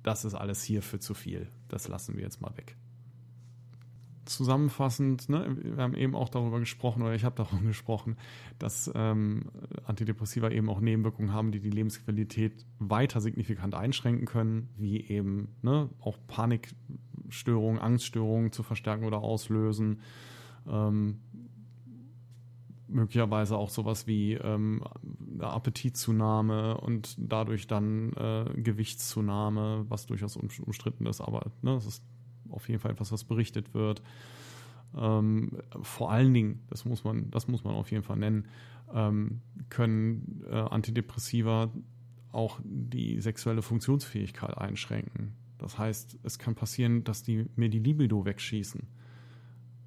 Das 0.04 0.24
ist 0.24 0.34
alles 0.34 0.62
hier 0.62 0.82
für 0.82 1.00
zu 1.00 1.14
viel. 1.14 1.48
Das 1.66 1.88
lassen 1.88 2.14
wir 2.16 2.22
jetzt 2.22 2.40
mal 2.40 2.56
weg 2.56 2.76
zusammenfassend, 4.26 5.28
ne, 5.28 5.56
wir 5.62 5.82
haben 5.82 5.94
eben 5.94 6.14
auch 6.14 6.28
darüber 6.28 6.60
gesprochen, 6.60 7.02
oder 7.02 7.14
ich 7.14 7.24
habe 7.24 7.36
darüber 7.36 7.62
gesprochen, 7.66 8.16
dass 8.58 8.90
ähm, 8.94 9.50
Antidepressiva 9.84 10.50
eben 10.50 10.68
auch 10.68 10.80
Nebenwirkungen 10.80 11.32
haben, 11.32 11.52
die 11.52 11.60
die 11.60 11.70
Lebensqualität 11.70 12.64
weiter 12.78 13.20
signifikant 13.20 13.74
einschränken 13.74 14.26
können, 14.26 14.68
wie 14.76 15.00
eben 15.00 15.56
ne, 15.62 15.88
auch 16.00 16.18
Panikstörungen, 16.26 17.80
Angststörungen 17.80 18.52
zu 18.52 18.62
verstärken 18.62 19.04
oder 19.04 19.18
auslösen. 19.18 20.00
Ähm, 20.66 21.20
möglicherweise 22.94 23.56
auch 23.56 23.70
sowas 23.70 24.06
wie 24.06 24.34
ähm, 24.34 24.82
Appetitzunahme 25.40 26.78
und 26.78 27.16
dadurch 27.18 27.66
dann 27.66 28.12
äh, 28.12 28.44
Gewichtszunahme, 28.54 29.84
was 29.88 30.06
durchaus 30.06 30.36
umstritten 30.36 31.06
ist, 31.06 31.20
aber 31.20 31.50
ne, 31.62 31.74
das 31.74 31.86
ist 31.86 32.04
auf 32.50 32.68
jeden 32.68 32.80
Fall 32.80 32.92
etwas, 32.92 33.12
was 33.12 33.24
berichtet 33.24 33.74
wird. 33.74 34.02
Ähm, 34.96 35.58
vor 35.82 36.12
allen 36.12 36.32
Dingen, 36.32 36.62
das 36.68 36.84
muss 36.84 37.04
man, 37.04 37.30
das 37.30 37.48
muss 37.48 37.64
man 37.64 37.74
auf 37.74 37.90
jeden 37.90 38.04
Fall 38.04 38.16
nennen, 38.16 38.48
ähm, 38.92 39.40
können 39.70 40.44
äh, 40.48 40.54
Antidepressiva 40.54 41.70
auch 42.30 42.60
die 42.64 43.20
sexuelle 43.20 43.62
Funktionsfähigkeit 43.62 44.56
einschränken. 44.56 45.34
Das 45.58 45.78
heißt, 45.78 46.18
es 46.22 46.38
kann 46.38 46.54
passieren, 46.54 47.04
dass 47.04 47.22
die 47.22 47.46
mir 47.56 47.70
die 47.70 47.78
Libido 47.78 48.24
wegschießen 48.24 48.86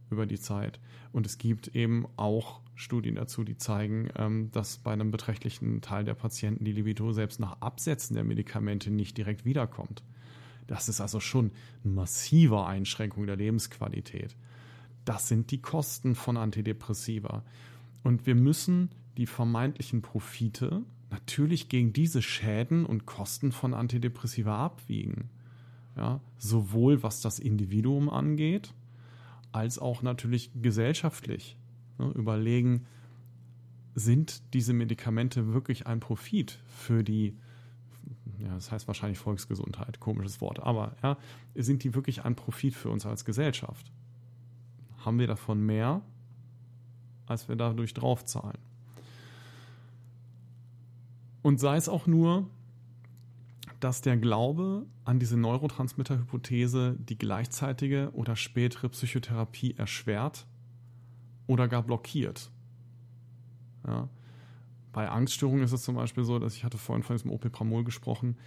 über 0.10 0.26
die 0.26 0.40
Zeit. 0.40 0.80
Und 1.12 1.26
es 1.26 1.38
gibt 1.38 1.76
eben 1.76 2.08
auch 2.16 2.62
Studien 2.76 3.16
dazu, 3.16 3.44
die 3.44 3.58
zeigen, 3.58 4.10
ähm, 4.16 4.52
dass 4.52 4.78
bei 4.78 4.94
einem 4.94 5.12
beträchtlichen 5.12 5.82
Teil 5.82 6.04
der 6.04 6.14
Patienten 6.14 6.64
die 6.64 6.72
Libido 6.72 7.12
selbst 7.12 7.40
nach 7.40 7.62
Absetzen 7.62 8.16
der 8.16 8.24
Medikamente 8.24 8.92
nicht 8.92 9.18
direkt 9.18 9.46
wiederkommt. 9.46 10.04
Das 10.68 10.90
ist 10.90 11.02
also 11.02 11.20
schon 11.20 11.52
eine 11.84 11.94
massive 11.94 12.66
Einschränkung 12.66 13.26
der 13.26 13.38
Lebensqualität. 13.38 14.36
Das 15.06 15.28
sind 15.28 15.52
die 15.52 15.62
Kosten 15.62 16.16
von 16.16 16.38
Antidepressiva. 16.38 17.44
Und 18.04 18.26
wir 18.26 18.36
müssen 18.36 18.90
die 19.18 19.26
vermeintlichen 19.26 20.02
Profite 20.02 20.84
natürlich 21.10 21.70
gegen 21.70 21.94
diese 21.94 22.22
Schäden 22.22 22.86
und 22.86 23.06
Kosten 23.06 23.52
von 23.52 23.74
Antidepressiva 23.74 24.64
abwiegen. 24.64 25.30
Ja, 25.96 26.22
sowohl 26.38 27.02
was 27.02 27.22
das 27.22 27.40
Individuum 27.40 28.10
angeht, 28.10 28.74
als 29.58 29.80
auch 29.80 30.04
natürlich 30.04 30.52
gesellschaftlich. 30.62 31.58
Ja, 31.98 32.12
überlegen, 32.12 32.86
sind 33.96 34.54
diese 34.54 34.74
Medikamente 34.74 35.52
wirklich 35.52 35.88
ein 35.88 36.00
Profit 36.00 36.60
für 36.68 37.04
die 37.04 37.36
ja, 38.38 38.54
das 38.54 38.72
heißt 38.72 38.88
wahrscheinlich 38.88 39.18
Volksgesundheit, 39.18 40.00
komisches 40.00 40.42
Wort, 40.42 40.60
aber 40.60 40.96
ja, 41.02 41.18
sind 41.56 41.84
die 41.84 41.96
wirklich 41.96 42.24
ein 42.24 42.36
Profit 42.36 42.76
für 42.76 42.90
uns 42.92 43.04
als 43.08 43.26
Gesellschaft? 43.26 43.92
Haben 45.00 45.18
wir 45.18 45.26
davon 45.26 45.66
mehr, 45.66 46.02
als 47.26 47.50
wir 47.50 47.56
dadurch 47.56 47.96
draufzahlen? 47.96 48.60
Und 51.42 51.60
sei 51.60 51.78
es 51.78 51.90
auch 51.90 52.06
nur, 52.06 52.48
dass 53.80 54.02
der 54.02 54.18
Glaube 54.18 54.86
an 55.06 55.20
diese 55.20 55.38
Neurotransmitter-Hypothese 55.38 56.96
die 57.00 57.18
gleichzeitige 57.18 58.12
oder 58.14 58.36
spätere 58.36 58.90
Psychotherapie 58.90 59.76
erschwert 59.78 60.48
oder 61.46 61.68
gar 61.68 61.84
blockiert. 61.84 62.52
Ja. 63.86 64.10
Bei 64.92 65.10
Angststörungen 65.10 65.64
ist 65.64 65.74
es 65.74 65.84
zum 65.84 65.96
Beispiel 65.96 66.24
so, 66.24 66.40
dass 66.40 66.56
ich 66.56 66.64
hatte 66.64 66.78
vorhin 66.78 67.04
von 67.04 67.16
diesem 67.16 67.32
Opepramol 67.32 67.84
gesprochen, 67.84 68.38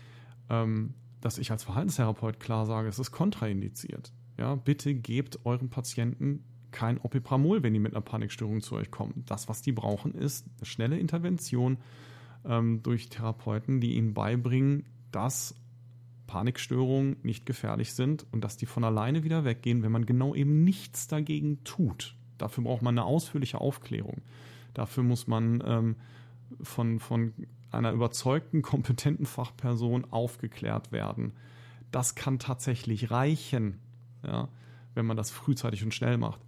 ähm, 0.49 0.95
dass 1.21 1.39
ich 1.39 1.51
als 1.51 1.63
Verhaltenstherapeut 1.63 2.41
klar 2.41 2.67
sage, 2.67 2.89
es 2.89 2.99
ist 2.99 3.13
kontraindiziert. 3.13 4.13
Ja, 4.37 4.55
bitte 4.57 4.95
gebt 4.95 5.45
euren 5.45 5.71
Patienten 5.71 6.45
kein 6.71 6.99
Opepramol, 6.99 7.63
wenn 7.63 7.73
die 7.73 7.81
mit 7.81 7.95
einer 7.95 8.01
Panikstörung 8.01 8.63
zu 8.63 8.77
euch 8.77 8.91
kommen. 8.91 9.25
Das, 9.27 9.49
was 9.49 9.63
die 9.63 9.73
brauchen, 9.73 10.15
ist 10.15 10.47
eine 10.59 10.67
schnelle 10.67 10.99
Intervention 10.99 11.79
ähm, 12.45 12.83
durch 12.83 13.09
Therapeuten, 13.09 13.81
die 13.81 13.97
ihnen 13.97 14.15
beibringen, 14.15 14.87
dass 15.13 15.55
Panikstörungen 16.27 17.17
nicht 17.23 17.45
gefährlich 17.45 17.95
sind 17.95 18.25
und 18.31 18.45
dass 18.45 18.57
die 18.57 18.67
von 18.67 18.85
alleine 18.85 19.25
wieder 19.25 19.45
weggehen, 19.45 19.83
wenn 19.83 19.91
man 19.91 20.07
genau 20.07 20.35
eben 20.35 20.63
nichts 20.63 21.09
dagegen 21.09 21.65
tut. 21.65 22.15
Dafür 22.39 22.65
braucht 22.65 22.83
man 22.83 22.97
eine 22.97 23.05
ausführliche 23.05 23.61
Aufklärung. 23.61 24.23
Dafür 24.73 25.03
muss 25.03 25.27
man 25.27 25.63
ähm, 25.67 25.97
von, 26.63 27.01
von 27.01 27.33
einer 27.71 27.93
überzeugten, 27.93 28.63
kompetenten 28.63 29.27
Fachperson 29.27 30.05
aufgeklärt 30.13 30.93
werden. 30.93 31.33
Das 31.91 32.15
kann 32.15 32.39
tatsächlich 32.39 33.11
reichen, 33.11 33.81
ja, 34.25 34.49
wenn 34.95 35.07
man 35.07 35.17
das 35.17 35.31
frühzeitig 35.31 35.83
und 35.83 35.95
schnell 35.95 36.19
macht. 36.19 36.41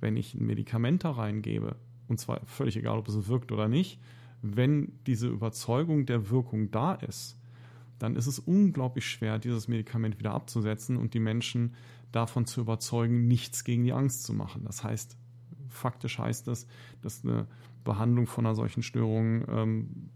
Wenn 0.00 0.16
ich 0.16 0.34
ein 0.34 0.46
Medikament 0.46 1.04
da 1.04 1.10
reingebe, 1.10 1.76
und 2.08 2.18
zwar 2.18 2.40
völlig 2.46 2.76
egal, 2.76 2.98
ob 2.98 3.08
es 3.08 3.28
wirkt 3.28 3.52
oder 3.52 3.68
nicht, 3.68 4.00
wenn 4.40 4.92
diese 5.06 5.28
Überzeugung 5.28 6.06
der 6.06 6.30
Wirkung 6.30 6.70
da 6.70 6.94
ist, 6.94 7.36
dann 7.98 8.16
ist 8.16 8.26
es 8.26 8.38
unglaublich 8.38 9.06
schwer, 9.06 9.38
dieses 9.38 9.68
Medikament 9.68 10.18
wieder 10.18 10.32
abzusetzen 10.32 10.96
und 10.96 11.14
die 11.14 11.20
Menschen 11.20 11.74
davon 12.12 12.46
zu 12.46 12.60
überzeugen, 12.60 13.26
nichts 13.26 13.64
gegen 13.64 13.84
die 13.84 13.92
Angst 13.92 14.24
zu 14.24 14.32
machen. 14.32 14.64
Das 14.64 14.84
heißt, 14.84 15.16
faktisch 15.68 16.18
heißt 16.18 16.46
das, 16.46 16.66
dass 17.02 17.24
eine 17.24 17.46
Behandlung 17.84 18.26
von 18.26 18.46
einer 18.46 18.54
solchen 18.54 18.82
Störung 18.82 19.44
ähm, 19.48 20.10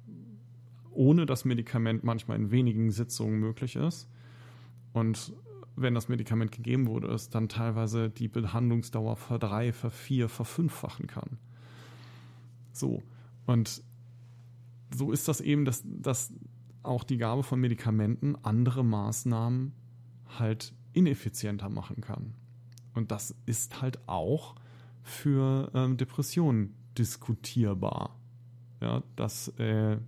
ohne 0.91 1.27
das 1.27 1.45
Medikament 1.45 2.05
manchmal 2.05 2.37
in 2.37 2.51
wenigen 2.51 2.91
Sitzungen 2.91 3.39
möglich 3.39 3.77
ist. 3.77 4.09
Und 4.93 5.33
wenn 5.77 5.95
das 5.95 6.09
Medikament 6.09 6.53
gegeben 6.53 6.87
wurde, 6.87 7.09
es 7.09 7.31
dann 7.31 7.49
teilweise 7.49 8.11
die 8.11 8.29
Behandlungsdauer 8.29 9.17
verdrei, 9.17 9.73
vervier, 9.73 10.29
verfünffachen 10.29 11.07
kann. 11.07 11.39
So. 12.73 13.03
Und 13.47 13.83
so 14.95 15.13
ist 15.13 15.29
das 15.29 15.41
eben, 15.41 15.65
dass, 15.65 15.83
dass 15.85 16.33
auch 16.83 17.05
die 17.05 17.19
Gabe 17.19 17.43
von 17.43 17.61
Medikamenten 17.61 18.37
andere 18.43 18.85
Maßnahmen 18.85 19.73
halt 20.39 20.75
ineffizienter 20.93 21.69
machen 21.69 22.01
kann. 22.01 22.35
Und 22.95 23.11
das 23.11 23.35
ist 23.47 23.81
halt 23.81 24.09
auch 24.09 24.57
für 25.03 25.71
ähm, 25.75 25.97
Depressionen 25.97 26.75
diskutierbar. 26.99 28.17
Ja, 28.81 29.03
dass 29.17 29.49
äh, 29.59 29.99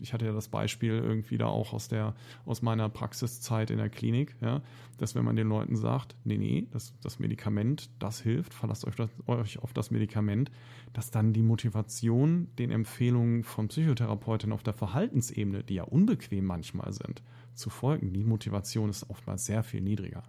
ich 0.00 0.12
hatte 0.12 0.24
ja 0.24 0.32
das 0.32 0.48
Beispiel 0.48 0.92
irgendwie 0.92 1.38
da 1.38 1.46
auch 1.46 1.72
aus 1.72 1.88
der, 1.88 2.14
aus 2.46 2.62
meiner 2.62 2.88
Praxiszeit 2.88 3.70
in 3.70 3.78
der 3.78 3.90
Klinik, 3.90 4.34
ja, 4.40 4.62
dass 4.98 5.14
wenn 5.14 5.24
man 5.24 5.36
den 5.36 5.48
Leuten 5.48 5.76
sagt, 5.76 6.16
nee, 6.24 6.38
nee, 6.38 6.66
das, 6.70 6.94
das 7.00 7.18
Medikament, 7.18 7.90
das 7.98 8.20
hilft, 8.20 8.54
verlasst 8.54 8.86
euch, 8.86 8.96
das, 8.96 9.10
euch 9.26 9.58
auf 9.58 9.72
das 9.72 9.90
Medikament, 9.90 10.50
dass 10.92 11.10
dann 11.10 11.32
die 11.32 11.42
Motivation 11.42 12.48
den 12.58 12.70
Empfehlungen 12.70 13.44
von 13.44 13.68
Psychotherapeuten 13.68 14.52
auf 14.52 14.62
der 14.62 14.74
Verhaltensebene, 14.74 15.62
die 15.62 15.74
ja 15.74 15.84
unbequem 15.84 16.44
manchmal 16.44 16.92
sind, 16.92 17.22
zu 17.54 17.70
folgen, 17.70 18.12
die 18.12 18.24
Motivation 18.24 18.90
ist 18.90 19.08
oftmals 19.10 19.44
sehr 19.44 19.62
viel 19.62 19.80
niedriger. 19.80 20.22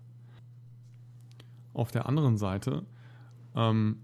Auf 1.73 1.91
der 1.91 2.07
anderen 2.07 2.37
Seite 2.37 2.85
ähm, 3.55 4.01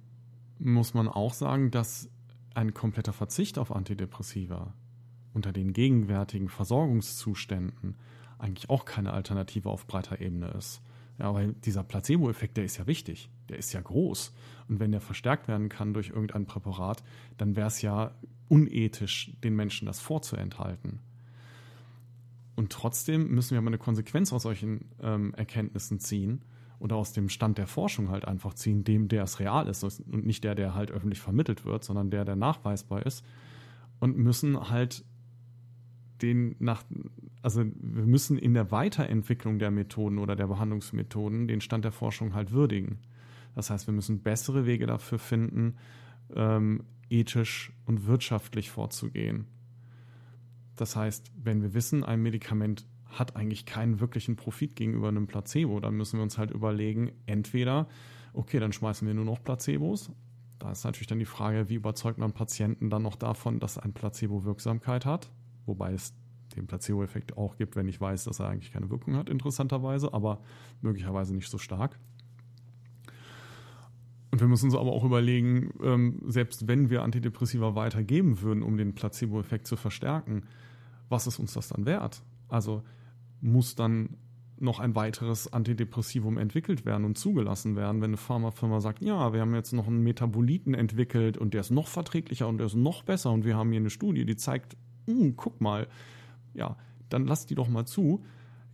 muss 0.60 0.94
man 0.94 1.08
auch 1.08 1.34
sagen, 1.34 1.72
dass 1.72 2.10
ein 2.54 2.74
kompletter 2.74 3.14
Verzicht 3.14 3.58
auf 3.60 3.72
Antidepressiva 3.72 4.74
unter 5.34 5.52
den 5.52 5.74
gegenwärtigen 5.74 6.50
Versorgungszuständen 6.50 7.96
eigentlich 8.40 8.70
auch 8.70 8.86
keine 8.86 9.14
Alternative 9.14 9.70
auf 9.70 9.88
breiter 9.88 10.22
Ebene 10.22 10.50
ist. 10.50 10.82
Ja, 11.20 11.34
weil 11.34 11.54
dieser 11.54 11.84
Placebo-Effekt, 11.84 12.58
der 12.58 12.66
ist 12.66 12.78
ja 12.78 12.86
wichtig, 12.86 13.30
der 13.50 13.58
ist 13.58 13.74
ja 13.74 13.82
groß. 13.82 14.34
Und 14.68 14.80
wenn 14.80 14.92
der 14.92 15.02
verstärkt 15.02 15.48
werden 15.48 15.70
kann 15.70 15.94
durch 15.94 16.10
irgendein 16.10 16.46
Präparat, 16.46 17.04
dann 17.38 17.56
wäre 17.56 17.68
es 17.68 17.82
ja 17.82 18.12
unethisch, 18.50 19.32
den 19.44 19.56
Menschen 19.56 19.88
das 19.88 20.00
vorzuenthalten. 20.00 21.00
Und 22.56 22.72
trotzdem 22.72 23.30
müssen 23.30 23.52
wir 23.52 23.60
aber 23.60 23.68
eine 23.68 23.78
Konsequenz 23.78 24.32
aus 24.32 24.44
solchen 24.44 24.86
ähm, 25.02 25.34
Erkenntnissen 25.36 26.00
ziehen 26.00 26.44
oder 26.80 26.96
aus 26.96 27.14
dem 27.14 27.30
Stand 27.30 27.58
der 27.58 27.68
Forschung 27.68 28.10
halt 28.10 28.26
einfach 28.26 28.54
ziehen, 28.54 28.84
dem 28.84 29.08
der 29.08 29.24
es 29.24 29.40
real 29.40 29.68
ist 29.68 29.84
und 29.84 30.26
nicht 30.26 30.44
der, 30.44 30.56
der 30.56 30.76
halt 30.76 30.92
öffentlich 30.92 31.20
vermittelt 31.20 31.66
wird, 31.66 31.84
sondern 31.84 32.12
der, 32.12 32.26
der 32.26 32.36
nachweisbar 32.36 33.06
ist 33.06 33.26
und 34.00 34.18
müssen 34.18 34.70
halt 34.70 35.04
den 36.22 36.56
nach, 36.60 36.84
also 37.42 37.64
wir 37.64 38.06
müssen 38.06 38.38
in 38.38 38.54
der 38.54 38.72
Weiterentwicklung 38.72 39.60
der 39.60 39.72
Methoden 39.72 40.18
oder 40.18 40.36
der 40.36 40.48
Behandlungsmethoden 40.48 41.48
den 41.48 41.62
Stand 41.62 41.86
der 41.86 41.92
Forschung 41.92 42.34
halt 42.34 42.52
würdigen. 42.52 43.00
Das 43.56 43.70
heißt, 43.70 43.88
wir 43.88 43.94
müssen 43.94 44.22
bessere 44.22 44.66
Wege 44.66 44.86
dafür 44.86 45.20
finden, 45.20 45.78
ähm, 46.36 46.84
ethisch 47.10 47.72
und 47.86 48.06
wirtschaftlich 48.06 48.70
vorzugehen. 48.70 49.48
Das 50.76 50.96
heißt, 50.96 51.32
wenn 51.44 51.62
wir 51.62 51.74
wissen, 51.74 52.04
ein 52.04 52.22
Medikament 52.22 52.86
hat 53.06 53.36
eigentlich 53.36 53.66
keinen 53.66 54.00
wirklichen 54.00 54.36
Profit 54.36 54.76
gegenüber 54.76 55.08
einem 55.08 55.28
Placebo. 55.28 55.80
Dann 55.80 55.96
müssen 55.96 56.20
wir 56.20 56.24
uns 56.24 56.38
halt 56.38 56.52
überlegen, 56.52 57.12
entweder, 57.26 57.88
okay, 58.34 58.60
dann 58.60 58.74
schmeißen 58.74 59.08
wir 59.08 59.16
nur 59.16 59.26
noch 59.26 59.44
Placebos. 59.44 60.12
Da 60.60 60.72
ist 60.72 60.84
natürlich 60.84 61.08
dann 61.08 61.20
die 61.20 61.26
Frage, 61.26 61.70
wie 61.70 61.76
überzeugt 61.76 62.18
man 62.18 62.34
Patienten 62.34 62.90
dann 62.90 63.04
noch 63.04 63.16
davon, 63.16 63.60
dass 63.60 63.78
ein 63.78 63.94
Placebo 63.94 64.44
Wirksamkeit 64.44 65.06
hat, 65.06 65.32
wobei 65.68 65.94
es 65.94 66.14
den 66.56 66.68
Placebo-Effekt 66.68 67.38
auch 67.38 67.58
gibt, 67.58 67.76
wenn 67.76 67.88
ich 67.88 68.00
weiß, 68.02 68.24
dass 68.24 68.40
er 68.40 68.50
eigentlich 68.50 68.72
keine 68.72 68.90
Wirkung 68.90 69.16
hat, 69.16 69.30
interessanterweise, 69.30 70.14
aber 70.14 70.42
möglicherweise 70.82 71.36
nicht 71.36 71.50
so 71.50 71.58
stark. 71.58 72.00
Und 74.32 74.42
wir 74.42 74.48
müssen 74.48 74.66
uns 74.66 74.76
aber 74.76 74.92
auch 74.92 75.04
überlegen, 75.04 75.72
ähm, 75.82 76.22
selbst 76.26 76.68
wenn 76.68 76.90
wir 76.90 77.04
Antidepressiva 77.04 77.76
weitergeben 77.76 78.42
würden, 78.42 78.64
um 78.64 78.78
den 78.78 78.94
Placebo-Effekt 78.94 79.68
zu 79.68 79.78
verstärken, 79.78 80.44
was 81.10 81.28
ist 81.28 81.40
uns 81.40 81.54
das 81.54 81.70
dann 81.70 81.86
wert? 81.86 82.22
Also 82.50 82.84
muss 83.40 83.76
dann 83.76 84.18
noch 84.60 84.80
ein 84.80 84.96
weiteres 84.96 85.54
Antidepressivum 85.54 86.38
entwickelt 86.38 86.86
werden 86.86 87.06
und 87.06 87.18
zugelassen 87.18 87.76
werden, 87.76 88.02
wenn 88.02 88.12
eine 88.12 88.18
Pharmafirma 88.18 88.82
sagt, 88.82 89.04
ja, 89.04 89.32
wir 89.32 89.42
haben 89.42 89.54
jetzt 89.54 89.72
noch 89.72 89.88
einen 89.88 90.04
Metaboliten 90.04 90.74
entwickelt 90.74 91.38
und 91.38 91.54
der 91.54 91.62
ist 91.62 91.70
noch 91.70 91.88
verträglicher 91.88 92.48
und 92.48 92.58
der 92.58 92.66
ist 92.66 92.76
noch 92.76 93.04
besser 93.04 93.32
und 93.32 93.46
wir 93.46 93.56
haben 93.56 93.70
hier 93.72 93.80
eine 93.80 93.92
Studie, 93.92 94.26
die 94.26 94.36
zeigt, 94.36 94.76
hm, 95.08 95.36
guck 95.36 95.60
mal, 95.62 95.88
ja, 96.54 96.76
dann 97.10 97.26
lass 97.26 97.46
die 97.46 97.56
doch 97.56 97.68
mal 97.68 97.86
zu. 97.86 98.24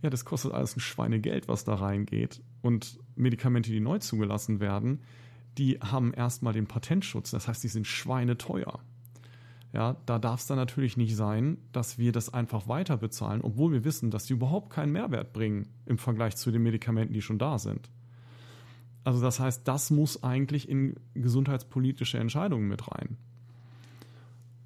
Ja, 0.02 0.10
das 0.10 0.24
kostet 0.24 0.52
alles 0.52 0.76
ein 0.76 0.80
Schweinegeld, 0.80 1.48
was 1.48 1.64
da 1.64 1.74
reingeht. 1.74 2.42
Und 2.60 2.98
Medikamente, 3.16 3.70
die 3.70 3.80
neu 3.80 3.98
zugelassen 3.98 4.60
werden, 4.60 5.00
die 5.56 5.78
haben 5.80 6.12
erstmal 6.12 6.52
den 6.52 6.66
Patentschutz. 6.66 7.30
Das 7.30 7.48
heißt, 7.48 7.62
die 7.62 7.68
sind 7.68 7.86
schweineteuer. 7.86 8.80
Ja, 9.72 9.96
da 10.06 10.18
darf 10.18 10.40
es 10.40 10.46
dann 10.46 10.56
natürlich 10.56 10.96
nicht 10.96 11.16
sein, 11.16 11.58
dass 11.72 11.98
wir 11.98 12.12
das 12.12 12.32
einfach 12.32 12.68
weiter 12.68 12.96
bezahlen, 12.96 13.40
obwohl 13.42 13.72
wir 13.72 13.84
wissen, 13.84 14.10
dass 14.10 14.26
die 14.26 14.34
überhaupt 14.34 14.70
keinen 14.70 14.92
Mehrwert 14.92 15.32
bringen 15.32 15.68
im 15.86 15.98
Vergleich 15.98 16.36
zu 16.36 16.52
den 16.52 16.62
Medikamenten, 16.62 17.12
die 17.12 17.22
schon 17.22 17.38
da 17.38 17.58
sind. 17.58 17.90
Also 19.02 19.20
das 19.20 19.40
heißt, 19.40 19.66
das 19.66 19.90
muss 19.90 20.22
eigentlich 20.22 20.68
in 20.68 20.94
gesundheitspolitische 21.14 22.18
Entscheidungen 22.18 22.68
mit 22.68 22.88
rein. 22.88 23.18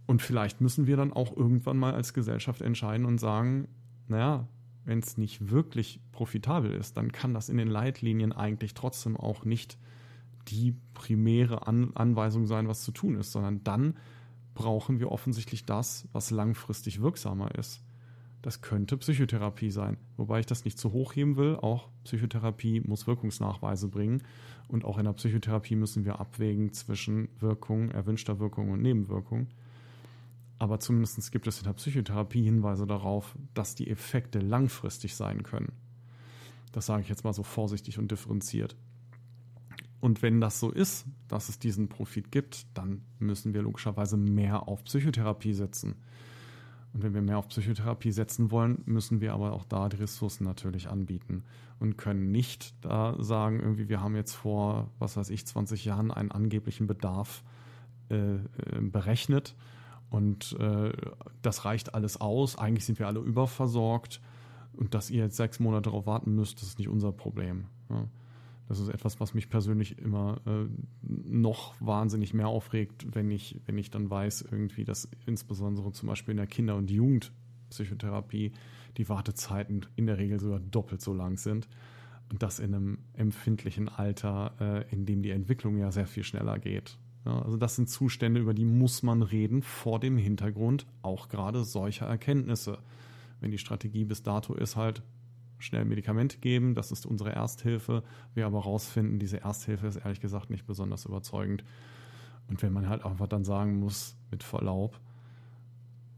Und 0.08 0.22
vielleicht 0.22 0.62
müssen 0.62 0.86
wir 0.86 0.96
dann 0.96 1.12
auch 1.12 1.36
irgendwann 1.36 1.76
mal 1.76 1.92
als 1.92 2.14
Gesellschaft 2.14 2.62
entscheiden 2.62 3.04
und 3.04 3.18
sagen, 3.18 3.68
naja, 4.06 4.48
wenn 4.86 5.00
es 5.00 5.18
nicht 5.18 5.50
wirklich 5.50 6.00
profitabel 6.12 6.72
ist, 6.72 6.96
dann 6.96 7.12
kann 7.12 7.34
das 7.34 7.50
in 7.50 7.58
den 7.58 7.68
Leitlinien 7.68 8.32
eigentlich 8.32 8.72
trotzdem 8.72 9.18
auch 9.18 9.44
nicht 9.44 9.76
die 10.48 10.74
primäre 10.94 11.66
An 11.66 11.92
Anweisung 11.94 12.46
sein, 12.46 12.68
was 12.68 12.84
zu 12.84 12.90
tun 12.90 13.16
ist, 13.16 13.32
sondern 13.32 13.62
dann 13.64 13.98
brauchen 14.54 14.98
wir 14.98 15.12
offensichtlich 15.12 15.66
das, 15.66 16.08
was 16.12 16.30
langfristig 16.30 17.02
wirksamer 17.02 17.54
ist. 17.56 17.84
Das 18.40 18.62
könnte 18.62 18.96
Psychotherapie 18.96 19.70
sein, 19.70 19.98
wobei 20.16 20.40
ich 20.40 20.46
das 20.46 20.64
nicht 20.64 20.78
zu 20.78 20.92
hoch 20.92 21.14
heben 21.16 21.36
will. 21.36 21.56
Auch 21.56 21.90
Psychotherapie 22.04 22.80
muss 22.80 23.06
Wirkungsnachweise 23.06 23.88
bringen. 23.88 24.22
Und 24.68 24.86
auch 24.86 24.96
in 24.96 25.04
der 25.04 25.12
Psychotherapie 25.12 25.76
müssen 25.76 26.06
wir 26.06 26.18
abwägen 26.18 26.72
zwischen 26.72 27.28
Wirkung, 27.40 27.90
erwünschter 27.90 28.40
Wirkung 28.40 28.70
und 28.70 28.80
Nebenwirkung. 28.80 29.48
Aber 30.58 30.80
zumindest 30.80 31.30
gibt 31.30 31.46
es 31.46 31.58
in 31.58 31.64
der 31.64 31.72
Psychotherapie 31.74 32.42
Hinweise 32.42 32.86
darauf, 32.86 33.36
dass 33.54 33.74
die 33.74 33.88
Effekte 33.88 34.40
langfristig 34.40 35.14
sein 35.14 35.42
können. 35.42 35.72
Das 36.72 36.86
sage 36.86 37.02
ich 37.02 37.08
jetzt 37.08 37.24
mal 37.24 37.32
so 37.32 37.42
vorsichtig 37.42 37.98
und 37.98 38.10
differenziert. 38.10 38.76
Und 40.00 40.22
wenn 40.22 40.40
das 40.40 40.60
so 40.60 40.70
ist, 40.70 41.06
dass 41.26 41.48
es 41.48 41.58
diesen 41.58 41.88
Profit 41.88 42.30
gibt, 42.30 42.66
dann 42.76 43.02
müssen 43.18 43.54
wir 43.54 43.62
logischerweise 43.62 44.16
mehr 44.16 44.68
auf 44.68 44.84
Psychotherapie 44.84 45.54
setzen. 45.54 45.96
Und 46.92 47.02
wenn 47.02 47.14
wir 47.14 47.22
mehr 47.22 47.38
auf 47.38 47.48
Psychotherapie 47.48 48.12
setzen 48.12 48.50
wollen, 48.50 48.82
müssen 48.86 49.20
wir 49.20 49.34
aber 49.34 49.52
auch 49.52 49.64
da 49.64 49.88
die 49.88 49.96
Ressourcen 49.96 50.44
natürlich 50.44 50.88
anbieten 50.88 51.44
und 51.78 51.98
können 51.98 52.30
nicht 52.30 52.74
da 52.84 53.16
sagen, 53.22 53.60
irgendwie, 53.60 53.88
wir 53.88 54.00
haben 54.00 54.16
jetzt 54.16 54.34
vor, 54.34 54.90
was 54.98 55.16
weiß 55.16 55.30
ich, 55.30 55.46
20 55.46 55.84
Jahren 55.84 56.10
einen 56.10 56.32
angeblichen 56.32 56.86
Bedarf 56.86 57.44
äh, 58.10 58.36
äh, 58.36 58.40
berechnet 58.80 59.54
und 60.10 60.56
äh, 60.58 60.92
das 61.42 61.64
reicht 61.64 61.94
alles 61.94 62.20
aus. 62.20 62.58
Eigentlich 62.58 62.84
sind 62.84 62.98
wir 62.98 63.06
alle 63.06 63.20
überversorgt 63.20 64.20
und 64.72 64.94
dass 64.94 65.10
ihr 65.10 65.24
jetzt 65.24 65.36
sechs 65.36 65.60
Monate 65.60 65.90
darauf 65.90 66.06
warten 66.06 66.34
müsst, 66.34 66.60
das 66.60 66.68
ist 66.68 66.78
nicht 66.78 66.88
unser 66.88 67.12
Problem. 67.12 67.66
Ja. 67.90 68.06
Das 68.68 68.80
ist 68.80 68.88
etwas, 68.90 69.18
was 69.18 69.32
mich 69.32 69.48
persönlich 69.48 69.98
immer 69.98 70.40
äh, 70.46 70.66
noch 71.02 71.74
wahnsinnig 71.80 72.34
mehr 72.34 72.48
aufregt, 72.48 73.06
wenn 73.14 73.30
ich, 73.30 73.58
wenn 73.64 73.78
ich 73.78 73.90
dann 73.90 74.10
weiß, 74.10 74.42
irgendwie, 74.50 74.84
dass 74.84 75.08
insbesondere 75.26 75.90
zum 75.92 76.08
Beispiel 76.08 76.32
in 76.32 76.36
der 76.36 76.46
Kinder- 76.46 76.76
und 76.76 76.90
Jugendpsychotherapie 76.90 78.52
die 78.98 79.08
Wartezeiten 79.08 79.86
in 79.96 80.06
der 80.06 80.18
Regel 80.18 80.38
sogar 80.38 80.60
doppelt 80.60 81.00
so 81.00 81.14
lang 81.14 81.38
sind. 81.38 81.66
Und 82.30 82.42
das 82.42 82.58
in 82.58 82.74
einem 82.74 82.98
empfindlichen 83.14 83.88
Alter, 83.88 84.52
äh, 84.60 84.92
in 84.92 85.06
dem 85.06 85.22
die 85.22 85.30
Entwicklung 85.30 85.78
ja 85.78 85.90
sehr 85.90 86.06
viel 86.06 86.24
schneller 86.24 86.58
geht. 86.58 86.98
Ja, 87.28 87.42
also 87.42 87.58
das 87.58 87.76
sind 87.76 87.90
Zustände, 87.90 88.40
über 88.40 88.54
die 88.54 88.64
muss 88.64 89.02
man 89.02 89.20
reden, 89.20 89.60
vor 89.60 90.00
dem 90.00 90.16
Hintergrund 90.16 90.86
auch 91.02 91.28
gerade 91.28 91.62
solcher 91.62 92.06
Erkenntnisse. 92.06 92.78
Wenn 93.40 93.50
die 93.50 93.58
Strategie 93.58 94.06
bis 94.06 94.22
dato 94.22 94.54
ist 94.54 94.76
halt, 94.76 95.02
schnell 95.58 95.84
Medikamente 95.84 96.38
geben, 96.38 96.74
das 96.74 96.90
ist 96.90 97.04
unsere 97.04 97.32
Ersthilfe. 97.32 98.02
Wir 98.32 98.46
aber 98.46 98.60
rausfinden, 98.60 99.18
diese 99.18 99.42
Ersthilfe 99.42 99.86
ist 99.86 99.96
ehrlich 99.96 100.20
gesagt 100.20 100.48
nicht 100.48 100.66
besonders 100.66 101.04
überzeugend. 101.04 101.64
Und 102.48 102.62
wenn 102.62 102.72
man 102.72 102.88
halt 102.88 103.04
einfach 103.04 103.26
dann 103.26 103.44
sagen 103.44 103.78
muss, 103.78 104.16
mit 104.30 104.42
Verlaub, 104.42 104.98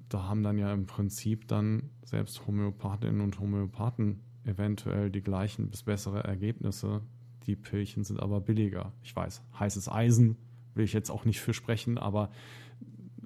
da 0.08 0.28
haben 0.28 0.44
dann 0.44 0.58
ja 0.58 0.72
im 0.72 0.86
Prinzip 0.86 1.48
dann 1.48 1.90
selbst 2.04 2.46
Homöopathinnen 2.46 3.20
und 3.20 3.40
Homöopathen 3.40 4.20
eventuell 4.44 5.10
die 5.10 5.22
gleichen 5.22 5.70
bis 5.70 5.82
bessere 5.82 6.22
Ergebnisse. 6.22 7.02
Die 7.46 7.56
Pillchen 7.56 8.04
sind 8.04 8.20
aber 8.20 8.40
billiger. 8.40 8.92
Ich 9.02 9.16
weiß, 9.16 9.42
heißes 9.58 9.88
Eisen 9.88 10.36
will 10.80 10.86
ich 10.86 10.94
jetzt 10.94 11.10
auch 11.10 11.26
nicht 11.26 11.40
für 11.40 11.52
sprechen, 11.52 11.98
aber 11.98 12.30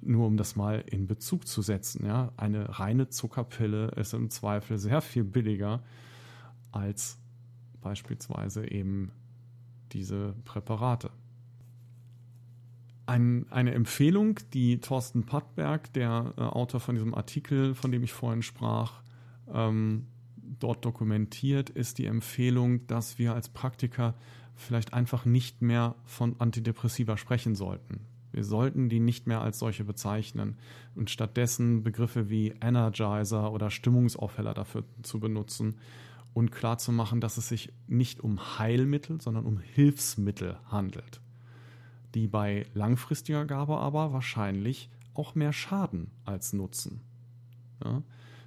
nur 0.01 0.27
um 0.27 0.35
das 0.35 0.57
mal 0.57 0.83
in 0.91 1.07
Bezug 1.07 1.47
zu 1.47 1.61
setzen, 1.61 2.05
ja, 2.05 2.33
eine 2.35 2.79
reine 2.79 3.07
Zuckerpille 3.07 3.91
ist 3.91 4.13
im 4.13 4.29
Zweifel 4.29 4.77
sehr 4.77 4.99
viel 4.99 5.23
billiger 5.23 5.81
als 6.73 7.17
beispielsweise 7.79 8.69
eben 8.69 9.13
diese 9.93 10.35
Präparate. 10.43 11.11
Ein, 13.05 13.45
eine 13.51 13.73
Empfehlung, 13.73 14.37
die 14.53 14.81
Thorsten 14.81 15.25
Pattberg, 15.25 15.93
der 15.93 16.33
äh, 16.37 16.41
Autor 16.41 16.81
von 16.81 16.95
diesem 16.95 17.15
Artikel, 17.15 17.73
von 17.73 17.89
dem 17.89 18.03
ich 18.03 18.11
vorhin 18.11 18.41
sprach, 18.41 19.01
ähm, 19.53 20.07
dort 20.35 20.83
dokumentiert, 20.83 21.69
ist 21.69 21.99
die 21.99 22.05
Empfehlung, 22.05 22.85
dass 22.87 23.17
wir 23.17 23.33
als 23.33 23.47
Praktiker 23.47 24.15
vielleicht 24.55 24.93
einfach 24.93 25.25
nicht 25.25 25.61
mehr 25.61 25.95
von 26.05 26.35
Antidepressiva 26.39 27.17
sprechen 27.17 27.55
sollten. 27.55 28.01
Wir 28.31 28.43
sollten 28.43 28.89
die 28.89 28.99
nicht 28.99 29.27
mehr 29.27 29.41
als 29.41 29.59
solche 29.59 29.85
bezeichnen 29.85 30.57
und 30.93 31.09
stattdessen 31.09 31.83
Begriffe 31.83 32.29
wie 32.29 32.53
Energizer 32.61 33.51
oder 33.51 33.69
Stimmungsaufheller 33.69 34.53
dafür 34.53 34.83
zu 35.03 35.19
benutzen 35.21 35.75
und 36.33 36.51
klarzumachen, 36.51 37.21
dass 37.21 37.37
es 37.37 37.47
sich 37.47 37.71
nicht 37.87 38.19
um 38.19 38.59
Heilmittel, 38.59 39.21
sondern 39.21 39.45
um 39.45 39.57
Hilfsmittel 39.57 40.57
handelt, 40.65 41.21
die 42.13 42.27
bei 42.27 42.65
langfristiger 42.73 43.45
Gabe 43.45 43.77
aber 43.77 44.11
wahrscheinlich 44.11 44.89
auch 45.13 45.33
mehr 45.35 45.53
schaden 45.53 46.11
als 46.25 46.51
nutzen. 46.51 46.99
Ja? 47.83 48.03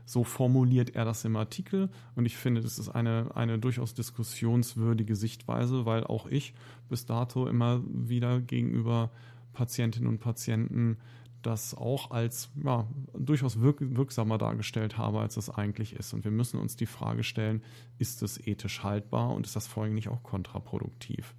So 0.09 0.24
formuliert 0.24 0.97
er 0.97 1.05
das 1.05 1.26
im 1.26 1.36
Artikel 1.36 1.90
und 2.14 2.24
ich 2.24 2.39
finde, 2.39 2.62
das 2.62 2.78
ist 2.78 2.89
eine, 2.89 3.30
eine 3.35 3.59
durchaus 3.59 3.93
diskussionswürdige 3.93 5.14
Sichtweise, 5.14 5.85
weil 5.85 6.02
auch 6.02 6.26
ich 6.26 6.55
bis 6.89 7.05
dato 7.05 7.47
immer 7.47 7.82
wieder 7.86 8.40
gegenüber 8.40 9.10
Patientinnen 9.52 10.09
und 10.09 10.18
Patienten 10.18 10.97
das 11.43 11.74
auch 11.74 12.10
als 12.10 12.48
ja, 12.64 12.89
durchaus 13.18 13.60
wirk 13.60 13.80
wirksamer 13.80 14.39
dargestellt 14.39 14.97
habe, 14.97 15.20
als 15.20 15.36
es 15.36 15.51
eigentlich 15.51 15.93
ist. 15.93 16.14
Und 16.14 16.24
wir 16.24 16.30
müssen 16.30 16.59
uns 16.59 16.74
die 16.74 16.86
Frage 16.86 17.22
stellen, 17.22 17.62
ist 17.98 18.22
es 18.22 18.39
ethisch 18.47 18.82
haltbar 18.82 19.35
und 19.35 19.44
ist 19.44 19.56
das 19.56 19.66
vor 19.66 19.82
allem 19.82 19.94
nicht 19.94 20.09
auch 20.09 20.22
kontraproduktiv? 20.22 21.35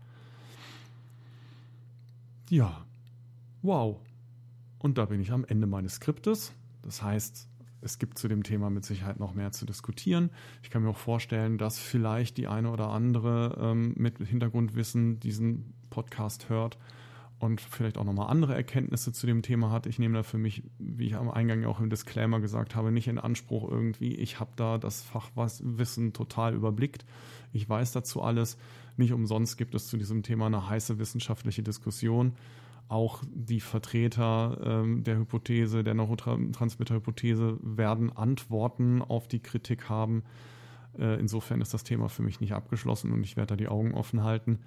Ja, 2.51 2.85
wow. 3.63 3.97
Und 4.77 4.99
da 4.99 5.05
bin 5.05 5.21
ich 5.21 5.31
am 5.31 5.43
Ende 5.43 5.65
meines 5.65 5.95
Skriptes. 5.95 6.53
Das 6.83 7.01
heißt, 7.01 7.49
es 7.81 7.99
gibt 7.99 8.17
zu 8.17 8.27
dem 8.27 8.43
Thema 8.43 8.69
mit 8.69 8.85
Sicherheit 8.85 9.19
noch 9.19 9.33
mehr 9.33 9.51
zu 9.51 9.65
diskutieren. 9.65 10.29
Ich 10.63 10.69
kann 10.69 10.83
mir 10.83 10.89
auch 10.89 10.97
vorstellen, 10.97 11.57
dass 11.57 11.79
vielleicht 11.79 12.37
die 12.37 12.47
eine 12.47 12.71
oder 12.71 12.89
andere 12.89 13.57
ähm, 13.61 13.93
mit 13.97 14.17
Hintergrundwissen 14.17 15.19
diesen 15.19 15.73
Podcast 15.89 16.49
hört 16.49 16.77
und 17.39 17.61
vielleicht 17.61 17.97
auch 17.97 18.03
nochmal 18.03 18.29
andere 18.29 18.53
Erkenntnisse 18.53 19.13
zu 19.13 19.25
dem 19.25 19.41
Thema 19.41 19.71
hat. 19.71 19.85
Ich 19.85 19.97
nehme 19.97 20.17
da 20.17 20.23
für 20.23 20.37
mich, 20.37 20.63
wie 20.77 21.07
ich 21.07 21.15
am 21.15 21.31
Eingang 21.31 21.63
auch 21.65 21.79
im 21.79 21.89
Disclaimer 21.89 22.41
gesagt 22.41 22.75
habe, 22.75 22.91
nicht 22.91 23.07
in 23.07 23.17
Anspruch 23.17 23.69
irgendwie, 23.69 24.13
ich 24.15 24.39
habe 24.39 24.51
da 24.57 24.77
das 24.77 25.01
Fachwissen 25.01 26.11
total 26.11 26.53
überblickt. 26.53 27.05
Ich 27.53 27.67
weiß 27.67 27.93
dazu 27.93 28.21
alles. 28.21 28.57
Nicht 28.97 29.13
umsonst 29.13 29.57
gibt 29.57 29.73
es 29.73 29.87
zu 29.87 29.95
diesem 29.95 30.23
Thema 30.23 30.47
eine 30.47 30.67
heiße 30.67 30.99
wissenschaftliche 30.99 31.63
Diskussion 31.63 32.33
auch 32.89 33.23
die 33.31 33.61
Vertreter 33.61 34.59
ähm, 34.63 35.03
der 35.03 35.17
Hypothese, 35.17 35.83
der 35.83 35.93
Neurotransmitter-Hypothese, 35.93 37.57
werden 37.61 38.11
Antworten 38.15 39.01
auf 39.01 39.27
die 39.27 39.39
Kritik 39.39 39.89
haben. 39.89 40.23
Äh, 40.97 41.19
insofern 41.19 41.61
ist 41.61 41.73
das 41.73 41.83
Thema 41.83 42.09
für 42.09 42.23
mich 42.23 42.41
nicht 42.41 42.53
abgeschlossen 42.53 43.11
und 43.11 43.23
ich 43.23 43.37
werde 43.37 43.53
da 43.53 43.55
die 43.55 43.67
Augen 43.67 43.93
offen 43.93 44.23
halten. 44.23 44.59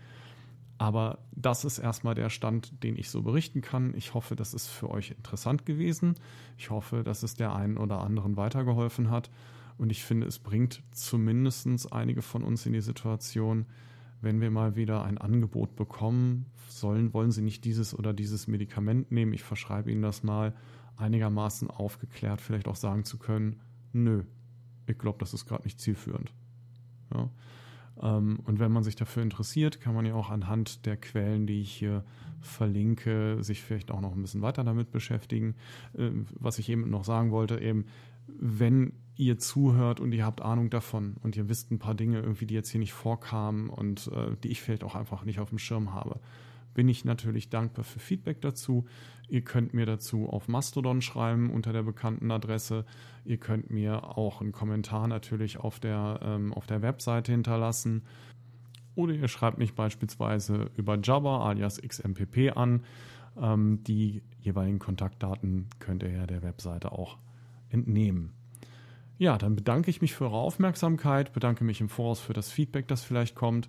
Aber 0.78 1.18
das 1.32 1.64
ist 1.64 1.78
erstmal 1.78 2.14
der 2.14 2.30
Stand, 2.30 2.82
den 2.82 2.96
ich 2.96 3.10
so 3.10 3.22
berichten 3.22 3.60
kann. 3.60 3.92
Ich 3.96 4.14
hoffe, 4.14 4.36
das 4.36 4.54
ist 4.54 4.68
für 4.68 4.90
euch 4.90 5.10
interessant 5.10 5.66
gewesen. 5.66 6.14
Ich 6.58 6.70
hoffe, 6.70 7.02
dass 7.02 7.22
es 7.22 7.34
der 7.34 7.54
einen 7.54 7.76
oder 7.76 8.00
anderen 8.00 8.36
weitergeholfen 8.36 9.10
hat. 9.10 9.30
Und 9.78 9.90
ich 9.90 10.04
finde, 10.04 10.26
es 10.26 10.38
bringt 10.38 10.82
zumindest 10.92 11.92
einige 11.92 12.22
von 12.22 12.44
uns 12.44 12.66
in 12.66 12.72
die 12.72 12.80
Situation, 12.80 13.66
wenn 14.22 14.40
wir 14.40 14.50
mal 14.50 14.76
wieder 14.76 15.04
ein 15.04 15.18
Angebot 15.18 15.76
bekommen, 15.76 16.46
sollen, 16.68 17.12
wollen 17.12 17.32
Sie 17.32 17.42
nicht 17.42 17.64
dieses 17.64 17.96
oder 17.96 18.14
dieses 18.14 18.46
Medikament 18.46 19.12
nehmen, 19.12 19.32
ich 19.34 19.42
verschreibe 19.42 19.90
Ihnen 19.90 20.02
das 20.02 20.22
mal, 20.22 20.54
einigermaßen 20.96 21.70
aufgeklärt 21.70 22.40
vielleicht 22.40 22.68
auch 22.68 22.76
sagen 22.76 23.04
zu 23.04 23.18
können, 23.18 23.60
nö, 23.92 24.24
ich 24.86 24.98
glaube, 24.98 25.18
das 25.18 25.34
ist 25.34 25.46
gerade 25.46 25.64
nicht 25.64 25.80
zielführend. 25.80 26.32
Ja. 27.12 27.30
Ähm, 28.00 28.40
und 28.44 28.58
wenn 28.58 28.72
man 28.72 28.84
sich 28.84 28.96
dafür 28.96 29.22
interessiert, 29.22 29.80
kann 29.80 29.94
man 29.94 30.06
ja 30.06 30.14
auch 30.14 30.30
anhand 30.30 30.86
der 30.86 30.96
Quellen, 30.96 31.46
die 31.46 31.60
ich 31.60 31.72
hier 31.72 32.04
verlinke, 32.40 33.38
sich 33.42 33.62
vielleicht 33.62 33.90
auch 33.90 34.00
noch 34.00 34.14
ein 34.14 34.22
bisschen 34.22 34.42
weiter 34.42 34.64
damit 34.64 34.90
beschäftigen. 34.90 35.54
Ähm, 35.96 36.26
was 36.38 36.58
ich 36.58 36.68
eben 36.68 36.88
noch 36.90 37.04
sagen 37.04 37.30
wollte, 37.30 37.60
eben, 37.60 37.86
wenn 38.26 38.92
ihr 39.16 39.38
zuhört 39.38 40.00
und 40.00 40.12
ihr 40.12 40.24
habt 40.24 40.40
Ahnung 40.40 40.70
davon 40.70 41.16
und 41.22 41.36
ihr 41.36 41.48
wisst 41.48 41.70
ein 41.70 41.78
paar 41.78 41.94
Dinge 41.94 42.20
irgendwie, 42.20 42.46
die 42.46 42.54
jetzt 42.54 42.70
hier 42.70 42.80
nicht 42.80 42.92
vorkamen 42.92 43.68
und 43.68 44.08
äh, 44.08 44.36
die 44.42 44.48
ich 44.48 44.62
vielleicht 44.62 44.84
auch 44.84 44.94
einfach 44.94 45.24
nicht 45.24 45.38
auf 45.38 45.50
dem 45.50 45.58
Schirm 45.58 45.92
habe, 45.92 46.20
bin 46.74 46.88
ich 46.88 47.04
natürlich 47.04 47.50
dankbar 47.50 47.84
für 47.84 47.98
Feedback 47.98 48.40
dazu. 48.40 48.86
Ihr 49.28 49.42
könnt 49.42 49.74
mir 49.74 49.86
dazu 49.86 50.28
auf 50.28 50.48
Mastodon 50.48 51.02
schreiben 51.02 51.50
unter 51.50 51.72
der 51.72 51.82
bekannten 51.82 52.30
Adresse. 52.30 52.84
Ihr 53.24 53.36
könnt 53.36 53.70
mir 53.70 54.16
auch 54.16 54.40
einen 54.40 54.52
Kommentar 54.52 55.08
natürlich 55.08 55.58
auf 55.58 55.80
der, 55.80 56.20
ähm, 56.22 56.52
auf 56.52 56.66
der 56.66 56.82
Webseite 56.82 57.32
hinterlassen. 57.32 58.02
Oder 58.94 59.14
ihr 59.14 59.28
schreibt 59.28 59.58
mich 59.58 59.74
beispielsweise 59.74 60.70
über 60.76 60.98
Jabber 60.98 61.44
alias 61.44 61.80
XMPP 61.80 62.56
an. 62.56 62.84
Ähm, 63.40 63.82
die 63.84 64.22
jeweiligen 64.40 64.78
Kontaktdaten 64.78 65.68
könnt 65.78 66.02
ihr 66.02 66.10
ja 66.10 66.26
der 66.26 66.42
Webseite 66.42 66.92
auch 66.92 67.18
entnehmen. 67.70 68.32
Ja, 69.22 69.38
dann 69.38 69.54
bedanke 69.54 69.88
ich 69.88 70.00
mich 70.02 70.14
für 70.14 70.24
eure 70.24 70.38
Aufmerksamkeit, 70.38 71.32
bedanke 71.32 71.62
mich 71.62 71.80
im 71.80 71.88
Voraus 71.88 72.18
für 72.18 72.32
das 72.32 72.50
Feedback, 72.50 72.88
das 72.88 73.04
vielleicht 73.04 73.36
kommt 73.36 73.68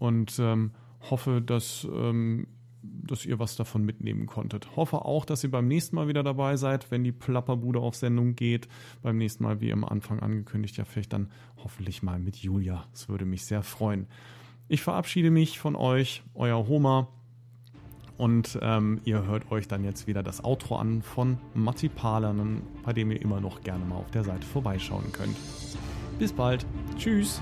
und 0.00 0.40
ähm, 0.40 0.72
hoffe, 1.08 1.40
dass, 1.40 1.86
ähm, 1.88 2.48
dass 2.82 3.24
ihr 3.24 3.38
was 3.38 3.54
davon 3.54 3.84
mitnehmen 3.84 4.26
konntet. 4.26 4.74
Hoffe 4.74 5.04
auch, 5.04 5.24
dass 5.24 5.44
ihr 5.44 5.52
beim 5.52 5.68
nächsten 5.68 5.94
Mal 5.94 6.08
wieder 6.08 6.24
dabei 6.24 6.56
seid, 6.56 6.90
wenn 6.90 7.04
die 7.04 7.12
Plapperbude 7.12 7.78
auf 7.78 7.94
Sendung 7.94 8.34
geht. 8.34 8.66
Beim 9.00 9.18
nächsten 9.18 9.44
Mal, 9.44 9.60
wie 9.60 9.72
am 9.72 9.84
Anfang 9.84 10.18
angekündigt, 10.18 10.76
ja 10.78 10.84
vielleicht 10.84 11.12
dann 11.12 11.30
hoffentlich 11.62 12.02
mal 12.02 12.18
mit 12.18 12.34
Julia. 12.34 12.84
Das 12.90 13.08
würde 13.08 13.24
mich 13.24 13.44
sehr 13.44 13.62
freuen. 13.62 14.08
Ich 14.66 14.82
verabschiede 14.82 15.30
mich 15.30 15.60
von 15.60 15.76
euch, 15.76 16.24
euer 16.34 16.66
Homer. 16.66 17.06
Und 18.18 18.58
ähm, 18.62 19.00
ihr 19.04 19.24
hört 19.26 19.50
euch 19.50 19.68
dann 19.68 19.84
jetzt 19.84 20.08
wieder 20.08 20.22
das 20.22 20.44
Outro 20.44 20.76
an 20.76 21.02
von 21.02 21.38
Matti 21.54 21.88
Palanen, 21.88 22.62
bei 22.84 22.92
dem 22.92 23.12
ihr 23.12 23.22
immer 23.22 23.40
noch 23.40 23.62
gerne 23.62 23.84
mal 23.84 23.96
auf 23.96 24.10
der 24.10 24.24
Seite 24.24 24.44
vorbeischauen 24.46 25.12
könnt. 25.12 25.36
Bis 26.18 26.32
bald. 26.32 26.66
Tschüss. 26.98 27.40